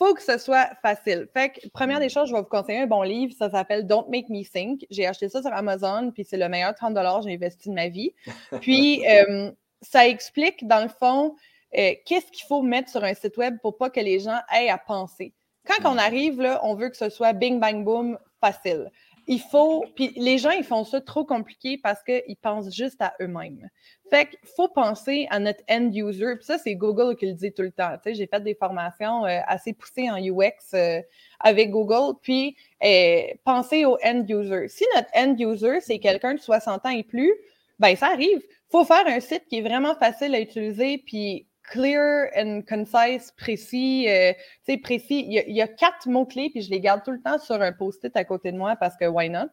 faut 0.00 0.14
que 0.14 0.22
ce 0.22 0.38
soit 0.38 0.70
facile. 0.80 1.28
Fait 1.34 1.50
que, 1.50 1.68
première 1.68 1.98
mm. 1.98 2.02
des 2.02 2.08
choses, 2.08 2.28
je 2.30 2.34
vais 2.34 2.40
vous 2.40 2.46
conseiller 2.46 2.80
un 2.80 2.86
bon 2.86 3.02
livre. 3.02 3.34
Ça 3.38 3.50
s'appelle 3.50 3.86
Don't 3.86 4.06
Make 4.08 4.30
Me 4.30 4.42
Think. 4.42 4.86
J'ai 4.90 5.06
acheté 5.06 5.28
ça 5.28 5.42
sur 5.42 5.52
Amazon, 5.52 6.10
puis 6.10 6.24
c'est 6.24 6.38
le 6.38 6.48
meilleur 6.48 6.74
30 6.74 6.94
que 6.94 7.28
j'ai 7.28 7.34
investi 7.34 7.68
de 7.68 7.74
ma 7.74 7.88
vie. 7.88 8.14
Puis, 8.62 9.06
euh, 9.06 9.50
ça 9.82 10.08
explique, 10.08 10.66
dans 10.66 10.82
le 10.82 10.88
fond, 10.88 11.36
euh, 11.76 11.92
qu'est-ce 12.06 12.32
qu'il 12.32 12.46
faut 12.46 12.62
mettre 12.62 12.88
sur 12.88 13.04
un 13.04 13.12
site 13.12 13.36
web 13.36 13.58
pour 13.60 13.76
pas 13.76 13.90
que 13.90 14.00
les 14.00 14.20
gens 14.20 14.38
aient 14.58 14.70
à 14.70 14.78
penser. 14.78 15.34
Quand 15.66 15.86
on 15.90 15.96
mm. 15.96 15.98
arrive, 15.98 16.40
là, 16.40 16.60
on 16.62 16.74
veut 16.74 16.88
que 16.88 16.96
ce 16.96 17.10
soit 17.10 17.34
bing, 17.34 17.60
bang, 17.60 17.84
boom, 17.84 18.18
facile. 18.40 18.90
il 19.26 19.40
faut. 19.40 19.84
Puis 19.94 20.12
les 20.16 20.38
gens, 20.38 20.50
ils 20.50 20.64
font 20.64 20.84
ça 20.84 21.00
trop 21.00 21.24
compliqué 21.24 21.78
parce 21.78 22.02
qu'ils 22.02 22.36
pensent 22.40 22.74
juste 22.74 23.00
à 23.00 23.14
eux-mêmes. 23.20 23.68
Fait 24.10 24.26
qu'il 24.26 24.38
faut 24.56 24.68
penser 24.68 25.28
à 25.30 25.38
notre 25.38 25.62
end 25.70 25.90
user. 25.92 26.36
Puis 26.36 26.44
ça, 26.44 26.58
c'est 26.58 26.74
Google 26.74 27.16
qui 27.16 27.26
le 27.26 27.34
dit 27.34 27.52
tout 27.52 27.62
le 27.62 27.70
temps. 27.70 27.92
Tu 28.02 28.10
sais, 28.10 28.14
j'ai 28.14 28.26
fait 28.26 28.40
des 28.40 28.54
formations 28.54 29.24
euh, 29.24 29.38
assez 29.46 29.72
poussées 29.72 30.10
en 30.10 30.16
UX 30.16 30.74
euh, 30.74 31.00
avec 31.38 31.70
Google. 31.70 32.16
Puis 32.20 32.56
euh, 32.82 33.22
pensez 33.44 33.84
au 33.84 33.96
end 34.04 34.24
user. 34.28 34.68
Si 34.68 34.84
notre 34.96 35.10
end 35.14 35.36
user, 35.38 35.80
c'est 35.80 36.00
quelqu'un 36.00 36.34
de 36.34 36.40
60 36.40 36.86
ans 36.86 36.90
et 36.90 37.04
plus, 37.04 37.32
ben 37.78 37.94
ça 37.94 38.08
arrive. 38.08 38.40
Il 38.42 38.70
faut 38.70 38.84
faire 38.84 39.06
un 39.06 39.20
site 39.20 39.44
qui 39.48 39.58
est 39.58 39.62
vraiment 39.62 39.94
facile 39.94 40.34
à 40.34 40.40
utiliser. 40.40 40.98
Puis 40.98 41.46
clear 41.70 42.30
and 42.36 42.62
concise, 42.68 43.30
précis. 43.36 44.06
Euh, 44.08 44.32
tu 44.66 44.72
sais, 44.72 44.78
précis. 44.78 45.24
Il 45.28 45.56
y, 45.56 45.62
a, 45.62 45.68
quatre 45.68 46.08
mots-clés, 46.08 46.50
puis 46.50 46.62
je 46.62 46.70
les 46.70 46.80
garde 46.80 47.02
tout 47.04 47.12
le 47.12 47.22
temps 47.22 47.38
sur 47.38 47.60
un 47.62 47.72
post-it 47.72 48.14
à 48.16 48.24
côté 48.24 48.52
de 48.52 48.58
moi 48.58 48.76
parce 48.76 48.96
que 48.96 49.06
why 49.06 49.30
not? 49.30 49.48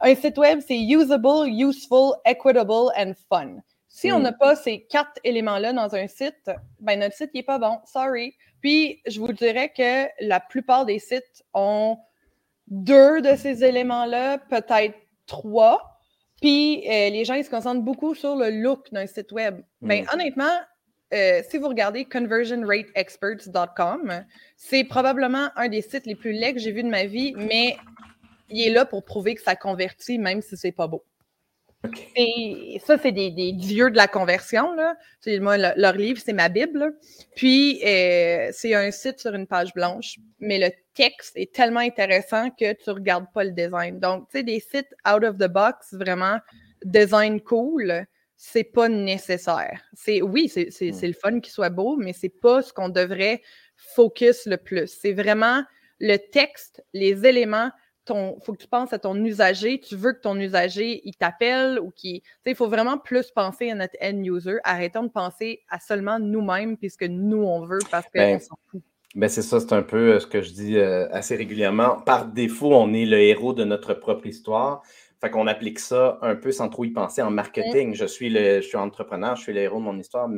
Un 0.00 0.14
site 0.14 0.38
web, 0.38 0.60
c'est 0.66 0.80
usable, 0.80 1.48
useful, 1.48 2.14
equitable 2.24 2.90
and 2.96 3.12
fun. 3.28 3.56
Si 3.88 4.10
on 4.10 4.18
hmm. 4.18 4.22
n'a 4.22 4.32
pas 4.32 4.56
ces 4.56 4.86
quatre 4.86 5.20
éléments-là 5.22 5.72
dans 5.74 5.94
un 5.94 6.06
site, 6.06 6.50
ben 6.80 7.00
notre 7.00 7.14
site 7.14 7.34
n'est 7.34 7.42
pas 7.42 7.58
bon. 7.58 7.78
Sorry. 7.84 8.34
Puis, 8.60 9.02
je 9.06 9.20
vous 9.20 9.32
dirais 9.32 9.70
que 9.76 10.08
la 10.24 10.40
plupart 10.40 10.86
des 10.86 10.98
sites 10.98 11.44
ont 11.52 11.98
deux 12.68 13.20
de 13.20 13.36
ces 13.36 13.64
éléments-là, 13.64 14.38
peut-être 14.38 14.94
trois. 15.26 15.98
Puis, 16.40 16.84
euh, 16.88 17.10
les 17.10 17.24
gens, 17.24 17.34
ils 17.34 17.44
se 17.44 17.50
concentrent 17.50 17.82
beaucoup 17.82 18.14
sur 18.14 18.36
le 18.36 18.50
look 18.50 18.90
d'un 18.92 19.06
site 19.06 19.32
web. 19.32 19.62
Mais 19.80 20.02
ben, 20.02 20.08
honnêtement, 20.14 20.58
euh, 21.12 21.42
si 21.48 21.58
vous 21.58 21.68
regardez 21.68 22.04
conversionrateexperts.com, 22.04 24.24
c'est 24.56 24.84
probablement 24.84 25.50
un 25.56 25.68
des 25.68 25.82
sites 25.82 26.06
les 26.06 26.14
plus 26.14 26.32
laids 26.32 26.54
que 26.54 26.60
j'ai 26.60 26.72
vu 26.72 26.82
de 26.82 26.88
ma 26.88 27.04
vie, 27.04 27.34
mais 27.36 27.76
il 28.48 28.66
est 28.66 28.70
là 28.70 28.84
pour 28.84 29.04
prouver 29.04 29.34
que 29.34 29.42
ça 29.42 29.56
convertit, 29.56 30.18
même 30.18 30.42
si 30.42 30.56
c'est 30.56 30.72
pas 30.72 30.86
beau. 30.86 31.04
Et 32.16 32.80
ça, 32.84 32.96
c'est 32.96 33.10
des, 33.10 33.52
dieux 33.52 33.90
de 33.90 33.96
la 33.96 34.06
conversion. 34.06 34.72
Là. 34.74 34.96
Moi, 35.40 35.58
leur 35.58 35.94
livre, 35.94 36.20
c'est 36.24 36.32
ma 36.32 36.48
Bible. 36.48 36.94
Puis, 37.34 37.80
euh, 37.84 38.50
c'est 38.52 38.74
un 38.74 38.92
site 38.92 39.18
sur 39.18 39.34
une 39.34 39.48
page 39.48 39.74
blanche, 39.74 40.18
mais 40.38 40.58
le 40.58 40.70
texte 40.94 41.32
est 41.36 41.52
tellement 41.52 41.80
intéressant 41.80 42.50
que 42.50 42.72
tu 42.72 42.88
ne 42.88 42.94
regardes 42.94 43.26
pas 43.34 43.44
le 43.44 43.50
design. 43.50 43.98
Donc, 43.98 44.28
tu 44.30 44.38
sais, 44.38 44.44
des 44.44 44.60
sites 44.60 44.94
out 45.08 45.24
of 45.24 45.38
the 45.38 45.48
box, 45.48 45.92
vraiment 45.92 46.38
design 46.84 47.40
cool, 47.40 48.06
c'est 48.44 48.64
pas 48.64 48.88
nécessaire. 48.88 49.80
C'est 49.92 50.20
oui, 50.20 50.48
c'est 50.48 50.66
hmm. 50.80 51.06
le 51.06 51.12
fun 51.12 51.38
qu'il 51.38 51.52
soit 51.52 51.70
beau, 51.70 51.96
mais 51.96 52.12
c'est 52.12 52.28
pas 52.28 52.60
ce 52.60 52.72
qu'on 52.72 52.88
devrait 52.88 53.40
focus 53.76 54.46
le 54.46 54.56
plus. 54.56 54.88
C'est 54.88 55.12
vraiment 55.12 55.62
le 56.00 56.16
texte, 56.16 56.84
les 56.92 57.24
éléments. 57.24 57.70
Il 58.10 58.34
faut 58.44 58.52
que 58.52 58.60
tu 58.60 58.66
penses 58.66 58.92
à 58.92 58.98
ton 58.98 59.14
usager. 59.24 59.78
Tu 59.78 59.94
veux 59.94 60.12
que 60.12 60.20
ton 60.20 60.36
usager, 60.40 61.02
il 61.04 61.14
t'appelle 61.14 61.78
ou 61.78 61.92
qu'il. 61.92 62.20
Il 62.44 62.56
faut 62.56 62.66
vraiment 62.66 62.98
plus 62.98 63.30
penser 63.30 63.70
à 63.70 63.76
notre 63.76 63.94
end 64.02 64.20
user. 64.24 64.56
Arrêtons 64.64 65.04
de 65.04 65.10
penser 65.10 65.60
à 65.70 65.78
seulement 65.78 66.18
nous-mêmes 66.18 66.76
puisque 66.76 67.04
nous, 67.04 67.44
on 67.44 67.64
veut 67.64 67.78
parce 67.92 68.06
qu'on 68.06 68.18
ben, 68.18 68.40
s'en 68.40 68.58
fout. 68.66 68.82
Ben 69.14 69.28
c'est 69.28 69.42
ça, 69.42 69.60
c'est 69.60 69.72
un 69.72 69.82
peu 69.82 70.14
euh, 70.14 70.20
ce 70.20 70.26
que 70.26 70.42
je 70.42 70.50
dis 70.50 70.78
euh, 70.78 71.08
assez 71.12 71.36
régulièrement. 71.36 72.00
Par 72.00 72.26
défaut, 72.26 72.74
on 72.74 72.92
est 72.92 73.04
le 73.04 73.20
héros 73.20 73.52
de 73.52 73.62
notre 73.62 73.94
propre 73.94 74.26
histoire. 74.26 74.82
Fait 75.22 75.30
qu'on 75.30 75.46
applique 75.46 75.78
ça 75.78 76.18
un 76.20 76.34
peu 76.34 76.50
sans 76.50 76.68
trop 76.68 76.84
y 76.84 76.90
penser 76.90 77.22
en 77.22 77.30
marketing. 77.30 77.94
Je 77.94 78.06
suis 78.06 78.28
le, 78.28 78.60
je 78.60 78.66
suis 78.66 78.76
entrepreneur, 78.76 79.36
je 79.36 79.42
suis 79.42 79.52
le 79.52 79.60
héros 79.60 79.78
de 79.78 79.84
mon 79.84 79.96
histoire, 79.96 80.28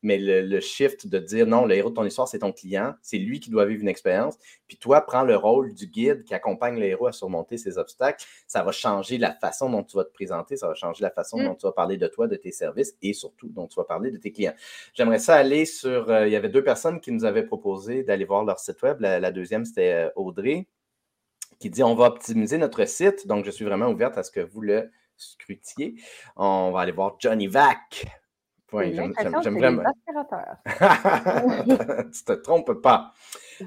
mais 0.00 0.16
le, 0.16 0.58
shift 0.58 1.06
de 1.06 1.18
dire 1.18 1.46
non, 1.46 1.66
le 1.66 1.74
héros 1.74 1.90
de 1.90 1.94
ton 1.96 2.04
histoire, 2.06 2.26
c'est 2.26 2.38
ton 2.38 2.50
client, 2.50 2.94
c'est 3.02 3.18
lui 3.18 3.40
qui 3.40 3.50
doit 3.50 3.66
vivre 3.66 3.82
une 3.82 3.88
expérience. 3.88 4.38
Puis 4.68 4.78
toi, 4.78 5.02
prends 5.02 5.24
le 5.24 5.36
rôle 5.36 5.74
du 5.74 5.86
guide 5.86 6.24
qui 6.24 6.32
accompagne 6.32 6.78
le 6.78 6.86
héros 6.86 7.08
à 7.08 7.12
surmonter 7.12 7.58
ses 7.58 7.76
obstacles. 7.76 8.24
Ça 8.46 8.62
va 8.62 8.72
changer 8.72 9.18
la 9.18 9.34
façon 9.34 9.68
dont 9.68 9.84
tu 9.84 9.98
vas 9.98 10.04
te 10.04 10.14
présenter, 10.14 10.56
ça 10.56 10.66
va 10.66 10.74
changer 10.74 11.02
la 11.02 11.10
façon 11.10 11.38
mm. 11.38 11.44
dont 11.44 11.54
tu 11.54 11.66
vas 11.66 11.72
parler 11.72 11.98
de 11.98 12.06
toi, 12.06 12.26
de 12.26 12.36
tes 12.36 12.52
services 12.52 12.94
et 13.02 13.12
surtout 13.12 13.50
dont 13.50 13.66
tu 13.66 13.74
vas 13.76 13.84
parler 13.84 14.10
de 14.10 14.16
tes 14.16 14.32
clients. 14.32 14.54
J'aimerais 14.94 15.18
ça 15.18 15.34
aller 15.34 15.66
sur. 15.66 16.08
Euh, 16.08 16.26
il 16.26 16.32
y 16.32 16.36
avait 16.36 16.48
deux 16.48 16.64
personnes 16.64 17.00
qui 17.00 17.12
nous 17.12 17.26
avaient 17.26 17.44
proposé 17.44 18.02
d'aller 18.02 18.24
voir 18.24 18.46
leur 18.46 18.58
site 18.58 18.80
web. 18.80 18.98
La, 19.02 19.20
la 19.20 19.30
deuxième, 19.30 19.66
c'était 19.66 19.92
euh, 19.92 20.10
Audrey 20.16 20.68
qui 21.62 21.70
dit 21.70 21.82
on 21.84 21.94
va 21.94 22.06
optimiser 22.06 22.58
notre 22.58 22.84
site. 22.86 23.26
Donc, 23.26 23.44
je 23.44 23.50
suis 23.50 23.64
vraiment 23.64 23.88
ouverte 23.88 24.18
à 24.18 24.24
ce 24.24 24.32
que 24.32 24.40
vous 24.40 24.60
le 24.60 24.90
scrutiez. 25.16 25.94
On 26.36 26.72
va 26.72 26.80
aller 26.80 26.92
voir 26.92 27.16
Johnny 27.20 27.46
Vac. 27.46 28.04
Oui, 28.72 28.94
j'aime 28.94 29.12
vraiment. 29.12 29.82
tu 32.12 32.24
te 32.24 32.32
trompes 32.32 32.80
pas. 32.80 33.12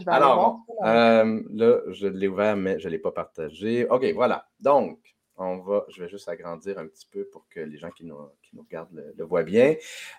Alors, 0.08 0.66
euh, 0.84 1.42
là, 1.54 1.80
je 1.92 2.08
l'ai 2.08 2.28
ouvert, 2.28 2.58
mais 2.58 2.80
je 2.80 2.88
ne 2.88 2.92
l'ai 2.92 3.00
pas 3.00 3.12
partagé. 3.12 3.88
OK, 3.88 4.04
voilà. 4.14 4.48
Donc, 4.60 5.00
on 5.38 5.60
va, 5.60 5.86
je 5.90 6.02
vais 6.02 6.10
juste 6.10 6.28
agrandir 6.28 6.80
un 6.80 6.88
petit 6.88 7.08
peu 7.10 7.26
pour 7.26 7.48
que 7.50 7.60
les 7.60 7.78
gens 7.78 7.92
qui 7.92 8.04
nous, 8.04 8.18
qui 8.42 8.56
nous 8.56 8.64
regardent 8.64 9.04
le, 9.16 9.24
voient 9.24 9.44
bien. 9.44 9.76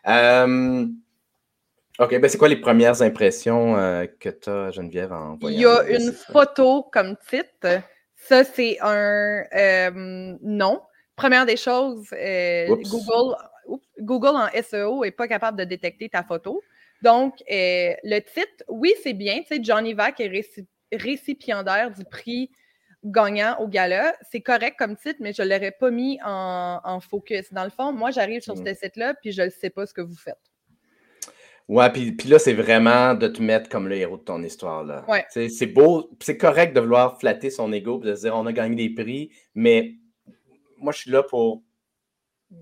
Euh, 0.06 0.86
OK, 1.98 2.18
ben 2.20 2.28
c'est 2.28 2.36
quoi 2.36 2.48
les 2.48 2.60
premières 2.60 3.00
impressions 3.00 3.76
euh, 3.78 4.06
que 4.20 4.28
tu 4.28 4.50
as, 4.50 4.70
Geneviève, 4.70 5.12
en 5.12 5.36
voyant? 5.36 5.56
Il 5.56 5.60
y 5.62 5.66
a 5.66 5.98
une 5.98 6.12
photo 6.12 6.82
comme 6.92 7.16
titre. 7.28 7.82
Ça, 8.16 8.44
c'est 8.44 8.78
un 8.82 9.44
euh, 9.54 10.36
non. 10.42 10.82
Première 11.14 11.46
des 11.46 11.56
choses, 11.56 12.08
euh, 12.12 12.66
Google, 12.66 13.36
Google 13.98 14.36
en 14.36 14.48
SEO 14.62 15.04
n'est 15.04 15.10
pas 15.10 15.26
capable 15.26 15.58
de 15.58 15.64
détecter 15.64 16.10
ta 16.10 16.22
photo. 16.22 16.62
Donc, 17.02 17.34
le 17.48 18.20
titre, 18.20 18.64
oui, 18.68 18.92
c'est 19.02 19.14
bien. 19.14 19.38
Tu 19.40 19.56
sais, 19.56 19.60
Johnny 19.62 19.94
Vac 19.94 20.20
est 20.20 20.30
récipiendaire 20.92 21.90
du 21.90 22.04
prix 22.04 22.50
gagnant 23.04 23.56
au 23.60 23.68
gala. 23.68 24.14
C'est 24.30 24.42
correct 24.42 24.76
comme 24.78 24.96
titre, 24.96 25.18
mais 25.20 25.32
je 25.32 25.40
ne 25.40 25.48
l'aurais 25.48 25.70
pas 25.70 25.90
mis 25.90 26.18
en, 26.22 27.00
focus. 27.00 27.52
Dans 27.52 27.64
le 27.64 27.70
fond, 27.70 27.92
moi, 27.92 28.10
j'arrive 28.10 28.42
sur 28.42 28.54
hmm. 28.54 28.66
ce 28.66 28.74
site-là, 28.74 29.14
puis 29.14 29.32
je 29.32 29.42
ne 29.42 29.50
sais 29.50 29.70
pas 29.70 29.86
ce 29.86 29.94
que 29.94 30.02
vous 30.02 30.16
faites. 30.16 30.36
Ouais, 31.68 31.90
puis, 31.90 32.12
puis 32.12 32.28
là, 32.28 32.38
c'est 32.38 32.54
vraiment 32.54 33.14
de 33.14 33.26
te 33.26 33.42
mettre 33.42 33.68
comme 33.68 33.88
le 33.88 33.96
héros 33.96 34.18
de 34.18 34.22
ton 34.22 34.42
histoire. 34.42 34.84
Là. 34.84 35.04
Ouais. 35.08 35.24
C'est 35.30 35.66
beau, 35.66 36.10
c'est 36.20 36.36
correct 36.36 36.74
de 36.74 36.80
vouloir 36.80 37.18
flatter 37.18 37.50
son 37.50 37.72
ego 37.72 38.00
et 38.04 38.08
de 38.08 38.14
se 38.14 38.20
dire 38.22 38.36
on 38.36 38.46
a 38.46 38.52
gagné 38.52 38.88
des 38.88 38.94
prix, 38.94 39.30
mais 39.54 39.94
moi, 40.78 40.92
je 40.92 40.98
suis 40.98 41.10
là 41.10 41.22
pour 41.22 41.62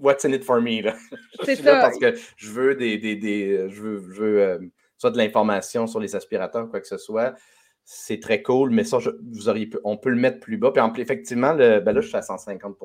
What's 0.00 0.24
in 0.24 0.32
it 0.32 0.44
for 0.44 0.60
me? 0.62 0.80
je 1.46 1.54
suis 1.54 1.62
là 1.62 1.80
parce 1.80 1.98
que 1.98 2.14
je 2.36 2.50
veux 2.50 2.74
des. 2.74 2.96
des, 2.96 3.16
des 3.16 3.68
je 3.68 3.82
veux, 3.82 4.12
je 4.12 4.22
veux 4.22 4.42
euh, 4.42 4.58
soit 4.96 5.10
de 5.10 5.18
l'information 5.18 5.86
sur 5.86 6.00
les 6.00 6.16
aspirateurs, 6.16 6.70
quoi 6.70 6.80
que 6.80 6.86
ce 6.86 6.96
soit. 6.96 7.34
C'est 7.84 8.18
très 8.18 8.42
cool, 8.42 8.70
mais 8.70 8.84
ça, 8.84 8.96
vous 9.30 9.48
auriez 9.50 9.68
on 9.84 9.98
peut 9.98 10.08
le 10.08 10.16
mettre 10.16 10.40
plus 10.40 10.56
bas. 10.56 10.72
Puis 10.72 11.02
effectivement, 11.02 11.52
le, 11.52 11.80
ben 11.80 11.92
là, 11.92 12.00
je 12.00 12.08
suis 12.08 12.16
à 12.16 12.22
150 12.22 12.76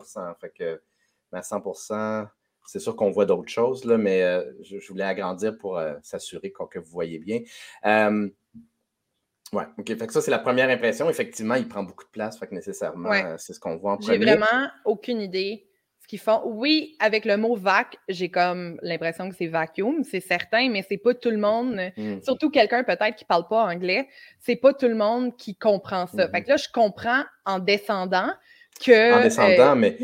Fait 0.41 0.49
que 0.49 0.81
à 1.31 1.41
100 1.41 1.63
c'est 2.69 2.79
sûr 2.79 2.95
qu'on 2.95 3.09
voit 3.09 3.25
d'autres 3.25 3.49
choses, 3.49 3.83
là, 3.83 3.97
mais 3.97 4.21
euh, 4.21 4.43
je, 4.61 4.77
voulais 4.89 5.03
agrandir 5.03 5.57
pour 5.57 5.79
euh, 5.79 5.95
s'assurer 6.03 6.51
que 6.51 6.77
vous 6.77 6.91
voyez 6.91 7.17
bien. 7.17 7.39
Euh, 7.85 8.29
oui, 9.51 9.63
OK. 9.79 9.87
Fait 9.87 10.05
que 10.05 10.13
ça, 10.13 10.21
c'est 10.21 10.29
la 10.29 10.37
première 10.37 10.69
impression. 10.69 11.09
Effectivement, 11.09 11.55
il 11.55 11.67
prend 11.67 11.81
beaucoup 11.81 12.03
de 12.03 12.11
place, 12.11 12.37
fait 12.37 12.45
que 12.45 12.53
nécessairement, 12.53 13.37
c'est 13.37 13.53
ce 13.53 13.59
qu'on 13.59 13.77
voit 13.77 13.93
en 13.93 13.97
premier. 13.97 14.19
J'ai 14.19 14.23
vraiment 14.23 14.69
aucune 14.85 15.19
idée 15.19 15.65
ce 15.99 16.07
qu'ils 16.07 16.19
font. 16.19 16.43
Oui, 16.45 16.95
avec 16.99 17.25
le 17.25 17.37
mot 17.37 17.55
vac, 17.55 17.97
j'ai 18.07 18.29
comme 18.29 18.77
l'impression 18.83 19.29
que 19.29 19.35
c'est 19.35 19.47
vacuum, 19.47 20.03
c'est 20.03 20.19
certain, 20.19 20.69
mais 20.69 20.85
c'est 20.87 20.97
pas 20.97 21.15
tout 21.15 21.31
le 21.31 21.37
monde, 21.37 21.79
hmm. 21.97 22.21
surtout 22.21 22.51
quelqu'un 22.51 22.83
peut-être 22.83 23.15
qui 23.15 23.25
parle 23.25 23.47
pas 23.47 23.63
anglais, 23.63 24.07
c'est 24.37 24.57
pas 24.57 24.75
tout 24.75 24.87
le 24.87 24.95
monde 24.95 25.35
qui 25.37 25.55
comprend 25.55 26.05
ça. 26.05 26.29
Fait 26.29 26.41
hmm. 26.41 26.43
que 26.43 26.49
là, 26.49 26.57
je 26.57 26.67
comprends 26.71 27.23
en 27.45 27.57
descendant, 27.57 28.31
en 28.87 29.21
descendant, 29.21 29.75
mais, 29.75 29.97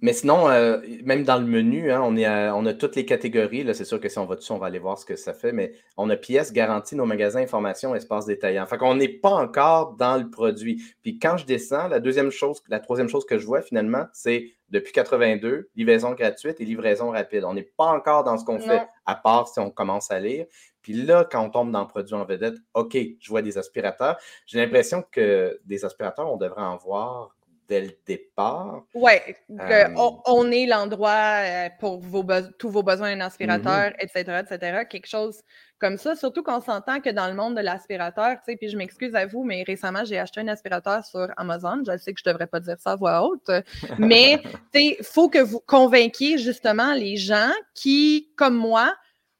mais 0.00 0.12
sinon, 0.12 0.48
euh, 0.48 0.78
même 1.04 1.24
dans 1.24 1.38
le 1.38 1.46
menu, 1.46 1.90
hein, 1.90 2.00
on, 2.04 2.16
est 2.16 2.50
on 2.50 2.64
a 2.66 2.74
toutes 2.74 2.96
les 2.96 3.04
catégories. 3.04 3.66
C'est 3.74 3.84
sûr 3.84 4.00
que 4.00 4.08
si 4.08 4.18
on 4.18 4.26
va 4.26 4.36
dessus, 4.36 4.52
on 4.52 4.58
va 4.58 4.66
aller 4.66 4.78
voir 4.78 4.98
ce 4.98 5.04
que 5.04 5.16
ça 5.16 5.34
fait, 5.34 5.52
mais 5.52 5.72
on 5.96 6.08
a 6.10 6.16
pièces, 6.16 6.52
garanties, 6.52 6.96
nos 6.96 7.06
magasins, 7.06 7.40
informations, 7.40 7.94
espace 7.94 8.26
détaillant. 8.26 8.66
Fait 8.66 8.78
qu'on 8.78 8.94
n'est 8.94 9.08
pas 9.08 9.30
encore 9.30 9.94
dans 9.94 10.16
le 10.16 10.30
produit. 10.30 10.82
Puis 11.02 11.18
quand 11.18 11.36
je 11.36 11.46
descends, 11.46 11.88
la 11.88 12.00
deuxième 12.00 12.30
chose, 12.30 12.62
la 12.68 12.80
troisième 12.80 13.08
chose 13.08 13.24
que 13.24 13.38
je 13.38 13.46
vois 13.46 13.62
finalement, 13.62 14.06
c'est 14.12 14.52
depuis 14.70 14.92
82, 14.92 15.70
livraison 15.76 16.12
gratuite 16.12 16.60
et 16.60 16.64
livraison 16.64 17.10
rapide. 17.10 17.44
On 17.44 17.54
n'est 17.54 17.70
pas 17.76 17.86
encore 17.86 18.24
dans 18.24 18.38
ce 18.38 18.44
qu'on 18.44 18.58
fait, 18.58 18.86
à 19.04 19.14
part 19.14 19.46
si 19.48 19.60
on 19.60 19.70
commence 19.70 20.10
à 20.10 20.18
lire. 20.18 20.46
Puis 20.80 20.94
là, 20.94 21.26
quand 21.30 21.44
on 21.44 21.50
tombe 21.50 21.70
dans 21.70 21.82
le 21.82 21.86
produit 21.86 22.14
en 22.14 22.24
vedette, 22.24 22.56
OK, 22.74 22.96
je 23.20 23.28
vois 23.28 23.42
des 23.42 23.58
aspirateurs. 23.58 24.18
J'ai 24.46 24.58
l'impression 24.58 25.04
que 25.10 25.60
des 25.64 25.84
aspirateurs, 25.84 26.30
on 26.32 26.36
devrait 26.38 26.62
en 26.62 26.76
voir 26.76 27.36
dès 27.68 27.80
le 27.80 27.90
départ. 28.06 28.82
Oui, 28.94 29.12
euh, 29.60 29.88
on, 30.26 30.50
est 30.50 30.66
l'endroit 30.66 31.42
euh, 31.44 31.68
pour 31.80 32.00
vos 32.00 32.24
tous 32.58 32.68
vos 32.68 32.82
besoins 32.82 33.14
d'un 33.14 33.24
aspirateur, 33.24 33.92
etc., 33.98 34.24
mm-hmm. 34.26 34.54
etc. 34.54 34.84
Quelque 34.88 35.08
chose 35.08 35.42
comme 35.78 35.98
ça. 35.98 36.14
Surtout 36.14 36.42
qu'on 36.42 36.60
s'entend 36.60 37.00
que 37.00 37.10
dans 37.10 37.26
le 37.26 37.34
monde 37.34 37.56
de 37.56 37.60
l'aspirateur, 37.60 38.36
tu 38.36 38.52
sais, 38.52 38.56
puis 38.56 38.68
je 38.68 38.76
m'excuse 38.76 39.14
à 39.14 39.26
vous, 39.26 39.42
mais 39.42 39.64
récemment, 39.64 40.04
j'ai 40.04 40.18
acheté 40.18 40.40
un 40.40 40.48
aspirateur 40.48 41.04
sur 41.04 41.28
Amazon. 41.36 41.82
Je 41.86 41.96
sais 41.98 42.12
que 42.12 42.20
je 42.24 42.28
ne 42.28 42.32
devrais 42.32 42.46
pas 42.46 42.60
dire 42.60 42.76
ça 42.78 42.92
à 42.92 42.96
voix 42.96 43.22
haute, 43.22 43.50
mais 43.98 44.42
il 44.74 44.96
faut 45.02 45.28
que 45.28 45.40
vous 45.40 45.60
convainquiez 45.60 46.38
justement 46.38 46.94
les 46.94 47.16
gens 47.16 47.50
qui, 47.74 48.30
comme 48.36 48.56
moi, 48.56 48.94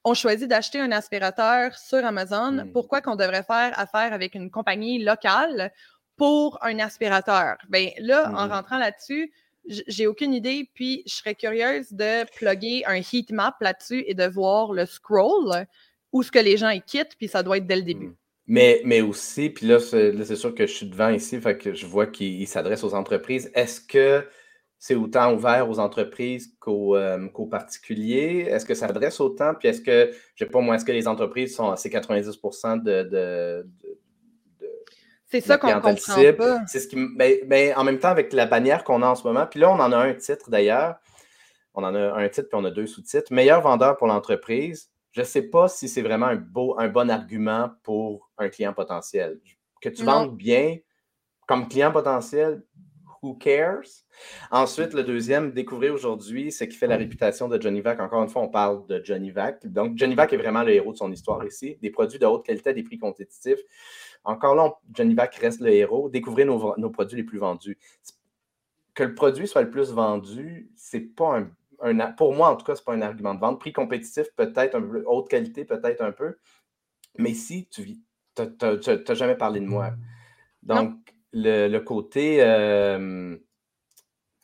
ont 0.05 0.14
choisi 0.14 0.49
d'acheter 0.49 0.81
un 0.81 0.91
aspirateur 0.91 1.79
sur 1.79 2.05
Amazon. 2.05 2.53
Mm. 2.53 2.73
Pourquoi 2.73 3.01
qu'on 3.01 3.16
devrait 3.16 3.45
faire 3.45 3.79
affaire 3.79 4.12
avec 4.12 4.35
une 4.35 4.51
compagnie 4.51 5.03
locale 5.03 5.73
pour 6.17 6.59
un 6.63 6.79
aspirateur. 6.79 7.57
Ben 7.69 7.91
là, 7.99 8.29
en 8.35 8.47
Mhm. 8.47 8.53
rentrant 8.53 8.79
là-dessus, 8.79 9.33
j'ai 9.67 10.07
aucune 10.07 10.35
idée, 10.35 10.69
puis 10.75 11.03
je 11.07 11.15
serais 11.15 11.35
curieuse 11.35 11.93
de 11.93 12.25
plugger 12.37 12.85
un 12.87 12.97
heat 12.97 13.31
map 13.31 13.57
là-dessus 13.61 14.05
et 14.07 14.15
de 14.15 14.25
voir 14.27 14.73
le 14.73 14.87
scroll 14.87 15.67
où 16.13 16.23
ce 16.23 16.31
que 16.33 16.39
les 16.41 16.57
gens 16.57 16.71
y 16.71 16.81
quittent, 16.83 17.17
puis 17.17 17.29
ça 17.29 17.43
doit 17.43 17.59
être 17.59 17.67
dès 17.67 17.77
le 17.77 17.83
début. 17.83 18.09
Mm. 18.09 18.17
Mais, 18.49 18.83
mais 18.85 19.01
aussi, 19.01 19.51
puis 19.51 19.67
là, 19.69 19.79
c'est 19.79 20.37
sûr 20.37 20.53
que 20.55 20.67
je 20.67 20.73
suis 20.73 20.87
devant 20.87 21.11
ici, 21.11 21.41
fait 21.41 21.57
que 21.57 21.75
je 21.75 21.87
vois 21.87 22.09
qu'il 22.09 22.41
il 22.41 22.47
s'adresse 22.49 22.83
aux 22.83 22.93
entreprises. 22.93 23.51
Est-ce 23.55 23.81
que 23.81 24.27
c'est 24.79 24.97
autant 24.97 25.33
ouvert 25.33 25.71
aux 25.71 25.79
entreprises 25.79 26.53
qu'aux 26.59 26.97
euh, 26.97 27.29
particuliers? 27.49 28.49
Est-ce 28.51 28.67
que 28.67 28.75
ça 28.75 28.89
s'adresse 28.89 29.21
autant? 29.21 29.55
Puis 29.55 29.69
est-ce 29.69 29.81
que, 29.81 30.11
je 30.35 30.45
sais 30.45 30.51
pas 30.51 30.61
moi, 30.61 30.75
est-ce 30.75 30.85
que 30.85 30.91
les 30.91 31.07
entreprises 31.07 31.55
sont, 31.55 31.77
c'est 31.77 31.89
90 31.89 32.27
de, 32.27 32.81
de, 32.81 33.03
de- 33.05 33.67
de 33.85 33.99
C'est 35.33 35.41
ça 35.41 35.57
qu'on 35.59 35.72
comprend 35.72 35.95
pas. 36.37 36.61
C'est 36.66 36.80
ce 36.80 36.87
qui, 36.89 36.97
ben, 37.16 37.39
ben, 37.47 37.72
en 37.76 37.85
même 37.85 37.99
temps, 37.99 38.11
avec 38.11 38.33
la 38.33 38.47
bannière 38.47 38.85
qu'on 38.85 39.03
a 39.03 39.07
en 39.07 39.14
ce 39.14 39.26
moment, 39.26 39.47
puis 39.47 39.61
là, 39.61 39.70
on 39.70 39.80
en 39.80 39.91
a 39.91 39.97
un 39.97 40.14
titre 40.14 40.51
d'ailleurs. 40.51 40.97
On 41.74 41.83
en 41.85 41.95
a 41.95 42.12
un 42.12 42.28
titre, 42.28 42.49
puis 42.51 42.61
on 42.61 42.64
a 42.64 42.70
deux 42.70 42.87
sous-titres. 42.87 43.33
Meilleur 43.33 43.62
vendeur 43.62 43.97
pour 43.97 44.07
l'entreprise. 44.07 44.91
Je 45.12 45.20
ne 45.20 45.26
sais 45.26 45.43
pas 45.43 45.68
si 45.68 45.89
c'est 45.89 46.03
vraiment 46.03 46.26
un, 46.26 46.37
beau, 46.37 46.76
un 46.78 46.89
bon 46.89 47.11
argument 47.11 47.70
pour 47.83 48.30
un 48.37 48.51
client 48.51 48.74
potentiel. 48.74 49.41
Que 49.80 49.89
tu 49.89 50.05
Non. 50.05 50.12
vendes 50.12 50.37
bien 50.37 50.76
comme 51.47 51.66
client 51.68 51.91
potentiel, 51.93 52.62
who 53.22 53.35
cares? 53.35 54.05
Ensuite, 54.51 54.93
le 54.93 55.03
deuxième, 55.03 55.53
découvrir 55.53 55.95
aujourd'hui 55.95 56.53
ce 56.53 56.64
qui 56.64 56.76
fait 56.76 56.87
la 56.87 56.97
réputation 56.97 57.49
de 57.49 57.61
Johnny 57.61 57.80
Vac. 57.80 58.01
Encore 58.01 58.22
une 58.22 58.28
fois, 58.28 58.43
on 58.43 58.49
parle 58.49 58.87
de 58.87 59.01
Johnny 59.03 59.30
Vac. 59.30 59.66
Donc, 59.66 59.97
Johnny 59.97 60.14
Vac 60.14 60.33
est 60.33 60.37
vraiment 60.37 60.62
le 60.62 60.72
héros 60.72 60.93
de 60.93 60.99
son 60.99 61.11
histoire 61.11 61.45
ici. 61.47 61.78
Des 61.80 61.91
produits 61.91 62.18
de 62.18 62.26
haute 62.26 62.45
qualité 62.45 62.70
à 62.70 62.72
des 62.72 62.83
prix 62.83 62.99
compétitifs. 62.99 63.61
Encore 64.25 64.55
là, 64.55 64.73
Johnny 64.95 65.14
Vac 65.14 65.35
reste 65.37 65.61
le 65.61 65.70
héros. 65.70 66.09
Découvrir 66.09 66.47
nos, 66.47 66.77
nos 66.77 66.91
produits 66.91 67.16
les 67.16 67.25
plus 67.25 67.39
vendus. 67.39 67.79
Que 68.95 69.05
le 69.05 69.14
produit 69.14 69.49
soit 69.49 69.62
le 69.62 69.70
plus 69.70 69.91
vendu, 69.91 70.70
c'est 70.77 71.01
pas 71.01 71.41
un, 71.81 72.12
Pour 72.12 72.35
moi, 72.35 72.51
en 72.51 72.57
tout 72.57 72.64
cas, 72.64 72.77
c'est 72.77 72.85
pas 72.85 72.93
un 72.95 73.03
argument 73.03 73.35
de 73.35 73.41
vente. 73.41 73.59
Prix 73.59 73.73
compétitif, 73.73 74.27
peut-être 74.37 74.75
un 74.75 74.83
peu. 74.83 75.03
Haute 75.07 75.29
qualité, 75.29 75.64
peut-être 75.64 76.03
un 76.03 76.12
peu. 76.12 76.37
Mais 77.18 77.35
si 77.35 77.66
tu 77.68 77.99
n'as 78.39 79.14
jamais 79.14 79.37
parlé 79.37 79.61
de 79.61 79.66
moi. 79.66 79.93
Donc, 80.62 80.95
le, 81.33 81.68
le 81.68 81.81
côté. 81.81 82.43
euh, 82.43 83.37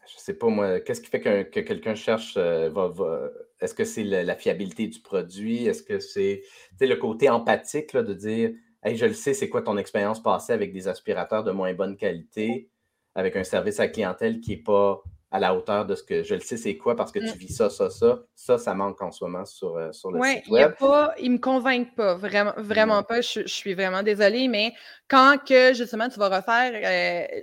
je 0.06 0.18
sais 0.18 0.34
pas 0.34 0.48
moi, 0.48 0.80
qu'est-ce 0.80 1.02
qui 1.02 1.08
fait 1.10 1.20
que 1.20 1.42
quelqu'un 1.60 1.94
cherche, 1.94 2.34
euh, 2.38 2.70
va, 2.70 2.88
va- 2.88 3.30
est-ce 3.60 3.74
que 3.74 3.84
c'est 3.84 4.04
la 4.04 4.34
fiabilité 4.34 4.86
du 4.86 5.00
produit? 5.00 5.66
Est-ce 5.66 5.82
que 5.82 5.98
c'est 5.98 6.42
le 6.80 6.94
côté 6.94 7.28
empathique 7.28 7.92
là, 7.92 8.02
de 8.02 8.14
dire 8.14 8.52
Hey, 8.88 8.96
je 8.96 9.04
le 9.06 9.12
sais, 9.12 9.34
c'est 9.34 9.48
quoi 9.50 9.60
ton 9.60 9.76
expérience 9.76 10.22
passée 10.22 10.52
avec 10.54 10.72
des 10.72 10.88
aspirateurs 10.88 11.44
de 11.44 11.50
moins 11.50 11.74
bonne 11.74 11.96
qualité, 11.96 12.70
avec 13.14 13.36
un 13.36 13.44
service 13.44 13.80
à 13.80 13.88
clientèle 13.88 14.40
qui 14.40 14.52
n'est 14.52 14.62
pas 14.62 15.02
à 15.30 15.38
la 15.38 15.54
hauteur 15.54 15.84
de 15.84 15.94
ce 15.94 16.02
que 16.02 16.22
je 16.22 16.34
le 16.34 16.40
sais, 16.40 16.56
c'est 16.56 16.78
quoi 16.78 16.96
parce 16.96 17.12
que 17.12 17.18
tu 17.18 17.26
Mm. 17.26 17.38
vis 17.38 17.54
ça, 17.54 17.68
ça, 17.68 17.90
ça. 17.90 18.20
Ça, 18.34 18.56
ça 18.56 18.74
manque 18.74 19.02
en 19.02 19.10
ce 19.10 19.22
moment 19.24 19.44
sur, 19.44 19.76
euh, 19.76 19.92
sur 19.92 20.10
le 20.10 20.20
Oui, 20.20 20.36
site 20.36 20.46
il 20.46 20.52
web. 20.52 20.72
pas, 20.78 21.14
ils 21.18 21.30
me 21.32 21.38
convainquent 21.38 21.94
pas, 21.94 22.14
vraiment, 22.14 22.54
vraiment 22.56 23.02
pas. 23.02 23.20
Je, 23.20 23.40
je 23.42 23.46
suis 23.52 23.74
vraiment 23.74 24.02
désolée, 24.02 24.48
mais 24.48 24.72
quand 25.06 25.36
que 25.46 25.74
justement 25.74 26.08
tu 26.08 26.18
vas 26.18 26.34
refaire 26.34 26.72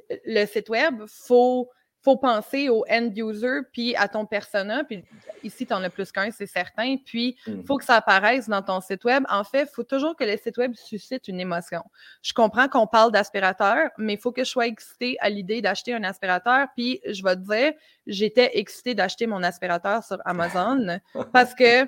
euh, 0.10 0.18
le 0.26 0.46
site 0.48 0.70
web, 0.70 1.04
faut 1.08 1.70
faut 2.06 2.18
penser 2.18 2.70
au 2.70 2.86
end 2.90 3.10
user 3.16 3.62
puis 3.74 3.96
à 3.96 4.08
ton 4.08 4.26
persona. 4.28 4.84
Puis 4.84 5.04
ici, 5.44 5.66
tu 5.66 5.74
en 5.74 5.84
as 5.84 5.90
plus 5.90 6.12
qu'un, 6.12 6.30
c'est 6.32 6.46
certain. 6.46 6.98
Puis 7.04 7.36
il 7.48 7.56
Mhm. 7.56 7.66
faut 7.66 7.78
que 7.78 7.84
ça 7.84 7.96
apparaisse 7.96 8.48
dans 8.48 8.62
ton 8.62 8.80
site 8.80 9.04
web. 9.04 9.24
En 9.28 9.44
fait, 9.44 9.64
il 9.64 9.74
faut 9.74 9.84
toujours 9.84 10.16
que 10.16 10.24
le 10.24 10.38
site 10.38 10.58
web 10.58 10.74
suscite 10.76 11.28
une 11.28 11.40
émotion. 11.40 11.82
Je 12.22 12.32
comprends 12.34 12.68
qu'on 12.70 12.86
parle 12.88 13.12
d'aspirateur, 13.12 13.90
mais 13.98 14.14
il 14.14 14.20
faut 14.20 14.32
que 14.32 14.44
je 14.44 14.50
sois 14.50 14.68
excitée 14.68 15.18
à 15.20 15.30
l'idée 15.30 15.62
d'acheter 15.64 15.94
un 15.96 16.04
aspirateur. 16.04 16.68
Puis 16.78 17.02
je 17.10 17.24
vais 17.24 17.36
te 17.36 17.42
dire, 17.42 17.74
j'étais 18.08 18.52
excitée 18.60 18.94
d'acheter 18.94 19.26
mon 19.28 19.42
aspirateur 19.44 20.04
sur 20.04 20.18
Amazon 20.26 21.00
parce 21.34 21.56
que 21.56 21.84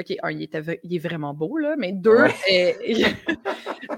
OK, 0.00 0.16
un, 0.22 0.30
il, 0.30 0.42
était, 0.42 0.80
il 0.82 0.94
est 0.94 0.98
vraiment 0.98 1.34
beau, 1.34 1.58
là, 1.58 1.74
mais 1.76 1.92
deux, 1.92 2.22
Ouais. 2.22 2.74
euh, 2.88 3.04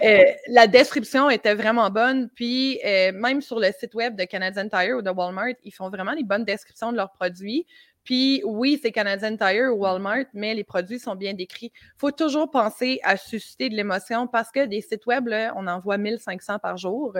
euh, 0.02 0.24
la 0.48 0.66
description 0.66 1.30
était 1.30 1.54
vraiment 1.54 1.90
bonne. 1.90 2.28
Puis, 2.34 2.80
euh, 2.84 3.12
même 3.12 3.40
sur 3.40 3.58
le 3.60 3.70
site 3.78 3.94
web 3.94 4.16
de 4.16 4.24
Canadian 4.24 4.68
Tire 4.68 4.96
ou 4.98 5.02
de 5.02 5.10
Walmart, 5.10 5.54
ils 5.64 5.72
font 5.72 5.88
vraiment 5.90 6.14
des 6.14 6.24
bonnes 6.24 6.44
descriptions 6.44 6.90
de 6.92 6.96
leurs 6.96 7.12
produits. 7.12 7.66
Puis, 8.04 8.42
oui, 8.44 8.80
c'est 8.82 8.90
Canadian 8.90 9.36
Tire 9.36 9.70
ou 9.72 9.76
Walmart, 9.82 10.24
mais 10.34 10.54
les 10.54 10.64
produits 10.64 10.98
sont 10.98 11.14
bien 11.14 11.34
décrits. 11.34 11.70
Il 11.74 11.98
faut 11.98 12.10
toujours 12.10 12.50
penser 12.50 12.98
à 13.04 13.16
susciter 13.16 13.68
de 13.68 13.76
l'émotion 13.76 14.26
parce 14.26 14.50
que 14.50 14.66
des 14.66 14.80
sites 14.80 15.06
web, 15.06 15.28
là, 15.28 15.52
on 15.56 15.68
en 15.68 15.78
voit 15.78 15.98
1500 15.98 16.58
par 16.58 16.76
jour. 16.76 17.16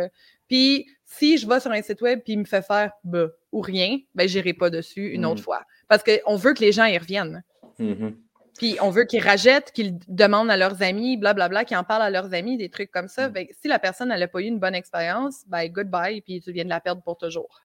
Puis, 0.48 0.88
si 1.04 1.38
je 1.38 1.46
vais 1.46 1.60
sur 1.60 1.70
un 1.70 1.82
site 1.82 2.02
web 2.02 2.20
puis 2.24 2.32
il 2.32 2.40
me 2.40 2.44
fait 2.44 2.62
faire 2.62 2.90
bah, 3.04 3.28
ou 3.52 3.60
rien, 3.60 3.98
ben, 4.16 4.26
j'irai 4.26 4.54
pas 4.54 4.70
dessus 4.70 5.10
une 5.10 5.24
autre 5.24 5.36
Mhm. 5.36 5.44
fois. 5.44 5.62
Parce 5.86 6.02
qu'on 6.02 6.34
veut 6.34 6.52
que 6.52 6.60
les 6.60 6.72
gens 6.72 6.86
y 6.86 6.98
reviennent. 6.98 7.44
Mhm. 7.78 8.16
Puis 8.58 8.76
on 8.80 8.90
veut 8.90 9.04
qu'ils 9.04 9.22
rajettent, 9.22 9.72
qu'ils 9.72 9.98
demandent 10.08 10.50
à 10.50 10.56
leurs 10.56 10.82
amis, 10.82 11.16
blablabla, 11.16 11.64
qu'ils 11.64 11.76
en 11.76 11.84
parlent 11.84 12.02
à 12.02 12.10
leurs 12.10 12.34
amis, 12.34 12.56
des 12.56 12.68
trucs 12.68 12.90
comme 12.90 13.08
ça. 13.08 13.28
Mm. 13.28 13.32
Ben, 13.32 13.46
si 13.60 13.68
la 13.68 13.78
personne 13.78 14.08
n'a 14.08 14.28
pas 14.28 14.40
eu 14.40 14.44
une 14.44 14.58
bonne 14.58 14.74
expérience, 14.74 15.44
ben 15.48 15.66
goodbye, 15.68 16.20
puis 16.20 16.40
tu 16.40 16.52
viens 16.52 16.64
de 16.64 16.68
la 16.68 16.80
perdre 16.80 17.02
pour 17.02 17.16
toujours. 17.16 17.60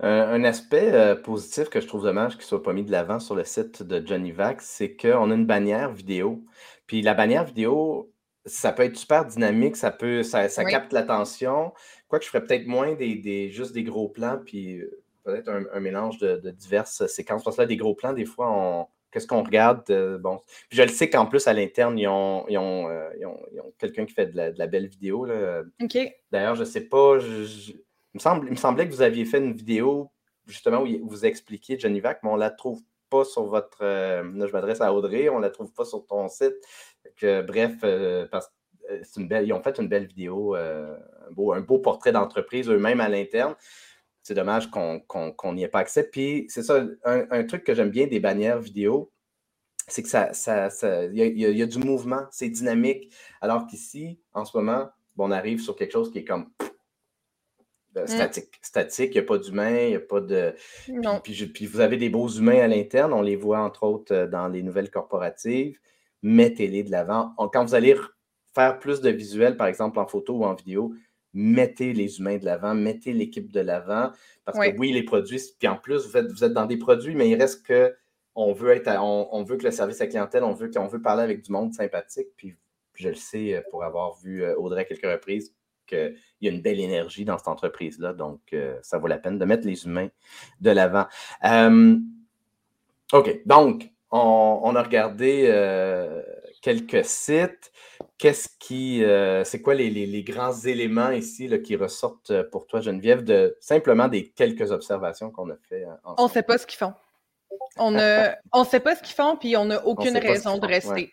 Un, 0.00 0.08
un 0.10 0.44
aspect 0.44 0.90
euh, 0.92 1.14
positif 1.16 1.68
que 1.68 1.80
je 1.80 1.86
trouve 1.86 2.02
dommage 2.04 2.32
qu'il 2.32 2.42
ne 2.42 2.46
soit 2.46 2.62
pas 2.62 2.72
mis 2.72 2.84
de 2.84 2.92
l'avant 2.92 3.20
sur 3.20 3.34
le 3.34 3.44
site 3.44 3.82
de 3.82 4.06
Johnny 4.06 4.32
Vac, 4.32 4.60
c'est 4.60 4.96
qu'on 4.96 5.30
a 5.30 5.34
une 5.34 5.46
bannière 5.46 5.92
vidéo. 5.92 6.44
Puis 6.86 7.02
la 7.02 7.14
bannière 7.14 7.44
vidéo, 7.44 8.12
ça 8.44 8.72
peut 8.72 8.84
être 8.84 8.96
super 8.96 9.24
dynamique, 9.24 9.76
ça 9.76 9.90
peut, 9.90 10.22
ça, 10.22 10.48
ça 10.48 10.62
Oui. 10.64 10.70
capte 10.70 10.92
l'attention. 10.92 11.72
Quoique 12.08 12.24
je 12.24 12.30
ferais 12.30 12.44
peut-être 12.44 12.66
moins 12.66 12.94
des, 12.94 13.16
des- 13.16 13.50
juste 13.50 13.72
des 13.72 13.82
gros 13.84 14.08
plans, 14.08 14.38
puis 14.44 14.80
euh, 14.80 15.02
peut-être 15.24 15.48
un, 15.48 15.64
un 15.72 15.80
mélange 15.80 16.18
de, 16.18 16.36
de 16.36 16.50
diverses 16.50 17.06
séquences. 17.06 17.42
Parce 17.42 17.56
que 17.56 17.62
là, 17.62 17.66
des 17.66 17.76
gros 17.76 17.94
plans, 17.94 18.12
des 18.12 18.26
fois, 18.26 18.50
on. 18.52 18.86
Qu'est-ce 19.16 19.26
qu'on 19.26 19.42
regarde? 19.42 19.82
euh, 19.88 20.18
bon. 20.18 20.42
Puis 20.68 20.76
je 20.76 20.82
le 20.82 20.90
sais 20.90 21.08
qu'en 21.08 21.24
plus, 21.24 21.46
à 21.46 21.54
l'interne, 21.54 21.98
ils 21.98 22.06
ont, 22.06 22.44
ils 22.50 22.58
ont, 22.58 22.86
euh, 22.90 23.08
ils 23.18 23.24
ont- 23.24 23.40
ils 23.50 23.58
ont 23.62 23.72
quelqu'un 23.78 24.04
qui 24.04 24.12
fait 24.12 24.26
de 24.26 24.36
la, 24.36 24.50
de 24.52 24.58
la 24.58 24.66
belle 24.66 24.88
vidéo. 24.88 25.24
Là. 25.24 25.62
OK. 25.82 25.96
D'ailleurs, 26.30 26.54
je 26.54 26.60
ne 26.60 26.66
sais 26.66 26.82
pas, 26.82 27.18
je- 27.18 27.44
je- 27.44 27.72
il, 27.72 27.78
me 28.16 28.18
semble, 28.18 28.46
il 28.46 28.50
me 28.50 28.56
semblait 28.56 28.86
que 28.86 28.92
vous 28.92 29.00
aviez 29.00 29.24
fait 29.24 29.38
une 29.38 29.54
vidéo 29.54 30.10
justement 30.44 30.82
où 30.82 31.08
vous 31.08 31.24
expliquiez 31.24 31.78
Johnny 31.78 32.00
Vac, 32.00 32.18
mais 32.22 32.28
on 32.28 32.34
ne 32.34 32.40
la 32.40 32.50
trouve 32.50 32.82
pas 33.08 33.24
sur 33.24 33.44
votre. 33.46 33.78
euh, 33.80 34.22
là, 34.34 34.46
je 34.46 34.52
m'adresse 34.52 34.82
à 34.82 34.92
Audrey, 34.92 35.30
on 35.30 35.38
ne 35.38 35.42
la 35.44 35.50
trouve 35.50 35.72
pas 35.72 35.86
sur 35.86 36.06
ton 36.06 36.28
site. 36.28 36.56
Que, 37.16 37.40
bref, 37.40 37.72
parce 38.30 38.52
c'est 39.02 39.18
une 39.20 39.28
belle, 39.28 39.46
ils 39.46 39.52
ont 39.54 39.62
fait 39.62 39.78
une 39.78 39.88
belle 39.88 40.06
vidéo, 40.06 40.54
un, 40.54 40.98
beau, 41.30 41.54
un 41.54 41.60
beau 41.62 41.78
portrait 41.78 42.12
d'entreprise 42.12 42.68
eux-mêmes 42.68 43.00
à 43.00 43.08
l'interne. 43.08 43.54
C'est 44.26 44.34
dommage 44.34 44.68
qu'on 44.72 45.52
n'y 45.52 45.62
ait 45.62 45.68
pas 45.68 45.78
accès. 45.78 46.02
Puis, 46.02 46.46
c'est 46.48 46.64
ça, 46.64 46.84
un, 47.04 47.26
un 47.30 47.44
truc 47.44 47.62
que 47.62 47.74
j'aime 47.76 47.90
bien 47.90 48.08
des 48.08 48.18
bannières 48.18 48.58
vidéo, 48.58 49.12
c'est 49.86 50.02
que 50.02 50.08
ça, 50.08 50.32
ça, 50.32 50.68
ça- 50.68 51.04
il 51.04 51.14
y, 51.16 51.22
a- 51.22 51.26
y 51.26 51.46
a- 51.46 51.50
il 51.50 51.56
y 51.56 51.62
a 51.62 51.66
du 51.66 51.78
mouvement, 51.78 52.22
c'est 52.32 52.48
dynamique. 52.48 53.14
Alors 53.40 53.68
qu'ici, 53.68 54.18
en 54.32 54.44
ce 54.44 54.56
moment, 54.56 54.88
on 55.16 55.30
arrive 55.30 55.60
sur 55.60 55.76
quelque 55.76 55.92
chose 55.92 56.10
qui 56.10 56.18
est 56.18 56.24
comme 56.24 56.50
euh, 57.96 58.04
statique. 58.08 58.52
Statique, 58.62 59.10
il 59.14 59.18
n'y 59.18 59.24
a 59.24 59.28
pas 59.28 59.38
d'humain, 59.38 59.78
il 59.78 59.88
n'y 59.90 59.94
a 59.94 60.00
pas 60.00 60.20
de. 60.20 60.54
Non. 60.88 61.20
Puis, 61.22 61.46
puis 61.46 61.66
vous 61.66 61.78
avez 61.78 61.96
des 61.96 62.10
beaux 62.10 62.28
humains 62.28 62.58
à 62.62 62.66
l'interne, 62.66 63.12
on 63.12 63.22
les 63.22 63.36
voit 63.36 63.60
entre 63.60 63.84
autres 63.84 64.12
euh, 64.12 64.26
dans 64.26 64.48
les 64.48 64.64
nouvelles 64.64 64.90
corporatives. 64.90 65.78
Mettez-les 66.22 66.82
de 66.82 66.90
l'avant. 66.90 67.32
Quand 67.52 67.64
vous 67.64 67.76
allez 67.76 67.94
faire 68.56 68.80
plus 68.80 69.00
de 69.00 69.10
visuels, 69.10 69.56
par 69.56 69.68
exemple 69.68 70.00
en 70.00 70.06
photo 70.08 70.38
ou 70.38 70.44
en 70.44 70.54
vidéo, 70.54 70.94
mettez 71.38 71.92
les 71.92 72.18
humains 72.18 72.38
de 72.38 72.44
l'avant, 72.46 72.74
mettez 72.74 73.12
l'équipe 73.12 73.52
de 73.52 73.60
l'avant. 73.60 74.10
Parce 74.44 74.58
Oui. 74.58 74.72
que 74.72 74.78
oui, 74.78 74.92
les 74.92 75.02
produits, 75.02 75.40
puis 75.58 75.68
en 75.68 75.76
plus, 75.76 76.06
vous 76.08 76.16
êtes, 76.16 76.32
vous 76.32 76.42
êtes 76.44 76.52
dans 76.54 76.66
des 76.66 76.78
produits, 76.78 77.14
mais 77.14 77.28
il 77.28 77.36
reste 77.36 77.64
que 77.66 77.94
on 78.34 78.52
veut 78.52 78.70
être 78.72 78.88
à- 78.88 79.02
on, 79.02 79.28
on 79.32 79.42
veut 79.44 79.56
que 79.56 79.64
le 79.64 79.70
service 79.70 80.00
à 80.00 80.04
la 80.04 80.10
clientèle, 80.10 80.44
on 80.44 80.52
veut, 80.52 80.70
qu'on 80.70 80.86
veut 80.86 81.00
parler 81.00 81.22
avec 81.22 81.42
du 81.42 81.52
monde 81.52 81.72
sympathique. 81.72 82.28
Puis, 82.36 82.54
je 82.94 83.08
le 83.10 83.14
sais 83.14 83.54
euh, 83.54 83.60
pour 83.70 83.84
avoir 83.84 84.14
vu 84.18 84.42
euh, 84.42 84.54
Audrey 84.56 84.80
à 84.82 84.84
quelques 84.84 85.04
reprises 85.06 85.54
qu'il 85.86 86.16
y 86.40 86.48
a 86.48 86.50
une 86.50 86.60
belle 86.62 86.80
énergie 86.80 87.24
dans 87.24 87.38
cette 87.38 87.48
entreprise-là. 87.48 88.12
Donc, 88.12 88.40
euh, 88.52 88.76
ça 88.82 88.98
vaut 88.98 89.06
la 89.06 89.18
peine 89.18 89.38
de 89.38 89.44
mettre 89.44 89.66
les 89.66 89.84
humains 89.86 90.08
de 90.60 90.70
l'avant. 90.70 91.06
Euh, 91.44 91.96
OK. 93.12 93.40
Donc, 93.46 93.90
on, 94.10 94.60
on 94.64 94.74
a 94.74 94.82
regardé 94.82 95.46
euh, 95.48 96.22
quelques 96.62 97.04
sites. 97.04 97.72
Qu'est-ce 98.18 98.48
qui. 98.58 99.04
euh, 99.04 99.44
c'est 99.44 99.60
quoi 99.60 99.74
les, 99.74 99.90
les- 99.90 100.06
les 100.06 100.22
grands 100.22 100.54
éléments 100.58 101.10
ici 101.10 101.48
là, 101.48 101.58
qui 101.58 101.76
ressortent 101.76 102.30
euh, 102.30 102.44
pour 102.50 102.66
toi, 102.66 102.80
Geneviève, 102.80 103.22
de 103.24 103.56
simplement 103.60 104.08
des 104.08 104.30
quelques 104.30 104.72
observations 104.72 105.30
qu'on 105.30 105.50
a 105.50 105.56
fait 105.68 105.84
euh, 105.84 105.88
On 106.04 106.12
ensemble? 106.12 106.28
ne 106.30 106.32
sait 106.34 106.42
pas 106.42 106.58
ce 106.58 106.66
qu'ils 106.66 106.78
font. 106.78 106.94
On 107.78 107.90
ne 107.90 108.28
on 108.52 108.64
sait 108.64 108.80
pas 108.80 108.96
ce 108.96 109.02
qu'ils 109.02 109.14
font, 109.14 109.36
puis 109.36 109.56
on 109.56 109.66
n'a 109.66 109.84
aucune 109.86 110.16
raison 110.16 110.58
de 110.58 110.66
rester. 110.66 110.90
ouais. 110.90 111.10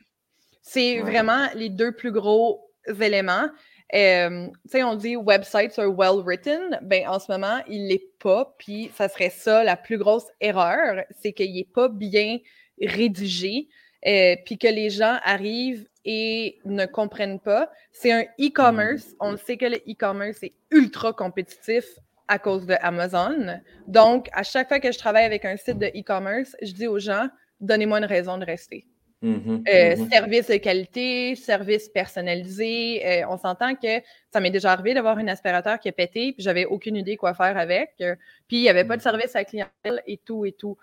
C'est 0.61 1.01
Ouais. 1.01 1.09
vraiment 1.11 1.47
les 1.55 1.69
deux 1.69 1.93
plus 1.93 2.11
gros 2.13 2.69
éléments. 3.01 3.49
Euh, 3.93 4.47
tu 4.47 4.69
sais, 4.71 4.81
on 4.83 4.95
dit 4.95 5.15
websites 5.17 5.77
are 5.77 5.91
well 5.93 6.23
written. 6.25 6.79
Ben, 6.83 7.05
en 7.07 7.19
ce 7.19 7.29
moment, 7.31 7.61
il 7.67 7.89
l'est 7.89 8.11
pas. 8.19 8.55
Puis, 8.57 8.89
ça 8.95 9.09
serait 9.09 9.29
ça 9.29 9.63
la 9.65 9.75
plus 9.75 9.97
grosse 9.97 10.25
erreur, 10.39 11.03
c'est 11.21 11.33
qu'il 11.33 11.53
n'est 11.53 11.67
pas 11.71 11.89
bien 11.89 12.39
rédigé. 12.81 13.67
Euh, 14.05 14.35
puis 14.45 14.57
que 14.57 14.67
les 14.67 14.89
gens 14.89 15.17
arrivent 15.23 15.87
et 16.05 16.59
ne 16.65 16.85
comprennent 16.85 17.39
pas. 17.39 17.71
C'est 17.91 18.11
un 18.11 18.23
e-commerce. 18.39 19.11
Mm. 19.11 19.15
On 19.19 19.37
sait 19.37 19.57
que 19.57 19.65
le 19.65 19.77
e-commerce 19.87 20.43
est 20.43 20.53
ultra 20.71 21.13
compétitif 21.13 21.85
à 22.27 22.39
cause 22.39 22.65
de 22.65 22.75
Amazon. 22.81 23.59
Donc, 23.87 24.29
à 24.33 24.43
chaque 24.43 24.67
fois 24.67 24.79
que 24.79 24.91
je 24.91 24.97
travaille 24.97 25.25
avec 25.25 25.45
un 25.45 25.57
site 25.57 25.77
de 25.77 25.87
e-commerce, 25.87 26.55
je 26.61 26.73
dis 26.73 26.87
aux 26.87 26.99
gens, 26.99 27.27
donnez-moi 27.59 27.99
une 27.99 28.05
raison 28.05 28.37
de 28.37 28.45
rester. 28.45 28.85
Mm-hmm, 29.23 29.63
euh, 29.69 29.95
mm-hmm. 29.95 30.09
Service 30.09 30.47
de 30.47 30.57
qualité, 30.57 31.35
service 31.35 31.87
personnalisé. 31.87 33.01
Euh, 33.05 33.25
on 33.29 33.37
s'entend 33.37 33.73
que 33.75 34.01
ça 34.33 34.41
m'est 34.41 34.51
déjà 34.51 34.73
arrivé 34.73 34.93
d'avoir 34.93 35.17
un 35.17 35.27
aspirateur 35.27 35.79
qui 35.79 35.87
a 35.87 35.93
pété, 35.93 36.33
puis 36.33 36.43
j'avais 36.43 36.65
aucune 36.65 36.97
idée 36.97 37.15
quoi 37.15 37.33
faire 37.33 37.57
avec. 37.57 37.91
Euh, 38.01 38.15
puis 38.47 38.57
il 38.57 38.61
n'y 38.63 38.69
avait 38.69 38.83
pas 38.83 38.97
de 38.97 39.01
mm. 39.01 39.03
service 39.03 39.35
à 39.35 39.45
clientèle 39.45 40.03
et 40.07 40.17
tout 40.17 40.45
et 40.45 40.51
tout. 40.51 40.77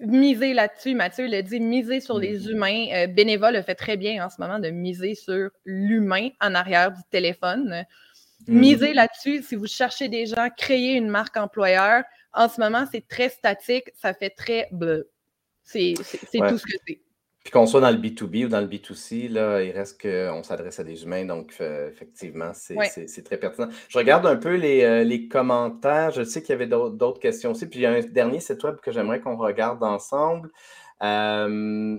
Miser 0.00 0.54
là-dessus, 0.54 0.94
Mathieu 0.94 1.26
l'a 1.26 1.42
dit, 1.42 1.60
miser 1.60 2.00
sur 2.00 2.18
les 2.18 2.40
mm-hmm. 2.40 2.50
humains. 2.50 3.06
Bénévole 3.08 3.54
le 3.54 3.62
fait 3.62 3.74
très 3.74 3.96
bien 3.96 4.24
en 4.24 4.30
ce 4.30 4.36
moment 4.40 4.58
de 4.58 4.70
miser 4.70 5.14
sur 5.14 5.50
l'humain 5.64 6.30
en 6.40 6.54
arrière 6.54 6.92
du 6.92 7.02
téléphone. 7.10 7.84
Miser 8.46 8.92
là-dessus, 8.92 9.42
si 9.42 9.54
vous 9.54 9.66
cherchez 9.66 10.08
des 10.08 10.26
gens, 10.26 10.48
créer 10.56 10.94
une 10.94 11.08
marque 11.08 11.36
employeur. 11.36 12.04
En 12.32 12.48
ce 12.48 12.60
moment, 12.60 12.84
c'est 12.90 13.06
très 13.06 13.28
statique, 13.28 13.90
ça 13.94 14.12
fait 14.12 14.30
très 14.30 14.68
bleu. 14.72 15.10
C'est 15.62 15.94
tout 15.96 16.58
ce 16.58 16.64
que 16.64 16.76
c'est. 16.86 17.00
Puis 17.44 17.50
qu'on 17.52 17.66
soit 17.66 17.82
dans 17.82 17.90
le 17.90 17.98
B2B 17.98 18.46
ou 18.46 18.48
dans 18.48 18.62
le 18.62 18.66
B2C, 18.66 19.28
là, 19.28 19.62
il 19.62 19.70
reste 19.70 20.00
qu'on 20.00 20.42
s'adresse 20.42 20.80
à 20.80 20.84
des 20.84 21.04
humains, 21.04 21.26
donc 21.26 21.54
effectivement, 21.60 22.52
c'est 22.54 23.22
très 23.22 23.36
pertinent. 23.36 23.68
Je 23.88 23.98
regarde 23.98 24.26
un 24.26 24.36
peu 24.36 24.54
les, 24.54 24.82
euh, 24.82 25.04
les 25.04 25.28
commentaires. 25.28 26.10
Je 26.10 26.22
sais 26.22 26.42
qu'il 26.42 26.50
y 26.50 26.54
avait 26.54 26.66
d'autres 26.66 27.20
questions 27.20 27.50
aussi. 27.50 27.66
Puis 27.66 27.80
il 27.80 27.82
y 27.82 27.86
a 27.86 27.92
un 27.92 28.00
dernier 28.00 28.40
site 28.40 28.64
web 28.64 28.76
que 28.80 28.90
j'aimerais 28.90 29.20
qu'on 29.20 29.36
regarde 29.36 29.84
ensemble. 29.84 30.50
Euh, 31.02 31.98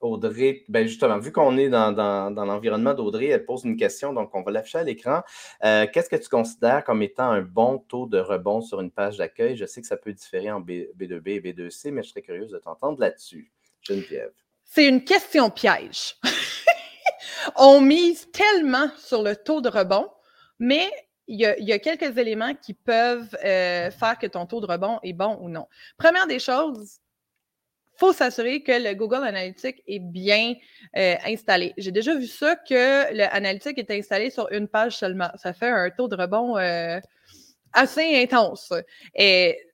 Audrey, 0.00 0.64
ben 0.68 0.86
justement, 0.86 1.18
vu 1.18 1.32
qu'on 1.32 1.56
est 1.56 1.68
dans, 1.68 1.92
l'environnement 2.34 2.94
d'Audrey, 2.94 3.26
elle 3.26 3.44
pose 3.44 3.64
une 3.64 3.76
question, 3.76 4.12
donc 4.12 4.34
on 4.34 4.42
va 4.42 4.50
l'afficher 4.50 4.78
à 4.78 4.82
l'écran. 4.84 5.22
Euh, 5.64 5.86
qu'est-ce 5.92 6.08
que 6.08 6.16
tu 6.16 6.28
considères 6.28 6.84
comme 6.84 7.02
étant 7.02 7.30
un 7.30 7.42
bon 7.42 7.78
taux 7.78 8.06
de 8.06 8.18
rebond 8.18 8.60
sur 8.60 8.80
une 8.80 8.90
page 8.90 9.18
d'accueil? 9.18 9.56
Je 9.56 9.66
sais 9.66 9.80
que 9.80 9.86
ça 9.86 9.96
peut 9.96 10.12
différer 10.12 10.50
en 10.50 10.60
B, 10.60 10.84
2 10.94 11.20
b 11.20 11.28
et 11.28 11.40
B2C, 11.40 11.90
mais 11.90 12.02
je 12.02 12.10
serais 12.10 12.22
curieuse 12.22 12.50
de 12.50 12.58
t'entendre 12.58 13.00
là-dessus. 13.00 13.52
Geneviève. 13.82 14.45
C'est 14.66 14.86
une 14.86 15.04
question 15.04 15.50
piège. 15.50 16.16
on 17.56 17.80
mise 17.80 18.30
tellement 18.30 18.88
sur 18.98 19.22
le 19.22 19.36
taux 19.36 19.60
de 19.60 19.68
rebond, 19.68 20.08
mais 20.58 20.90
il 21.28 21.40
y, 21.40 21.72
a, 21.72 21.78
quelques 21.80 22.16
éléments 22.18 22.54
qui 22.54 22.72
peuvent 22.72 23.36
euh, 23.44 23.90
faire 23.90 24.16
que 24.18 24.28
ton 24.28 24.46
taux 24.46 24.60
de 24.60 24.66
rebond 24.66 25.00
est 25.02 25.12
bon 25.12 25.38
ou 25.40 25.48
non. 25.48 25.66
Première 25.96 26.28
des 26.28 26.38
choses, 26.38 27.00
faut 27.96 28.12
s'assurer 28.12 28.62
que 28.62 28.72
le 28.72 28.94
Google 28.94 29.24
Analytics 29.24 29.82
est 29.88 29.98
bien 29.98 30.54
euh, 30.96 31.16
installé. 31.24 31.74
J'ai 31.78 31.90
déjà 31.90 32.14
vu 32.14 32.26
ça, 32.26 32.54
que 32.54 33.12
le 33.12 33.24
Analytics 33.34 33.78
est 33.78 33.90
installé 33.90 34.30
sur 34.30 34.52
une 34.52 34.68
page 34.68 34.96
seulement. 34.96 35.30
Ça 35.36 35.52
fait 35.52 35.70
un 35.70 35.90
taux 35.90 36.06
de 36.06 36.14
rebond 36.14 36.56
euh, 36.58 37.00
assez 37.72 38.22
intense. 38.22 38.72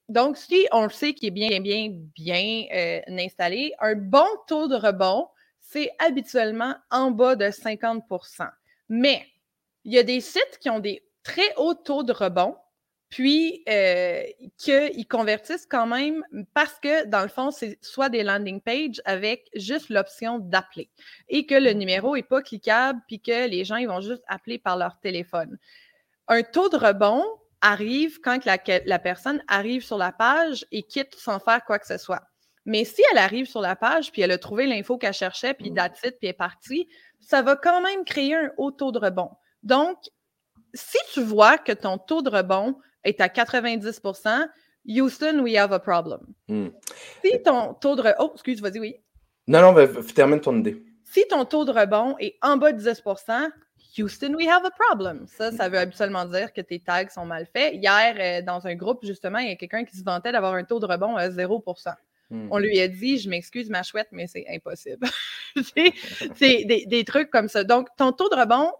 Donc, 0.08 0.36
si 0.36 0.66
on 0.72 0.84
le 0.84 0.90
sait 0.90 1.14
qu'il 1.14 1.28
est 1.28 1.30
bien, 1.30 1.60
bien, 1.60 1.90
bien 2.14 2.64
euh, 2.74 3.00
installé, 3.08 3.72
un 3.78 3.94
bon 3.94 4.26
taux 4.46 4.68
de 4.68 4.74
rebond, 4.74 5.28
c'est 5.60 5.90
habituellement 5.98 6.74
en 6.90 7.10
bas 7.10 7.36
de 7.36 7.46
50% 7.46 8.48
Mais 8.88 9.24
il 9.84 9.92
y 9.92 9.98
a 9.98 10.02
des 10.02 10.20
sites 10.20 10.58
qui 10.60 10.68
ont 10.70 10.80
des 10.80 11.02
très 11.22 11.54
hauts 11.56 11.74
taux 11.74 12.02
de 12.02 12.12
rebond 12.12 12.56
puis 13.12 13.62
euh, 13.68 14.22
qu'ils 14.56 15.06
convertissent 15.06 15.66
quand 15.66 15.86
même 15.86 16.24
parce 16.54 16.80
que, 16.80 17.04
dans 17.04 17.20
le 17.20 17.28
fond, 17.28 17.50
c'est 17.50 17.78
soit 17.82 18.08
des 18.08 18.22
landing 18.22 18.58
pages 18.62 19.02
avec 19.04 19.50
juste 19.54 19.90
l'option 19.90 20.38
d'appeler 20.38 20.88
et 21.28 21.44
que 21.44 21.54
le 21.54 21.74
numéro 21.74 22.16
n'est 22.16 22.22
pas 22.22 22.40
cliquable, 22.40 23.00
puis 23.06 23.20
que 23.20 23.48
les 23.48 23.66
gens 23.66 23.76
ils 23.76 23.86
vont 23.86 24.00
juste 24.00 24.22
appeler 24.28 24.58
par 24.58 24.78
leur 24.78 24.98
téléphone. 24.98 25.58
Un 26.26 26.42
taux 26.42 26.70
de 26.70 26.78
rebond 26.78 27.22
arrive 27.62 28.20
quand 28.20 28.44
la, 28.44 28.58
la 28.84 28.98
personne 28.98 29.42
arrive 29.48 29.82
sur 29.82 29.96
la 29.96 30.12
page 30.12 30.66
et 30.70 30.82
quitte 30.82 31.14
sans 31.14 31.38
faire 31.38 31.64
quoi 31.64 31.78
que 31.78 31.86
ce 31.86 31.96
soit. 31.96 32.22
Mais 32.64 32.84
si 32.84 33.02
elle 33.10 33.18
arrive 33.18 33.46
sur 33.46 33.60
la 33.60 33.74
page, 33.74 34.12
puis 34.12 34.22
elle 34.22 34.30
a 34.30 34.38
trouvé 34.38 34.66
l'info 34.66 34.98
qu'elle 34.98 35.14
cherchait, 35.14 35.54
puis 35.54 35.70
date 35.70 35.98
puis 36.00 36.28
est 36.28 36.32
partie, 36.32 36.88
ça 37.20 37.42
va 37.42 37.56
quand 37.56 37.80
même 37.80 38.04
créer 38.04 38.34
un 38.34 38.50
haut 38.56 38.70
taux 38.70 38.92
de 38.92 38.98
rebond. 38.98 39.30
Donc, 39.62 39.96
si 40.74 40.98
tu 41.12 41.22
vois 41.22 41.58
que 41.58 41.72
ton 41.72 41.98
taux 41.98 42.22
de 42.22 42.30
rebond 42.30 42.76
est 43.04 43.20
à 43.20 43.28
90% 43.28 44.48
Houston, 44.86 45.40
we 45.40 45.56
have 45.56 45.72
a 45.72 45.78
problem. 45.78 46.20
Hmm. 46.48 46.68
Si 47.24 47.42
ton 47.42 47.74
taux 47.74 47.96
de 47.96 48.02
rebond. 48.02 48.16
Oh, 48.18 48.30
excuse, 48.34 48.60
vas-y, 48.60 48.80
oui. 48.80 48.96
Non, 49.46 49.60
non, 49.60 49.72
mais 49.72 49.88
termine 50.14 50.40
ton 50.40 50.58
idée. 50.58 50.82
Si 51.04 51.26
ton 51.28 51.44
taux 51.44 51.64
de 51.64 51.72
rebond 51.72 52.16
est 52.18 52.36
en 52.42 52.56
bas 52.56 52.72
de 52.72 52.78
10 52.78 53.02
Houston, 53.96 54.34
we 54.34 54.48
have 54.48 54.64
a 54.64 54.70
problem. 54.70 55.26
Ça, 55.26 55.52
ça 55.52 55.68
veut 55.68 55.78
absolument 55.78 56.24
dire 56.24 56.52
que 56.52 56.60
tes 56.60 56.80
tags 56.80 57.08
sont 57.10 57.26
mal 57.26 57.46
faits. 57.46 57.74
Hier, 57.74 58.16
euh, 58.18 58.42
dans 58.42 58.66
un 58.66 58.74
groupe, 58.74 59.04
justement, 59.04 59.38
il 59.38 59.48
y 59.48 59.52
a 59.52 59.56
quelqu'un 59.56 59.84
qui 59.84 59.96
se 59.96 60.04
vantait 60.04 60.32
d'avoir 60.32 60.54
un 60.54 60.64
taux 60.64 60.80
de 60.80 60.86
rebond 60.86 61.16
à 61.16 61.28
0% 61.28 61.94
hmm. 62.30 62.48
On 62.50 62.58
lui 62.58 62.80
a 62.80 62.88
dit, 62.88 63.18
je 63.18 63.28
m'excuse, 63.28 63.68
ma 63.68 63.82
chouette, 63.82 64.08
mais 64.12 64.26
c'est 64.26 64.46
impossible. 64.48 65.06
c'est 65.74 66.64
des, 66.64 66.86
des, 66.86 67.04
trucs 67.04 67.30
comme 67.30 67.48
ça. 67.48 67.64
Donc, 67.64 67.88
ton 67.96 68.12
taux 68.12 68.30
de 68.30 68.36
rebond, 68.36 68.72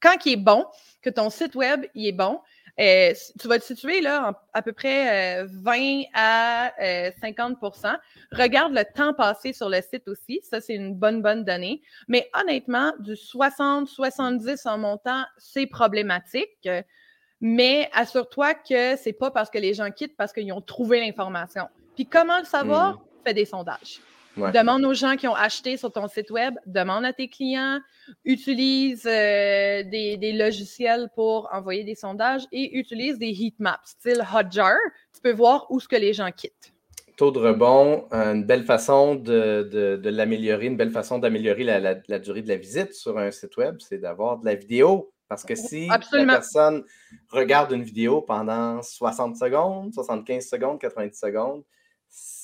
quand 0.00 0.26
il 0.26 0.32
est 0.32 0.36
bon, 0.36 0.66
que 1.02 1.10
ton 1.10 1.30
site 1.30 1.54
web 1.54 1.86
il 1.94 2.08
est 2.08 2.12
bon, 2.12 2.40
euh, 2.78 3.12
tu 3.40 3.48
vas 3.48 3.58
te 3.58 3.64
situer 3.64 4.00
là, 4.00 4.40
à 4.52 4.62
peu 4.62 4.72
près 4.72 5.44
20 5.44 5.78
euh, 5.78 6.02
à 6.14 6.72
50% 7.22 7.86
euh, 7.86 7.96
Regarde 8.32 8.72
le 8.72 8.84
temps 8.84 9.14
passé 9.14 9.52
sur 9.52 9.68
le 9.68 9.80
site 9.80 10.06
aussi. 10.08 10.40
Ça, 10.42 10.60
c'est 10.60 10.74
une 10.74 10.94
bonne, 10.94 11.22
bonne 11.22 11.44
donnée. 11.44 11.82
Mais 12.08 12.30
honnêtement, 12.34 12.92
du 13.00 13.14
60-70 13.14 14.68
en 14.68 14.78
montant, 14.78 15.24
c'est 15.38 15.66
problématique. 15.66 16.68
Mais 17.40 17.90
assure-toi 17.94 18.54
que 18.54 18.96
c'est 18.96 19.14
pas 19.14 19.30
parce 19.30 19.50
que 19.50 19.58
les 19.58 19.74
gens 19.74 19.90
quittent, 19.90 20.16
parce 20.16 20.32
qu'ils 20.32 20.52
ont 20.52 20.60
trouvé 20.60 21.00
l'information. 21.00 21.68
Puis 21.94 22.06
comment 22.06 22.38
le 22.38 22.44
savoir? 22.44 22.94
Mmh. 22.94 23.00
Fais 23.26 23.34
des 23.34 23.44
sondages. 23.44 24.00
Demande 24.36 24.84
aux 24.84 24.94
gens 24.94 25.16
qui 25.16 25.26
ont 25.26 25.34
acheté 25.34 25.76
sur 25.76 25.92
ton 25.92 26.06
site 26.08 26.30
web, 26.30 26.54
demande 26.66 27.04
à 27.04 27.12
tes 27.12 27.28
clients, 27.28 27.80
utilise 28.24 29.06
euh, 29.06 29.82
des, 29.82 30.32
logiciels 30.32 31.08
pour 31.14 31.48
envoyer 31.52 31.84
des 31.84 31.94
sondages 31.94 32.42
et 32.52 32.78
utilise 32.78 33.18
des 33.18 33.28
heat 33.28 33.58
maps, 33.58 33.80
style 33.84 34.22
Hotjar. 34.32 34.76
Tu 35.12 35.20
peux 35.20 35.32
voir 35.32 35.66
où 35.70 35.80
ce 35.80 35.88
que 35.88 35.96
les 35.96 36.12
gens 36.12 36.30
quittent. 36.30 36.72
Taux 37.16 37.32
de 37.32 37.38
rebond, 37.38 38.06
une 38.12 38.44
belle 38.44 38.64
façon 38.64 39.14
de, 39.14 40.00
l'améliorer, 40.04 40.66
une 40.66 40.76
belle 40.76 40.92
façon 40.92 41.18
d'améliorer 41.18 41.64
la, 41.64 42.18
durée 42.18 42.42
de 42.42 42.48
la 42.48 42.56
visite 42.56 42.94
sur 42.94 43.18
un 43.18 43.30
site 43.30 43.56
web, 43.56 43.76
c'est 43.80 43.98
d'avoir 43.98 44.38
de 44.38 44.46
la 44.46 44.54
vidéo. 44.54 45.12
Parce 45.28 45.44
que 45.44 45.54
si 45.54 45.86
la 45.86 46.26
personne 46.26 46.82
regarde 47.28 47.70
une 47.72 47.84
vidéo 47.84 48.20
pendant 48.20 48.82
60 48.82 49.36
secondes, 49.36 49.92
75 49.94 50.44
secondes, 50.44 50.80
90 50.80 51.16
secondes, 51.16 51.62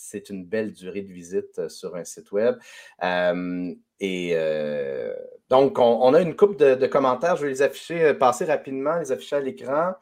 c'est 0.06 0.30
une 0.30 0.44
belle 0.44 0.72
durée 0.72 1.02
de 1.02 1.12
visite 1.12 1.58
euh, 1.58 1.68
sur 1.68 1.96
un 1.96 2.04
site 2.04 2.32
web. 2.32 2.56
et 3.02 4.30
euh, 4.34 5.14
donc, 5.48 5.78
on, 5.78 6.14
a 6.14 6.20
une 6.20 6.34
coupe 6.34 6.58
de, 6.58 6.86
commentaires. 6.86 7.36
Je 7.36 7.42
vais 7.42 7.50
les 7.50 7.62
afficher, 7.62 8.02
euh, 8.02 8.14
passer 8.14 8.44
rapidement, 8.44 8.98
les 8.98 9.12
afficher 9.12 9.36
à 9.36 9.40
l'écran. 9.40 9.94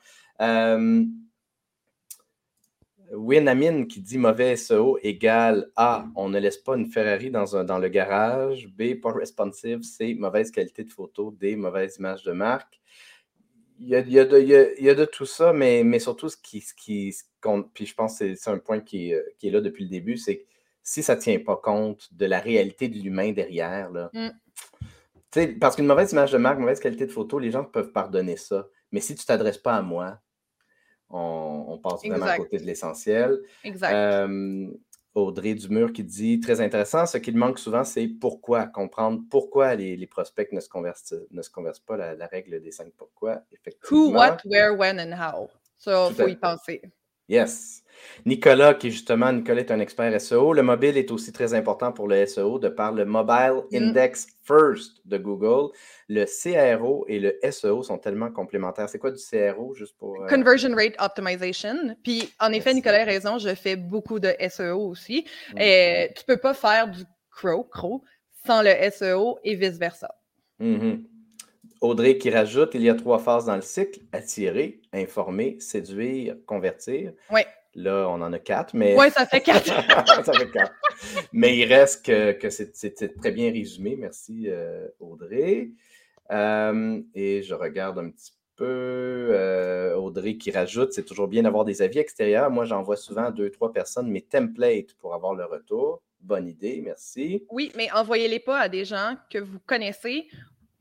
Winamine 3.13 3.87
qui 3.87 4.01
dit 4.01 4.19
mauvais 4.19 4.57
SEO 4.57 4.99
égale 5.03 5.71
A, 5.77 6.07
on 6.17 6.31
ne 6.31 6.41
laisse 6.41 6.57
pas 6.57 6.75
une 6.77 6.87
Ferrari 6.87 7.31
dans, 7.31 7.63
dans 7.65 7.79
le 7.79 7.89
garage. 7.89 8.69
B, 8.69 8.95
pas 9.01 9.13
responsive. 9.13 9.83
C, 9.83 10.15
mauvaise 10.15 10.51
qualité 10.51 10.85
de 10.85 10.91
photo. 10.91 11.31
D, 11.39 11.55
mauvaise 11.55 11.97
image 11.99 12.25
de 12.25 12.33
marque 12.33 12.81
il 13.87 14.13
y, 14.13 14.19
a, 14.19 14.25
de, 14.95 15.05
tout 15.05 15.27
ça, 15.27 15.53
mais, 15.53 15.85
mais 15.85 15.99
surtout 15.99 16.29
ce 16.29 16.37
qui, 16.37 16.61
ce 16.61 16.75
qui 16.75 17.15
puis 17.75 17.87
je 17.87 17.95
pense 17.95 18.19
que 18.19 18.35
c'est 18.35 18.51
un 18.51 18.59
point 18.59 18.81
qui, 18.81 19.13
est 19.13 19.51
là 19.51 19.61
depuis 19.61 19.85
le 19.85 19.91
début, 19.91 20.17
c'est 20.17 20.39
que 20.39 20.45
si 20.83 21.03
ça 21.03 21.17
ne 21.17 21.21
tient 21.21 21.39
pas 21.39 21.57
compte 21.57 22.13
de 22.13 22.27
la 22.27 22.41
réalité 22.41 22.89
de 22.89 22.99
l'humain 22.99 23.33
derrière, 23.33 23.91
là, 23.91 24.11
mm. 24.13 25.59
parce 25.59 25.77
qu'une 25.77 25.87
mauvaise 25.87 26.13
image 26.13 26.33
de 26.33 26.39
marque, 26.39 26.59
mauvaise 26.59 26.81
qualité 26.81 27.07
de 27.07 27.13
photo, 27.13 27.39
les 27.39 27.51
gens 27.51 27.65
peuvent 27.65 27.93
pardonner 27.93 28.37
ça. 28.37 28.67
Mais 28.93 29.01
si 29.01 29.15
tu 29.15 29.23
ne 29.23 29.27
t'adresses 29.27 29.59
pas 29.59 29.77
à 29.77 29.83
moi, 29.83 30.19
on, 31.11 31.79
passe 31.83 32.05
vraiment 32.05 32.27
à 32.27 32.37
côté 32.37 32.59
de 32.59 32.65
l'essentiel. 32.65 33.41
Exact. 33.63 33.93
Euh, 33.93 34.69
Audrey 35.15 35.55
Dumur 35.55 35.93
qui 35.93 36.03
dit 36.03 36.41
très 36.41 36.61
intéressant. 36.61 37.07
Ce 37.07 37.19
qu'il 37.19 37.37
manque 37.37 37.59
souvent, 37.59 37.85
c'est 37.85 38.09
pourquoi, 38.09 38.67
comprendre 38.67 39.23
pourquoi 39.31 39.75
les, 39.75 40.07
prospects 40.07 40.53
ne 40.53 40.61
se 40.61 40.69
conversent, 40.69 41.15
ne 41.31 41.43
se 41.43 41.51
conversent 41.51 41.81
pas, 41.81 41.97
la, 41.97 42.27
règle 42.27 42.61
des 42.61 42.73
cinq 42.73 42.93
pourquoi. 42.97 43.43
Effectivement. 43.53 44.11
Who, 44.11 44.13
what, 44.13 44.39
where, 44.45 44.77
when 44.77 45.01
and 45.01 45.17
how. 45.17 45.49
Ça, 45.79 46.09
il 46.11 46.15
faut 46.17 46.29
y 46.29 46.37
penser. 46.37 46.83
Yes. 47.29 47.85
Nicolas, 48.27 48.75
qui 48.75 48.91
justement, 48.91 49.33
Nicolas 49.33 49.61
est 49.61 49.71
un 49.71 49.81
expert 49.81 50.21
SEO. 50.21 50.53
Le 50.53 50.63
mobile 50.63 50.97
est 50.97 51.11
aussi 51.11 51.33
très 51.33 51.55
important 51.55 51.93
pour 51.93 52.09
le 52.09 52.25
SEO 52.27 52.59
de 52.59 52.69
par 52.69 52.93
le 52.93 53.05
Mobile 53.05 53.63
mm. 53.71 53.77
Index 53.77 54.27
First 54.43 55.01
de 55.05 55.19
Google. 55.19 55.73
Le 56.09 56.25
CRO 56.25 57.05
et 57.09 57.19
le 57.19 57.39
SEO 57.51 57.83
sont 57.83 57.99
tellement 57.99 58.31
complémentaires. 58.31 58.89
C'est 58.89 58.99
quoi 58.99 59.11
du 59.11 59.23
CRO, 59.23 59.75
juste 59.75 59.97
pour. 59.99 60.23
Euh, 60.23 60.29
Conversion 60.29 60.75
Rate 60.75 60.95
Optimization. 60.99 61.97
Puis, 62.03 62.33
en 62.41 62.53
effet, 62.53 62.75
Nicolas 62.75 63.03
a 63.03 63.05
raison, 63.05 63.39
je 63.39 63.55
fais 63.55 63.77
beaucoup 63.77 64.21
de 64.21 64.35
SEO 64.49 64.89
aussi. 64.89 65.27
Et 65.59 66.09
mm. 66.11 66.15
tu 66.15 66.23
ne 66.29 66.35
peux 66.35 66.41
pas 66.41 66.55
faire 66.55 66.89
du 66.89 67.05
Crow, 67.31 67.65
Crow, 67.65 68.05
sans 68.47 68.63
le 68.63 68.71
SEO 68.91 69.39
et 69.43 69.55
vice-versa. 69.55 70.15
Mm-hmm. 70.61 71.05
Audrey 71.85 72.17
qui 72.17 72.31
rajoute, 72.31 72.71
il 72.75 72.83
y 72.83 72.89
a 72.89 72.95
trois 72.95 73.19
phases 73.19 73.45
dans 73.45 73.57
le 73.57 73.63
cycle, 73.63 74.01
attirer, 74.11 74.81
informer, 74.95 75.57
séduire, 75.61 76.35
convertir. 76.47 77.13
Oui. 77.31 77.43
Là, 77.75 78.07
on 78.09 78.23
en 78.23 78.33
a 78.33 78.39
quatre, 78.39 78.75
mais... 78.75 78.97
Oui, 78.99 79.11
ça 79.11 79.27
fait 79.27 79.43
quatre. 79.43 79.67
ça 80.25 80.33
fait 80.33 80.51
quatre. 80.51 80.73
Mais 81.33 81.59
il 81.59 81.67
reste 81.67 82.07
que, 82.07 82.33
que 82.33 82.49
c'est 82.49 83.21
très 83.21 83.33
bien 83.33 83.53
résumé. 83.53 83.97
Merci, 83.99 84.47
euh, 84.49 84.89
Audrey. 84.99 85.73
Euh, 86.31 87.03
et 87.15 87.43
je 87.43 87.55
regarde 87.55 87.99
un 87.99 88.09
petit 88.09 88.33
peu 88.57 88.65
euh, 89.33 89.95
Audrey 89.97 90.37
qui 90.37 90.53
rajoute, 90.53 90.93
c'est 90.93 91.05
toujours 91.05 91.29
bien 91.29 91.43
d'avoir 91.43 91.67
des 91.67 91.83
avis 91.83 91.99
extérieurs. 91.99 92.51
Moi, 92.51 92.65
j'envoie 92.65 92.97
souvent 92.97 93.31
deux, 93.31 93.51
trois 93.51 93.73
personnes 93.73 94.09
mes 94.09 94.23
templates 94.23 94.95
pour 95.01 95.13
avoir 95.13 95.35
le 95.35 95.45
retour. 95.45 96.01
Bonne 96.21 96.49
idée, 96.49 96.81
merci. 96.83 97.45
Oui, 97.51 97.71
mais 97.77 97.93
envoyez-les 97.93 98.41
pas 98.41 98.59
à 98.59 98.69
des 98.71 98.87
gens 98.87 99.17
que 99.29 99.37
vous 99.37 99.59
connaissez 99.67 100.27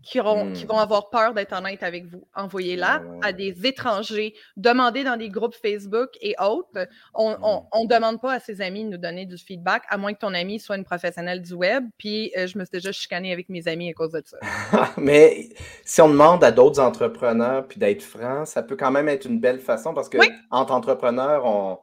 qui, 0.03 0.19
auront, 0.19 0.51
qui 0.51 0.65
vont 0.65 0.75
hmm. 0.75 0.79
avoir 0.79 1.09
peur 1.09 1.33
d'être 1.33 1.53
honnêtes 1.53 1.81
avec 1.81 2.05
vous. 2.05 2.27
Envoyez-la 2.35 3.01
à 3.21 3.31
des 3.31 3.65
étrangers. 3.65 4.35
Demandez 4.57 5.03
dans 5.03 5.17
des 5.17 5.29
groupes 5.29 5.55
Facebook 5.55 6.09
et 6.21 6.35
autres. 6.39 6.87
On 7.13 7.31
ne 7.31 7.35
hmm. 7.35 7.87
demande 7.87 8.21
pas 8.21 8.33
à 8.33 8.39
ses 8.39 8.61
amis 8.61 8.83
de 8.83 8.89
nous 8.89 8.97
donner 8.97 9.25
du 9.25 9.37
feedback, 9.37 9.83
à 9.89 9.97
moins 9.97 10.13
que 10.13 10.19
ton 10.19 10.33
ami 10.33 10.59
soit 10.59 10.75
une 10.75 10.83
professionnelle 10.83 11.41
du 11.41 11.53
web. 11.53 11.85
Puis 11.97 12.31
euh, 12.37 12.47
je 12.47 12.57
me 12.57 12.65
suis 12.65 12.71
déjà 12.71 12.91
chicanée 12.91 13.31
avec 13.31 13.49
mes 13.49 13.67
amis 13.67 13.89
à 13.89 13.93
cause 13.93 14.11
de 14.11 14.21
ça. 14.25 14.37
Mais 14.97 15.49
si 15.85 16.01
on 16.01 16.09
demande 16.09 16.43
à 16.43 16.51
d'autres 16.51 16.79
entrepreneurs 16.79 17.67
puis 17.67 17.79
d'être 17.79 18.03
franc, 18.03 18.45
ça 18.45 18.61
peut 18.61 18.75
quand 18.75 18.91
même 18.91 19.07
être 19.07 19.25
une 19.25 19.39
belle 19.39 19.59
façon 19.59 19.93
parce 19.93 20.09
que 20.09 20.17
entre 20.51 20.73
entrepreneurs, 20.73 21.45
on, 21.45 21.79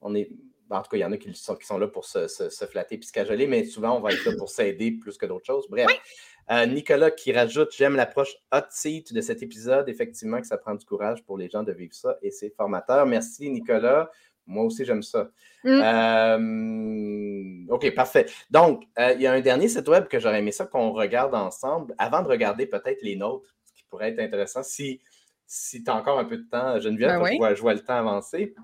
on 0.00 0.14
est 0.14 0.30
en 0.70 0.82
tout 0.82 0.90
cas, 0.90 0.96
il 0.96 1.00
y 1.00 1.04
en 1.04 1.12
a 1.12 1.16
qui 1.16 1.32
sont, 1.34 1.54
qui 1.54 1.66
sont 1.66 1.78
là 1.78 1.86
pour 1.86 2.04
se, 2.04 2.26
se, 2.26 2.66
flatter 2.66 2.98
puis 2.98 3.06
se 3.06 3.12
cajoler, 3.12 3.46
mais 3.46 3.64
souvent, 3.64 3.96
on 3.96 4.00
va 4.00 4.10
être 4.10 4.24
là 4.24 4.32
pour 4.36 4.48
s'aider 4.48 4.90
plus 4.90 5.16
que 5.16 5.26
d'autres 5.26 5.46
choses. 5.46 5.66
Bref, 5.70 5.86
euh, 6.50 6.66
Nicolas 6.66 7.10
qui 7.10 7.32
rajoute 7.32 7.74
J'aime 7.76 7.96
l'approche 7.96 8.36
hot 8.52 8.66
seat 8.70 9.12
de 9.12 9.20
cet 9.20 9.42
épisode. 9.42 9.88
Effectivement, 9.88 10.40
que 10.40 10.46
ça 10.46 10.58
prend 10.58 10.74
du 10.74 10.84
courage 10.84 11.24
pour 11.24 11.38
les 11.38 11.48
gens 11.48 11.62
de 11.62 11.72
vivre 11.72 11.94
ça 11.94 12.16
et 12.22 12.30
c'est 12.30 12.50
formateur. 12.50 13.06
Merci, 13.06 13.50
Nicolas. 13.50 14.10
Moi 14.46 14.64
aussi, 14.64 14.84
j'aime 14.84 15.02
ça. 15.02 15.28
Mm. 15.64 15.80
Euh, 17.68 17.74
OK, 17.74 17.92
parfait. 17.94 18.26
Donc, 18.50 18.84
euh, 18.98 19.12
il 19.12 19.22
y 19.22 19.26
a 19.26 19.32
un 19.32 19.40
dernier 19.40 19.68
site 19.68 19.88
web 19.88 20.06
que 20.06 20.20
j'aurais 20.20 20.38
aimé 20.38 20.52
ça 20.52 20.66
qu'on 20.66 20.92
regarde 20.92 21.34
ensemble 21.34 21.94
avant 21.98 22.22
de 22.22 22.28
regarder 22.28 22.66
peut-être 22.66 23.02
les 23.02 23.16
nôtres, 23.16 23.56
ce 23.64 23.72
qui 23.72 23.84
pourrait 23.84 24.10
être 24.10 24.20
intéressant. 24.20 24.62
Si, 24.62 25.00
si 25.46 25.82
tu 25.82 25.90
as 25.90 25.96
encore 25.96 26.18
un 26.20 26.24
peu 26.24 26.36
de 26.36 26.48
temps, 26.48 26.78
Geneviève, 26.78 27.20
ben 27.20 27.54
je, 27.54 27.60
vois, 27.60 27.74
le 27.74 27.80
temps 27.80 27.96
avancer. 27.96 28.54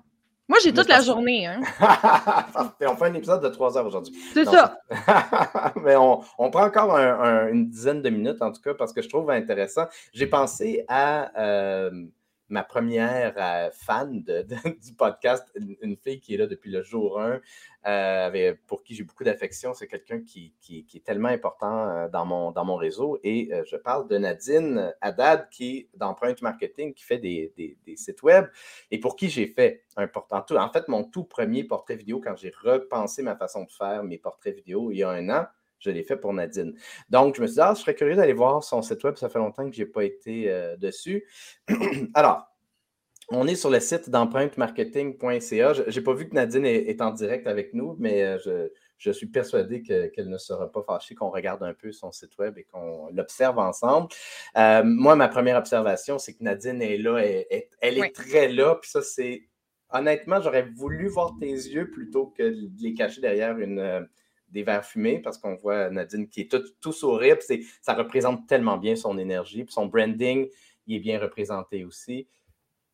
Moi, 0.49 0.57
j'ai 0.63 0.73
toute 0.73 0.89
la 0.89 0.99
journée. 0.99 1.47
Hein? 1.47 1.61
on 2.81 2.95
fait 2.95 3.05
un 3.05 3.13
épisode 3.13 3.41
de 3.41 3.49
trois 3.49 3.77
heures 3.77 3.85
aujourd'hui. 3.85 4.13
C'est 4.33 4.45
ça. 4.45 4.77
Mais 5.81 5.95
on, 5.95 6.21
prend 6.51 6.65
encore 6.65 6.95
une 6.95 7.69
dizaine 7.69 8.01
de 8.01 8.09
minutes, 8.09 8.41
en 8.41 8.51
tout 8.51 8.61
cas, 8.61 8.73
parce 8.73 8.91
que 8.91 9.01
je 9.01 9.09
trouve 9.09 9.29
intéressant. 9.29 9.85
J'ai 10.13 10.27
pensé 10.27 10.83
à. 10.87 11.31
Euh, 11.41 12.05
ma 12.49 12.63
première 12.63 13.33
euh, 13.37 13.69
fan 13.71 14.23
du 14.83 14.93
podcast, 14.93 15.47
une, 15.55 15.95
fille 15.95 16.19
qui 16.19 16.35
est 16.35 16.37
là 16.37 16.47
depuis 16.47 16.71
le 16.71 16.83
jour 16.83 17.19
1, 17.19 17.41
euh, 17.85 18.53
pour 18.67 18.83
qui 18.83 18.95
j'ai 18.95 19.03
beaucoup 19.03 19.23
d'affection. 19.23 19.73
C'est 19.73 19.87
quelqu'un 19.87 20.21
qui, 20.21 20.53
est 20.69 21.03
tellement 21.03 21.29
important 21.29 21.89
euh, 21.89 22.09
dans, 22.09 22.25
mon, 22.25 22.51
dans 22.51 22.65
mon 22.65 22.75
réseau. 22.75 23.19
Et 23.23 23.51
je 23.65 23.75
parle 23.75 24.07
de 24.07 24.17
Nadine 24.17 24.93
Haddad, 25.01 25.49
qui 25.49 25.77
est 25.77 25.97
d'Empreinte 25.97 26.41
Marketing, 26.41 26.93
qui 26.93 27.03
fait 27.03 27.17
des, 27.17 27.53
sites 27.95 28.23
web 28.23 28.45
et 28.91 28.99
pour 28.99 29.15
qui 29.15 29.29
j'ai 29.29 29.47
fait 29.47 29.83
un 29.95 30.07
portrait. 30.07 30.57
En 30.57 30.69
fait, 30.69 30.87
mon 30.87 31.03
tout 31.03 31.23
premier 31.23 31.63
portrait 31.63 31.95
vidéo, 31.95 32.19
quand 32.19 32.35
j'ai 32.35 32.51
repensé 32.61 33.23
ma 33.23 33.35
façon 33.35 33.63
de 33.63 33.71
faire 33.71 34.03
mes 34.03 34.17
portraits 34.17 34.55
vidéo 34.55 34.91
il 34.91 34.97
y 34.97 35.03
a 35.03 35.09
un 35.09 35.29
an, 35.29 35.45
je 35.83 35.89
l'ai 35.89 36.03
fait 36.03 36.17
pour 36.17 36.33
Nadine. 36.33 36.73
Donc, 37.09 37.35
je 37.35 37.41
me 37.41 37.47
suis 37.47 37.55
dit, 37.55 37.61
ah, 37.61 37.73
je 37.75 37.81
serais 37.81 37.95
curieux 37.95 38.15
d'aller 38.15 38.33
voir 38.33 38.63
son 38.63 38.81
site 38.81 39.03
web. 39.03 39.15
Ça 39.17 39.29
fait 39.29 39.39
longtemps 39.39 39.69
que 39.69 39.75
je 39.75 39.81
n'ai 39.81 39.87
pas 39.87 40.03
été 40.03 40.49
euh, 40.49 40.77
dessus. 40.77 41.25
Alors, 42.13 42.47
on 43.29 43.47
est 43.47 43.55
sur 43.55 43.69
le 43.69 43.79
site 43.79 44.09
d'empreintemarketing.ca. 44.09 45.73
Je 45.73 45.83
n'ai 45.83 46.03
pas 46.03 46.13
vu 46.13 46.29
que 46.29 46.35
Nadine 46.35 46.65
est, 46.65 47.01
en 47.01 47.11
direct 47.11 47.47
avec 47.47 47.73
nous, 47.73 47.95
mais 47.99 48.23
euh, 48.23 48.69
je, 48.97 49.11
suis 49.11 49.27
persuadé 49.27 49.81
qu'elle 49.81 50.29
ne 50.29 50.37
sera 50.37 50.71
pas 50.71 50.83
fâchée 50.83 51.15
qu'on 51.15 51.29
regarde 51.29 51.63
un 51.63 51.73
peu 51.73 51.91
son 51.91 52.11
site 52.11 52.37
web 52.37 52.57
et 52.57 52.63
qu'on 52.63 53.09
l'observe 53.11 53.59
ensemble. 53.59 54.07
Euh, 54.57 54.83
moi, 54.83 55.15
ma 55.15 55.27
première 55.27 55.57
observation, 55.57 56.19
c'est 56.19 56.33
que 56.33 56.43
Nadine 56.43 56.81
est 56.81 56.97
là, 56.97 57.17
elle, 57.19 57.97
est 57.97 58.15
très 58.15 58.49
là, 58.49 58.75
puis 58.75 58.89
ça, 58.89 59.01
c'est 59.01 59.47
honnêtement, 59.89 60.41
j'aurais 60.41 60.63
voulu 60.63 61.07
voir 61.07 61.35
tes 61.39 61.51
yeux 61.51 61.89
plutôt 61.91 62.27
que 62.27 62.43
de 62.43 62.69
les 62.81 62.93
cacher 62.93 63.21
derrière 63.21 63.57
une, 63.57 64.07
des 64.53 64.63
verres 64.63 64.85
fumés 64.85 65.19
parce 65.19 65.37
qu'on 65.37 65.55
voit 65.55 65.89
Nadine 65.89 66.29
qui 66.29 66.41
est 66.41 66.51
tout, 66.51 66.63
tout 66.79 66.93
sourire. 66.93 67.37
ça 67.81 67.93
représente 67.93 68.47
tellement 68.47 68.77
bien 68.77 68.95
son 68.95 69.17
énergie. 69.17 69.65
Puis 69.65 69.73
son 69.73 69.87
branding, 69.87 70.47
il 70.87 70.95
est 70.95 70.99
bien 70.99 71.19
représenté 71.19 71.83
aussi. 71.83 72.27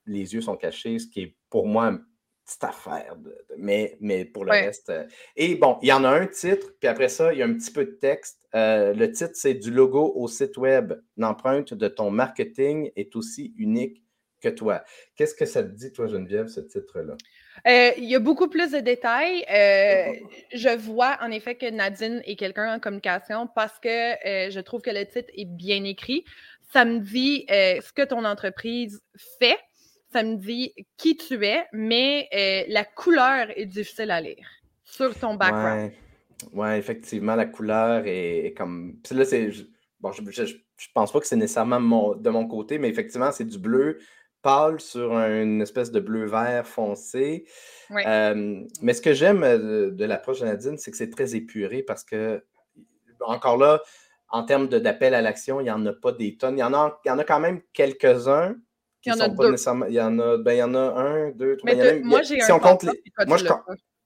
Les 0.05 0.33
yeux 0.33 0.41
sont 0.41 0.55
cachés, 0.55 0.97
ce 0.97 1.07
qui 1.07 1.21
est 1.21 1.35
pour 1.49 1.67
moi 1.67 1.87
une 1.87 2.05
petite 2.45 2.63
affaire. 2.63 3.15
mais, 3.57 3.97
mais 3.99 4.25
pour 4.25 4.45
le 4.45 4.51
reste. 4.51 4.89
Euh, 4.89 5.05
et 5.35 5.55
bon, 5.55 5.77
il 5.81 5.89
y 5.89 5.93
en 5.93 6.03
a 6.03 6.09
un 6.09 6.25
titre, 6.25 6.73
puis 6.79 6.87
après 6.87 7.09
ça, 7.09 7.33
il 7.33 7.39
y 7.39 7.43
a 7.43 7.45
un 7.45 7.53
petit 7.53 7.71
peu 7.71 7.85
de 7.85 7.91
texte. 7.91 8.39
Euh, 8.55 8.93
le 8.93 9.11
titre, 9.11 9.33
c'est 9.33 9.53
du 9.53 9.69
logo 9.69 10.13
au 10.15 10.27
site 10.27 10.57
web. 10.57 10.93
L'empreinte 11.17 11.73
de 11.73 11.87
ton 11.87 12.09
marketing 12.09 12.89
est 12.95 13.15
aussi 13.15 13.53
unique 13.57 14.01
que 14.39 14.49
toi. 14.49 14.83
Qu'est-ce 15.15 15.35
que 15.35 15.45
ça 15.45 15.61
te 15.61 15.69
dit, 15.69 15.91
toi, 15.91 16.07
Geneviève, 16.07 16.47
ce 16.47 16.61
titre-là? 16.61 17.17
Euh, 17.67 17.91
il 17.97 18.05
y 18.05 18.15
a 18.15 18.19
beaucoup 18.19 18.47
plus 18.47 18.71
de 18.71 18.79
détails. 18.79 19.45
Euh, 19.51 20.13
je 20.53 20.77
vois 20.77 21.17
en 21.21 21.31
effet 21.31 21.55
que 21.55 21.69
Nadine 21.69 22.21
est 22.25 22.35
quelqu'un 22.35 22.75
en 22.75 22.79
communication 22.79 23.47
parce 23.53 23.79
que 23.79 23.87
euh, 23.87 24.49
je 24.49 24.59
trouve 24.59 24.81
que 24.81 24.91
le 24.91 25.05
titre 25.05 25.29
est 25.35 25.45
bien 25.45 25.83
écrit. 25.83 26.23
Ça 26.71 26.85
me 26.85 26.99
dit 26.99 27.45
ce 27.49 27.91
que 27.91 28.03
ton 28.03 28.25
entreprise 28.25 29.01
fait. 29.39 29.57
Ça 30.11 30.23
me 30.23 30.35
dit 30.35 30.73
qui 30.97 31.17
tu 31.17 31.43
es, 31.45 31.65
mais 31.71 32.29
la 32.67 32.83
couleur 32.83 33.47
est 33.55 33.65
difficile 33.65 34.11
à 34.11 34.21
lire 34.21 34.47
sur 34.83 35.17
ton 35.17 35.35
background. 35.35 35.91
Oui, 36.53 36.59
ouais, 36.59 36.79
effectivement, 36.79 37.35
la 37.35 37.45
couleur 37.45 38.03
est, 38.05 38.53
comme. 38.55 38.97
Là, 39.09 39.25
c'est. 39.25 39.51
Bon, 39.99 40.11
je, 40.11 40.21
je, 40.31 40.87
pense 40.93 41.11
pas 41.11 41.19
que 41.19 41.27
c'est 41.27 41.35
nécessairement 41.35 42.15
de 42.15 42.29
mon 42.29 42.47
côté, 42.47 42.77
mais 42.77 42.87
effectivement, 42.87 43.31
c'est 43.31 43.45
du 43.45 43.57
bleu 43.57 43.99
pâle 44.41 44.79
sur 44.79 45.13
une 45.13 45.61
espèce 45.61 45.91
de 45.91 45.99
bleu-vert 45.99 46.67
foncé. 46.67 47.45
mais 47.89 48.93
ce 48.93 49.01
que 49.01 49.13
j'aime 49.13 49.41
de, 49.41 50.05
l'approche 50.05 50.39
de 50.41 50.45
Nadine, 50.45 50.77
c'est 50.77 50.91
que 50.91 50.97
c'est 50.97 51.09
très 51.09 51.35
épuré 51.35 51.83
parce 51.83 52.03
que, 52.03 52.43
encore 53.21 53.57
là, 53.57 53.81
en 54.29 54.43
termes 54.43 54.67
d'appel 54.67 55.13
à 55.13 55.21
l'action, 55.21 55.59
il 55.59 55.63
n'y 55.63 55.71
en 55.71 55.85
a 55.85 55.93
pas 55.93 56.11
des 56.11 56.37
tonnes. 56.37 56.57
Il 56.57 56.61
y 56.61 56.63
en 56.63 56.73
a, 56.73 56.99
il 57.03 57.09
y 57.09 57.11
en 57.11 57.17
a 57.17 57.23
quand 57.23 57.39
même 57.39 57.61
quelques-uns. 57.73 58.55
Il 59.05 59.09
y 59.09 59.15
en 59.15 59.19
a 59.19 59.29
deux. 59.29 59.55
Il 59.87 59.93
y 59.93 60.01
en 60.01 60.19
a, 60.19 60.37
ben, 60.37 60.53
il 60.53 60.57
y 60.57 60.63
en 60.63 60.75
a 60.75 60.79
un, 60.79 61.31
deux, 61.31 61.57
trois. 61.57 61.73
Mais 61.73 61.99
moi, 62.01 62.21
j'ai 62.21 62.39
si 62.39 62.51
un 62.51 62.55
on 62.55 62.59
compte 62.59 62.83
les... 62.83 63.01
Moi, 63.25 63.37
je, 63.37 63.45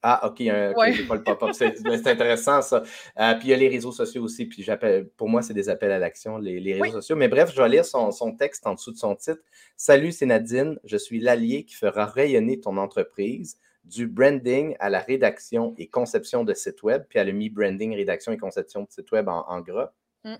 ah, 0.05 0.27
OK, 0.27 0.41
un, 0.41 0.73
pas 0.73 1.15
le 1.15 1.23
pop-up. 1.23 1.51
C'est 1.53 2.07
intéressant, 2.07 2.61
ça. 2.61 2.83
Euh, 3.17 3.33
puis 3.35 3.47
il 3.47 3.51
y 3.51 3.53
a 3.53 3.57
les 3.57 3.69
réseaux 3.69 3.93
sociaux 3.93 4.21
aussi. 4.23 4.45
Puis 4.45 4.61
j'appelle, 4.61 5.07
pour 5.07 5.29
moi, 5.29 5.41
c'est 5.41 5.53
des 5.53 5.69
appels 5.69 5.93
à 5.93 5.97
l'action, 5.97 6.37
les, 6.37 6.73
réseaux 6.73 6.97
sociaux. 6.97 7.15
Mais 7.15 7.29
bref, 7.29 7.53
je 7.55 7.61
vais 7.61 7.69
lire 7.69 7.85
son, 7.85 8.35
texte 8.37 8.67
en 8.67 8.73
dessous 8.73 8.91
de 8.91 8.97
son 8.97 9.15
titre. 9.15 9.41
Salut, 9.77 10.11
c'est 10.11 10.25
Nadine. 10.25 10.77
Je 10.83 10.97
suis 10.97 11.21
l'allié 11.21 11.63
qui 11.63 11.75
fera 11.75 12.05
rayonner 12.05 12.59
ton 12.59 12.75
entreprise 12.75 13.57
du 13.85 14.07
branding 14.07 14.75
à 14.79 14.89
la 14.89 14.99
rédaction 14.99 15.73
et 15.77 15.87
conception 15.87 16.43
de 16.43 16.53
sites 16.53 16.83
web. 16.83 17.03
Puis 17.07 17.19
elle 17.19 17.29
a 17.29 17.31
mis 17.31 17.49
branding, 17.49 17.95
rédaction 17.95 18.33
et 18.33 18.37
conception 18.37 18.81
de 18.81 18.87
sites 18.89 19.11
web 19.13 19.29
en, 19.29 19.61
gras. 19.61 19.93
Mm. 20.25 20.35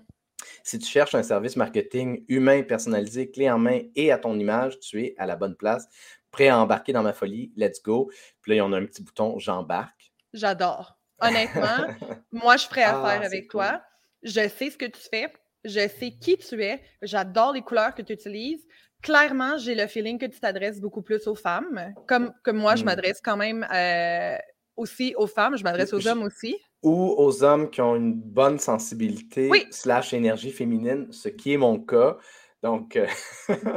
Si 0.62 0.78
tu 0.78 0.86
cherches 0.86 1.14
un 1.14 1.22
service 1.22 1.56
marketing 1.56 2.22
humain, 2.28 2.62
personnalisé, 2.62 3.30
clé 3.30 3.50
en 3.50 3.58
main 3.58 3.80
et 3.96 4.12
à 4.12 4.18
ton 4.18 4.38
image, 4.38 4.78
tu 4.80 5.02
es 5.02 5.14
à 5.16 5.24
la 5.24 5.36
bonne 5.36 5.56
place 5.56 5.88
prêt 6.34 6.48
à 6.48 6.58
embarquer 6.58 6.92
dans 6.92 7.02
ma 7.02 7.12
folie, 7.12 7.52
let's 7.56 7.80
go. 7.80 8.10
Puis 8.42 8.56
là, 8.56 8.64
on 8.64 8.72
a 8.72 8.78
un 8.78 8.86
petit 8.86 9.02
bouton 9.02 9.38
j'embarque. 9.38 10.12
J'adore. 10.32 10.98
Honnêtement, 11.20 11.94
moi, 12.32 12.56
je 12.56 12.62
suis 12.62 12.68
prêt 12.68 12.82
à 12.82 13.00
ah, 13.00 13.08
faire 13.08 13.22
avec 13.22 13.48
toi. 13.48 13.80
Je 14.22 14.48
sais 14.48 14.70
ce 14.70 14.76
que 14.76 14.86
tu 14.86 15.00
fais. 15.00 15.32
Je 15.64 15.88
sais 15.88 16.10
qui 16.20 16.36
tu 16.36 16.62
es. 16.62 16.82
J'adore 17.02 17.52
les 17.52 17.62
couleurs 17.62 17.94
que 17.94 18.02
tu 18.02 18.12
utilises. 18.12 18.66
Clairement, 19.00 19.56
j'ai 19.58 19.74
le 19.74 19.86
feeling 19.86 20.18
que 20.18 20.26
tu 20.26 20.40
t'adresses 20.40 20.80
beaucoup 20.80 21.02
plus 21.02 21.26
aux 21.28 21.34
femmes. 21.36 21.94
Comme, 22.08 22.32
comme 22.42 22.56
moi, 22.56 22.74
je 22.74 22.82
hmm. 22.82 22.86
m'adresse 22.86 23.20
quand 23.22 23.36
même 23.36 23.66
euh, 23.72 24.36
aussi 24.76 25.14
aux 25.16 25.28
femmes. 25.28 25.56
Je 25.56 25.62
m'adresse 25.62 25.92
aux 25.92 26.06
hommes 26.08 26.24
aussi. 26.24 26.56
Ou 26.82 27.14
aux 27.16 27.44
hommes 27.44 27.70
qui 27.70 27.80
ont 27.80 27.94
une 27.94 28.14
bonne 28.14 28.58
sensibilité 28.58 29.50
slash 29.70 30.12
énergie 30.12 30.50
féminine, 30.50 31.06
ce 31.12 31.28
qui 31.28 31.52
est 31.52 31.58
mon 31.58 31.78
cas. 31.78 32.16
Donc, 32.62 32.96
euh, 32.96 33.06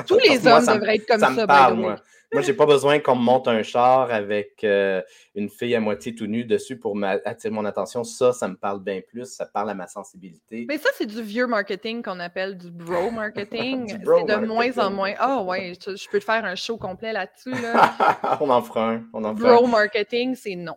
tous 0.07 0.17
les 0.29 0.47
hommes 0.47 0.65
devraient 0.65 0.95
être 0.95 1.05
comme 1.05 1.19
ça. 1.19 1.27
ça 1.27 1.31
me 1.33 1.45
parle, 1.45 1.75
moi. 1.75 1.97
Moi, 2.33 2.41
j'ai 2.41 2.53
pas 2.53 2.65
besoin 2.65 2.99
qu'on 2.99 3.15
me 3.15 3.21
monte 3.21 3.47
un 3.47 3.63
char 3.63 4.11
avec 4.11 4.63
euh, 4.63 5.01
une 5.33 5.49
fille 5.49 5.73
à 5.75 5.79
moitié 5.79 6.13
tout 6.13 6.27
nue 6.27 6.43
dessus 6.43 6.77
pour 6.77 6.97
attirer 7.03 7.53
mon 7.53 7.63
attention. 7.63 8.03
Ça, 8.03 8.33
ça 8.33 8.47
me 8.49 8.55
parle 8.55 8.83
bien 8.83 9.01
plus. 9.07 9.25
Ça 9.25 9.45
parle 9.45 9.69
à 9.69 9.73
ma 9.73 9.87
sensibilité. 9.87 10.65
Mais 10.67 10.77
ça, 10.77 10.89
c'est 10.95 11.05
du 11.05 11.21
vieux 11.21 11.47
marketing 11.47 12.03
qu'on 12.03 12.19
appelle 12.19 12.57
du 12.57 12.69
bro 12.69 13.11
marketing. 13.11 13.87
c'est 13.87 13.99
de 13.99 14.45
moins 14.45 14.77
en 14.77 14.91
moins. 14.91 15.13
Ah 15.17 15.37
oh, 15.39 15.45
ouais, 15.45 15.73
je, 15.79 16.09
peux 16.09 16.19
te 16.19 16.25
faire 16.25 16.43
un 16.43 16.55
show 16.55 16.77
complet 16.77 17.13
là-dessus. 17.13 17.53
on 18.41 18.49
en 18.49 18.61
fera 18.61 18.91
un. 18.91 19.05
On 19.13 19.21
bro 19.33 19.65
marketing, 19.67 20.35
c'est 20.35 20.55
non. 20.55 20.75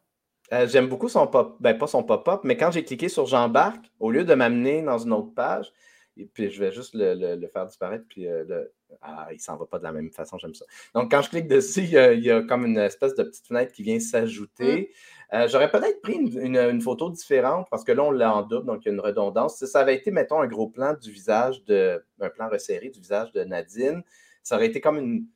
Euh, 0.53 0.67
j'aime 0.67 0.89
beaucoup 0.89 1.09
son 1.09 1.27
pop, 1.27 1.57
ben 1.61 1.79
pas 1.79 1.87
son 1.87 2.03
pop-up, 2.03 2.41
mais 2.43 2.57
quand 2.57 2.73
j'ai 2.73 2.85
cliqué 2.85 3.09
sur 3.09 3.27
J'embarque, 3.27 3.85
au 4.01 4.11
lieu 4.11 4.25
de 4.25 4.35
m'amener 4.35 4.83
dans 4.83 4.99
une 4.99 5.13
autre 5.13 5.33
page, 5.33 5.73
et 6.17 6.27
puis 6.27 6.51
je 6.51 6.59
vais 6.59 6.73
juste 6.73 6.91
le, 6.95 7.47
faire 7.53 7.67
disparaître, 7.67 8.05
puis 8.09 8.27
euh, 8.27 8.45
le, 8.49 8.73
ah, 9.03 9.29
il 9.33 9.41
s'en 9.41 9.57
va 9.57 9.67
pas 9.67 9.79
de 9.79 9.85
la 9.85 9.93
même 9.93 10.11
façon, 10.11 10.39
j'aime 10.39 10.55
ça. 10.55 10.65
Donc 10.95 11.11
quand 11.11 11.23
je 11.23 11.31
clique 11.31 11.49
dessus, 11.49 11.83
il 11.83 11.91
y, 11.91 12.31
a, 12.31 12.43
comme 12.43 12.67
une 12.67 12.79
espèce 12.79 13.15
de 13.15 13.23
petite 13.23 13.47
fenêtre 13.47 13.73
qui 13.73 13.83
vient 13.83 14.01
s'ajouter. 14.01 14.91
Mm. 15.33 15.37
Euh, 15.37 15.49
j'aurais 15.49 15.71
peut-être 15.71 16.01
pris 16.03 16.15
une, 16.15 16.81
photo 16.81 17.11
différente 17.11 17.67
parce 17.71 17.85
que 17.85 17.93
là, 17.93 18.03
on 18.03 18.11
l'a 18.11 18.35
en 18.35 18.43
double, 18.43 18.67
donc 18.67 18.85
il 18.85 18.89
y 18.89 18.91
a 18.91 18.95
une 18.95 19.01
redondance. 19.01 19.59
Si 19.59 19.67
ça 19.67 19.81
avait 19.81 19.95
été, 19.95 20.11
mettons, 20.11 20.41
un 20.41 20.47
gros 20.47 20.69
plan 20.69 20.95
du 20.95 21.13
visage 21.13 21.65
de, 21.65 22.05
un 22.21 22.31
plan 22.31 22.49
resserré 22.49 22.89
du 22.89 23.01
visage 23.01 23.31
de 23.33 23.45
Nadine, 23.45 24.03
ça 24.43 24.57
aurait 24.57 24.67
été 24.67 24.81
comme 24.81 24.99
une, 24.99 25.27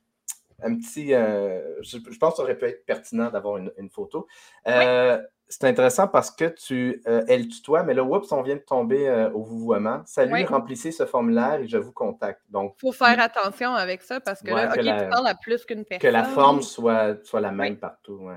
un 0.61 0.75
petit. 0.75 1.13
Euh, 1.13 1.81
je, 1.81 1.97
pense 2.17 2.31
que 2.31 2.37
ça 2.37 2.43
aurait 2.43 2.57
pu 2.57 2.65
être 2.65 2.85
pertinent 2.85 3.29
d'avoir 3.29 3.57
une, 3.57 3.89
photo. 3.89 4.27
Euh, 4.67 5.21
c'est 5.47 5.65
intéressant 5.65 6.07
parce 6.07 6.31
que 6.31 6.45
tu. 6.45 7.01
Euh, 7.07 7.23
elle 7.27 7.47
tutoie, 7.47 7.83
mais 7.83 7.93
là, 7.93 8.03
oups, 8.03 8.31
on 8.31 8.41
vient 8.41 8.55
de 8.55 8.61
tomber 8.61 9.29
au 9.33 9.43
vouvoiement. 9.43 10.01
Salut, 10.05 10.45
remplissez 10.45 10.91
ce 10.91 11.05
formulaire 11.05 11.59
et 11.61 11.67
je 11.67 11.77
vous 11.77 11.91
contacte. 11.91 12.41
Donc. 12.49 12.75
Il 12.77 12.81
faut 12.81 12.91
faire 12.91 13.19
attention 13.19 13.73
avec 13.73 14.01
ça 14.01 14.19
parce 14.19 14.41
que 14.41 14.51
là, 14.51 14.69
OK, 14.69 14.79
tu 14.79 15.09
parles 15.09 15.27
à 15.27 15.35
plus 15.35 15.65
qu'une 15.65 15.85
personne. 15.85 16.09
Que 16.09 16.13
la 16.13 16.23
forme 16.23 16.61
soit, 16.61 17.23
soit 17.25 17.41
la 17.41 17.51
même 17.51 17.77
partout. 17.77 18.29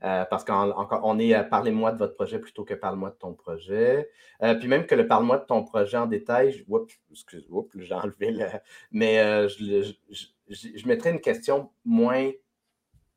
parce 0.00 0.44
qu'on 0.44 1.18
est 1.18 1.48
parlez-moi 1.48 1.92
de 1.92 1.98
votre 1.98 2.14
projet 2.14 2.38
plutôt 2.38 2.64
que 2.64 2.74
parle-moi 2.74 3.10
de 3.10 3.16
ton 3.16 3.34
projet. 3.34 4.10
puis 4.40 4.68
même 4.68 4.86
que 4.86 4.94
le 4.94 5.06
parle-moi 5.06 5.38
de 5.38 5.44
ton 5.44 5.64
projet 5.64 5.98
en 5.98 6.06
détail, 6.06 6.64
oups, 6.66 6.92
excuse, 7.12 7.46
moi 7.50 7.64
j'ai 7.76 7.94
enlevé 7.94 8.32
le. 8.32 8.46
Mais 8.90 9.48
je, 9.48 9.92
je, 10.10 10.26
mettrais 10.86 11.10
une 11.10 11.20
question 11.20 11.70
moins 11.84 12.30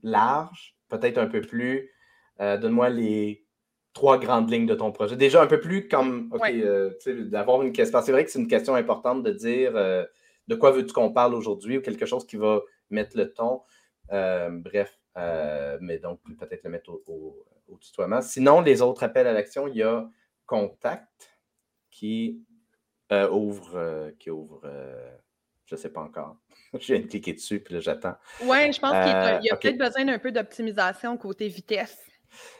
large, 0.03 0.75
peut-être 0.89 1.17
un 1.17 1.27
peu 1.27 1.41
plus. 1.41 1.89
Euh, 2.39 2.57
donne-moi 2.57 2.89
les 2.89 3.45
trois 3.93 4.17
grandes 4.17 4.49
lignes 4.49 4.65
de 4.65 4.75
ton 4.75 4.91
projet. 4.91 5.15
Déjà 5.15 5.41
un 5.41 5.47
peu 5.47 5.59
plus 5.59 5.87
comme, 5.87 6.29
OK, 6.31 6.49
euh, 6.49 6.91
d'avoir 7.25 7.61
une 7.61 7.73
question. 7.73 8.01
C'est 8.01 8.11
vrai 8.11 8.25
que 8.25 8.31
c'est 8.31 8.39
une 8.39 8.47
question 8.47 8.75
importante 8.75 9.23
de 9.23 9.31
dire 9.31 9.75
euh, 9.75 10.05
de 10.47 10.55
quoi 10.55 10.71
veux-tu 10.71 10.93
qu'on 10.93 11.11
parle 11.11 11.33
aujourd'hui 11.35 11.77
ou 11.77 11.81
quelque 11.81 12.05
chose 12.05 12.25
qui 12.25 12.37
va 12.37 12.61
mettre 12.89 13.17
le 13.17 13.31
ton. 13.33 13.61
bref, 14.09 14.99
mais 15.81 15.99
donc 15.99 16.19
peut-être 16.39 16.63
le 16.63 16.69
mettre 16.69 16.89
au, 16.89 17.45
au, 17.67 17.77
tutoiement. 17.77 18.21
Sinon, 18.21 18.61
les 18.61 18.81
autres 18.81 19.03
appels 19.03 19.27
à 19.27 19.33
l'action, 19.33 19.67
il 19.67 19.77
y 19.77 19.83
a 19.83 20.09
Contact 20.45 21.37
qui 21.89 22.41
ouvre, 23.11 24.11
qui 24.19 24.29
ouvre 24.29 24.61
je 25.71 25.75
ne 25.77 25.81
sais 25.81 25.89
pas 25.89 26.01
encore. 26.01 26.35
je 26.73 26.93
viens 26.93 26.99
de 26.99 27.07
cliquer 27.07 27.33
dessus, 27.33 27.59
puis 27.61 27.73
là, 27.73 27.79
j'attends. 27.79 28.15
Oui, 28.43 28.73
je 28.73 28.79
pense 28.79 28.91
qu'il 28.91 29.45
y 29.45 29.49
a, 29.49 29.53
euh, 29.53 29.55
peut-être 29.55 29.77
besoin 29.77 30.05
d'un 30.05 30.19
peu 30.19 30.31
d'optimisation 30.31 31.17
côté 31.17 31.47
vitesse. 31.47 31.97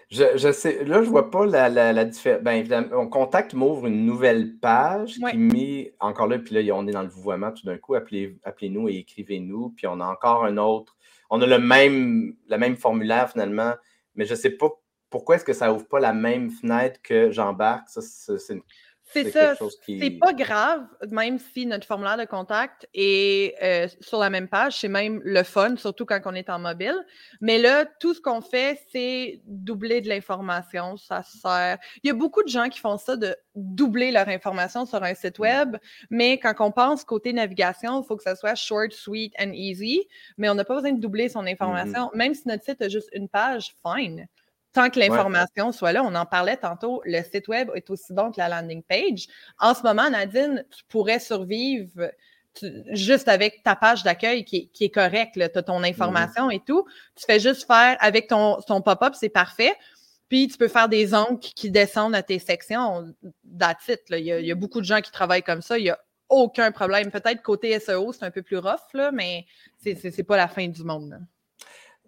Je, 0.10 0.52
sais, 0.52 0.84
là, 0.84 1.02
je 1.02 1.06
ne 1.06 1.12
vois 1.12 1.32
pas 1.32 1.46
la, 1.46 1.70
la, 1.70 2.04
différence. 2.04 2.42
Bien 2.42 2.54
évidemment, 2.54 2.98
mon 2.98 3.08
contact 3.08 3.54
m'ouvre 3.54 3.88
une 3.88 4.06
nouvelle 4.06 4.58
page 4.58 5.16
qui 5.30 5.38
met 5.38 5.94
encore 6.02 6.28
là, 6.28 6.38
puis 6.40 6.62
là, 6.62 6.74
on 6.76 6.86
est 6.88 6.92
dans 6.92 7.04
le 7.04 7.08
vouvoiement 7.08 7.52
tout 7.52 7.66
d'un 7.66 7.78
coup. 7.78 7.96
Appelez, 7.96 8.38
nous 8.64 8.90
et 8.90 8.98
écrivez-nous. 8.98 9.70
Puis 9.70 9.88
on 9.88 10.02
a 10.02 10.06
encore 10.06 10.44
un 10.44 10.58
autre. 10.58 10.98
On 11.30 11.42
a 11.42 11.48
le 11.48 11.60
même, 11.60 12.36
le 12.50 12.58
même 12.58 12.76
formulaire 12.76 13.32
finalement, 13.32 13.74
mais 14.16 14.26
je 14.26 14.32
ne 14.32 14.38
sais 14.38 14.50
pas 14.50 14.68
pourquoi 15.10 15.36
est-ce 15.36 15.46
que 15.46 15.54
ça 15.54 15.74
ouvre 15.74 15.88
pas 15.88 16.02
la 16.02 16.12
même 16.12 16.52
fenêtre 16.52 17.00
que 17.02 17.32
j'embarque. 17.32 17.88
Ça, 17.88 18.02
c'est 18.02 18.54
une 18.54 18.64
c'est 19.12 19.32
ça. 19.32 19.56
C'est 19.86 20.12
pas 20.12 20.34
grave, 20.34 20.86
même 21.10 21.38
si 21.38 21.66
notre 21.66 21.86
formulaire 21.86 22.18
de 22.18 22.26
contact 22.26 22.88
est 22.94 23.56
euh, 23.62 23.88
sur 24.00 24.20
la 24.20 24.30
même 24.30 24.48
page. 24.48 24.78
C'est 24.80 24.88
même 24.88 25.22
le 25.24 25.44
fun, 25.44 25.76
surtout 25.76 26.06
quand 26.06 26.20
on 26.26 26.34
est 26.34 26.50
en 26.50 26.60
mobile. 26.60 26.96
Mais 27.42 27.58
là, 27.58 27.86
tout 27.86 28.14
ce 28.14 28.22
qu'on 28.22 28.42
fait, 28.42 28.80
c'est 28.92 29.42
doubler 29.46 30.02
de 30.02 30.10
l'information. 30.10 30.98
Ça 30.98 31.24
sert. 31.24 31.78
Il 32.04 32.08
y 32.08 32.12
a 32.12 32.14
beaucoup 32.14 32.44
de 32.44 32.50
gens 32.50 32.70
qui 32.70 32.80
font 32.80 32.98
ça 32.98 33.16
de 33.16 33.36
doubler 33.56 34.12
leur 34.12 34.30
information 34.30 34.86
sur 34.86 35.04
un 35.04 35.14
site 35.14 35.40
web. 35.40 35.78
Mais 36.10 36.38
quand 36.40 36.54
on 36.60 36.72
pense 36.72 37.04
côté 37.04 37.34
navigation, 37.34 38.02
il 38.02 38.06
faut 38.06 38.16
que 38.16 38.24
ça 38.24 38.36
soit 38.36 38.56
short, 38.56 38.92
sweet 38.92 39.34
and 39.40 39.52
easy. 39.54 40.08
Mais 40.38 40.50
on 40.50 40.56
n'a 40.56 40.64
pas 40.64 40.76
besoin 40.76 40.94
de 40.94 41.02
doubler 41.02 41.30
son 41.30 41.44
mm-hmm. 41.44 41.54
information. 41.54 42.12
Même 42.14 42.34
si 42.34 42.48
notre 42.48 42.64
site 42.64 42.82
a 42.82 42.90
juste 42.90 43.10
une 43.14 43.28
page, 43.28 43.74
fine 43.86 44.28
tant 44.74 44.90
que 44.90 45.00
l'information 45.00 45.72
soit 45.72 45.92
là. 45.92 46.04
On 46.04 46.16
en 46.16 46.26
parlait 46.26 46.58
tantôt, 46.58 47.02
le 47.06 47.22
site 47.24 47.48
web 47.48 47.70
est 47.76 47.90
aussi 47.90 48.14
bon 48.14 48.32
que 48.32 48.40
la 48.40 48.50
landing 48.50 48.84
page. 48.84 49.28
En 49.60 49.74
ce 49.74 49.84
moment, 49.84 50.10
Nadine, 50.10 50.64
tu 50.76 50.84
pourrais 50.88 51.20
survivre 51.20 52.12
juste 52.92 53.28
avec 53.28 53.64
ta 53.64 53.76
page 53.76 54.04
d'accueil 54.04 54.44
qui, 54.44 54.70
est 54.80 54.90
correcte, 54.90 55.36
tu 55.36 55.42
as 55.42 55.64
ton 55.64 55.82
mm-hmm. 55.82 55.90
information 55.90 56.50
et 56.50 56.60
tout. 56.60 56.86
Tu 57.16 57.26
fais 57.26 57.40
juste 57.40 57.66
faire 57.66 57.98
avec 58.00 58.28
ton, 58.28 58.60
pop-up, 58.84 59.14
c'est 59.16 59.30
parfait. 59.30 59.74
Puis 60.30 60.48
tu 60.48 60.58
peux 60.58 60.70
faire 60.70 60.88
des 60.88 61.14
ongles 61.14 61.40
qui 61.40 61.70
descendent 61.70 62.16
à 62.16 62.24
tes 62.24 62.40
sections. 62.40 63.14
That's 63.60 63.88
it, 63.90 64.02
il, 64.10 64.20
y 64.20 64.52
a, 64.52 64.56
beaucoup 64.56 64.80
de 64.80 64.86
gens 64.86 65.02
qui 65.02 65.12
travaillent 65.12 65.44
comme 65.44 65.62
ça. 65.62 65.78
Il 65.78 65.84
n'y 65.84 65.90
a 65.90 66.00
aucun 66.30 66.72
problème. 66.72 67.12
Peut-être 67.12 67.42
côté 67.42 67.78
SEO, 67.80 68.14
c'est 68.14 68.24
un 68.24 68.32
peu 68.32 68.42
plus 68.42 68.58
rough, 68.58 68.94
là, 68.94 69.12
mais 69.12 69.46
c'est 69.82 70.24
pas 70.24 70.38
la 70.38 70.48
fin 70.48 70.68
du 70.68 70.84
monde. 70.84 71.20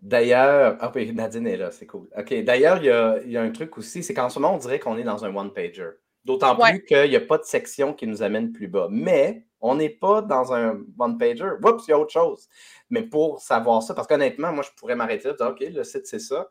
D'ailleurs, 0.04 0.76
ah 0.82 0.92
oui, 0.94 1.14
Nadine 1.14 1.48
est 1.48 1.56
là, 1.56 1.72
c'est 1.72 1.86
cool. 1.86 2.10
OK, 2.18 2.44
d'ailleurs, 2.44 2.78
il 2.78 3.32
y 3.32 3.38
a, 3.38 3.42
un 3.42 3.52
truc 3.52 3.78
aussi, 3.78 4.04
c'est 4.04 4.14
qu'en 4.14 4.30
ce 4.30 4.38
moment, 4.38 4.54
on 4.54 4.58
dirait 4.58 4.78
qu'on 4.78 4.98
est 4.98 5.04
dans 5.04 5.24
un 5.24 5.34
one-pager. 5.34 5.92
D'autant 6.26 6.58
plus 6.58 6.84
qu'il 6.84 7.10
n'y 7.10 7.16
a 7.16 7.22
pas 7.22 7.38
de 7.38 7.46
section 7.46 7.94
qui 7.94 8.06
nous 8.06 8.22
amène 8.22 8.52
plus 8.52 8.68
bas. 8.68 8.88
Mais 8.92 9.46
on 9.62 9.76
n'est 9.76 9.90
pas 9.90 10.22
dans 10.22 10.54
un 10.54 10.82
one-pager. 11.00 11.52
Oups, 11.64 11.88
il 11.88 11.92
y 11.92 11.94
a 11.94 12.00
autre 12.00 12.12
chose. 12.12 12.50
Mais 12.90 13.04
pour 13.04 13.40
savoir 13.42 13.82
ça, 13.82 13.94
parce 13.94 14.08
qu'honnêtement, 14.08 14.52
moi, 14.52 14.64
je 14.64 14.72
pourrais 14.78 14.96
m'arrêter 14.96 15.30
et 15.30 15.34
dire, 15.34 15.48
OK, 15.48 15.62
le 15.62 15.84
site, 15.86 16.06
c'est 16.06 16.20
ça 16.20 16.50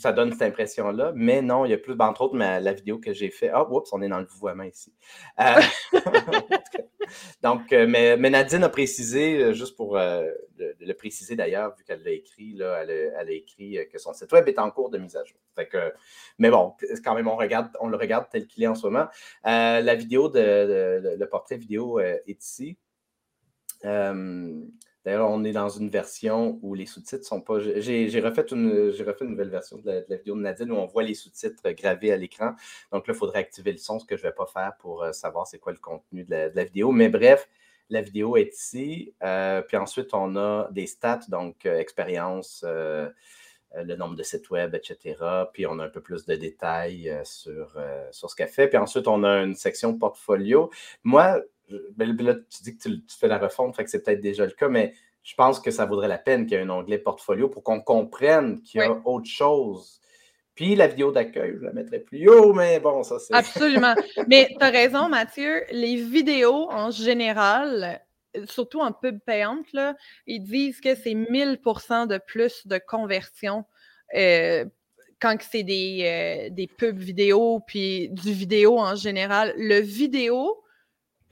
ça 0.00 0.12
donne 0.12 0.32
cette 0.32 0.42
impression-là. 0.42 1.12
Mais 1.14 1.42
non, 1.42 1.66
il 1.66 1.70
y 1.70 1.74
a 1.74 1.78
plus, 1.78 1.94
entre 1.98 2.22
autres, 2.22 2.36
la 2.36 2.72
vidéo 2.72 2.98
que 2.98 3.12
j'ai 3.12 3.30
fait. 3.30 3.50
Ah, 3.52 3.70
oups, 3.70 3.92
on 3.92 4.00
est 4.00 4.08
dans 4.08 4.18
le 4.18 4.24
vouvoiement 4.24 4.64
ici. 4.64 4.94
Euh, 5.38 5.60
donc, 7.42 7.72
euh, 7.72 7.86
mais, 7.86 8.16
Nadine 8.16 8.64
a 8.64 8.68
précisé, 8.68 9.42
euh, 9.42 9.52
juste 9.52 9.76
pour 9.76 9.96
le, 9.96 10.92
préciser 10.92 11.36
d'ailleurs, 11.36 11.74
vu 11.76 11.84
qu'elle 11.84 12.02
l'a 12.02 12.10
écrit, 12.10 12.52
là, 12.54 12.82
elle, 12.82 13.28
a, 13.28 13.32
écrit 13.32 13.78
que 13.92 13.98
son 13.98 14.12
site 14.12 14.32
web 14.32 14.48
est 14.48 14.58
en 14.58 14.70
cours 14.70 14.90
de 14.90 14.98
mise 14.98 15.16
à 15.16 15.24
jour. 15.24 15.38
Mais 16.38 16.50
bon, 16.50 16.74
quand 17.04 17.14
même, 17.14 17.28
on 17.28 17.38
le 17.88 17.96
regarde 17.96 18.26
tel 18.30 18.46
qu'il 18.46 18.62
est 18.62 18.66
en 18.66 18.74
ce 18.74 18.86
moment. 18.86 19.08
la 19.44 19.94
vidéo 19.94 20.28
de, 20.28 21.16
le 21.18 21.26
portrait 21.26 21.56
vidéo 21.56 22.00
est 22.00 22.24
ici. 22.26 22.76
D'ailleurs, 25.04 25.30
on 25.30 25.44
est 25.44 25.52
dans 25.52 25.68
une 25.68 25.88
version 25.88 26.58
où 26.62 26.74
les 26.74 26.84
sous-titres 26.84 27.24
sont 27.24 27.40
pas. 27.40 27.58
J'ai 27.58 28.20
refait, 28.20 28.44
une, 28.50 28.90
nouvelle 29.30 29.48
version 29.48 29.78
de 29.78 30.04
la, 30.06 30.16
vidéo 30.16 30.34
de 30.36 30.40
Nadine 30.40 30.70
où 30.72 30.76
on 30.76 30.86
voit 30.86 31.02
les 31.02 31.14
sous-titres 31.14 31.70
gravés 31.70 32.12
à 32.12 32.16
l'écran. 32.16 32.54
Donc 32.92 33.06
là, 33.06 33.14
il 33.14 33.16
faudrait 33.16 33.38
activer 33.38 33.72
le 33.72 33.78
son, 33.78 33.98
ce 33.98 34.04
que 34.04 34.16
je 34.16 34.22
ne 34.22 34.28
vais 34.28 34.34
pas 34.34 34.46
faire 34.46 34.72
pour 34.78 35.02
euh, 35.02 35.12
savoir 35.12 35.46
c'est 35.46 35.58
quoi 35.58 35.72
le 35.72 35.78
contenu 35.78 36.24
de 36.24 36.50
la, 36.54 36.64
vidéo. 36.64 36.92
Mais 36.92 37.08
bref, 37.08 37.48
la 37.88 38.02
vidéo 38.02 38.36
est 38.36 38.54
ici. 38.54 39.14
Euh, 39.22 39.62
puis 39.62 39.78
ensuite, 39.78 40.12
on 40.12 40.36
a 40.36 40.68
des 40.70 40.86
stats, 40.86 41.20
donc 41.28 41.64
euh, 41.64 41.78
expérience, 41.78 42.64
le 43.74 43.96
nombre 43.96 44.16
de 44.16 44.22
sites 44.22 44.50
web, 44.50 44.74
etc. 44.74 45.16
Puis 45.52 45.66
on 45.66 45.78
a 45.78 45.84
un 45.84 45.88
peu 45.88 46.00
plus 46.00 46.26
de 46.26 46.34
détails 46.34 47.14
sur, 47.24 47.78
sur 48.10 48.30
ce 48.30 48.36
qu'elle 48.36 48.48
fait. 48.48 48.68
Puis 48.68 48.78
ensuite, 48.78 49.06
on 49.06 49.22
a 49.24 49.42
une 49.42 49.54
section 49.54 49.96
portfolio. 49.96 50.70
Moi, 51.04 51.40
ben, 51.96 52.16
là, 52.16 52.34
tu 52.34 52.62
dis 52.62 52.76
que 52.76 52.88
tu, 52.88 53.00
fais 53.18 53.28
la 53.28 53.38
refonte, 53.38 53.76
fait 53.76 53.84
que 53.84 53.90
c'est 53.90 54.02
peut-être 54.02 54.20
déjà 54.20 54.44
le 54.44 54.52
cas, 54.52 54.68
mais 54.68 54.92
je 55.22 55.34
pense 55.34 55.60
que 55.60 55.70
ça 55.70 55.84
vaudrait 55.84 56.08
la 56.08 56.18
peine 56.18 56.46
qu'il 56.46 56.56
y 56.56 56.60
ait 56.60 56.64
un 56.64 56.70
onglet 56.70 56.98
portfolio 56.98 57.48
pour 57.48 57.62
qu'on 57.62 57.80
comprenne 57.80 58.62
qu'il 58.62 58.80
y 58.80 58.84
a 58.84 59.00
autre 59.04 59.28
chose. 59.28 60.00
Puis 60.54 60.74
la 60.74 60.88
vidéo 60.88 61.12
d'accueil, 61.12 61.56
je 61.58 61.64
la 61.64 61.72
mettrais 61.72 62.00
plus 62.00 62.28
haut, 62.28 62.52
mais 62.52 62.80
bon, 62.80 63.02
ça 63.02 63.18
c'est. 63.18 63.34
Absolument. 63.34 63.94
mais 64.28 64.48
tu 64.58 64.64
as 64.64 64.70
raison, 64.70 65.08
Mathieu. 65.08 65.62
Les 65.70 65.96
vidéos 65.96 66.70
en 66.70 66.90
général, 66.90 68.00
surtout 68.46 68.80
en 68.80 68.92
pub 68.92 69.18
payante, 69.20 69.72
là, 69.72 69.96
ils 70.26 70.42
disent 70.42 70.80
que 70.80 70.94
c'est 70.94 71.14
1000% 71.14 72.06
de 72.06 72.18
plus 72.18 72.66
de 72.66 72.78
conversion 72.78 73.64
euh, 74.14 74.64
quand 75.20 75.36
c'est 75.42 75.62
des, 75.62 76.48
euh, 76.48 76.54
des 76.54 76.66
pubs 76.66 76.98
vidéo, 76.98 77.60
puis 77.66 78.08
du 78.10 78.32
vidéo 78.32 78.78
en 78.78 78.94
général. 78.94 79.52
Le 79.56 79.80
vidéo, 79.80 80.60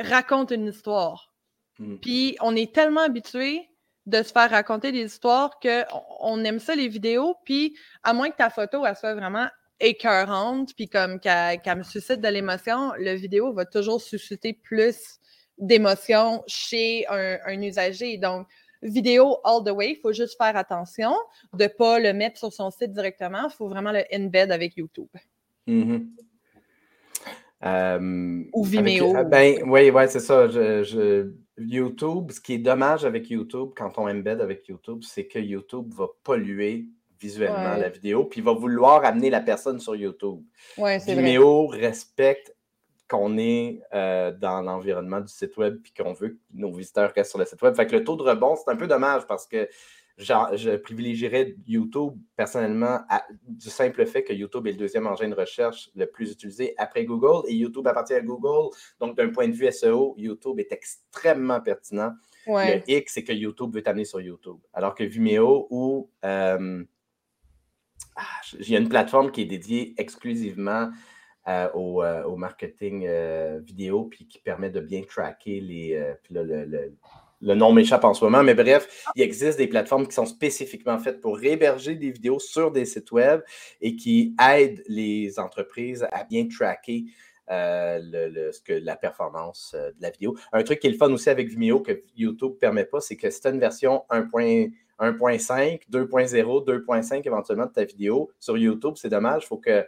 raconte 0.01 0.51
une 0.51 0.66
histoire. 0.66 1.32
Hmm. 1.78 1.96
Puis 1.99 2.36
on 2.40 2.55
est 2.57 2.74
tellement 2.74 3.03
habitué 3.03 3.68
de 4.07 4.22
se 4.22 4.32
faire 4.32 4.51
raconter 4.51 4.90
des 4.90 5.05
histoires 5.05 5.59
qu'on 5.61 6.44
aime 6.44 6.61
ça, 6.61 6.74
les 6.74 6.88
vidéos. 6.88 7.36
Puis 7.44 7.76
à 8.03 8.14
moins 8.14 8.30
que 8.30 8.36
ta 8.36 8.51
photo, 8.51 8.86
elle 8.86 8.96
soit 8.96 9.14
vraiment 9.14 9.49
écœurante, 9.80 10.74
puis 10.74 10.88
comme 10.88 11.20
qu'elle 11.20 11.61
me 11.76 11.82
suscite 11.82 12.20
de 12.20 12.28
l'émotion, 12.28 12.92
le 12.99 13.14
vidéo 13.14 13.53
va 13.53 13.64
toujours 13.64 14.01
susciter 14.01 14.53
plus 14.53 15.18
d'émotion 15.59 16.42
chez 16.46 17.06
un, 17.09 17.61
usager. 17.62 18.18
Donc, 18.18 18.46
vidéo 18.82 19.38
all 19.44 19.64
the 19.64 19.70
way, 19.70 19.90
il 19.92 19.96
faut 19.96 20.12
juste 20.12 20.36
faire 20.36 20.56
attention 20.56 21.12
de 21.52 21.64
ne 21.64 21.68
pas 21.68 21.98
le 21.98 22.12
mettre 22.12 22.38
sur 22.38 22.52
son 22.52 22.70
site 22.70 22.92
directement. 22.92 23.48
Il 23.48 23.54
faut 23.54 23.68
vraiment 23.68 23.92
le 23.92 24.04
embed 24.12 24.52
avec 24.52 24.76
YouTube. 24.76 25.09
Mm-hmm. 25.66 26.06
Euh, 27.64 28.44
Ou 28.52 28.64
Vimeo. 28.64 29.16
Euh, 29.16 29.24
ben, 29.24 29.62
oui, 29.66 29.90
ouais, 29.90 30.06
c'est 30.09 30.20
ça. 30.20 30.46
YouTube, 31.56 32.30
ce 32.30 32.40
qui 32.40 32.54
est 32.54 32.59
dommage 32.59 33.04
avec 33.04 33.28
YouTube, 33.30 33.70
quand 33.76 33.98
on 33.98 34.09
embed 34.09 34.40
avec 34.40 34.68
YouTube, 34.68 35.02
c'est 35.02 35.26
que 35.26 35.40
YouTube 35.40 35.92
va 35.92 36.06
polluer 36.22 36.86
visuellement 37.20 37.76
la 37.76 37.88
vidéo, 37.88 38.26
puis 38.26 38.40
il 38.40 38.44
va 38.44 38.52
vouloir 38.52 39.04
amener 39.04 39.28
la 39.28 39.40
personne 39.40 39.80
sur 39.80 39.96
YouTube. 39.96 40.40
Ouais, 40.76 40.98
Vimeo 40.98 41.66
respecte 41.66 42.54
qu'on 43.09 43.38
est 43.38 43.80
euh, 43.94 44.32
dans 44.32 44.62
l'environnement 44.62 45.20
du 45.20 45.32
site 45.32 45.56
web 45.56 45.78
puis 45.82 45.92
qu'on 45.92 46.12
veut 46.12 46.30
que 46.30 46.38
nos 46.52 46.72
visiteurs 46.72 47.12
restent 47.14 47.30
sur 47.30 47.38
le 47.38 47.46
site 47.46 47.61
web. 47.62 47.74
Fait 47.74 47.86
que 47.86 47.96
le 47.96 48.04
taux 48.04 48.16
de 48.16 48.22
rebond, 48.22 48.56
c'est 48.56 48.70
un 48.70 48.76
peu 48.76 48.86
dommage 48.86 49.26
parce 49.26 49.46
que 49.46 49.68
je 50.18 50.76
privilégierais 50.76 51.54
YouTube 51.66 52.14
personnellement 52.36 53.00
du 53.46 53.70
simple 53.70 54.04
fait 54.04 54.24
que 54.24 54.32
YouTube 54.32 54.66
est 54.66 54.72
le 54.72 54.76
deuxième 54.76 55.06
engin 55.06 55.28
de 55.28 55.34
recherche 55.34 55.90
le 55.94 56.06
plus 56.06 56.32
utilisé 56.32 56.74
après 56.76 57.04
Google 57.04 57.48
et 57.48 57.54
YouTube 57.54 57.86
appartient 57.86 58.14
à 58.14 58.20
Google. 58.20 58.74
Donc, 58.98 59.16
d'un 59.16 59.28
point 59.28 59.46
de 59.46 59.52
vue 59.52 59.70
SEO, 59.70 60.14
YouTube 60.18 60.59
est 60.59 60.72
extrêmement 60.72 61.61
pertinent. 61.61 62.12
Le 62.46 62.82
X, 62.90 63.12
c'est 63.14 63.24
que 63.24 63.32
YouTube 63.32 63.74
veut 63.74 63.82
t'amener 63.82 64.04
sur 64.04 64.20
YouTube. 64.20 64.56
Alors 64.72 64.94
que 64.94 65.04
Vimeo 65.04 65.68
ou 65.70 66.11
euh, 66.24 66.82
ah, 68.16 68.22
il 68.59 68.70
y 68.70 68.74
a 68.74 68.80
une 68.80 68.88
plateforme 68.88 69.30
qui 69.30 69.42
est 69.42 69.46
dédiée 69.46 69.94
exclusivement 69.98 70.90
euh, 71.49 71.68
euh, 71.74 72.24
au, 72.24 72.36
marketing 72.36 73.09
vidéo 73.61 74.05
puis 74.05 74.26
qui 74.26 74.38
permet 74.38 74.70
de 74.70 74.80
bien 74.80 75.03
tracker 75.03 75.61
les. 75.61 76.14
le, 76.30 76.92
le 77.40 77.55
nom 77.55 77.72
m'échappe 77.72 78.03
en 78.03 78.14
ce 78.14 78.24
moment, 78.24 78.42
mais 78.42 78.55
bref, 78.55 79.05
il 79.14 79.22
existe 79.22 79.59
des 79.59 79.68
plateformes 79.68 80.09
qui 80.09 80.14
sont 80.14 80.26
spécifiquement 80.26 80.99
faites 80.99 81.20
pour 81.20 81.40
héberger 81.40 81.94
des 81.94 82.11
vidéos 82.11 82.40
sur 82.40 82.72
des 82.72 82.84
sites 82.84 83.12
web 83.12 83.42
et 83.80 83.94
qui 83.94 84.34
aident 84.44 84.82
les 84.88 85.38
entreprises 85.38 86.05
à 86.11 86.24
bien 86.24 86.49
tracker 86.49 87.05
euh, 87.51 87.99
le, 88.03 88.53
ce 88.53 88.61
que, 88.61 88.74
la 88.74 88.94
performance 88.94 89.72
euh, 89.74 89.88
de 89.92 90.03
la 90.03 90.11
vidéo. 90.11 90.36
Un 90.53 90.62
truc 90.62 90.80
qui 90.80 90.86
est 90.86 90.90
le 90.90 90.99
fun 90.99 91.11
aussi 91.11 91.30
avec 91.30 91.49
Vimeo 91.49 91.80
que 91.80 92.03
YouTube 92.14 92.53
ne 92.53 92.59
permet 92.59 92.84
pas, 92.84 93.01
c'est 93.01 93.16
que 93.16 93.30
si 93.30 93.40
tu 93.40 93.46
as 93.46 93.53
une 93.53 93.59
version 93.59 94.05
1.5, 94.11 94.70
2.0, 95.01 96.66
2.5 96.66 97.22
éventuellement 97.26 97.64
de 97.64 97.72
ta 97.72 97.84
vidéo 97.84 98.30
sur 98.38 98.59
YouTube, 98.59 98.94
c'est 98.96 99.09
dommage, 99.09 99.44
il 99.44 99.46
faut 99.46 99.57
que, 99.57 99.82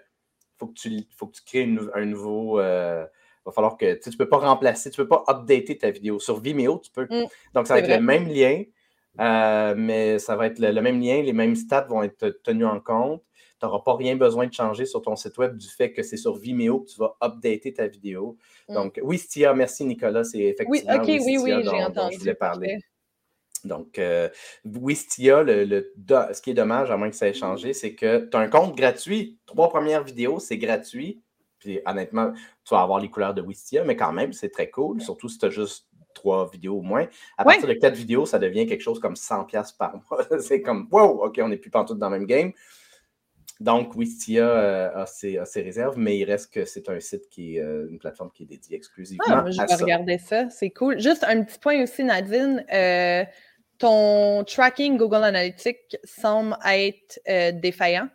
faut, 0.60 0.66
que 0.68 0.74
tu, 0.74 0.90
faut 1.16 1.26
que 1.26 1.36
tu 1.36 1.42
crées 1.44 1.68
un 1.94 2.04
nouveau. 2.04 2.60
Euh, 2.60 3.04
va 3.46 3.52
falloir 3.52 3.76
que 3.76 3.94
tu 3.94 4.10
ne 4.10 4.16
peux 4.16 4.28
pas 4.28 4.38
remplacer, 4.38 4.90
tu 4.90 5.00
ne 5.00 5.04
peux 5.04 5.08
pas 5.08 5.24
updater 5.28 5.78
ta 5.78 5.90
vidéo. 5.90 6.18
Sur 6.18 6.40
Vimeo, 6.40 6.78
tu 6.78 6.90
peux. 6.90 7.06
Mm, 7.10 7.26
Donc, 7.54 7.66
ça 7.66 7.74
va 7.74 7.80
être 7.80 7.88
le 7.88 8.00
même 8.00 8.28
lien, 8.28 8.62
euh, 9.18 9.74
mais 9.76 10.18
ça 10.18 10.36
va 10.36 10.46
être 10.46 10.58
le, 10.58 10.80
même 10.80 11.00
lien, 11.00 11.22
les 11.22 11.32
mêmes 11.32 11.56
stats 11.56 11.86
vont 11.88 12.02
être 12.02 12.40
tenus 12.42 12.66
en 12.66 12.80
compte. 12.80 13.22
Tu 13.58 13.66
n'auras 13.66 13.80
pas 13.80 13.94
rien 13.94 14.16
besoin 14.16 14.46
de 14.46 14.52
changer 14.54 14.86
sur 14.86 15.02
ton 15.02 15.16
site 15.16 15.36
web 15.36 15.56
du 15.56 15.68
fait 15.68 15.92
que 15.92 16.02
c'est 16.02 16.16
sur 16.16 16.34
Vimeo 16.36 16.80
que 16.80 16.90
tu 16.90 16.98
vas 16.98 17.16
updater 17.22 17.72
ta 17.72 17.86
vidéo. 17.86 18.36
Mm. 18.68 18.74
Donc, 18.74 19.00
oui, 19.02 19.18
Stia, 19.18 19.52
merci 19.54 19.84
Nicolas, 19.84 20.24
c'est 20.24 20.38
effectivement 20.38 21.02
oui, 21.02 21.16
ok, 21.18 21.24
oui, 21.26 21.38
oui, 21.42 21.62
j'ai 21.64 21.82
entendu. 21.82 22.14
je 22.14 22.20
voulais 22.20 22.34
parler. 22.34 22.78
Donc, 23.64 23.98
euh, 23.98 24.28
Wistia, 24.64 25.42
le, 25.42 25.92
ce 26.32 26.40
qui 26.40 26.50
est 26.50 26.54
dommage, 26.54 26.90
à 26.90 26.96
moins 26.96 27.10
que 27.10 27.16
ça 27.16 27.28
ait 27.28 27.34
changé, 27.34 27.72
c'est 27.72 27.94
que 27.94 28.28
tu 28.30 28.36
as 28.36 28.40
un 28.40 28.48
compte 28.48 28.76
gratuit. 28.76 29.38
Trois 29.46 29.68
premières 29.68 30.04
vidéos, 30.04 30.38
c'est 30.38 30.58
gratuit. 30.58 31.22
Puis 31.58 31.80
honnêtement, 31.84 32.32
tu 32.64 32.74
vas 32.74 32.82
avoir 32.82 33.00
les 33.00 33.10
couleurs 33.10 33.34
de 33.34 33.42
Wistia, 33.42 33.84
mais 33.84 33.96
quand 33.96 34.12
même, 34.12 34.32
c'est 34.32 34.48
très 34.48 34.70
cool, 34.70 35.00
surtout 35.00 35.28
si 35.28 35.38
tu 35.38 35.46
as 35.46 35.50
juste 35.50 35.88
trois 36.14 36.50
vidéos 36.50 36.78
au 36.78 36.82
moins. 36.82 37.06
À 37.38 37.44
partir 37.44 37.68
de 37.68 37.74
quatre 37.74 37.94
vidéos, 37.94 38.26
ça 38.26 38.38
devient 38.38 38.66
quelque 38.66 38.80
chose 38.80 38.98
comme 38.98 39.14
100$ 39.14 39.76
par 39.76 39.94
mois. 39.94 40.26
c'est 40.40 40.62
comme, 40.62 40.88
wow, 40.90 41.24
OK, 41.26 41.38
on 41.42 41.48
n'est 41.48 41.56
plus 41.56 41.70
partout 41.70 41.94
dans 41.94 42.08
le 42.08 42.18
même 42.18 42.26
game. 42.26 42.52
Donc, 43.60 43.94
Wistia 43.94 44.48
euh, 44.48 45.02
a, 45.02 45.06
ses, 45.06 45.38
réserves, 45.56 45.98
mais 45.98 46.18
il 46.18 46.24
reste 46.24 46.50
que 46.50 46.64
c'est 46.64 46.88
un 46.88 46.98
site 46.98 47.28
qui 47.28 47.56
est 47.56 47.60
euh, 47.60 47.88
une 47.90 47.98
plateforme 47.98 48.30
qui 48.32 48.44
est 48.44 48.46
dédiée 48.46 48.74
exclusivement 48.74 49.22
ah, 49.28 49.44
je 49.50 49.58
vais 49.58 49.74
regarder 49.74 50.16
ça, 50.16 50.48
c'est 50.48 50.70
cool. 50.70 50.98
Juste 50.98 51.24
un 51.24 51.42
petit 51.42 51.58
point 51.58 51.82
aussi, 51.82 52.02
Nadine. 52.02 52.64
Euh, 52.72 53.22
ton 53.80 54.44
tracking 54.44 54.96
Google 54.96 55.24
Analytics 55.24 55.96
semble 56.04 56.56
être 56.64 57.18
défaillant. 57.60 58.08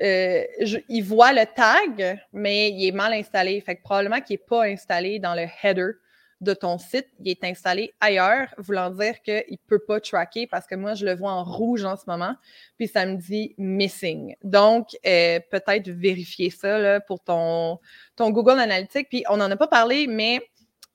Euh, 0.00 0.44
il 0.88 1.02
voit 1.02 1.32
le 1.32 1.44
tag, 1.44 2.20
mais 2.32 2.70
il 2.70 2.86
est 2.86 2.92
mal 2.92 3.12
installé. 3.12 3.60
Fait 3.60 3.76
que 3.76 3.82
probablement 3.82 4.20
qu'il 4.20 4.34
n'est 4.34 4.46
pas 4.46 4.64
installé 4.64 5.18
dans 5.18 5.34
le 5.34 5.46
header 5.62 5.92
de 6.40 6.54
ton 6.54 6.78
site. 6.78 7.08
Il 7.18 7.30
est 7.30 7.42
installé 7.42 7.94
ailleurs, 8.00 8.54
voulant 8.58 8.90
dire 8.90 9.20
qu'il 9.22 9.42
ne 9.50 9.56
peut 9.66 9.80
pas 9.80 10.00
tracker 10.00 10.46
parce 10.46 10.68
que 10.68 10.76
moi, 10.76 10.94
je 10.94 11.04
le 11.04 11.16
vois 11.16 11.32
en 11.32 11.42
rouge 11.42 11.84
en 11.84 11.96
ce 11.96 12.04
moment. 12.06 12.34
Puis 12.76 12.86
ça 12.86 13.06
me 13.06 13.16
dit 13.16 13.56
missing. 13.58 14.36
Donc, 14.44 14.96
euh, 15.04 15.40
peut-être 15.50 15.88
vérifier 15.90 16.50
ça 16.50 16.78
là, 16.78 17.00
pour 17.00 17.20
ton, 17.20 17.80
ton 18.14 18.30
Google 18.30 18.60
Analytics. 18.60 19.08
Puis 19.08 19.24
on 19.28 19.38
n'en 19.38 19.50
a 19.50 19.56
pas 19.56 19.66
parlé, 19.66 20.06
mais 20.06 20.40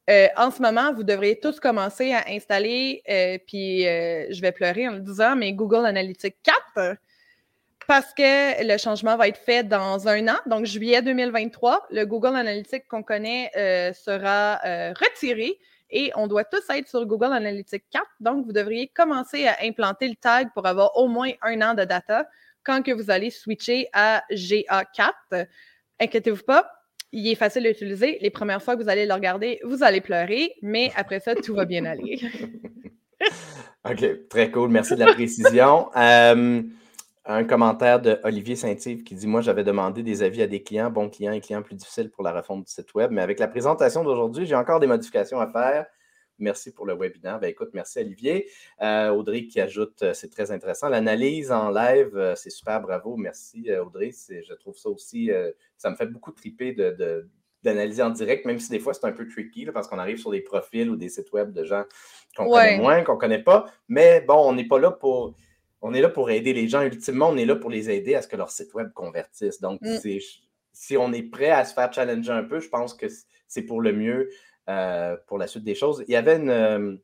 euh, 0.09 0.27
en 0.35 0.51
ce 0.51 0.61
moment, 0.61 0.93
vous 0.93 1.03
devriez 1.03 1.39
tous 1.39 1.59
commencer 1.59 2.11
à 2.11 2.25
installer, 2.29 3.01
puis 3.47 3.83
je 3.83 4.41
vais 4.41 4.51
pleurer 4.51 4.87
en 4.87 4.93
le 4.93 4.99
disant, 4.99 5.35
mais 5.35 5.53
Google 5.53 5.85
Analytics 5.85 6.35
4 6.43 6.97
parce 7.87 8.13
que 8.13 8.63
le 8.65 8.77
changement 8.77 9.17
va 9.17 9.27
être 9.27 9.39
fait 9.39 9.63
dans 9.63 10.07
un 10.07 10.27
an, 10.27 10.37
donc 10.45 10.65
juillet 10.65 11.01
2023. 11.01 11.87
Le 11.91 12.05
Google 12.05 12.35
Analytics 12.35 12.87
qu'on 12.87 13.03
connaît 13.03 13.51
euh, 13.55 13.93
sera 13.93 14.59
euh, 14.65 14.93
retiré 14.93 15.59
et 15.89 16.11
on 16.15 16.27
doit 16.27 16.43
tous 16.43 16.63
être 16.69 16.87
sur 16.87 17.05
Google 17.05 17.33
Analytics 17.33 17.83
4. 17.91 18.03
Donc, 18.19 18.45
vous 18.45 18.51
devriez 18.53 18.87
commencer 18.87 19.47
à 19.47 19.57
implanter 19.61 20.07
le 20.07 20.15
tag 20.15 20.49
pour 20.53 20.65
avoir 20.65 20.97
au 20.97 21.07
moins 21.07 21.31
un 21.41 21.61
an 21.61 21.73
de 21.73 21.83
data 21.83 22.27
quand 22.63 22.81
que 22.81 22.91
vous 22.91 23.11
allez 23.11 23.29
switcher 23.29 23.89
à 23.93 24.23
GA4. 24.31 25.45
Inquiétez-vous 25.99 26.43
pas, 26.43 26.71
il 27.13 27.27
est 27.31 27.35
facile 27.35 27.65
à 27.67 27.69
utiliser. 27.69 28.17
Les 28.21 28.31
premières 28.31 28.61
fois 28.61 28.75
que 28.75 28.83
vous 28.83 28.89
allez 28.89 29.05
le 29.05 29.13
regarder, 29.13 29.59
vous 29.63 29.83
allez 29.83 30.01
pleurer, 30.01 30.55
mais 30.61 30.91
après 30.95 31.19
ça, 31.19 31.35
tout 31.35 31.53
va 31.53 31.65
bien 31.65 31.85
aller. 31.85 32.19
OK, 33.89 34.27
très 34.29 34.51
cool. 34.51 34.69
Merci 34.69 34.95
de 34.95 34.99
la 34.99 35.13
précision. 35.13 35.89
Euh, 35.95 36.61
un 37.25 37.43
commentaire 37.45 38.01
de 38.01 38.19
Olivier 38.23 38.55
Saint-Yves 38.55 39.03
qui 39.03 39.15
dit 39.15 39.27
Moi, 39.27 39.41
j'avais 39.41 39.63
demandé 39.63 40.03
des 40.03 40.23
avis 40.23 40.41
à 40.41 40.47
des 40.47 40.63
clients, 40.63 40.89
bons 40.89 41.09
clients 41.09 41.31
et 41.31 41.39
clients 41.39 41.61
plus 41.61 41.75
difficiles 41.75 42.09
pour 42.09 42.23
la 42.23 42.31
refonte 42.31 42.65
du 42.65 42.71
site 42.71 42.93
web. 42.95 43.11
Mais 43.11 43.21
avec 43.21 43.39
la 43.39 43.47
présentation 43.47 44.03
d'aujourd'hui, 44.03 44.45
j'ai 44.45 44.55
encore 44.55 44.79
des 44.79 44.87
modifications 44.87 45.39
à 45.39 45.47
faire. 45.47 45.85
Merci 46.39 46.73
pour 46.73 46.85
le 46.85 46.95
webinaire. 46.95 47.39
Ben, 47.39 47.47
écoute, 47.47 47.69
merci 47.73 47.99
Olivier. 47.99 48.49
Euh, 48.81 49.09
Audrey 49.09 49.45
qui 49.45 49.61
ajoute 49.61 50.01
euh, 50.01 50.13
C'est 50.13 50.29
très 50.29 50.51
intéressant. 50.51 50.89
L'analyse 50.89 51.51
en 51.51 51.69
live, 51.69 52.15
euh, 52.15 52.35
c'est 52.35 52.49
super, 52.49 52.81
bravo. 52.81 53.15
Merci 53.17 53.71
Audrey. 53.73 54.11
Je 54.29 54.53
trouve 54.53 54.77
ça 54.77 54.89
aussi, 54.89 55.29
ça 55.77 55.89
me 55.89 55.95
fait 55.95 56.07
beaucoup 56.07 56.31
triper 56.31 56.73
de, 56.73 57.27
d'analyser 57.63 58.03
en 58.03 58.09
direct, 58.09 58.45
même 58.45 58.59
si 58.59 58.69
des 58.69 58.79
fois 58.79 58.93
c'est 58.93 59.05
un 59.05 59.11
peu 59.11 59.27
tricky 59.27 59.65
parce 59.67 59.87
qu'on 59.87 59.99
arrive 59.99 60.17
sur 60.17 60.31
des 60.31 60.41
profils 60.41 60.89
ou 60.89 60.95
des 60.95 61.09
sites 61.09 61.31
web 61.31 61.53
de 61.53 61.63
gens 61.63 61.83
qu'on 62.35 62.49
connaît 62.49 62.77
moins, 62.77 63.03
qu'on 63.03 63.13
ne 63.13 63.19
connaît 63.19 63.43
pas. 63.43 63.65
Mais 63.87 64.21
bon, 64.21 64.49
on 64.49 64.53
n'est 64.53 64.67
pas 64.67 64.79
là 64.79 64.91
pour 64.91 65.35
on 65.81 65.93
est 65.93 66.01
là 66.01 66.09
pour 66.09 66.31
aider 66.31 66.53
les 66.53 66.67
gens. 66.67 66.81
Ultimement, 66.81 67.29
on 67.29 67.37
est 67.37 67.45
là 67.45 67.57
pour 67.57 67.69
les 67.69 67.89
aider 67.89 68.15
à 68.15 68.21
ce 68.21 68.27
que 68.27 68.37
leur 68.37 68.49
site 68.49 68.73
web 68.73 68.91
convertisse. 68.93 69.59
Donc, 69.59 69.81
mm. 69.81 69.97
si 70.71 70.97
on 70.97 71.11
est 71.11 71.23
prêt 71.23 71.51
à 71.51 71.65
se 71.65 71.73
faire 71.73 71.91
challenger 71.91 72.31
un 72.31 72.43
peu, 72.43 72.61
je 72.61 72.69
pense 72.69 72.93
que 72.93 73.07
c'est 73.47 73.63
pour 73.63 73.81
le 73.81 73.91
mieux 73.91 74.29
euh, 74.69 75.17
pour 75.27 75.37
la 75.37 75.47
suite 75.47 75.65
des 75.65 75.75
choses. 75.75 76.05
Il 76.07 76.13
y 76.13 76.15
avait 76.15 76.37
une 76.37 76.49
euh, 76.49 76.95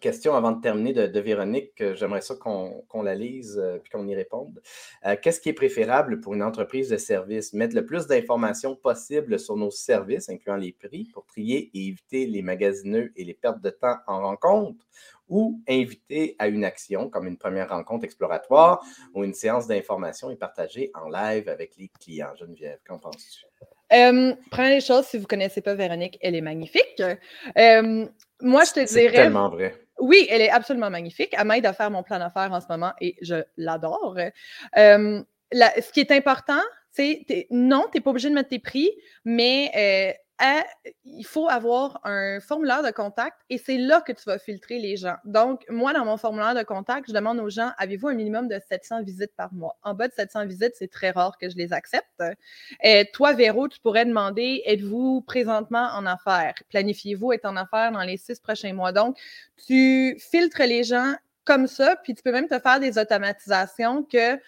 question 0.00 0.34
avant 0.34 0.52
de 0.52 0.60
terminer 0.60 0.92
de, 0.92 1.20
Véronique. 1.20 1.94
J'aimerais 1.94 2.20
ça 2.20 2.34
qu'on 2.34 3.02
la 3.02 3.14
lise 3.14 3.58
euh, 3.58 3.78
qu'on 3.90 4.06
y 4.06 4.14
réponde. 4.14 4.60
Qu'est-ce 5.22 5.40
qui 5.40 5.48
est 5.48 5.54
préférable 5.54 6.20
pour 6.20 6.34
une 6.34 6.42
entreprise 6.42 6.90
de 6.90 6.98
service? 6.98 7.54
Mettre 7.54 7.74
le 7.74 7.86
plus 7.86 8.06
d'informations 8.06 8.76
possible 8.76 9.38
sur 9.38 9.56
nos 9.56 9.70
services, 9.70 10.28
incluant 10.28 10.56
les 10.56 10.72
prix, 10.72 11.04
pour 11.12 11.24
trier 11.24 11.70
et 11.72 11.86
éviter 11.88 12.26
les 12.26 12.42
magasineux 12.42 13.12
et 13.16 13.24
les 13.24 13.34
pertes 13.34 13.62
de 13.62 13.70
temps 13.70 13.96
en 14.06 14.20
rencontre? 14.20 14.86
Ou 15.30 15.62
inviter 15.66 16.36
à 16.38 16.48
une 16.48 16.64
action 16.64 17.08
comme 17.08 17.26
une 17.26 17.38
première 17.38 17.70
rencontre 17.70 18.04
exploratoire 18.04 18.84
ou 19.14 19.24
une 19.24 19.32
séance 19.32 19.66
d'information 19.66 20.30
et 20.30 20.36
partagée 20.36 20.90
en 20.92 21.08
live 21.08 21.48
avec 21.48 21.76
les 21.78 21.88
clients? 21.88 22.34
Geneviève, 22.34 22.80
qu'en 22.86 22.98
penses-tu? 22.98 23.46
Euh, 23.92 24.34
première 24.50 24.80
chose, 24.80 25.04
si 25.06 25.16
vous 25.16 25.24
ne 25.24 25.28
connaissez 25.28 25.60
pas 25.60 25.74
Véronique, 25.74 26.18
elle 26.20 26.34
est 26.34 26.40
magnifique. 26.40 27.02
Euh, 27.58 28.06
moi, 28.40 28.64
je 28.64 28.72
te 28.72 28.80
dirais. 28.80 29.08
C'est 29.08 29.12
tellement 29.12 29.48
vrai. 29.48 29.74
Oui, 30.00 30.26
elle 30.28 30.40
est 30.40 30.50
absolument 30.50 30.90
magnifique. 30.90 31.34
Elle 31.38 31.46
m'aide 31.46 31.66
à 31.66 31.72
faire 31.72 31.90
mon 31.90 32.02
plan 32.02 32.18
d'affaires 32.18 32.52
en 32.52 32.60
ce 32.60 32.66
moment 32.68 32.92
et 33.00 33.16
je 33.22 33.36
l'adore. 33.56 34.16
Euh, 34.76 35.22
ce 35.52 35.92
qui 35.92 36.00
est 36.00 36.10
important, 36.10 36.60
c'est 36.90 37.46
non, 37.50 37.86
tu 37.92 37.98
n'es 37.98 38.00
pas 38.02 38.10
obligé 38.10 38.28
de 38.28 38.34
mettre 38.34 38.48
tes 38.48 38.58
prix, 38.58 38.90
mais 39.24 40.16
il 41.04 41.24
faut 41.24 41.48
avoir 41.48 42.00
un 42.04 42.40
formulaire 42.40 42.82
de 42.82 42.90
contact 42.90 43.36
et 43.50 43.58
c'est 43.58 43.78
là 43.78 44.00
que 44.00 44.12
tu 44.12 44.24
vas 44.24 44.38
filtrer 44.38 44.78
les 44.78 44.96
gens. 44.96 45.16
Donc, 45.24 45.64
moi, 45.68 45.92
dans 45.92 46.04
mon 46.04 46.16
formulaire 46.16 46.54
de 46.54 46.62
contact, 46.62 47.08
je 47.08 47.14
demande 47.14 47.38
aux 47.38 47.50
gens 47.50 47.70
avez-vous 47.78 48.08
un 48.08 48.14
minimum 48.14 48.48
de 48.48 48.58
700 48.68 49.02
visites 49.02 49.34
par 49.36 49.52
mois? 49.52 49.76
En 49.82 49.94
bas 49.94 50.08
de 50.08 50.12
700 50.12 50.46
visites, 50.46 50.72
c'est 50.76 50.90
très 50.90 51.10
rare 51.10 51.38
que 51.38 51.48
je 51.48 51.56
les 51.56 51.72
accepte. 51.72 52.22
Euh, 52.84 53.04
toi, 53.12 53.32
Véro, 53.32 53.68
tu 53.68 53.80
pourrais 53.80 54.04
demander 54.04 54.62
êtes-vous 54.66 55.22
présentement 55.22 55.88
en 55.94 56.06
affaires? 56.06 56.54
Planifiez-vous 56.70 57.32
être 57.32 57.46
en 57.46 57.56
affaires 57.56 57.92
dans 57.92 58.02
les 58.02 58.16
six 58.16 58.40
prochains 58.40 58.72
mois? 58.72 58.92
Donc, 58.92 59.16
tu 59.66 60.18
filtres 60.18 60.62
les 60.62 60.84
gens 60.84 61.14
comme 61.44 61.66
ça, 61.66 61.96
puis 62.02 62.14
tu 62.14 62.22
peux 62.22 62.32
même 62.32 62.48
te 62.48 62.58
faire 62.58 62.80
des 62.80 62.98
automatisations 62.98 64.02
que 64.02 64.38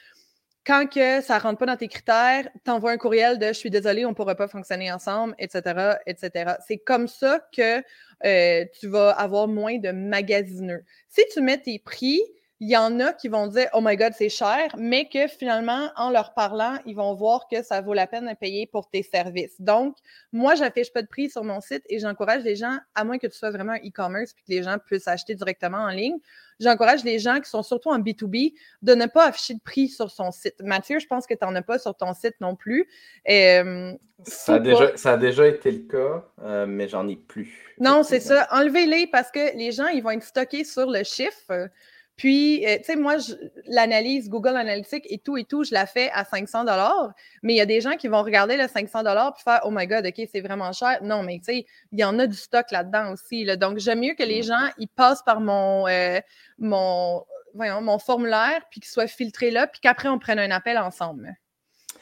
quand 0.66 0.86
que 0.86 1.20
ça 1.20 1.36
ne 1.36 1.42
rentre 1.42 1.58
pas 1.58 1.66
dans 1.66 1.76
tes 1.76 1.86
critères, 1.86 2.48
t'envoies 2.64 2.90
un 2.90 2.96
courriel 2.96 3.38
de 3.38 3.46
je 3.46 3.52
suis 3.52 3.70
désolé, 3.70 4.04
on 4.04 4.10
ne 4.10 4.14
pourra 4.14 4.34
pas 4.34 4.48
fonctionner 4.48 4.90
ensemble, 4.90 5.34
etc., 5.38 5.98
etc. 6.06 6.54
C'est 6.66 6.78
comme 6.78 7.06
ça 7.06 7.40
que 7.56 7.82
euh, 8.24 8.64
tu 8.78 8.88
vas 8.88 9.10
avoir 9.10 9.46
moins 9.46 9.78
de 9.78 9.92
magasineux. 9.92 10.84
Si 11.08 11.22
tu 11.32 11.40
mets 11.40 11.58
tes 11.58 11.78
prix, 11.78 12.20
il 12.60 12.70
y 12.70 12.76
en 12.76 13.00
a 13.00 13.12
qui 13.12 13.28
vont 13.28 13.46
dire 13.48 13.68
Oh 13.74 13.80
my 13.82 13.96
God, 13.96 14.12
c'est 14.16 14.30
cher, 14.30 14.74
mais 14.78 15.08
que 15.08 15.26
finalement, 15.26 15.90
en 15.96 16.10
leur 16.10 16.32
parlant, 16.32 16.78
ils 16.86 16.96
vont 16.96 17.14
voir 17.14 17.48
que 17.48 17.62
ça 17.62 17.82
vaut 17.82 17.92
la 17.92 18.06
peine 18.06 18.26
de 18.26 18.34
payer 18.34 18.66
pour 18.66 18.88
tes 18.88 19.02
services. 19.02 19.60
Donc, 19.60 19.96
moi, 20.32 20.54
j'affiche 20.54 20.92
pas 20.92 21.02
de 21.02 21.06
prix 21.06 21.28
sur 21.28 21.44
mon 21.44 21.60
site 21.60 21.82
et 21.90 21.98
j'encourage 21.98 22.44
les 22.44 22.56
gens, 22.56 22.78
à 22.94 23.04
moins 23.04 23.18
que 23.18 23.26
tu 23.26 23.36
sois 23.36 23.50
vraiment 23.50 23.74
e-commerce 23.74 24.30
et 24.30 24.34
que 24.34 24.54
les 24.56 24.62
gens 24.62 24.76
puissent 24.78 25.08
acheter 25.08 25.34
directement 25.34 25.78
en 25.78 25.90
ligne, 25.90 26.16
j'encourage 26.58 27.04
les 27.04 27.18
gens 27.18 27.40
qui 27.40 27.50
sont 27.50 27.62
surtout 27.62 27.90
en 27.90 27.98
B2B 27.98 28.54
de 28.82 28.94
ne 28.94 29.06
pas 29.06 29.26
afficher 29.26 29.54
de 29.54 29.60
prix 29.60 29.88
sur 29.88 30.10
son 30.10 30.30
site. 30.30 30.56
Mathieu, 30.60 30.98
je 30.98 31.06
pense 31.06 31.26
que 31.26 31.34
tu 31.34 31.44
n'en 31.44 31.54
as 31.54 31.62
pas 31.62 31.78
sur 31.78 31.94
ton 31.94 32.14
site 32.14 32.36
non 32.40 32.56
plus. 32.56 32.88
Euh, 33.28 33.92
ça, 34.24 34.54
a 34.54 34.58
déjà, 34.58 34.96
ça, 34.96 35.12
a 35.12 35.16
déjà, 35.18 35.46
été 35.46 35.70
le 35.70 35.80
cas, 35.80 36.24
euh, 36.42 36.64
mais 36.66 36.88
j'en 36.88 37.06
ai 37.06 37.16
plus. 37.16 37.74
Non, 37.78 38.02
c'est 38.02 38.20
ça. 38.20 38.48
Enlevez-les 38.50 39.08
parce 39.08 39.30
que 39.30 39.56
les 39.56 39.72
gens, 39.72 39.88
ils 39.88 40.02
vont 40.02 40.10
être 40.10 40.24
stockés 40.24 40.64
sur 40.64 40.90
le 40.90 41.04
chiffre. 41.04 41.68
Puis, 42.16 42.66
euh, 42.66 42.78
tu 42.78 42.84
sais, 42.84 42.96
moi, 42.96 43.16
l'analyse 43.66 44.30
Google 44.30 44.56
Analytics 44.56 45.04
et 45.10 45.18
tout 45.18 45.36
et 45.36 45.44
tout, 45.44 45.64
je 45.64 45.74
la 45.74 45.84
fais 45.84 46.10
à 46.12 46.24
500 46.24 46.64
dollars. 46.64 47.12
Mais 47.42 47.52
il 47.52 47.56
y 47.56 47.60
a 47.60 47.66
des 47.66 47.82
gens 47.82 47.96
qui 47.96 48.08
vont 48.08 48.22
regarder 48.22 48.56
le 48.56 48.68
500 48.68 49.02
dollars 49.02 49.34
puis 49.34 49.42
faire, 49.42 49.60
oh 49.64 49.70
my 49.70 49.86
god, 49.86 50.06
ok, 50.06 50.26
c'est 50.32 50.40
vraiment 50.40 50.72
cher. 50.72 50.98
Non, 51.02 51.22
mais 51.22 51.38
tu 51.38 51.44
sais, 51.44 51.66
il 51.92 52.00
y 52.00 52.04
en 52.04 52.18
a 52.18 52.26
du 52.26 52.36
stock 52.36 52.70
là-dedans 52.70 53.12
aussi. 53.12 53.44
Donc, 53.58 53.78
j'aime 53.78 54.00
mieux 54.00 54.14
que 54.14 54.22
les 54.22 54.42
gens 54.42 54.70
ils 54.78 54.88
passent 54.88 55.22
par 55.22 55.40
mon 55.40 55.86
euh, 55.88 56.20
mon 56.58 57.24
voyons, 57.54 57.80
mon 57.82 57.98
formulaire 57.98 58.62
puis 58.70 58.80
qu'ils 58.80 58.90
soient 58.90 59.06
filtrés 59.06 59.50
là, 59.50 59.66
puis 59.66 59.80
qu'après 59.80 60.08
on 60.08 60.18
prenne 60.18 60.38
un 60.38 60.50
appel 60.50 60.78
ensemble. 60.78 61.34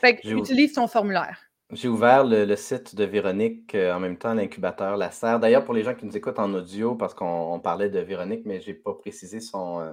Fait 0.01 0.17
que 0.17 0.29
utilise 0.29 0.75
ton 0.75 0.87
formulaire. 0.87 1.41
J'ai 1.75 1.89
ouvert 1.89 2.25
le, 2.25 2.55
site 2.55 2.95
de 2.95 3.03
Véronique 3.03 3.75
euh, 3.75 3.93
en 3.93 3.99
même 3.99 4.17
temps, 4.17 4.33
l'incubateur 4.33 4.97
La 4.97 5.11
Serre. 5.11 5.41
D'ailleurs, 5.41 5.65
pour 5.65 5.75
les 5.75 5.83
gens 5.83 5.93
qui 5.95 6.07
nous 6.07 6.17
écoutent 6.17 6.39
en 6.39 6.55
audio, 6.55 6.95
parce 6.95 7.15
qu'on 7.15 7.59
parlait 7.59 7.89
de 7.89 7.99
Véronique, 7.99 8.43
mais 8.45 8.61
je 8.61 8.69
n'ai 8.69 8.75
pas 8.75 8.95
précisé 8.95 9.41
son, 9.41 9.81
euh, 9.81 9.91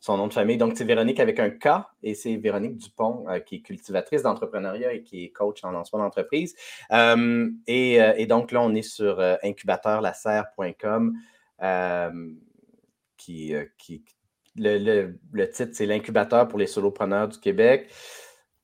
son 0.00 0.18
nom 0.18 0.26
de 0.26 0.34
famille. 0.34 0.58
Donc, 0.58 0.76
c'est 0.76 0.84
Véronique 0.84 1.20
avec 1.20 1.40
un 1.40 1.48
K 1.48 1.86
et 2.02 2.14
c'est 2.14 2.36
Véronique 2.36 2.76
Dupont, 2.76 3.24
euh, 3.30 3.38
qui 3.38 3.56
est 3.56 3.60
cultivatrice 3.60 4.22
d'entrepreneuriat 4.22 4.92
et 4.92 5.02
qui 5.02 5.24
est 5.24 5.30
coach 5.30 5.64
en 5.64 5.70
lancement 5.70 6.00
d'entreprise. 6.00 6.54
Et, 6.90 8.26
donc, 8.28 8.52
là, 8.52 8.60
on 8.60 8.74
est 8.74 8.82
sur 8.82 9.18
incubateurlaserre.com, 9.42 11.14
qui, 13.16 13.54
qui 13.78 14.04
le 14.56 15.46
titre, 15.46 15.70
c'est 15.72 15.86
l'incubateur 15.86 16.48
pour 16.48 16.58
les 16.58 16.66
solopreneurs 16.66 17.28
du 17.28 17.38
Québec. 17.38 17.90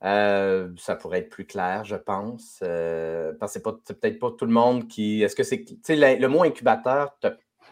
Euh, 0.03 0.71
ça 0.79 0.97
pourrait 0.97 1.19
être 1.19 1.29
plus 1.29 1.45
clair, 1.45 1.85
je 1.85 1.97
pense. 1.97 2.61
Euh, 2.63 3.33
parce 3.39 3.55
que 3.55 3.61
c'est 3.85 4.01
peut-être 4.01 4.19
pas 4.19 4.31
tout 4.31 4.47
le 4.47 4.53
monde 4.53 4.89
qui. 4.89 5.23
Est-ce 5.23 5.37
que 5.37 5.43
c'est. 5.43 5.65
Tu 5.65 5.77
sais, 5.83 5.97
le, 5.97 6.29
mot 6.29 6.43
incubateur, 6.43 7.19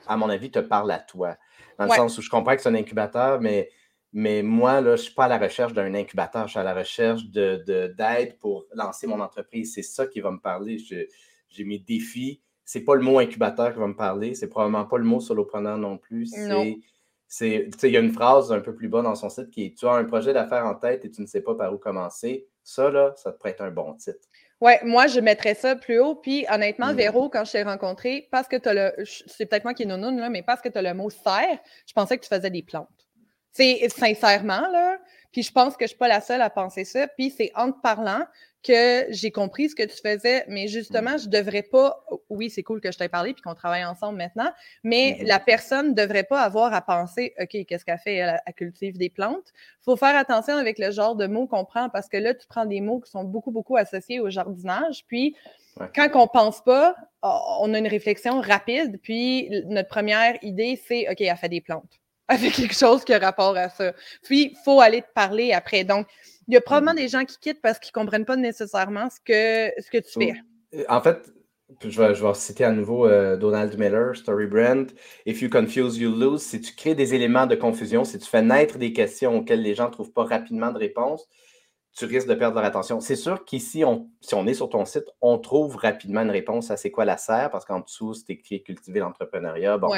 à 0.07 0.17
mon 0.17 0.29
avis, 0.29 0.51
te 0.51 0.59
parle 0.59 0.91
à 0.91 0.99
toi. 0.99 1.37
Dans 1.79 1.87
le 1.87 1.91
sens 1.91 2.19
où 2.19 2.23
je 2.23 2.29
comprends 2.29 2.57
que 2.57 2.63
c'est 2.63 2.69
un 2.69 2.75
incubateur, 2.75 3.41
mais, 3.41 3.71
mais 4.13 4.43
moi, 4.43 4.81
là, 4.81 4.89
je 4.89 4.91
ne 4.91 4.97
suis 4.97 5.15
pas 5.15 5.25
à 5.25 5.29
la 5.29 5.39
recherche 5.39 5.73
d'un 5.73 5.95
incubateur. 5.95 6.47
Je 6.47 6.51
suis 6.51 6.59
à 6.61 6.65
la 6.65 6.75
recherche 6.75 7.25
d'aide 7.27 7.65
de, 7.67 8.37
pour 8.41 8.67
lancer 8.75 9.07
mon 9.07 9.21
entreprise. 9.21 9.75
C'est 9.75 9.83
ça 9.83 10.07
qui 10.07 10.21
va 10.21 10.31
me 10.31 10.41
parler. 10.41 10.79
J'ai 10.79 11.65
mes 11.65 11.79
défis. 11.79 12.43
C'est 12.65 12.83
pas 12.83 12.95
le 12.95 13.01
mot 13.01 13.19
incubateur 13.19 13.73
qui 13.73 13.79
va 13.79 13.87
me 13.87 13.97
parler. 13.97 14.35
C'est 14.35 14.49
probablement 14.49 14.85
pas 14.85 14.99
le 14.99 15.05
mot 15.05 15.21
solopreneur 15.21 15.79
non 15.79 15.97
plus. 15.97 16.27
C'est 16.27 16.79
il 17.41 17.71
y 17.83 17.97
a 17.97 18.01
une 18.01 18.13
phrase 18.13 18.51
un 18.53 18.61
peu 18.61 18.75
plus 18.75 18.89
bas 18.89 19.03
dans 19.03 19.15
son 19.15 19.29
site 19.29 19.51
qui 19.51 19.67
est 19.67 19.77
Tu 19.77 19.87
as 19.87 19.93
un 19.93 20.05
projet 20.05 20.33
d'affaires 20.33 20.65
en 20.65 20.75
tête 20.75 21.05
et 21.05 21.11
tu 21.11 21.21
ne 21.21 21.27
sais 21.27 21.43
pas 21.43 21.55
par 21.55 21.73
où 21.73 21.79
commencer. 21.79 22.47
Ça, 22.65 22.91
là, 22.91 23.13
ça 23.17 23.33
te 23.33 23.39
prête 23.39 23.61
un 23.61 23.71
bon 23.71 23.95
titre. 23.95 24.29
Oui, 24.61 24.73
moi, 24.83 25.07
je 25.07 25.21
mettrais 25.21 25.55
ça 25.55 25.77
plus 25.77 26.01
haut. 26.01 26.17
Puis, 26.17 26.47
honnêtement, 26.51 26.93
mm. 26.93 26.97
Véro, 26.97 27.29
quand 27.29 27.45
je 27.45 27.53
t'ai 27.53 27.63
rencontré, 27.63 28.29
parce 28.31 28.49
que 28.49 28.57
tu 28.57 28.69
as 28.69 28.75
le. 28.75 29.05
C'est 29.05 29.47
peut-être 29.47 29.65
moi 29.65 29.75
qui 29.75 29.85
est 29.85 29.87
là, 29.87 30.31
mais 30.31 30.43
parce 30.43 30.61
que 30.61 30.69
tu 30.69 30.79
as 30.79 30.83
le 30.83 30.95
mot 30.95 31.11
serre, 31.11 31.59
je 31.87 31.93
pensais 31.93 32.19
que 32.19 32.23
tu 32.23 32.29
faisais 32.29 32.51
des 32.51 32.63
plantes. 32.63 32.89
C'est 33.53 33.89
sincèrement, 33.89 34.69
là. 34.71 34.99
Puis, 35.39 35.45
je 35.45 35.53
pense 35.53 35.77
que 35.77 35.83
je 35.83 35.85
ne 35.85 35.89
suis 35.91 35.99
pas 35.99 36.09
la 36.09 36.21
seule 36.21 36.43
à 36.43 36.51
penser 36.51 36.83
ça. 36.85 37.07
Puis, 37.07 37.31
c'est 37.31 37.53
en 37.55 37.71
te 37.71 37.81
parlant 37.81 38.25
que 38.65 39.07
j'ai 39.11 39.31
compris 39.31 39.69
ce 39.69 39.77
que 39.77 39.85
tu 39.85 39.97
faisais, 39.97 40.45
mais 40.49 40.67
justement, 40.67 41.17
je 41.17 41.29
devrais 41.29 41.63
pas, 41.63 42.05
oui, 42.29 42.51
c'est 42.51 42.65
cool 42.65 42.81
que 42.81 42.91
je 42.91 42.99
t'ai 42.99 43.09
parlé 43.09 43.35
puis 43.35 43.43
qu'on 43.43 43.55
travaille 43.55 43.85
ensemble 43.85 44.19
maintenant, 44.19 44.51
mais 44.83 45.13
mm-hmm. 45.13 45.27
la 45.29 45.39
personne 45.39 45.89
ne 45.91 45.95
devrait 45.95 46.25
pas 46.25 46.43
avoir 46.43 46.75
à 46.75 46.83
penser, 46.83 47.35
OK, 47.39 47.57
qu'est-ce 47.69 47.85
qu'elle 47.85 48.01
fait? 48.01 48.17
Elle, 48.17 48.41
cultive 48.57 48.99
des 48.99 49.11
plantes. 49.11 49.53
Il 49.83 49.85
faut 49.85 49.97
faire 49.97 50.17
attention 50.17 50.57
avec 50.57 50.81
le 50.81 50.91
genre 50.91 51.15
de 51.15 51.29
mots 51.29 51.47
qu'on 51.47 51.65
prend 51.65 51.89
parce 51.89 52.09
que 52.09 52.17
là, 52.17 52.35
tu 52.35 52.49
prends 52.49 52.67
des 52.67 52.81
mots 52.81 52.99
qui 52.99 53.13
sont 53.13 53.23
beaucoup, 53.23 53.53
beaucoup 53.53 53.77
associés 53.77 54.19
au 54.19 54.31
jardinage. 54.31 55.05
Puis, 55.07 55.37
quand 55.95 56.09
on 56.15 56.27
pense 56.27 56.65
pas, 56.65 56.97
on 57.23 57.73
a 57.75 57.79
une 57.79 57.87
réflexion 57.87 58.41
rapide. 58.41 58.99
Puis, 59.01 59.49
notre 59.67 59.89
première 59.89 60.37
idée, 60.43 60.83
c'est, 60.89 61.09
OK, 61.09 61.21
elle 61.21 61.37
fait 61.37 61.49
des 61.49 61.61
plantes. 61.61 62.01
Fait 62.37 62.51
quelque 62.51 62.75
chose 62.75 63.05
qui 63.05 63.15
a 63.15 63.19
rapport 63.19 63.57
à 63.57 63.69
ça. 63.69 63.93
Puis, 64.23 64.51
il 64.53 64.57
faut 64.65 64.81
aller 64.81 65.03
te 65.03 65.13
parler 65.15 65.53
après. 65.53 65.85
Donc, 65.85 66.07
il 66.47 66.55
y 66.55 66.57
a 66.57 66.61
probablement 66.61 66.93
mm-hmm. 66.93 66.97
des 66.97 67.09
gens 67.09 67.25
qui 67.25 67.39
quittent 67.39 67.63
parce 67.63 67.79
qu'ils 67.79 67.93
ne 67.97 68.03
comprennent 68.03 68.25
pas 68.25 68.37
nécessairement 68.37 69.09
ce 69.11 69.19
que, 69.25 69.73
ce 69.83 69.91
que 69.91 69.99
tu 69.99 70.19
fais. 70.19 70.85
En 70.89 71.01
fait, 71.01 71.33
je 71.83 72.01
vais, 72.01 72.15
je 72.15 72.25
vais 72.25 72.35
citer 72.35 72.65
à 72.65 72.73
nouveau 72.73 73.07
euh, 73.07 73.37
Donald 73.37 73.79
Miller, 73.79 74.17
Story 74.17 74.47
Brand. 74.47 74.91
If 75.27 75.43
you 75.43 75.51
confuse, 75.51 75.99
you 75.99 76.15
lose. 76.15 76.43
Si 76.43 76.61
tu 76.61 76.75
crées 76.75 76.95
des 76.95 77.15
éléments 77.15 77.47
de 77.47 77.55
confusion, 77.55 78.05
si 78.05 78.19
tu 78.19 78.29
fais 78.29 78.43
naître 78.43 78.79
des 78.79 78.93
questions 78.93 79.39
auxquelles 79.39 79.63
les 79.63 79.75
gens 79.75 79.87
ne 79.87 79.93
trouvent 79.93 80.13
pas 80.13 80.25
rapidement 80.25 80.71
de 80.73 80.79
réponse, 80.79 81.27
tu 81.93 82.05
risques 82.05 82.29
de 82.29 82.35
perdre 82.35 82.57
leur 82.57 82.65
attention. 82.65 83.01
C'est 83.01 83.17
sûr 83.17 83.45
qu'ici, 83.45 83.85
on, 83.85 84.09
si 84.21 84.35
on 84.35 84.47
est 84.47 84.55
sur 84.55 84.69
ton 84.69 84.85
site, 84.85 85.05
on 85.21 85.39
trouve 85.39 85.77
rapidement 85.77 86.23
une 86.23 86.31
réponse 86.31 86.71
à 86.71 86.77
c'est 86.77 86.91
quoi 86.91 87.05
la 87.05 87.17
serre, 87.17 87.51
parce 87.51 87.65
qu'en 87.65 87.81
dessous, 87.81 88.15
c'est 88.15 88.31
écrit 88.31 88.63
cultiver 88.63 89.01
l'entrepreneuriat. 89.01 89.79
Bon, 89.79 89.91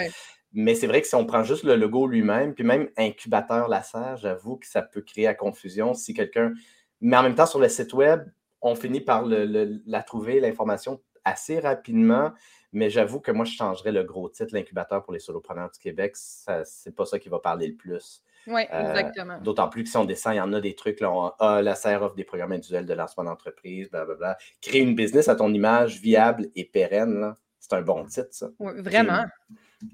mais 0.53 0.75
c'est 0.75 0.87
vrai 0.87 1.01
que 1.01 1.07
si 1.07 1.15
on 1.15 1.25
prend 1.27 1.45
juste 1.45 1.65
le 1.65 1.77
logo 1.77 2.07
lui-même, 2.07 2.55
puis 2.55 2.65
même 2.65 2.89
incubateur 2.97 3.69
laser, 3.69 4.17
j'avoue 4.17 4.57
que 4.57 4.67
ça 4.67 4.83
peut 4.83 5.01
créer 5.01 5.27
à 5.27 5.35
confusion 5.35 5.95
si 5.95 6.13
quelqu'un. 6.13 6.53
Mais 7.01 7.17
en 7.17 7.23
même 7.23 7.35
temps, 7.35 7.47
sur 7.47 7.61
le 7.61 7.69
site 7.69 7.93
web, 7.93 8.25
on 8.61 8.75
finit 8.75 9.01
par 9.01 9.25
la 9.27 10.03
trouver, 10.03 10.41
l'information, 10.41 11.01
assez 11.25 11.61
rapidement. 11.61 12.33
Mais 12.73 12.91
j'avoue 12.91 13.21
que 13.21 13.31
moi, 13.33 13.45
je 13.45 13.53
changerais 13.53 13.93
le 13.93 14.05
gros 14.05 14.29
titre, 14.29 14.53
l'incubateur 14.53 15.03
pour 15.03 15.13
les 15.13 15.19
solopreneurs 15.19 15.71
du 15.71 15.79
Québec. 15.79 16.15
C'est 16.17 16.95
pas 16.95 17.07
ça 17.07 17.19
qui 17.19 17.29
va 17.29 17.39
parler 17.39 17.69
le 17.69 17.75
plus. 17.75 18.23
Oui, 18.47 18.63
euh, 18.73 18.91
exactement. 18.91 19.39
D'autant 19.39 19.69
plus 19.69 19.85
que 19.85 19.91
si 19.91 19.97
on 19.97 20.05
descend, 20.05 20.35
il 20.35 20.39
y 20.39 20.41
en 20.41 20.53
a 20.53 20.61
des 20.61 20.75
trucs. 20.75 21.01
Là, 21.01 21.35
ah, 21.39 21.63
la 21.63 21.75
serre 21.75 22.03
offre 22.03 22.15
des 22.15 22.25
programmes 22.25 22.53
individuels 22.53 22.87
de 22.87 22.95
lancement 22.95 23.25
d'entreprise, 23.25 23.91
blablabla. 23.91 24.39
Créer 24.61 24.81
une 24.81 24.95
business 24.95 25.29
à 25.29 25.37
ton 25.37 25.53
image 25.53 26.01
viable 26.01 26.49
et 26.57 26.65
pérenne, 26.65 27.35
c'est 27.59 27.75
un 27.75 27.83
bon 27.83 28.05
titre, 28.07 28.29
ça. 28.31 28.49
Oui, 28.59 28.73
vraiment 28.81 29.25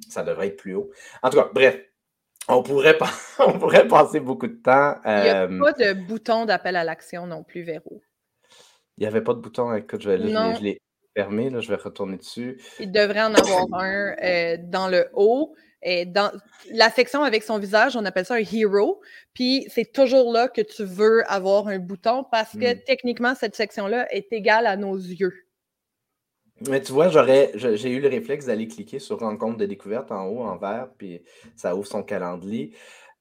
ça 0.08 0.22
devrait 0.22 0.48
être 0.48 0.56
plus 0.56 0.74
haut. 0.74 0.90
En 1.22 1.30
tout 1.30 1.38
cas, 1.38 1.50
bref, 1.52 1.80
on 2.48 2.62
pourrait, 2.62 2.98
on 3.38 3.58
pourrait 3.58 3.88
passer 3.88 4.20
beaucoup 4.20 4.46
de 4.46 4.60
temps. 4.62 4.96
Il 5.04 5.10
n'y 5.10 5.28
a 5.28 5.42
euh, 5.42 5.60
pas 5.60 5.72
de 5.72 5.92
bouton 5.92 6.44
d'appel 6.44 6.76
à 6.76 6.84
l'action 6.84 7.26
non 7.26 7.42
plus, 7.42 7.62
Véro. 7.62 8.02
Il 8.98 9.02
n'y 9.02 9.06
avait 9.06 9.22
pas 9.22 9.34
de 9.34 9.40
bouton. 9.40 9.74
Écoute, 9.74 10.02
je, 10.02 10.10
je 10.10 10.62
l'ai 10.62 10.80
fermé, 11.14 11.50
là, 11.50 11.60
je 11.60 11.68
vais 11.68 11.76
retourner 11.76 12.16
dessus. 12.16 12.60
Il 12.78 12.92
devrait 12.92 13.22
en 13.22 13.34
avoir 13.34 13.66
un 13.82 14.14
euh, 14.22 14.56
dans 14.60 14.88
le 14.88 15.08
haut. 15.14 15.54
Et 15.82 16.04
dans 16.04 16.32
la 16.72 16.90
section 16.90 17.22
avec 17.22 17.44
son 17.44 17.58
visage, 17.58 17.96
on 17.96 18.04
appelle 18.04 18.24
ça 18.24 18.34
un 18.34 18.38
hero. 18.38 19.00
Puis 19.34 19.66
c'est 19.70 19.92
toujours 19.92 20.32
là 20.32 20.48
que 20.48 20.62
tu 20.62 20.84
veux 20.84 21.22
avoir 21.30 21.68
un 21.68 21.78
bouton 21.78 22.24
parce 22.30 22.52
que 22.52 22.74
hmm. 22.74 22.80
techniquement, 22.86 23.34
cette 23.34 23.54
section-là 23.54 24.12
est 24.12 24.32
égale 24.32 24.66
à 24.66 24.76
nos 24.76 24.96
yeux. 24.96 25.45
Mais 26.68 26.80
tu 26.80 26.92
vois, 26.92 27.08
j'aurais, 27.08 27.52
j'ai 27.54 27.90
eu 27.90 28.00
le 28.00 28.08
réflexe 28.08 28.46
d'aller 28.46 28.66
cliquer 28.66 28.98
sur 28.98 29.18
rencontre 29.18 29.58
de 29.58 29.66
découverte 29.66 30.10
en 30.10 30.26
haut, 30.26 30.42
en 30.42 30.56
vert, 30.56 30.88
puis 30.96 31.22
ça 31.54 31.76
ouvre 31.76 31.86
son 31.86 32.02
calendrier. 32.02 32.72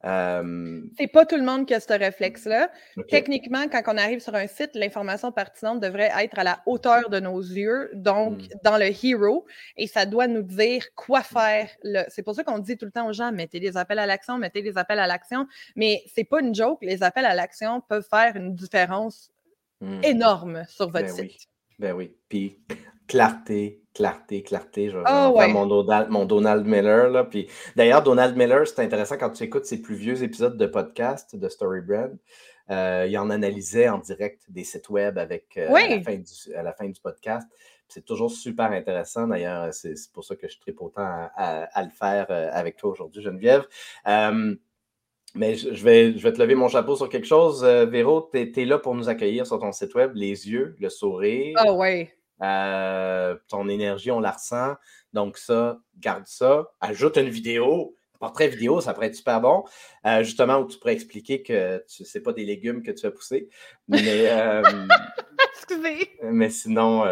C'est 0.04 1.08
pas 1.12 1.26
tout 1.26 1.36
le 1.36 1.44
monde 1.44 1.66
qui 1.66 1.74
a 1.74 1.80
ce 1.80 1.92
réflexe-là. 1.92 2.70
Techniquement, 3.10 3.68
quand 3.68 3.82
on 3.88 3.98
arrive 3.98 4.20
sur 4.20 4.36
un 4.36 4.46
site, 4.46 4.72
l'information 4.76 5.32
pertinente 5.32 5.80
devrait 5.80 6.12
être 6.20 6.38
à 6.38 6.44
la 6.44 6.62
hauteur 6.68 7.10
de 7.10 7.20
nos 7.20 7.40
yeux, 7.40 7.90
donc 7.94 8.38
hmm. 8.38 8.48
dans 8.64 8.78
le 8.78 8.86
hero, 9.04 9.46
et 9.78 9.88
ça 9.88 10.06
doit 10.06 10.28
nous 10.28 10.44
dire 10.44 10.94
quoi 10.94 11.24
faire. 11.24 11.70
C'est 12.10 12.22
pour 12.22 12.36
ça 12.36 12.44
qu'on 12.44 12.60
dit 12.60 12.78
tout 12.78 12.86
le 12.86 12.92
temps 12.92 13.08
aux 13.08 13.14
gens 13.14 13.32
mettez 13.32 13.60
des 13.60 13.78
appels 13.78 14.00
à 14.00 14.06
l'action, 14.06 14.38
mettez 14.38 14.62
des 14.62 14.78
appels 14.78 15.00
à 15.00 15.08
l'action, 15.08 15.48
mais 15.76 16.04
c'est 16.14 16.24
pas 16.24 16.40
une 16.42 16.54
joke. 16.54 16.80
Les 16.84 17.02
appels 17.02 17.26
à 17.26 17.34
l'action 17.34 17.82
peuvent 17.82 18.08
faire 18.08 18.36
une 18.36 18.54
différence 18.54 19.32
hmm. 19.82 20.04
énorme 20.04 20.64
sur 20.68 20.92
votre 20.92 21.08
ben 21.08 21.30
site. 21.30 21.48
Ben 21.80 21.94
oui. 21.94 22.16
Puis 22.30 22.60
clarté, 23.08 23.82
clarté, 23.94 24.44
clarté. 24.44 24.90
Je 24.90 24.98
vais 24.98 25.04
ah 25.06 25.32
faire 25.36 25.50
mon, 25.50 25.66
Donald, 25.66 26.10
mon 26.10 26.26
Donald 26.26 26.66
Miller. 26.66 27.10
Là. 27.10 27.24
Puis, 27.24 27.48
d'ailleurs, 27.76 28.04
Donald 28.04 28.36
Miller, 28.38 28.68
c'est 28.68 28.82
intéressant 28.82 29.18
quand 29.18 29.32
tu 29.32 29.44
écoutes 29.44 29.66
ses 29.66 29.82
plus 29.82 29.96
vieux 29.96 30.24
épisodes 30.24 30.58
de 30.58 30.66
podcast 30.66 31.36
de 31.36 31.50
StoryBrand. 31.50 32.12
Euh, 32.72 33.06
il 33.08 33.18
en 33.18 33.30
analysait 33.30 33.90
en 33.90 34.00
direct 34.00 34.44
des 34.50 34.64
sites 34.64 34.90
web 34.90 35.20
avec 35.20 35.56
euh, 35.58 35.72
à, 35.72 36.64
la 36.64 36.74
fin 36.74 36.88
du, 36.88 37.00
podcast. 37.00 37.48
C'est 37.88 38.04
toujours 38.04 38.32
super 38.32 38.72
intéressant. 38.72 39.28
D'ailleurs, 39.28 39.72
c'est 39.72 39.94
pour 40.12 40.24
ça 40.24 40.36
que 40.36 40.48
je 40.48 40.60
tripe 40.60 40.82
autant 40.82 41.30
à, 41.36 41.84
le 41.84 41.92
faire 41.92 42.26
euh, 42.32 42.50
avec 42.52 42.78
toi 42.78 42.92
aujourd'hui, 42.92 43.22
Geneviève. 43.22 43.68
mais 45.36 45.56
je, 45.56 45.84
vais, 45.84 46.18
je 46.18 46.24
vais 46.24 46.34
te 46.34 46.42
lever 46.42 46.56
mon 46.56 46.70
chapeau 46.70 46.96
sur 46.96 47.08
quelque 47.08 47.28
chose. 47.28 47.64
Véro, 47.64 48.28
tu 48.34 48.40
es, 48.40 48.66
là 48.66 48.80
pour 48.80 48.96
nous 48.96 49.10
accueillir 49.10 49.46
sur 49.46 49.60
ton 49.60 49.72
site 49.72 49.94
web, 49.94 50.14
les 50.16 50.50
yeux, 50.50 50.76
le 50.80 50.90
sourire. 50.90 51.56
Ah 51.60 51.72
oui. 51.72 52.10
Euh, 52.42 53.36
ton 53.48 53.70
énergie, 53.70 54.12
on 54.12 54.20
la 54.20 54.32
ressent. 54.32 54.76
Donc, 55.14 55.38
ça, 55.38 55.80
garde 56.00 56.26
ça. 56.26 56.68
Ajoute 56.82 57.18
une 57.18 57.30
vidéo. 57.30 57.96
portrait 58.20 58.48
vidéo, 58.48 58.82
ça 58.82 58.94
pourrait 58.94 59.08
être 59.08 59.16
super 59.16 59.42
bon. 59.42 59.64
Euh, 60.06 60.24
justement, 60.24 60.58
où 60.58 60.68
tu 60.68 60.78
pourrais 60.80 60.94
expliquer 60.94 61.44
que 61.44 61.84
ce 61.88 62.04
n'est 62.18 62.24
pas 62.24 62.34
des 62.34 62.46
légumes 62.46 62.82
que 62.82 62.92
tu 62.92 63.06
as 63.06 63.12
poussés. 63.12 63.50
Mais, 63.88 64.30
euh, 64.30 64.64
Excusez. 65.54 66.12
Mais 66.24 66.50
sinon, 66.50 67.04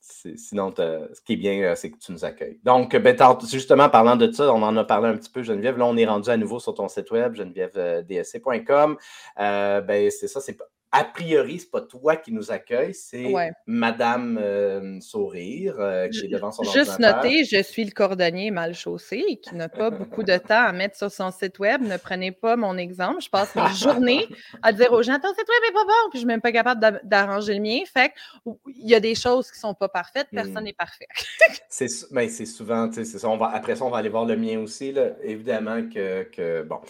sinon 0.00 0.74
ce 0.76 1.20
qui 1.24 1.34
est 1.34 1.36
bien, 1.36 1.74
c'est 1.74 1.90
que 1.90 1.98
tu 1.98 2.12
nous 2.12 2.24
accueilles. 2.24 2.58
Donc, 2.64 2.96
ben, 2.96 3.16
justement, 3.50 3.88
parlant 3.88 4.16
de 4.16 4.30
ça, 4.32 4.52
on 4.52 4.62
en 4.62 4.76
a 4.76 4.84
parlé 4.84 5.08
un 5.08 5.16
petit 5.16 5.30
peu, 5.30 5.42
Geneviève. 5.42 5.78
Là, 5.78 5.86
on 5.86 5.96
est 5.96 6.06
rendu 6.06 6.28
à 6.28 6.36
nouveau 6.36 6.58
sur 6.58 6.74
ton 6.74 6.88
site 6.88 7.10
web, 7.10 7.34
genevièvedsc.com. 7.34 8.96
ben, 9.36 10.10
c'est 10.10 10.28
ça, 10.28 10.40
c'est 10.40 10.58
a 10.90 11.04
priori, 11.04 11.58
c'est 11.58 11.70
pas 11.70 11.82
toi 11.82 12.16
qui 12.16 12.32
nous 12.32 12.50
accueille, 12.50 12.94
c'est 12.94 13.32
Madame 13.66 14.38
euh, 14.40 15.00
Sourire 15.00 15.76
euh, 15.78 16.08
qui 16.08 16.26
est 16.26 16.28
devant 16.28 16.50
son 16.50 16.62
Juste 16.62 16.98
noter, 16.98 17.44
je 17.44 17.62
suis 17.62 17.84
le 17.84 17.90
cordonnier 17.90 18.50
mal 18.50 18.74
chaussé 18.74 19.22
et 19.28 19.36
qui 19.38 19.54
n'a 19.54 19.68
pas 19.68 19.90
beaucoup 19.90 20.22
de 20.22 20.36
temps 20.38 20.64
à 20.64 20.72
mettre 20.72 20.96
sur 20.96 21.10
son 21.10 21.30
site 21.30 21.58
web. 21.58 21.82
Ne 21.82 21.98
prenez 21.98 22.32
pas 22.32 22.56
mon 22.56 22.78
exemple. 22.78 23.20
Je 23.20 23.28
passe 23.28 23.54
mes 23.54 23.68
journées 23.74 24.26
à 24.62 24.72
dire 24.72 24.92
aux 24.92 25.02
gens 25.02 25.18
ton 25.18 25.28
site 25.28 25.48
web 25.48 25.70
est 25.70 25.72
pas 25.72 25.84
bon, 25.84 26.10
puis 26.10 26.14
je 26.14 26.18
suis 26.18 26.26
même 26.26 26.40
pas 26.40 26.52
capable 26.52 27.00
d'arranger 27.04 27.54
le 27.54 27.60
mien. 27.60 27.80
Fait 27.92 28.12
il 28.46 28.88
y 28.88 28.94
a 28.94 29.00
des 29.00 29.14
choses 29.14 29.50
qui 29.50 29.58
sont 29.58 29.74
pas 29.74 29.88
parfaites, 29.88 30.28
personne 30.32 30.64
n'est 30.64 30.72
parfait. 30.72 31.08
c'est 31.68 31.88
ben, 32.10 32.28
souvent, 32.28 32.90
c'est 32.92 33.04
ça. 33.04 33.28
On 33.28 33.36
va, 33.36 33.48
après 33.48 33.76
ça, 33.76 33.84
on 33.84 33.90
va 33.90 33.98
aller 33.98 34.08
voir 34.08 34.24
le 34.24 34.36
mien 34.36 34.58
aussi. 34.58 34.92
Là. 34.92 35.10
Évidemment 35.22 35.82
que, 35.88 36.22
que 36.24 36.62
bon. 36.62 36.80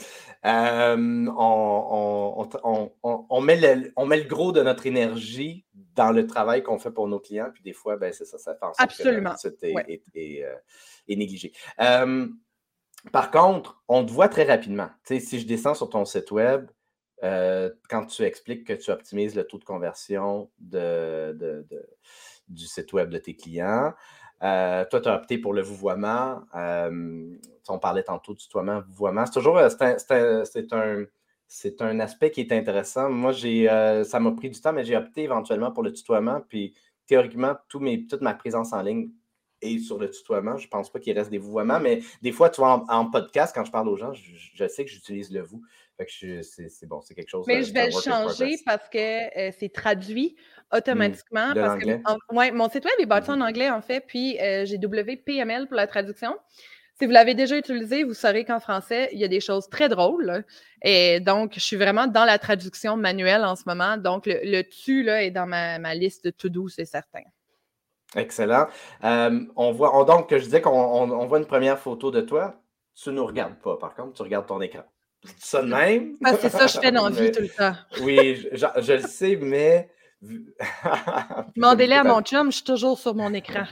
Euh, 0.45 1.27
on, 1.37 2.49
on, 2.62 2.91
on, 3.03 3.25
on, 3.29 3.41
met 3.41 3.57
le, 3.57 3.88
on 3.97 4.06
met 4.06 4.19
le 4.19 4.28
gros 4.28 4.52
de 4.52 4.62
notre 4.62 4.86
énergie 4.86 5.65
dans 5.94 6.12
le 6.12 6.27
travail 6.27 6.62
qu'on 6.62 6.78
fait 6.78 6.90
pour 6.90 7.09
nos 7.09 7.19
clients, 7.19 7.51
puis 7.52 7.62
des 7.62 7.73
fois, 7.73 7.97
ben, 7.97 8.12
c'est 8.12 8.24
ça, 8.24 8.39
ça 8.39 8.55
fait 8.55 8.65
en 8.65 8.73
sorte 8.74 8.81
Absolument. 8.81 9.35
que 9.43 9.48
est, 10.15 10.44
euh, 10.44 10.55
négligé. 11.09 11.52
Euh, 11.81 12.28
par 13.12 13.31
contre, 13.31 13.82
on 13.89 14.05
te 14.05 14.12
voit 14.12 14.28
très 14.28 14.44
rapidement. 14.44 14.90
si 15.05 15.40
je 15.40 15.47
descends 15.47 15.74
sur 15.74 15.90
ton 15.90 16.05
site 16.05 16.31
web, 16.31 16.70
euh, 17.24 17.70
quand 17.89 18.06
tu 18.06 18.23
expliques 18.23 18.65
que 18.65 18.73
tu 18.73 18.90
optimises 18.90 19.35
le 19.35 19.44
taux 19.44 19.59
de 19.59 19.65
conversion 19.65 20.51
de, 20.59 21.66
du 22.48 22.66
site 22.66 22.93
web 22.93 23.10
de 23.10 23.19
tes 23.19 23.35
clients, 23.35 23.93
toi, 24.40 25.01
tu 25.01 25.09
as 25.09 25.16
opté 25.16 25.39
pour 25.39 25.52
le 25.52 25.62
vouvoiement. 25.62 26.43
on 26.55 27.78
parlait 27.81 28.05
tantôt 28.05 28.35
du 28.35 28.39
tutoiement, 28.39 28.82
vouvoiement. 28.89 29.27
C'est 29.27 29.32
toujours 29.32 29.60
c'est 29.69 30.73
un, 30.73 31.05
c'est 31.49 31.81
un 31.81 31.99
aspect 31.99 32.31
qui 32.31 32.43
est 32.43 32.53
intéressant. 32.53 33.09
Moi, 33.09 33.33
j'ai, 33.33 33.69
euh, 33.70 34.05
ça 34.05 34.20
m'a 34.20 34.31
pris 34.33 34.51
du 34.51 34.61
temps, 34.61 34.75
mais 34.75 34.85
j'ai 34.85 34.97
opté 34.97 35.23
éventuellement 35.23 35.73
pour 35.73 35.83
le 35.83 35.93
tutoiement. 35.93 36.43
Puis 36.47 36.75
théoriquement, 37.07 37.57
mes, 37.81 38.07
toute 38.07 38.20
ma 38.20 38.35
présence 38.35 38.75
en 38.75 38.83
ligne 38.83 39.11
est 39.62 39.79
sur 39.79 39.99
le 39.99 40.11
tutoiement. 40.11 40.59
Je 40.59 40.66
ne 40.66 40.70
pense 40.70 40.93
pas 40.93 41.01
qu'il 41.01 41.16
reste 41.19 41.31
des 41.31 41.39
vouvoiements, 41.39 41.81
mais 41.81 42.03
des 42.20 42.33
fois, 42.33 42.51
tu 42.51 42.61
vois, 42.61 42.85
en, 42.89 43.11
podcast, 43.11 43.55
quand 43.55 43.65
je 43.65 43.73
parle 43.73 43.89
aux 43.89 43.97
gens, 43.97 44.12
je, 44.12 44.66
sais 44.66 44.85
que 44.85 44.91
j'utilise 44.91 45.33
le 45.33 45.41
vous. 45.41 45.62
c'est, 46.07 46.87
bon, 46.87 47.01
c'est 47.01 47.15
quelque 47.15 47.31
chose. 47.31 47.47
Mais 47.49 47.65
je 47.65 47.73
vais 47.73 47.87
le 47.87 47.93
changer 47.93 48.57
parce 48.66 48.89
que 48.91 49.49
euh, 49.49 49.51
c'est 49.59 49.73
traduit 49.73 50.37
automatiquement. 50.70 51.55
Hmm. 51.55 52.55
mon 52.55 52.69
site 52.69 52.85
web 52.85 52.95
est 52.99 53.07
bâti 53.07 53.31
en 53.31 53.41
anglais, 53.41 53.70
en 53.70 53.81
fait, 53.81 54.05
puis 54.07 54.39
euh, 54.39 54.66
j'ai 54.66 54.77
WPML 54.77 55.66
pour 55.66 55.77
la 55.77 55.87
traduction. 55.87 56.37
Si 56.99 57.07
vous 57.07 57.12
l'avez 57.12 57.35
déjà 57.35 57.57
utilisé, 57.57 58.03
vous 58.03 58.15
saurez 58.15 58.45
qu'en 58.45 58.59
français, 58.59 59.09
il 59.12 59.20
y 59.20 59.25
a 59.25 59.29
des 59.29 59.41
choses 59.41 59.69
très 59.69 59.89
drôles. 59.89 60.45
Et 60.83 61.20
donc, 61.20 61.53
je 61.55 61.61
suis 61.61 61.77
vraiment 61.77 62.09
dans 62.09 62.25
la 62.25 62.41
traduction 62.41 62.97
manuelle 62.97 63.45
en 63.45 63.55
ce 63.55 63.62
moment. 63.66 63.97
Donc, 63.97 64.25
le, 64.27 64.62
tu 64.62 65.05
là, 65.05 65.23
est 65.23 65.31
dans 65.31 65.47
ma, 65.47 65.95
liste 65.95 66.25
de 66.25 66.31
to-do, 66.31 66.69
c'est 66.69 66.85
certain. 66.85 67.23
Excellent. 68.16 68.66
Euh, 69.05 69.41
on 69.55 69.70
voit, 69.70 70.05
donc, 70.07 70.29
je 70.31 70.43
disais 70.43 70.61
qu'on 70.61 71.27
voit 71.27 71.39
une 71.39 71.47
première 71.47 71.79
photo 71.79 72.11
de 72.11 72.20
toi. 72.20 72.61
Tu 73.01 73.11
ne 73.11 73.15
nous 73.15 73.27
regardes 73.27 73.61
pas, 73.61 73.77
par 73.77 73.95
contre, 73.95 74.15
tu 74.15 74.23
regardes 74.23 74.47
ton 74.47 74.61
écran. 74.61 74.83
Ça 75.39 75.62
de 75.62 75.69
même? 75.69 76.16
Ah, 76.25 76.35
c'est 76.41 76.49
ça, 76.49 76.66
je 76.66 76.81
fais 76.81 76.91
dans 76.91 77.11
vie 77.11 77.31
tout 77.31 77.43
le 77.43 77.49
temps. 77.49 77.75
oui, 78.03 78.49
je, 78.53 78.93
le 78.93 79.03
sais, 79.03 79.37
mais. 79.41 79.89
Demandez-le 81.57 81.95
à 81.95 82.03
mon 82.03 82.23
chum, 82.23 82.51
je 82.51 82.57
suis 82.57 82.65
toujours 82.65 82.99
sur 82.99 83.15
mon 83.15 83.33
écran. 83.35 83.66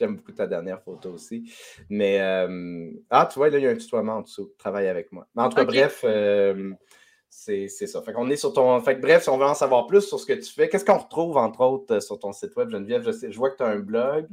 J'aime 0.00 0.16
beaucoup 0.16 0.32
ta 0.32 0.46
dernière 0.46 0.80
photo 0.80 1.10
aussi. 1.10 1.52
Mais, 1.90 2.22
euh, 2.22 2.90
ah, 3.10 3.28
tu 3.30 3.38
vois, 3.38 3.50
là, 3.50 3.58
il 3.58 3.64
y 3.64 3.66
a 3.66 3.70
un 3.70 3.76
tutoiement 3.76 4.14
en 4.14 4.20
dessous. 4.22 4.50
Travaille 4.56 4.88
avec 4.88 5.12
moi. 5.12 5.26
Mais 5.34 5.42
en 5.42 5.50
tout 5.50 5.56
cas, 5.56 5.64
bref, 5.64 6.00
euh, 6.04 6.72
c'est 7.28 7.68
ça. 7.68 8.00
Fait 8.00 8.14
qu'on 8.14 8.30
est 8.30 8.36
sur 8.36 8.54
ton. 8.54 8.80
Fait 8.80 8.96
que, 8.96 9.02
bref, 9.02 9.24
si 9.24 9.28
on 9.28 9.36
veut 9.36 9.44
en 9.44 9.52
savoir 9.52 9.86
plus 9.86 10.00
sur 10.00 10.18
ce 10.18 10.24
que 10.24 10.32
tu 10.32 10.50
fais, 10.50 10.70
qu'est-ce 10.70 10.86
qu'on 10.86 10.96
retrouve, 10.96 11.36
entre 11.36 11.60
autres, 11.60 12.00
sur 12.00 12.18
ton 12.18 12.32
site 12.32 12.56
web, 12.56 12.70
Geneviève? 12.70 13.02
Je, 13.04 13.10
sais, 13.10 13.30
je 13.30 13.36
vois 13.36 13.50
que 13.50 13.58
tu 13.58 13.62
as 13.62 13.66
un 13.66 13.80
blog. 13.80 14.26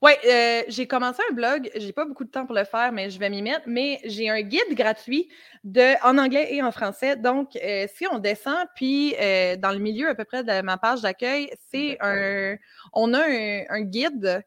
Oui, 0.00 0.12
euh, 0.26 0.62
j'ai 0.66 0.86
commencé 0.86 1.20
un 1.30 1.34
blog. 1.34 1.70
J'ai 1.76 1.92
pas 1.92 2.06
beaucoup 2.06 2.24
de 2.24 2.30
temps 2.30 2.46
pour 2.46 2.56
le 2.56 2.64
faire, 2.64 2.90
mais 2.90 3.10
je 3.10 3.18
vais 3.18 3.28
m'y 3.28 3.42
mettre. 3.42 3.64
Mais 3.66 4.00
j'ai 4.04 4.30
un 4.30 4.40
guide 4.40 4.74
gratuit 4.74 5.28
de, 5.62 5.94
en 6.02 6.16
anglais 6.16 6.54
et 6.54 6.62
en 6.62 6.72
français. 6.72 7.16
Donc, 7.16 7.50
si 7.52 8.06
on 8.10 8.18
descend, 8.18 8.66
puis 8.74 9.14
dans 9.58 9.72
le 9.72 9.78
milieu 9.78 10.08
à 10.08 10.14
peu 10.14 10.24
près 10.24 10.42
de 10.42 10.62
ma 10.62 10.78
page 10.78 11.02
d'accueil, 11.02 11.52
c'est 11.70 11.98
un. 12.00 12.56
On 12.94 13.12
a 13.12 13.22
un 13.22 13.82
guide 13.82 14.42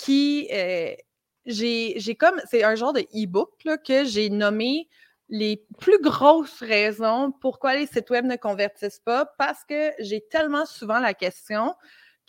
qui, 0.00 0.48
euh, 0.52 0.94
j'ai 1.46 2.16
comme, 2.18 2.40
c'est 2.48 2.64
un 2.64 2.74
genre 2.74 2.92
de 2.92 3.00
e-book 3.14 3.50
que 3.86 4.04
j'ai 4.04 4.30
nommé 4.30 4.88
les 5.28 5.64
plus 5.78 6.00
grosses 6.00 6.60
raisons 6.60 7.32
pourquoi 7.40 7.76
les 7.76 7.86
sites 7.86 8.10
web 8.10 8.24
ne 8.24 8.36
convertissent 8.36 8.98
pas, 9.00 9.26
parce 9.38 9.64
que 9.64 9.90
j'ai 10.00 10.22
tellement 10.30 10.66
souvent 10.66 10.98
la 10.98 11.14
question 11.14 11.74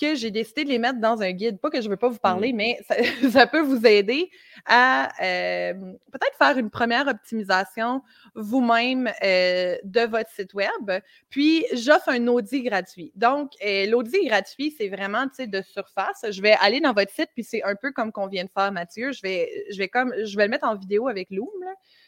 que 0.02 0.15
j'ai 0.15 0.32
décidé 0.32 0.64
de 0.64 0.69
les 0.69 0.80
mettre 0.80 0.99
dans 0.99 1.22
un 1.22 1.32
guide. 1.32 1.60
Pas 1.60 1.69
que 1.69 1.80
je 1.80 1.86
ne 1.86 1.91
veux 1.91 1.98
pas 1.98 2.10
vous 2.10 2.18
parler, 2.18 2.52
mmh. 2.52 2.56
mais 2.56 2.80
ça, 3.32 3.45
peut 3.45 3.61
vous 3.61 3.86
aider 3.86 4.32
à 4.65 5.10
euh, 5.23 5.73
peut-être 6.11 6.38
faire 6.38 6.57
une 6.57 6.72
première 6.72 7.07
optimisation 7.07 8.02
vous-même 8.34 9.11
euh, 9.23 9.78
de 9.84 10.02
votre 10.02 10.30
site 10.32 10.53
web. 10.56 10.91
Puis, 11.30 11.65
j'offre 11.73 12.10
un 12.10 12.28
audit 12.28 12.64
gratuit. 12.64 13.11
Donc, 13.15 13.52
euh, 13.64 13.86
l'audit 13.86 14.26
gratuit, 14.26 14.73
c'est 14.76 14.90
vraiment 14.90 15.26
de 15.38 15.61
surface. 15.61 16.26
Je 16.30 16.41
vais 16.41 16.56
aller 16.60 16.82
dans 16.82 16.94
votre 16.94 17.11
site, 17.14 17.30
puis 17.34 17.44
c'est 17.44 17.64
un 17.64 17.76
peu 17.76 17.91
comme 17.91 18.11
qu'on 18.11 18.28
vient 18.28 18.44
de 18.44 18.49
faire, 18.49 18.72
Mathieu. 18.72 19.11
Je 19.11 19.22
vais, 19.22 19.65
je 19.72 19.78
vais, 19.78 19.88
comme, 19.88 20.14
je 20.23 20.36
vais 20.36 20.45
le 20.45 20.49
mettre 20.49 20.68
en 20.68 20.76
vidéo 20.76 21.07
avec 21.07 21.30
Loom. 21.30 21.48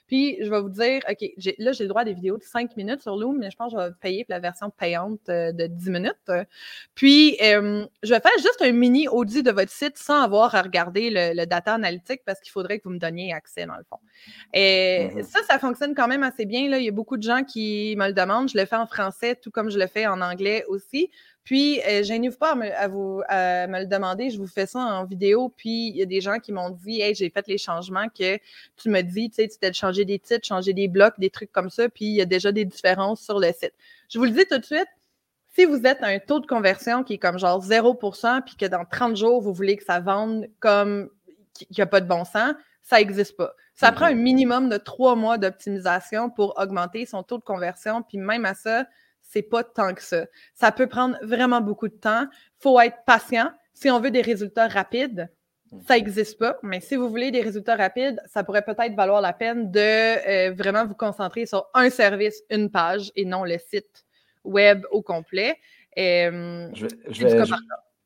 Puis, 0.07 0.37
je 0.41 0.49
vais 0.49 0.61
vous 0.61 0.69
dire, 0.69 1.01
OK, 1.09 1.25
là, 1.57 1.71
j'ai 1.71 1.83
le 1.83 1.87
droit 1.87 2.01
à 2.01 2.05
des 2.05 2.13
vidéos 2.13 2.37
de 2.37 2.43
5 2.43 2.75
minutes 2.77 3.01
sur 3.01 3.15
Loom, 3.15 3.37
mais 3.39 3.49
je 3.51 3.55
pense 3.55 3.73
que 3.73 3.79
je 3.79 3.85
vais 3.85 3.91
payer 4.01 4.25
pour 4.25 4.33
la 4.33 4.39
version 4.39 4.69
payante 4.69 5.29
euh, 5.29 5.51
de 5.51 5.67
10 5.67 5.89
minutes. 5.89 6.31
Puis, 6.95 7.37
je 7.39 8.09
vais 8.09 8.19
faire 8.19 8.37
juste 8.37 8.61
un 8.61 8.71
mini 8.71 9.07
audit 9.07 9.43
de 9.43 9.51
votre 9.51 9.71
site 9.71 9.97
sans 9.97 10.21
avoir 10.21 10.55
à 10.55 10.61
regarder 10.61 11.09
le, 11.11 11.45
data 11.45 11.73
analytique 11.73 12.21
parce 12.25 12.39
qu'il 12.39 12.51
faudrait 12.51 12.79
que 12.79 12.85
vous 12.85 12.93
me 12.93 12.99
donniez 12.99 13.33
accès, 13.33 13.65
dans 13.65 13.75
le 13.75 13.83
fond. 13.83 13.99
Et 14.53 15.09
mmh 15.15 15.23
ça, 15.23 15.39
ça 15.43 15.59
fonctionne 15.59 15.95
quand 15.95 16.07
même 16.07 16.23
assez 16.23 16.45
bien. 16.45 16.69
Là. 16.69 16.79
Il 16.79 16.85
y 16.85 16.89
a 16.89 16.91
beaucoup 16.91 17.17
de 17.17 17.23
gens 17.23 17.43
qui 17.43 17.95
me 17.97 18.07
le 18.07 18.13
demandent. 18.13 18.49
Je 18.49 18.57
le 18.57 18.65
fais 18.65 18.75
en 18.75 18.87
français, 18.87 19.35
tout 19.35 19.51
comme 19.51 19.69
je 19.69 19.77
le 19.77 19.87
fais 19.87 20.07
en 20.07 20.21
anglais 20.21 20.63
aussi. 20.67 21.09
Puis, 21.43 21.81
euh, 21.81 22.03
gênez-vous 22.03 22.37
pas 22.37 22.53
à 22.53 22.55
me, 22.55 22.87
vous, 22.87 23.21
me 23.29 23.79
le 23.79 23.85
demander, 23.85 24.29
je 24.29 24.37
vous 24.37 24.47
fais 24.47 24.65
ça 24.65 24.79
en 24.79 25.05
vidéo. 25.05 25.53
Puis, 25.55 25.89
il 25.89 25.97
y 25.97 26.01
a 26.01 26.05
des 26.05 26.21
gens 26.21 26.39
qui 26.39 26.51
m'ont 26.51 26.69
dit 26.69 27.01
Hey, 27.01 27.15
j'ai 27.15 27.29
fait 27.29 27.45
les 27.47 27.57
changements 27.57 28.07
que 28.07 28.37
tu 28.77 28.89
me 28.89 29.01
dis, 29.01 29.29
tu 29.29 29.35
sais, 29.35 29.47
tu 29.47 29.57
t'es 29.57 29.73
changé 29.73 30.05
des 30.05 30.19
titres, 30.19 30.47
changer 30.47 30.73
des 30.73 30.87
blocs, 30.87 31.19
des 31.19 31.29
trucs 31.29 31.51
comme 31.51 31.69
ça, 31.69 31.89
puis 31.89 32.05
il 32.05 32.15
y 32.15 32.21
a 32.21 32.25
déjà 32.25 32.51
des 32.51 32.65
différences 32.65 33.21
sur 33.21 33.39
le 33.39 33.51
site. 33.51 33.73
Je 34.09 34.17
vous 34.19 34.25
le 34.25 34.31
dis 34.31 34.45
tout 34.49 34.57
de 34.57 34.65
suite, 34.65 34.87
si 35.55 35.65
vous 35.65 35.85
êtes 35.85 36.01
à 36.01 36.07
un 36.07 36.19
taux 36.19 36.39
de 36.39 36.47
conversion 36.47 37.03
qui 37.03 37.13
est 37.13 37.17
comme 37.19 37.37
genre 37.37 37.63
0% 37.63 38.41
puis 38.43 38.55
que 38.55 38.65
dans 38.65 38.85
30 38.85 39.15
jours, 39.15 39.41
vous 39.41 39.53
voulez 39.53 39.77
que 39.77 39.83
ça 39.83 39.99
vende 39.99 40.47
comme 40.59 41.09
qu'il 41.53 41.67
n'y 41.77 41.81
a 41.81 41.85
pas 41.85 42.01
de 42.01 42.07
bon 42.07 42.25
sens, 42.25 42.53
ça 42.81 42.97
n'existe 42.97 43.37
pas. 43.37 43.53
Ça 43.75 43.91
prend 43.91 44.05
un 44.05 44.15
minimum 44.15 44.69
de 44.69 44.77
trois 44.77 45.15
mois 45.15 45.37
d'optimisation 45.37 46.29
pour 46.29 46.59
augmenter 46.59 47.05
son 47.05 47.23
taux 47.23 47.37
de 47.37 47.43
conversion, 47.43 48.03
puis 48.03 48.17
même 48.17 48.45
à 48.45 48.53
ça, 48.53 48.85
c'est 49.33 49.41
pas 49.41 49.63
tant 49.63 49.95
que 49.95 50.03
ça. 50.03 50.25
Ça 50.53 50.71
peut 50.71 50.87
prendre 50.87 51.17
vraiment 51.23 51.59
beaucoup 51.59 51.87
de 51.87 51.95
temps. 51.95 52.27
Il 52.31 52.61
faut 52.61 52.79
être 52.79 52.97
patient. 53.05 53.51
Si 53.73 53.89
on 53.89 53.99
veut 53.99 54.11
des 54.11 54.21
résultats 54.21 54.67
rapides, 54.67 55.29
ça 55.87 55.95
n'existe 55.95 56.37
pas, 56.37 56.55
mais 56.61 56.79
si 56.81 56.95
vous 56.95 57.09
voulez 57.09 57.31
des 57.31 57.41
résultats 57.41 57.75
rapides, 57.75 58.21
ça 58.27 58.43
pourrait 58.43 58.61
peut-être 58.61 58.95
valoir 58.95 59.21
la 59.21 59.33
peine 59.33 59.71
de 59.71 59.79
euh, 59.79 60.53
vraiment 60.53 60.85
vous 60.85 60.93
concentrer 60.93 61.47
sur 61.47 61.65
un 61.73 61.89
service, 61.89 62.43
une 62.51 62.69
page 62.69 63.11
et 63.15 63.25
non 63.25 63.43
le 63.43 63.57
site 63.57 64.05
web 64.43 64.85
au 64.91 65.01
complet. 65.01 65.57
Euh, 65.97 66.69
je, 66.75 66.85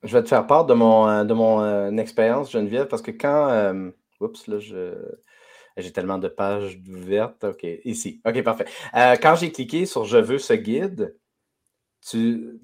vais, 0.10 0.24
te 0.24 0.30
faire 0.30 0.48
part 0.48 0.66
de 0.66 0.74
mon, 0.74 1.10
euh, 1.10 1.24
de 1.26 1.34
mon 1.34 1.98
expérience, 1.98 2.52
Geneviève, 2.52 2.88
parce 2.88 3.02
que 3.02 3.12
quand. 3.12 3.92
oups, 4.22 4.48
là, 4.48 4.60
je. 4.60 4.94
J'ai 5.78 5.92
tellement 5.92 6.18
de 6.18 6.28
pages 6.28 6.80
ouvertes. 6.88 7.44
OK, 7.44 7.66
ici. 7.86 8.22
OK, 8.26 8.42
parfait. 8.44 8.66
Euh, 8.96 9.16
quand 9.22 9.36
j'ai 9.36 9.52
cliqué 9.52 9.86
sur 9.86 10.06
Je 10.06 10.18
veux 10.18 10.40
ce 10.40 10.54
guide, 10.54 11.16
tu, 12.10 12.60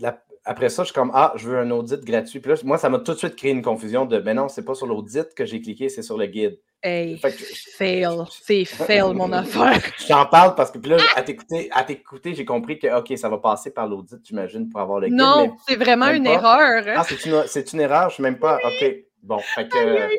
après 0.45 0.69
ça, 0.69 0.83
je 0.83 0.87
suis 0.87 0.93
comme 0.93 1.11
Ah, 1.13 1.33
je 1.35 1.47
veux 1.47 1.57
un 1.57 1.69
audit 1.71 2.03
gratuit. 2.03 2.39
Puis 2.39 2.51
là, 2.51 2.57
moi, 2.63 2.77
ça 2.77 2.89
m'a 2.89 2.99
tout 2.99 3.13
de 3.13 3.17
suite 3.17 3.35
créé 3.35 3.51
une 3.51 3.61
confusion 3.61 4.05
de 4.05 4.19
Ben 4.19 4.35
non, 4.35 4.49
c'est 4.49 4.65
pas 4.65 4.75
sur 4.75 4.87
l'audit 4.87 5.33
que 5.35 5.45
j'ai 5.45 5.61
cliqué, 5.61 5.89
c'est 5.89 6.01
sur 6.01 6.17
le 6.17 6.25
guide. 6.25 6.59
Hey, 6.81 7.17
fail. 7.17 8.17
C'est 8.29 8.65
fail, 8.65 9.13
mon 9.13 9.31
affaire. 9.31 9.79
J'en 10.05 10.25
parle 10.25 10.55
parce 10.55 10.69
que 10.69 10.79
puis 10.79 10.91
là, 10.91 10.97
à 11.15 11.21
t'écouter, 11.21 11.69
à 11.71 11.83
t'écouter, 11.83 12.33
j'ai 12.33 12.43
compris 12.43 12.77
que 12.77 12.87
OK, 12.99 13.17
ça 13.17 13.29
va 13.29 13.37
passer 13.37 13.71
par 13.71 13.87
l'audit, 13.87 14.19
j'imagine, 14.25 14.67
pour 14.69 14.81
avoir 14.81 14.99
le 14.99 15.07
guide. 15.07 15.15
Non, 15.15 15.55
c'est 15.65 15.77
vraiment 15.77 16.09
une 16.09 16.27
erreur. 16.27 16.83
Ah, 16.87 17.05
c'est 17.07 17.25
une, 17.25 17.41
une, 17.73 17.79
erreur, 17.79 18.09
je 18.09 18.15
suis 18.15 18.23
même 18.23 18.37
pas. 18.37 18.57
OK. 18.57 18.95
Bon, 19.23 19.39
fait 19.39 19.69
que. 19.69 20.09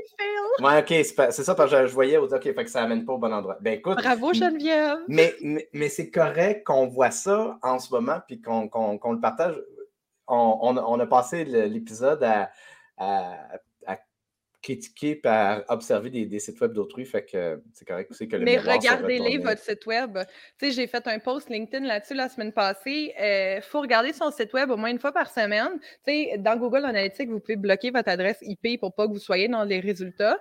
Ouais, 0.63 0.79
OK, 0.79 0.89
c'est 0.89 1.33
ça, 1.33 1.55
parce 1.55 1.71
que 1.71 1.87
je, 1.87 1.93
voyais, 1.93 2.17
OK, 2.17 2.43
fait 2.43 2.55
que 2.55 2.71
ça 2.71 2.83
amène 2.83 3.05
pas 3.05 3.13
au 3.13 3.19
bon 3.19 3.33
endroit. 3.33 3.59
Ben 3.61 3.75
écoute. 3.75 3.99
Bravo, 3.99 4.33
Geneviève. 4.33 4.99
Mais, 5.09 5.35
mais, 5.73 5.89
c'est 5.89 6.11
correct 6.11 6.65
qu'on 6.65 6.87
voit 6.87 7.11
ça 7.11 7.59
en 7.63 7.79
ce 7.79 7.93
moment, 7.93 8.21
puis 8.27 8.41
qu'on 8.41 8.63
le 8.65 9.21
partage. 9.21 9.61
On, 10.27 10.75
on, 10.75 11.01
a 11.01 11.07
passé 11.07 11.45
l'épisode 11.45 12.25
à, 12.25 12.51
critiquer 14.65 15.21
à 15.25 15.63
observer 15.69 16.09
des, 16.09 16.39
sites 16.39 16.59
web 16.61 16.73
d'autrui. 16.73 17.05
Fait 17.05 17.25
que 17.25 17.63
c'est 17.75 17.85
correct 17.85 18.11
aussi 18.11 18.27
que 18.27 18.37
le 18.37 18.45
Mais 18.45 18.57
regardez-les, 18.57 19.37
votre 19.37 19.61
site 19.61 19.85
web. 19.85 20.19
Tu 20.59 20.67
sais, 20.67 20.73
j'ai 20.73 20.87
fait 20.87 21.07
un 21.07 21.19
post 21.19 21.51
LinkedIn 21.51 21.87
là-dessus 21.87 22.15
la 22.15 22.31
semaine 22.31 22.53
passée. 22.53 23.13
Il 23.17 23.23
euh, 23.23 23.61
faut 23.61 23.83
regarder 23.83 24.15
son 24.15 24.31
site 24.31 24.53
web 24.55 24.71
au 24.71 24.77
moins 24.77 24.91
une 24.91 24.99
fois 24.99 25.13
par 25.13 25.31
semaine. 25.31 25.79
Tu 26.07 26.13
sais, 26.13 26.39
dans 26.39 26.57
Google 26.57 26.87
Analytics, 26.87 27.29
vous 27.29 27.41
pouvez 27.41 27.57
bloquer 27.57 27.91
votre 27.91 28.09
adresse 28.09 28.39
IP 28.41 28.81
pour 28.81 28.95
pas 28.95 29.07
que 29.07 29.13
vous 29.13 29.19
soyez 29.19 29.49
dans 29.49 29.65
les 29.65 29.81
résultats. 29.81 30.39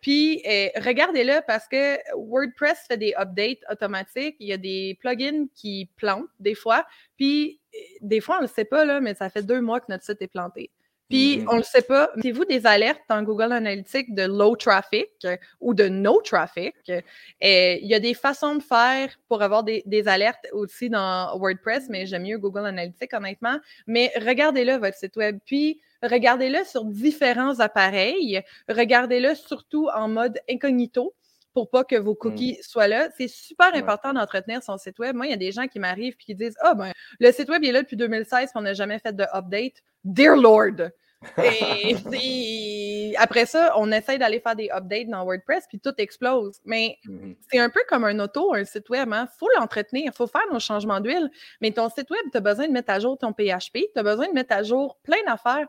Puis, 0.00 0.42
euh, 0.46 0.68
regardez-le 0.76 1.40
parce 1.46 1.68
que 1.68 1.98
WordPress 2.14 2.86
fait 2.88 2.96
des 2.96 3.14
updates 3.18 3.60
automatiques. 3.70 4.36
Il 4.40 4.48
y 4.48 4.52
a 4.52 4.56
des 4.56 4.96
plugins 5.00 5.46
qui 5.54 5.90
plantent 5.96 6.30
des 6.40 6.54
fois. 6.54 6.86
Puis, 7.16 7.60
euh, 7.74 7.78
des 8.00 8.20
fois, 8.20 8.36
on 8.36 8.42
ne 8.42 8.46
le 8.46 8.52
sait 8.52 8.64
pas, 8.64 8.86
là, 8.86 9.00
mais 9.00 9.14
ça 9.14 9.28
fait 9.28 9.42
deux 9.42 9.60
mois 9.60 9.80
que 9.80 9.86
notre 9.90 10.04
site 10.04 10.22
est 10.22 10.28
planté. 10.28 10.70
Puis, 11.08 11.38
mm-hmm. 11.38 11.46
on 11.48 11.52
ne 11.52 11.58
le 11.58 11.64
sait 11.64 11.82
pas, 11.82 12.10
mettez-vous 12.16 12.44
des 12.44 12.66
alertes 12.66 13.02
dans 13.08 13.22
Google 13.22 13.52
Analytics 13.52 14.12
de 14.14 14.24
low 14.24 14.56
traffic 14.56 15.08
euh, 15.24 15.36
ou 15.60 15.72
de 15.72 15.88
no 15.88 16.20
traffic. 16.20 16.74
Euh, 16.88 17.00
il 17.40 17.86
y 17.86 17.94
a 17.94 18.00
des 18.00 18.14
façons 18.14 18.56
de 18.56 18.62
faire 18.62 19.16
pour 19.28 19.42
avoir 19.42 19.62
des, 19.62 19.82
alertes 20.06 20.46
aussi 20.52 20.90
dans 20.90 21.38
WordPress, 21.38 21.88
mais 21.88 22.06
j'aime 22.06 22.24
mieux 22.24 22.38
Google 22.38 22.66
Analytics, 22.66 23.12
honnêtement. 23.14 23.58
Mais 23.86 24.12
regardez-le, 24.16 24.78
votre 24.78 24.96
site 24.96 25.16
web. 25.16 25.38
Puis, 25.46 25.80
regardez-le 26.02 26.64
sur 26.64 26.84
différents 26.84 27.60
appareils. 27.60 28.42
Regardez-le 28.68 29.34
surtout 29.34 29.88
en 29.94 30.08
mode 30.08 30.40
incognito 30.50 31.14
pour 31.56 31.70
pas 31.70 31.84
que 31.84 31.96
vos 31.96 32.12
mm. 32.12 32.18
cookies 32.18 32.58
soient 32.60 32.86
là. 32.86 33.08
C'est 33.16 33.28
super 33.28 33.74
important 33.74 34.12
d'entretenir 34.12 34.62
son 34.62 34.76
site 34.76 34.98
web. 34.98 35.16
Moi, 35.16 35.24
il 35.24 35.30
y 35.30 35.32
a 35.32 35.38
des 35.38 35.52
gens 35.52 35.68
qui 35.68 35.78
m'arrivent 35.78 36.12
et 36.12 36.22
qui 36.22 36.34
disent 36.34 36.56
Ah, 36.60 36.74
ben, 36.74 36.92
le 37.18 37.32
site 37.32 37.48
web 37.48 37.64
est 37.64 37.72
là 37.72 37.80
depuis 37.80 37.96
2016 37.96 38.50
et 38.50 38.52
on 38.56 38.60
n'a 38.60 38.74
jamais 38.74 38.98
fait 38.98 39.16
de 39.16 39.24
update. 39.32 39.76
Dear 40.04 40.36
Lord! 40.36 40.90
Et 41.42 43.14
après 43.18 43.46
ça, 43.46 43.72
on 43.78 43.90
essaie 43.90 44.18
d'aller 44.18 44.38
faire 44.38 44.54
des 44.54 44.68
updates 44.70 45.08
dans 45.08 45.24
WordPress, 45.24 45.64
puis 45.66 45.80
tout 45.80 45.94
explose. 45.96 46.60
Mais 46.66 46.98
mm-hmm. 47.06 47.36
c'est 47.50 47.58
un 47.58 47.70
peu 47.70 47.80
comme 47.88 48.04
un 48.04 48.18
auto, 48.20 48.52
un 48.52 48.66
site 48.66 48.90
web. 48.90 49.08
Il 49.08 49.14
hein. 49.14 49.26
faut 49.38 49.48
l'entretenir, 49.58 50.12
il 50.12 50.12
faut 50.14 50.26
faire 50.26 50.44
nos 50.52 50.60
changements 50.60 51.00
d'huile. 51.00 51.30
Mais 51.62 51.70
ton 51.70 51.88
site 51.88 52.10
web, 52.10 52.20
tu 52.30 52.36
as 52.36 52.42
besoin 52.42 52.68
de 52.68 52.72
mettre 52.72 52.90
à 52.90 53.00
jour 53.00 53.16
ton 53.16 53.32
PHP, 53.32 53.78
tu 53.94 53.98
as 53.98 54.02
besoin 54.02 54.28
de 54.28 54.34
mettre 54.34 54.54
à 54.54 54.62
jour 54.62 54.98
plein 55.04 55.22
d'affaires. 55.26 55.66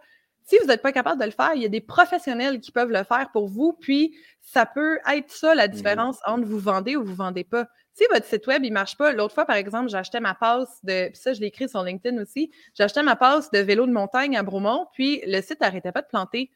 Si 0.47 0.57
vous 0.61 0.67
n'êtes 0.67 0.81
pas 0.81 0.93
capable 0.93 1.19
de 1.19 1.25
le 1.25 1.31
faire, 1.31 1.51
il 1.55 1.61
y 1.61 1.65
a 1.65 1.69
des 1.69 1.81
professionnels 1.81 2.61
qui 2.61 2.71
peuvent 2.71 2.89
le 2.89 3.03
faire 3.03 3.29
pour 3.33 3.49
vous. 3.49 3.73
Puis, 3.73 4.15
ça 4.41 4.65
peut 4.65 4.97
être 5.13 5.29
ça 5.29 5.53
la 5.53 5.67
mm-hmm. 5.67 5.71
différence 5.71 6.19
entre 6.25 6.45
vous 6.45 6.57
vendez 6.57 6.95
ou 6.95 7.03
vous 7.03 7.11
ne 7.11 7.17
vendez 7.17 7.43
pas. 7.43 7.67
Si 7.93 8.05
votre 8.13 8.25
site 8.25 8.47
web, 8.47 8.63
il 8.63 8.69
ne 8.69 8.75
marche 8.75 8.95
pas, 8.95 9.11
l'autre 9.11 9.33
fois, 9.33 9.45
par 9.45 9.57
exemple, 9.57 9.89
j'achetais 9.89 10.21
ma 10.21 10.35
passe 10.35 10.79
de, 10.83 11.09
puis 11.09 11.17
ça, 11.17 11.33
je 11.33 11.41
l'ai 11.41 11.47
écrit 11.47 11.67
sur 11.67 11.83
LinkedIn 11.83 12.21
aussi, 12.21 12.51
j'achetais 12.75 13.03
ma 13.03 13.15
passe 13.15 13.51
de 13.51 13.59
vélo 13.59 13.85
de 13.87 13.91
montagne 13.91 14.37
à 14.37 14.43
Bromont, 14.43 14.85
puis 14.93 15.21
le 15.25 15.41
site 15.41 15.59
n'arrêtait 15.59 15.91
pas 15.91 16.01
de 16.01 16.07
planter. 16.07 16.49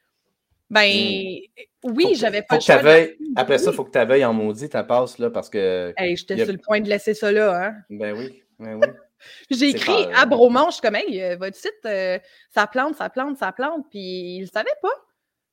Ben, 0.69 0.87
mm. 0.87 1.91
oui, 1.91 2.13
j'avais 2.15 2.43
pas 2.43 2.55
le 2.55 2.61
choix. 2.61 2.75
Après 3.35 3.57
ça, 3.57 3.71
il 3.71 3.75
faut 3.75 3.83
que 3.83 3.91
tu 3.91 4.05
veuilles 4.05 4.23
en 4.23 4.33
maudit 4.33 4.69
ta 4.69 4.83
passe, 4.83 5.17
là, 5.17 5.29
parce 5.29 5.49
que. 5.49 5.93
Hey, 5.97 6.15
J'étais 6.15 6.45
sur 6.45 6.53
le 6.53 6.59
point 6.59 6.79
de 6.79 6.87
laisser 6.87 7.13
ça 7.13 7.29
là, 7.29 7.65
hein. 7.65 7.73
Ben 7.89 8.15
oui, 8.15 8.41
ben 8.57 8.75
oui. 8.75 8.87
J'ai 9.49 9.69
écrit 9.69 10.07
à 10.15 10.25
Bromont, 10.25 10.67
je 10.67 10.73
suis 10.73 10.81
comme, 10.81 10.95
hey, 10.95 11.21
euh, 11.21 11.35
votre 11.37 11.55
site, 11.55 11.73
euh, 11.85 12.19
ça 12.53 12.67
plante, 12.67 12.95
ça 12.95 13.09
plante, 13.09 13.37
ça 13.37 13.51
plante, 13.51 13.85
puis 13.89 14.37
il 14.37 14.41
ne 14.41 14.47
savait 14.47 14.69
pas. 14.81 14.89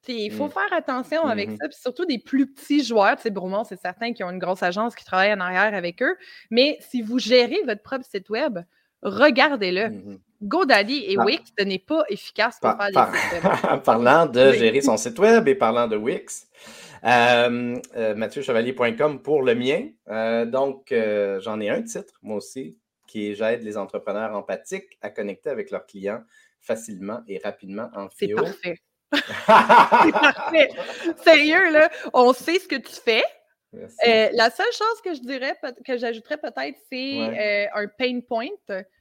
Il 0.07 0.32
faut 0.32 0.47
mmh. 0.47 0.53
faire 0.53 0.73
attention 0.73 1.27
avec 1.27 1.51
mmh 1.51 1.57
ça, 1.61 1.69
puis 1.69 1.78
surtout 1.78 2.07
des 2.07 2.19
plus 2.19 2.51
petits 2.51 2.82
joueurs. 2.82 3.16
Tu 3.16 3.23
sais, 3.23 3.31
Bromont, 3.31 3.65
c'est 3.65 3.81
certain 3.81 4.12
qu'ils 4.12 4.24
ont 4.24 4.31
une 4.31 4.39
grosse 4.39 4.62
agence 4.62 4.95
qui 4.95 5.05
travaille 5.05 5.32
en 5.32 5.40
arrière 5.40 5.74
avec 5.74 6.03
eux, 6.03 6.16
mais 6.51 6.78
si 6.81 7.03
vous 7.03 7.19
gérez 7.19 7.61
votre 7.66 7.82
propre 7.82 8.07
site 8.07 8.31
web, 8.31 8.61
regardez-le. 9.03 9.90
Mmh 9.90 10.19
GoDaddy 10.43 11.05
et 11.09 11.19
Wix, 11.19 11.53
ce 11.59 11.65
n'est 11.65 11.78
pas 11.78 12.05
efficace 12.09 12.59
pour 12.61 12.70
faire 12.70 13.11
des 13.11 13.19
sites 13.19 13.45
web. 13.45 13.82
parlant 13.85 14.27
de 14.27 14.53
gérer 14.53 14.81
son 14.81 14.97
site 14.97 15.19
web 15.19 15.49
et 15.49 15.55
parlant 15.55 15.89
de 15.89 15.97
Wix, 15.97 16.47
euh, 17.05 17.77
euh, 17.97 18.15
MathieuChevalier.com 18.15 19.20
pour 19.23 19.43
le 19.43 19.55
mien. 19.55 19.89
Euh, 20.09 20.47
donc, 20.47 20.95
j'en 21.40 21.61
ai 21.61 21.70
un 21.70 21.82
titre, 21.82 22.15
moi 22.23 22.36
aussi, 22.36 22.78
qui 23.09 23.30
est 23.30 23.35
J'aide 23.35 23.62
les 23.64 23.76
entrepreneurs 23.76 24.32
empathiques 24.36 24.97
à 25.01 25.10
connecter 25.10 25.51
avec 25.51 25.72
leurs 25.72 25.86
clients 25.86 26.22
facilement 26.60 27.22
et 27.26 27.40
rapidement 27.43 27.90
en 27.94 28.09
C'est 28.16 28.28
parfait. 28.28 28.76
c'est 29.12 30.12
parfait. 30.12 30.70
Sérieux, 31.24 31.72
là, 31.72 31.90
on 32.12 32.32
sait 32.32 32.59
ce 32.59 32.68
que 32.68 32.76
tu 32.76 32.93
fais. 32.93 33.24
Euh, 33.74 34.28
la 34.32 34.51
seule 34.51 34.72
chose 34.72 35.01
que 35.05 35.14
je 35.14 35.20
dirais, 35.20 35.55
que 35.85 35.97
j'ajouterais 35.98 36.39
peut-être, 36.39 36.78
c'est 36.90 37.20
euh, 37.20 37.66
un 37.74 37.86
pain 37.86 38.20
point. 38.20 38.48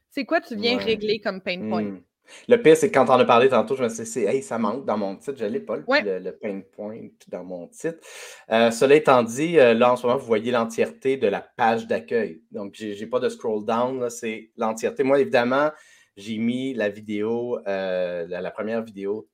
C'est 0.09 0.25
quoi 0.25 0.41
tu 0.41 0.55
viens 0.55 0.77
régler 0.77 1.19
comme 1.19 1.41
pain 1.41 1.69
point? 1.69 1.83
Hmm. 1.83 2.01
Le 2.47 2.61
pire, 2.61 2.77
c'est 2.77 2.89
que 2.89 2.93
quand 2.93 3.09
on 3.09 3.19
a 3.19 3.25
parlé 3.25 3.49
tantôt, 3.49 3.75
je 3.75 3.83
me 3.83 3.89
suis 3.89 4.03
dit, 4.03 4.25
hey, 4.25 4.41
ça 4.41 4.57
manque 4.57 4.85
dans 4.85 4.97
mon 4.97 5.15
titre. 5.15 5.37
Je 5.39 5.45
n'ai 5.45 5.59
pas 5.59 5.77
le, 5.77 6.31
pain 6.31 6.61
point 6.75 7.07
dans 7.27 7.43
mon 7.43 7.67
titre. 7.67 7.99
Euh, 8.51 8.71
cela 8.71 8.95
étant 8.95 9.23
dit, 9.23 9.53
là, 9.53 9.91
en 9.91 9.95
ce 9.95 10.05
moment, 10.05 10.17
vous 10.17 10.25
voyez 10.25 10.51
l'entièreté 10.51 11.17
de 11.17 11.27
la 11.27 11.41
page 11.41 11.87
d'accueil. 11.87 12.41
Donc, 12.51 12.75
je 12.75 12.87
n'ai 12.87 13.07
pas 13.07 13.19
de 13.19 13.29
scroll 13.29 13.65
down, 13.65 14.09
c'est 14.09 14.51
l'entièreté. 14.57 15.03
Moi, 15.03 15.19
évidemment, 15.19 15.71
j'ai 16.15 16.37
mis 16.37 16.73
la 16.73 16.89
vidéo, 16.89 17.59
la, 17.65 18.51
première 18.51 18.83
vidéo 18.83 19.27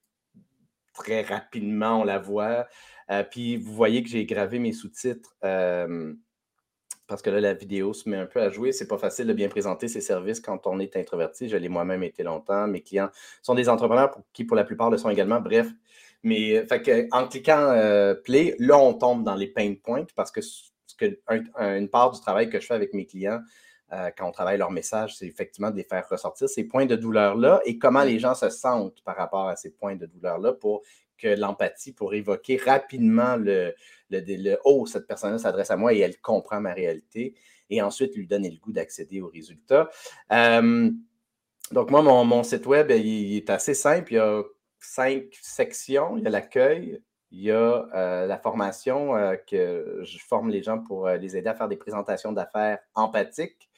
très 0.93 1.21
rapidement, 1.23 2.01
on 2.01 2.03
la 2.03 2.19
voit. 2.19 2.67
Euh, 3.11 3.23
puis 3.23 3.57
vous 3.57 3.73
voyez 3.73 4.03
que 4.03 4.09
j'ai 4.09 4.25
gravé 4.25 4.59
mes 4.59 4.71
sous-titres 4.71 5.35
euh, 5.43 6.13
parce 7.07 7.21
que 7.21 7.30
là, 7.30 7.41
la 7.41 7.53
vidéo 7.53 7.93
se 7.93 8.09
met 8.09 8.17
un 8.17 8.25
peu 8.25 8.41
à 8.41 8.49
jouer. 8.49 8.71
C'est 8.71 8.88
pas 8.88 8.97
facile 8.97 9.27
de 9.27 9.34
bien 9.34 9.49
présenter 9.49 9.88
ses 9.88 10.01
services 10.01 10.39
quand 10.39 10.65
on 10.67 10.80
est 10.80 10.95
introverti. 10.95 11.49
Je 11.49 11.57
l'ai 11.57 11.69
moi-même 11.69 12.03
été 12.03 12.23
longtemps. 12.23 12.67
Mes 12.67 12.81
clients 12.81 13.09
sont 13.41 13.55
des 13.55 13.69
entrepreneurs 13.69 14.17
qui, 14.31 14.45
pour 14.45 14.55
la 14.55 14.63
plupart, 14.63 14.89
le 14.89 14.97
sont 14.97 15.09
également. 15.09 15.41
Bref, 15.41 15.67
mais 16.23 16.65
fait 16.65 17.07
en 17.11 17.27
cliquant 17.27 17.71
euh, 17.71 18.15
Play, 18.15 18.55
là, 18.59 18.77
on 18.77 18.93
tombe 18.93 19.23
dans 19.23 19.35
les 19.35 19.47
pain 19.47 19.73
points 19.81 20.05
parce 20.15 20.31
que, 20.31 20.39
que 20.97 21.19
une 21.77 21.89
part 21.89 22.11
du 22.11 22.21
travail 22.21 22.49
que 22.49 22.59
je 22.59 22.65
fais 22.67 22.73
avec 22.73 22.93
mes 22.93 23.05
clients, 23.05 23.41
quand 24.17 24.27
on 24.27 24.31
travaille 24.31 24.57
leur 24.57 24.71
message, 24.71 25.15
c'est 25.17 25.27
effectivement 25.27 25.69
de 25.69 25.75
les 25.75 25.84
faire 25.84 26.07
ressortir 26.09 26.49
ces 26.49 26.63
points 26.63 26.85
de 26.85 26.95
douleur-là 26.95 27.61
et 27.65 27.77
comment 27.77 28.03
les 28.03 28.17
gens 28.19 28.34
se 28.34 28.49
sentent 28.49 29.01
par 29.03 29.15
rapport 29.15 29.47
à 29.47 29.55
ces 29.55 29.69
points 29.71 29.95
de 29.95 30.05
douleur-là 30.05 30.53
pour 30.53 30.81
que 31.18 31.27
l'empathie, 31.27 31.94
pour 31.94 32.14
évoquer 32.14 32.57
rapidement 32.57 33.35
le, 33.35 33.73
le, 34.10 34.57
Oh, 34.65 34.85
cette 34.85 35.07
personne-là 35.07 35.40
s'adresse 35.40 35.72
à 35.72 35.77
moi 35.77 35.94
et 35.94 35.99
elle 35.99 36.19
comprend 36.19 36.60
ma 36.60 36.73
réalité 36.73 37.35
et 37.69 37.81
ensuite 37.81 38.15
lui 38.15 38.27
donner 38.27 38.52
le 38.52 38.57
goût 38.57 38.72
d'accéder 38.72 39.22
aux 39.22 39.30
résultats. 39.30 39.90
donc, 40.30 41.90
moi, 41.90 42.02
mon, 42.02 42.44
site 42.44 42.65
web, 42.65 42.91
il, 42.91 43.38
est 43.38 43.49
assez 43.49 43.73
simple. 43.73 44.14
Il 44.14 44.15
y 44.15 44.19
a 44.19 44.44
cinq 44.80 45.26
sections. 45.41 46.18
Il 46.18 46.23
y 46.23 46.27
a 46.27 46.30
l'accueil, 46.30 47.02
il 47.34 47.41
y 47.41 47.52
a 47.52 47.88
euh, 47.95 48.27
la 48.27 48.38
formation 48.38 49.15
euh, 49.15 49.35
que 49.35 50.02
je 50.03 50.19
forme 50.19 50.49
les 50.49 50.61
gens 50.61 50.80
pour 50.80 51.07
euh, 51.07 51.18
les 51.18 51.35
aider 51.35 51.49
à 51.49 51.56
faire 51.56 51.68
des 51.68 51.77
présentations 51.77 52.31
d'affaires 52.31 52.77
empathiques. 52.94 53.69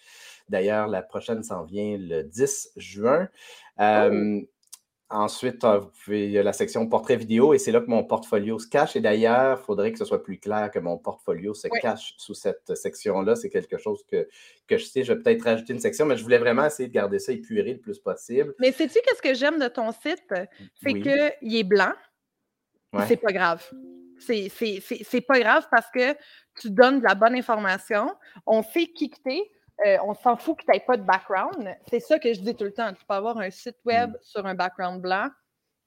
D'ailleurs, 0.50 0.88
la 0.88 1.02
prochaine 1.02 1.42
s'en 1.42 1.64
vient 1.64 1.98
le 1.98 2.24
10 2.24 2.74
juin. 2.76 3.30
Oh! 3.80 4.42
Ensuite, 5.12 5.64
il 6.08 6.32
y 6.32 6.40
a 6.40 6.44
la 6.44 6.52
section 6.52 6.88
portrait 6.88 7.16
vidéo 7.16 7.54
et 7.54 7.60
c'est 7.60 7.72
là 7.72 7.80
que 7.80 7.86
mon 7.86 8.04
portfolio 8.04 8.58
se 8.58 8.68
cache. 8.68 8.96
Et 8.96 9.02
d'ailleurs, 9.02 9.60
il 9.62 9.64
faudrait 9.64 9.92
que 9.92 10.00
ce 10.00 10.06
soit 10.06 10.24
plus 10.24 10.40
clair 10.40 10.72
que 10.72 10.80
mon 10.80 10.98
portfolio 10.98 11.54
se 11.54 11.68
cache 11.80 12.16
sous 12.18 12.34
cette 12.34 12.76
section-là. 12.76 13.36
C'est 13.36 13.52
quelque 13.52 13.78
chose 13.78 14.04
que, 14.10 14.28
que 14.68 14.78
je 14.78 14.86
sais. 14.86 15.04
Je 15.04 15.14
vais 15.14 15.20
peut-être 15.22 15.44
rajouter 15.44 15.74
une 15.74 15.80
section, 15.80 16.08
mais 16.08 16.18
je 16.18 16.24
voulais 16.24 16.40
vraiment 16.40 16.66
essayer 16.66 16.90
de 16.90 16.94
garder 16.94 17.20
ça 17.20 17.34
épuré 17.34 17.74
le 17.74 17.80
plus 17.80 18.00
possible. 18.00 18.56
Mais 18.60 18.72
sais-tu 18.72 19.00
qu'est-ce 19.06 19.22
que 19.22 19.36
j'aime 19.36 19.60
de 19.60 19.68
ton 19.68 19.92
site? 19.92 20.34
C'est 20.82 20.94
qu'il 20.94 21.56
est 21.56 21.64
blanc. 21.64 21.94
C'est 23.08 23.18
pas 23.18 23.32
grave. 23.32 23.64
C'est 24.18 25.22
pas 25.28 25.40
grave 25.40 25.68
parce 25.70 25.92
que 25.92 26.14
tu 26.60 26.72
donnes 26.72 27.00
de 27.00 27.06
la 27.06 27.14
bonne 27.14 27.36
information. 27.36 28.12
On 28.48 28.64
sait 28.64 28.88
qui 28.88 29.12
que 29.12 29.18
euh, 29.86 29.98
on 30.04 30.14
s'en 30.14 30.38
fout 30.38 30.58
que 30.58 30.64
tu 30.64 30.72
n'aies 30.72 30.84
pas 30.86 30.98
de 30.98 31.04
background. 31.04 31.76
C'est 31.90 32.00
ça 32.00 32.20
que 32.20 32.34
je 32.34 32.40
dis 32.40 32.56
tout 32.56 32.64
le 32.64 32.74
temps. 32.74 32.94
Tu 32.94 33.04
peux 33.06 33.14
avoir 33.14 33.38
un 33.38 33.50
site 33.50 33.78
web 33.86 34.12
mm. 34.12 34.18
sur 34.22 34.46
un 34.46 34.56
background 34.56 35.02
blanc, 35.02 35.28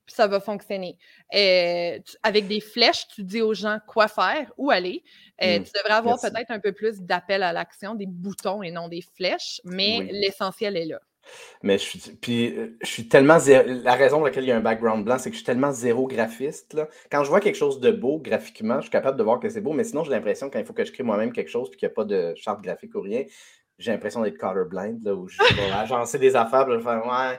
puis 0.06 0.14
ça 0.14 0.26
va 0.26 0.40
fonctionner. 0.40 0.98
Euh, 1.34 1.98
avec 2.22 2.48
des 2.48 2.60
flèches, 2.60 3.08
tu 3.08 3.24
dis 3.24 3.40
aux 3.40 3.54
gens 3.54 3.78
quoi 3.86 4.08
faire, 4.08 4.52
où 4.58 4.70
aller. 4.70 5.02
Euh, 5.42 5.60
mm. 5.60 5.64
Tu 5.64 5.70
devrais 5.74 5.94
avoir 5.94 6.20
peut-être 6.20 6.50
un 6.50 6.60
peu 6.60 6.72
plus 6.72 7.00
d'appel 7.00 7.42
à 7.42 7.52
l'action, 7.52 7.94
des 7.94 8.06
boutons 8.06 8.62
et 8.62 8.70
non 8.70 8.88
des 8.88 9.02
flèches, 9.16 9.60
mais 9.64 10.08
l'essentiel 10.10 10.76
est 10.76 10.86
là. 10.86 11.00
Mais 11.62 11.76
je 11.76 11.82
suis, 11.82 11.98
puis, 12.20 12.54
je 12.80 12.86
suis 12.86 13.06
tellement 13.08 13.36
La 13.82 13.94
raison 13.94 14.16
pour 14.16 14.26
laquelle 14.26 14.44
il 14.44 14.48
y 14.48 14.52
a 14.52 14.56
un 14.56 14.60
background 14.60 15.04
blanc, 15.04 15.18
c'est 15.18 15.28
que 15.28 15.34
je 15.34 15.40
suis 15.40 15.46
tellement 15.46 15.72
zéro 15.72 16.06
graphiste. 16.06 16.78
Quand 17.10 17.22
je 17.22 17.28
vois 17.28 17.40
quelque 17.40 17.56
chose 17.56 17.80
de 17.80 17.90
beau 17.90 18.18
graphiquement, 18.18 18.76
je 18.76 18.82
suis 18.82 18.90
capable 18.90 19.18
de 19.18 19.22
voir 19.22 19.38
que 19.38 19.50
c'est 19.50 19.60
beau, 19.60 19.74
mais 19.74 19.84
sinon, 19.84 20.04
j'ai 20.04 20.10
l'impression 20.10 20.48
quand 20.48 20.58
il 20.58 20.64
faut 20.64 20.72
que 20.72 20.86
je 20.86 20.92
crée 20.92 21.02
moi-même 21.02 21.32
quelque 21.32 21.50
chose 21.50 21.68
puis 21.70 21.78
qu'il 21.78 21.86
n'y 21.86 21.92
a 21.92 21.94
pas 21.94 22.04
de 22.04 22.32
charte 22.36 22.62
graphique 22.62 22.94
ou 22.94 23.02
rien, 23.02 23.24
j'ai 23.78 23.92
l'impression 23.92 24.22
d'être 24.22 24.38
colorblind, 24.38 25.02
là, 25.04 25.14
où 25.14 25.28
je 25.28 25.38
vais 25.54 25.70
agencer 25.70 26.18
des 26.18 26.34
affaires, 26.36 26.66
vais 26.66 26.80
faire, 26.80 27.06
ouais, 27.06 27.38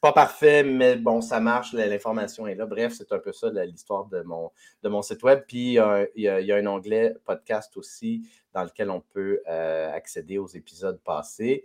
pas 0.00 0.12
parfait, 0.12 0.62
mais 0.62 0.96
bon, 0.96 1.20
ça 1.20 1.40
marche, 1.40 1.74
l'information 1.74 2.46
est 2.46 2.54
là. 2.54 2.64
Bref, 2.64 2.94
c'est 2.96 3.12
un 3.12 3.18
peu 3.18 3.32
ça 3.32 3.50
l'histoire 3.64 4.06
de 4.06 4.22
mon, 4.22 4.50
de 4.82 4.88
mon 4.88 5.02
site 5.02 5.22
web. 5.22 5.42
Puis, 5.46 5.74
il 5.74 6.22
y, 6.22 6.28
a, 6.28 6.56
un 6.56 6.66
onglet 6.66 7.14
podcast 7.24 7.76
aussi 7.76 8.26
dans 8.54 8.64
lequel 8.64 8.90
on 8.90 9.00
peut 9.00 9.40
euh, 9.46 9.92
accéder 9.92 10.38
aux 10.38 10.46
épisodes 10.46 10.98
passés. 11.04 11.64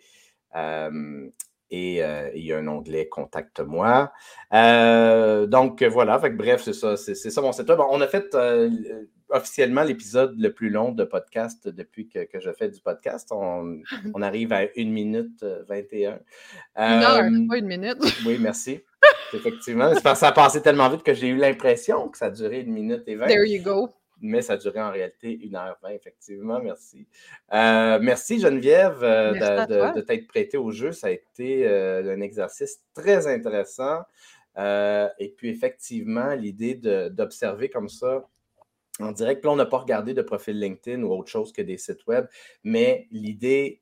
Euh, 0.55 1.29
et 1.71 2.03
euh, 2.03 2.29
il 2.35 2.45
y 2.45 2.53
a 2.53 2.57
un 2.57 2.67
onglet 2.67 3.07
Contacte-moi. 3.07 4.11
donc 4.51 5.83
voilà, 5.83 6.17
bref, 6.17 6.61
c'est 6.63 6.73
ça, 6.73 6.97
c'est 6.97 7.15
ça 7.15 7.41
mon 7.41 7.53
site 7.53 7.69
web. 7.69 7.79
On 7.89 8.01
a 8.01 8.07
fait 8.07 8.35
officiellement 9.29 9.83
l'épisode 9.83 10.35
le 10.37 10.51
plus 10.53 10.69
long 10.69 10.91
de 10.91 11.03
podcast 11.03 11.67
depuis 11.67 12.07
que, 12.07 12.27
je 12.33 12.51
fais 12.51 12.69
du 12.69 12.79
podcast. 12.81 13.29
On, 13.31 13.81
arrive 14.21 14.53
à 14.53 14.61
1 14.77 14.85
minute 14.85 15.43
21. 15.67 16.11
Euh, 16.11 16.17
une 16.77 16.83
heure, 17.03 17.17
euh, 17.17 17.47
pas 17.47 17.57
une 17.57 17.67
minute. 17.67 17.97
oui, 18.25 18.37
merci. 18.39 18.81
Effectivement. 19.33 19.93
ça 19.95 20.27
a 20.27 20.31
passé 20.31 20.61
tellement 20.61 20.89
vite 20.89 21.03
que 21.03 21.13
j'ai 21.13 21.27
eu 21.27 21.37
l'impression 21.37 22.07
que 22.09 22.17
ça 22.17 22.29
durait 22.29 22.61
une 22.61 22.73
minute 22.73 23.03
et 23.07 23.15
20. 23.15 23.27
There 23.27 23.47
you 23.47 23.61
go. 23.63 23.89
Mais 24.21 24.41
ça 24.41 24.55
durait 24.55 24.81
en 24.81 24.91
réalité 24.91 25.37
1h20, 25.43 25.93
effectivement. 25.93 26.61
Merci. 26.61 27.05
Euh, 27.53 27.99
merci 28.01 28.39
Geneviève 28.39 29.01
de, 29.01 29.95
de 29.95 30.01
t'être 30.01 30.27
prêtée 30.27 30.57
au 30.57 30.71
jeu. 30.71 30.93
Ça 30.93 31.07
a 31.07 31.11
été 31.11 31.67
un 31.67 32.21
exercice 32.21 32.79
très 32.93 33.27
intéressant. 33.27 34.03
et 34.57 35.33
puis 35.35 35.49
effectivement, 35.49 36.33
l'idée 36.33 36.75
d'observer 36.75 37.69
comme 37.69 37.89
ça 37.89 38.25
en 38.99 39.11
direct. 39.11 39.41
Puis 39.41 39.47
là, 39.47 39.53
on 39.53 39.57
n'a 39.57 39.65
pas 39.65 39.79
regardé 39.79 40.13
de 40.13 40.21
profil 40.21 40.59
LinkedIn 40.59 41.03
ou 41.03 41.11
autre 41.11 41.29
chose 41.29 41.51
que 41.51 41.61
des 41.61 41.77
sites 41.77 42.05
web, 42.07 42.27
mais 42.63 43.07
l'idée, 43.11 43.81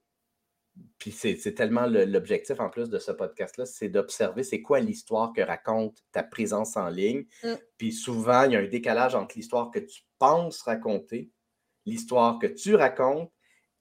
puis 0.98 1.12
c'est 1.12 1.54
tellement 1.54 1.86
l'objectif 1.86 2.60
en 2.60 2.70
plus 2.70 2.90
de 2.90 2.98
ce 2.98 3.12
podcast-là, 3.12 3.66
c'est 3.66 3.90
d'observer 3.90 4.44
c'est 4.44 4.62
quoi 4.62 4.80
l'histoire 4.80 5.34
que 5.34 5.42
raconte 5.42 6.04
ta 6.12 6.24
présence 6.24 6.78
en 6.78 6.90
ligne. 6.90 7.26
Mm. 7.44 7.54
Puis 7.78 7.92
souvent, 7.92 8.44
il 8.44 8.54
y 8.54 8.56
a 8.56 8.60
un 8.60 8.68
décalage 8.68 9.16
entre 9.16 9.36
l'histoire 9.36 9.70
que 9.70 9.80
tu 9.80 10.02
penses 10.18 10.62
raconter, 10.64 11.32
l'histoire 11.86 12.40
que 12.40 12.48
tu 12.48 12.76
racontes 12.76 13.32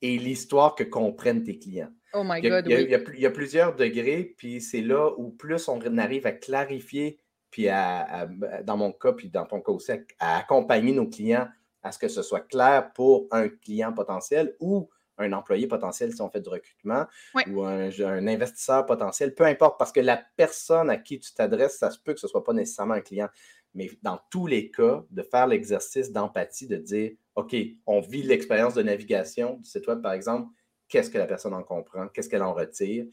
et 0.02 0.18
l'histoire 0.18 0.74
que 0.74 0.84
comprennent 0.84 1.44
tes 1.44 1.58
clients. 1.58 1.92
Oh 2.12 2.24
my 2.24 2.42
God, 2.42 2.66
il 2.68 3.00
il 3.14 3.20
y 3.20 3.26
a 3.26 3.30
plusieurs 3.30 3.74
degrés, 3.74 4.34
puis 4.36 4.60
c'est 4.60 4.82
là 4.82 5.12
où 5.16 5.30
plus 5.30 5.68
on 5.68 5.80
arrive 5.96 6.26
à 6.26 6.32
clarifier 6.32 7.18
puis 7.52 7.66
dans 7.66 8.76
mon 8.76 8.92
cas, 8.92 9.12
puis 9.12 9.28
dans 9.28 9.46
ton 9.46 9.60
cas 9.60 9.70
aussi, 9.70 9.92
à, 10.18 10.38
accompagner 10.38 10.92
nos 10.92 11.06
clients 11.06 11.46
à 11.82 11.92
ce 11.92 11.98
que 11.98 12.08
ce 12.08 12.22
soit 12.22 12.40
clair 12.40 12.92
pour 12.94 13.28
un 13.30 13.48
client 13.48 13.92
potentiel 13.92 14.56
ou 14.58 14.88
un 15.18 15.32
employé 15.32 15.66
potentiel 15.66 16.12
si 16.12 16.22
on 16.22 16.30
fait 16.30 16.40
du 16.40 16.48
recrutement 16.48 17.06
ou 17.48 17.62
un, 17.62 18.26
investisseur 18.26 18.86
potentiel, 18.86 19.34
peu 19.34 19.44
importe, 19.44 19.78
parce 19.78 19.92
que 19.92 20.00
la 20.00 20.20
personne 20.36 20.88
à 20.88 20.96
qui 20.96 21.20
tu 21.20 21.32
t'adresses, 21.34 21.78
ça 21.78 21.90
se 21.90 21.98
peut 21.98 22.14
que 22.14 22.20
ce 22.20 22.26
ne 22.26 22.30
soit 22.30 22.42
pas 22.42 22.54
nécessairement 22.54 22.94
un 22.94 23.02
client. 23.02 23.28
Mais 23.74 23.90
dans 24.02 24.18
tous 24.30 24.46
les 24.46 24.70
cas, 24.70 25.04
de 25.10 25.22
faire 25.22 25.46
l'exercice 25.46 26.10
d'empathie, 26.10 26.66
de 26.66 26.76
dire, 26.76 27.12
OK, 27.34 27.54
on 27.86 28.00
vit 28.00 28.22
l'expérience 28.22 28.74
de 28.74 28.82
navigation 28.82 29.58
du 29.58 29.68
site 29.68 29.86
web, 29.86 30.00
par 30.00 30.12
exemple, 30.12 30.48
qu'est-ce 30.88 31.10
que 31.10 31.18
la 31.18 31.26
personne 31.26 31.54
en 31.54 31.62
comprend, 31.62 32.08
qu'est-ce 32.08 32.28
qu'elle 32.28 32.42
en 32.42 32.54
retire, 32.54 33.06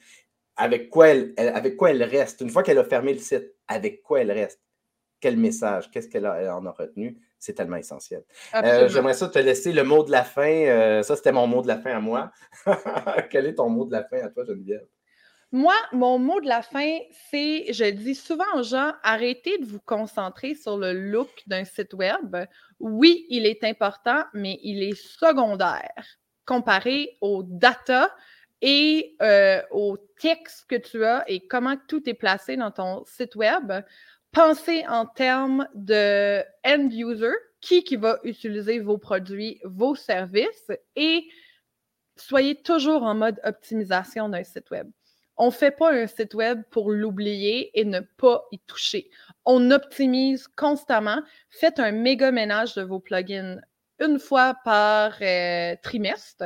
avec 0.56 0.90
quoi 0.90 1.10
elle, 1.10 1.34
avec 1.38 1.76
quoi 1.76 1.92
elle 1.92 2.04
reste. 2.04 2.42
Une 2.42 2.50
fois 2.50 2.64
qu'elle 2.64 2.78
a 2.78 2.84
fermé 2.84 3.14
le 3.14 3.20
site, 3.20 3.56
avec 3.70 4.04
quoi 4.04 4.22
elle 4.22 4.32
reste? 4.32 4.60
Quel 5.22 5.38
message? 5.38 5.90
Qu'est-ce 5.92 6.10
qu'elle 6.10 6.28
en 6.28 6.66
a 6.66 6.72
retenu? 6.72 7.18
C'est 7.40 7.54
tellement 7.54 7.78
essentiel. 7.78 8.24
Euh, 8.54 8.90
j'aimerais 8.90 9.14
ça 9.14 9.30
te 9.30 9.40
laisser 9.40 9.72
le 9.72 9.84
mot 9.84 10.04
de 10.04 10.12
la 10.12 10.24
fin. 10.24 10.52
Euh, 10.52 11.04
ça, 11.04 11.16
c'était 11.16 11.32
mon 11.32 11.48
mot 11.48 11.62
de 11.62 11.68
la 11.68 11.78
fin 11.78 11.92
à 11.92 12.00
moi. 12.02 12.32
Quel 13.30 13.46
est 13.46 13.56
ton 13.56 13.70
mot 13.70 13.86
de 13.86 13.94
la 13.94 14.04
fin 14.04 14.18
à 14.18 14.30
toi, 14.30 14.44
Geneviève? 14.44 14.86
Moi, 15.52 15.74
mon 15.94 16.20
mot 16.20 16.40
de 16.42 16.48
la 16.48 16.62
fin, 16.62 17.00
c'est, 17.32 17.74
je 17.74 17.90
dis 17.90 18.14
souvent 18.14 18.46
aux 18.56 18.64
gens, 18.64 18.92
arrêtez 19.04 19.58
de 19.58 19.66
vous 19.66 19.80
concentrer 19.80 20.54
sur 20.54 20.78
le 20.78 20.94
look 20.94 21.30
d'un 21.48 21.66
site 21.66 21.94
web. 21.94 22.38
Oui, 22.80 23.26
il 23.30 23.46
est 23.46 23.64
important, 23.64 24.24
mais 24.34 24.60
il 24.62 24.84
est 24.84 24.96
secondaire 24.96 26.06
comparé 26.46 27.18
aux 27.22 27.44
data 27.44 28.10
et 28.62 29.16
euh, 29.22 29.62
au 29.72 29.98
texte 30.20 30.66
que 30.70 30.76
tu 30.76 31.04
as 31.06 31.24
et 31.30 31.48
comment 31.48 31.78
tout 31.88 32.08
est 32.10 32.14
placé 32.14 32.58
dans 32.58 32.72
ton 32.72 33.04
site 33.06 33.36
web, 33.36 33.72
pensez 34.32 34.86
en 34.88 35.06
termes 35.06 35.68
de 35.76 36.42
end 36.66 36.90
user, 36.92 37.34
qui, 37.62 37.84
qui 37.84 37.96
va 37.96 38.20
utiliser 38.24 38.80
vos 38.80 38.98
produits, 38.98 39.60
vos 39.64 39.96
services 39.96 40.72
et 40.96 41.28
soyez 42.16 42.62
toujours 42.62 43.04
en 43.04 43.16
mode 43.16 43.40
optimisation 43.44 44.30
d'un 44.30 44.44
site 44.44 44.70
web. 44.72 44.90
On 45.38 45.48
ne 45.48 45.52
fait 45.52 45.72
pas 45.72 45.94
un 45.94 46.08
site 46.08 46.34
web 46.34 46.62
pour 46.70 46.92
l'oublier 46.92 47.72
et 47.80 47.86
ne 47.86 48.02
pas 48.18 48.44
y 48.52 48.60
toucher. 48.60 49.10
On 49.46 49.72
optimise 49.72 50.50
constamment. 50.50 51.22
Faites 51.50 51.80
un 51.80 51.92
méga 51.92 52.32
ménage 52.32 52.76
de 52.76 52.82
vos 52.82 53.00
plugins 53.00 53.58
une 54.00 54.20
fois 54.20 54.56
par 54.64 55.14
euh, 55.22 55.76
trimestre 55.82 56.44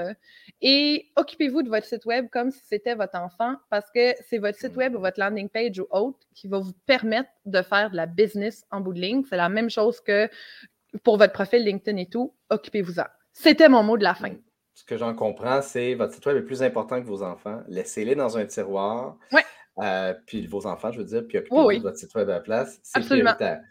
et 0.61 1.11
occupez-vous 1.15 1.63
de 1.63 1.69
votre 1.69 1.85
site 1.85 2.05
web 2.05 2.27
comme 2.31 2.51
si 2.51 2.61
c'était 2.65 2.95
votre 2.95 3.15
enfant 3.15 3.55
parce 3.69 3.89
que 3.91 4.13
c'est 4.30 4.38
votre 4.38 4.57
site 4.57 4.75
web 4.75 4.95
ou 4.95 4.99
votre 4.99 5.19
landing 5.19 5.49
page 5.49 5.80
ou 5.80 5.88
autre 5.91 6.19
qui 6.34 6.47
va 6.47 6.59
vous 6.59 6.73
permettre 6.85 7.30
de 7.45 7.61
faire 7.61 7.91
de 7.91 7.95
la 7.95 8.05
business 8.05 8.65
en 8.71 8.81
bout 8.81 8.93
de 8.93 8.99
ligne. 8.99 9.23
C'est 9.30 9.38
la 9.38 9.49
même 9.49 9.69
chose 9.69 9.99
que 9.99 10.30
pour 11.03 11.17
votre 11.17 11.34
profil 11.34 11.63
LinkedIn 11.63 11.97
et 11.97 12.07
tout. 12.07 12.34
Occupez-vous-en. 12.49 13.05
C'était 13.31 13.69
mon 13.69 13.84
mot 13.84 13.97
de 13.97 14.03
la 14.03 14.13
fin. 14.13 14.31
Ce 14.73 14.84
que 14.84 14.97
j'en 14.97 15.13
comprends, 15.13 15.61
c'est 15.61 15.95
votre 15.95 16.13
site 16.13 16.25
web 16.25 16.38
est 16.38 16.41
plus 16.41 16.63
important 16.63 17.01
que 17.01 17.05
vos 17.05 17.23
enfants. 17.23 17.61
Laissez-les 17.67 18.15
dans 18.15 18.38
un 18.38 18.45
tiroir. 18.45 19.17
Ouais. 19.31 19.43
Euh, 19.80 20.13
puis 20.27 20.45
vos 20.45 20.67
enfants, 20.67 20.91
je 20.91 20.99
veux 20.99 21.05
dire, 21.05 21.23
puis 21.27 21.39
occupez-vous 21.39 21.73
de 21.73 21.81
votre 21.81 21.97
site 21.97 22.13
web 22.15 22.30
à 22.30 22.34
la 22.34 22.39
place. 22.39 22.80
C'est 22.84 23.01
prioritaire. 23.01 23.61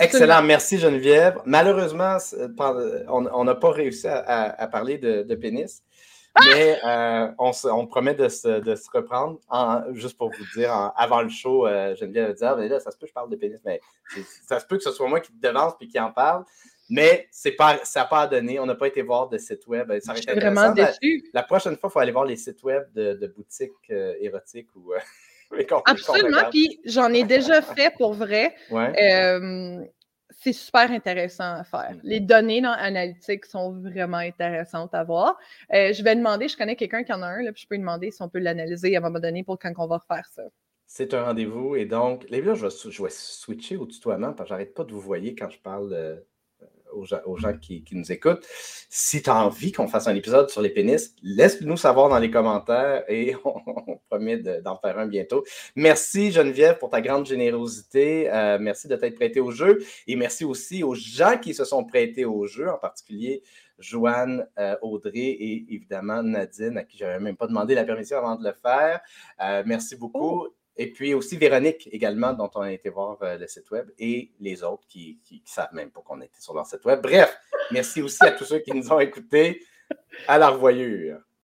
Excellent, 0.00 0.42
merci 0.42 0.78
Geneviève. 0.78 1.40
Malheureusement, 1.44 2.18
on 3.08 3.44
n'a 3.44 3.54
pas 3.54 3.70
réussi 3.70 4.06
à, 4.08 4.68
parler 4.70 4.98
de, 4.98 5.34
pénis, 5.34 5.82
ah! 6.34 6.40
mais 6.44 6.78
euh, 6.84 7.28
on, 7.38 7.86
promet 7.86 8.14
de 8.14 8.28
se, 8.28 8.90
reprendre. 8.92 9.38
juste 9.92 10.16
pour 10.16 10.30
vous 10.30 10.44
dire, 10.54 10.92
avant 10.96 11.22
le 11.22 11.28
show, 11.28 11.66
euh, 11.66 11.94
Geneviève 11.96 12.28
va 12.28 12.32
dire 12.34 12.48
ah, 12.48 12.68
là, 12.68 12.80
ça 12.80 12.90
se 12.90 12.96
peut 12.96 13.06
que 13.06 13.10
je 13.10 13.14
parle 13.14 13.30
de 13.30 13.36
pénis, 13.36 13.60
mais 13.64 13.80
ça 14.46 14.60
se 14.60 14.66
peut 14.66 14.76
que 14.76 14.82
ce 14.82 14.92
soit 14.92 15.08
moi 15.08 15.20
qui 15.20 15.32
te 15.32 15.46
devance 15.46 15.74
et 15.80 15.86
qui 15.86 15.98
en 15.98 16.12
parle. 16.12 16.44
Mais 16.88 17.28
pas, 17.58 17.80
ça 17.82 18.00
n'a 18.00 18.06
pas 18.06 18.28
donné. 18.28 18.60
On 18.60 18.66
n'a 18.66 18.76
pas 18.76 18.86
été 18.86 19.02
voir 19.02 19.28
de 19.28 19.38
site 19.38 19.66
web. 19.66 19.92
Ça 20.00 20.14
je 20.14 20.22
suis 20.22 20.32
vraiment 20.32 20.70
déçu. 20.70 21.28
La, 21.34 21.42
prochaine 21.42 21.76
fois, 21.76 21.88
il 21.88 21.92
faut 21.92 21.98
aller 21.98 22.12
voir 22.12 22.24
les 22.24 22.36
sites 22.36 22.62
web 22.62 22.84
de, 22.94 23.26
boutiques 23.26 23.72
euh, 23.90 24.14
érotiques 24.20 24.68
ou. 24.76 24.92
Absolument, 25.84 26.50
puis 26.50 26.80
j'en 26.84 27.12
ai 27.12 27.24
déjà 27.24 27.62
fait 27.62 27.92
pour 27.96 28.14
vrai. 28.14 28.54
c'est 30.38 30.52
super 30.52 30.90
intéressant 30.90 31.54
à 31.54 31.64
faire. 31.64 31.92
Mm. 31.94 32.00
Les 32.02 32.20
données 32.20 32.60
dans 32.60 32.76
sont 33.50 33.72
vraiment 33.80 34.18
intéressantes 34.18 34.94
à 34.94 35.02
voir. 35.02 35.36
Euh, 35.72 35.92
je 35.92 36.02
vais 36.02 36.14
demander, 36.14 36.48
je 36.48 36.56
connais 36.56 36.76
quelqu'un 36.76 37.02
qui 37.02 37.12
en 37.12 37.22
a 37.22 37.26
un, 37.26 37.42
là, 37.42 37.52
puis 37.52 37.62
je 37.62 37.68
peux 37.68 37.74
lui 37.74 37.80
demander 37.80 38.10
si 38.10 38.22
on 38.22 38.28
peut 38.28 38.38
l'analyser 38.38 38.94
à 38.96 38.98
un 38.98 39.02
moment 39.02 39.18
donné 39.18 39.44
pour 39.44 39.58
quand 39.58 39.72
on 39.78 39.86
va 39.86 39.98
refaire 39.98 40.26
ça. 40.30 40.42
C'est 40.86 41.14
un 41.14 41.24
rendez-vous. 41.24 41.74
Et 41.74 41.84
donc, 41.84 42.26
les 42.28 42.42
gars, 42.42 42.54
je 42.54 42.66
vais, 42.66 42.90
je 42.90 43.02
vais 43.02 43.10
switcher 43.10 43.76
au 43.76 43.86
tutoiement 43.86 44.32
parce 44.32 44.48
que 44.48 44.54
j'arrête 44.54 44.74
pas 44.74 44.84
de 44.84 44.92
vous 44.92 45.00
voyer 45.00 45.34
quand 45.34 45.50
je 45.50 45.58
parle 45.58 46.22
aux 46.96 47.36
gens, 47.36 47.52
qui, 47.60 47.84
nous 47.92 48.10
écoutent. 48.10 48.46
Si 48.88 49.22
tu 49.22 49.30
as 49.30 49.36
envie 49.36 49.72
qu'on 49.72 49.88
fasse 49.88 50.08
un 50.08 50.14
épisode 50.14 50.50
sur 50.50 50.62
les 50.62 50.70
pénis, 50.70 51.14
laisse-nous 51.22 51.76
savoir 51.76 52.08
dans 52.08 52.18
les 52.18 52.30
commentaires 52.30 53.04
et 53.08 53.34
on, 53.44 54.00
promet 54.08 54.38
d'en 54.38 54.76
faire 54.78 54.98
un 54.98 55.06
bientôt. 55.06 55.44
Merci 55.74 56.32
Geneviève 56.32 56.78
pour 56.78 56.90
ta 56.90 57.00
grande 57.00 57.26
générosité. 57.26 58.30
Euh, 58.32 58.58
merci 58.60 58.88
de 58.88 58.96
t'être 58.96 59.16
prêté 59.16 59.40
au 59.40 59.50
jeu 59.50 59.78
et 60.06 60.16
merci 60.16 60.44
aussi 60.44 60.82
aux 60.82 60.94
gens 60.94 61.38
qui 61.38 61.54
se 61.54 61.64
sont 61.64 61.84
prêtés 61.84 62.24
au 62.24 62.46
jeu, 62.46 62.70
en 62.70 62.78
particulier 62.78 63.42
Joanne, 63.78 64.46
euh, 64.58 64.76
Audrey 64.82 65.18
et 65.18 65.66
évidemment 65.74 66.22
Nadine, 66.22 66.78
à 66.78 66.84
qui 66.84 66.96
je 66.96 67.04
n'avais 67.04 67.20
même 67.20 67.36
pas 67.36 67.46
demandé 67.46 67.74
la 67.74 67.84
permission 67.84 68.18
avant 68.18 68.36
de 68.36 68.44
le 68.44 68.52
faire. 68.54 69.00
Euh, 69.42 69.62
merci 69.66 69.96
beaucoup. 69.96 70.46
Oh. 70.46 70.55
Et 70.76 70.92
puis 70.92 71.14
aussi 71.14 71.36
Véronique 71.36 71.88
également, 71.90 72.32
dont 72.32 72.50
on 72.54 72.60
a 72.60 72.72
été 72.72 72.90
voir 72.90 73.18
euh, 73.22 73.38
le 73.38 73.46
site 73.46 73.70
web, 73.70 73.90
et 73.98 74.32
les 74.40 74.62
autres 74.62 74.86
qui 74.88 75.18
ne 75.30 75.38
savent 75.44 75.72
même 75.72 75.90
pas 75.90 76.02
qu'on 76.02 76.20
était 76.20 76.40
sur 76.40 76.54
leur 76.54 76.66
site 76.66 76.84
web. 76.84 77.00
Bref, 77.02 77.36
merci 77.70 78.02
aussi 78.02 78.22
à 78.24 78.32
tous 78.32 78.44
ceux 78.44 78.58
qui 78.58 78.72
nous 78.72 78.92
ont 78.92 79.00
écoutés. 79.00 79.62
À 80.26 80.38
la 80.38 80.48
revoyure. 80.48 81.20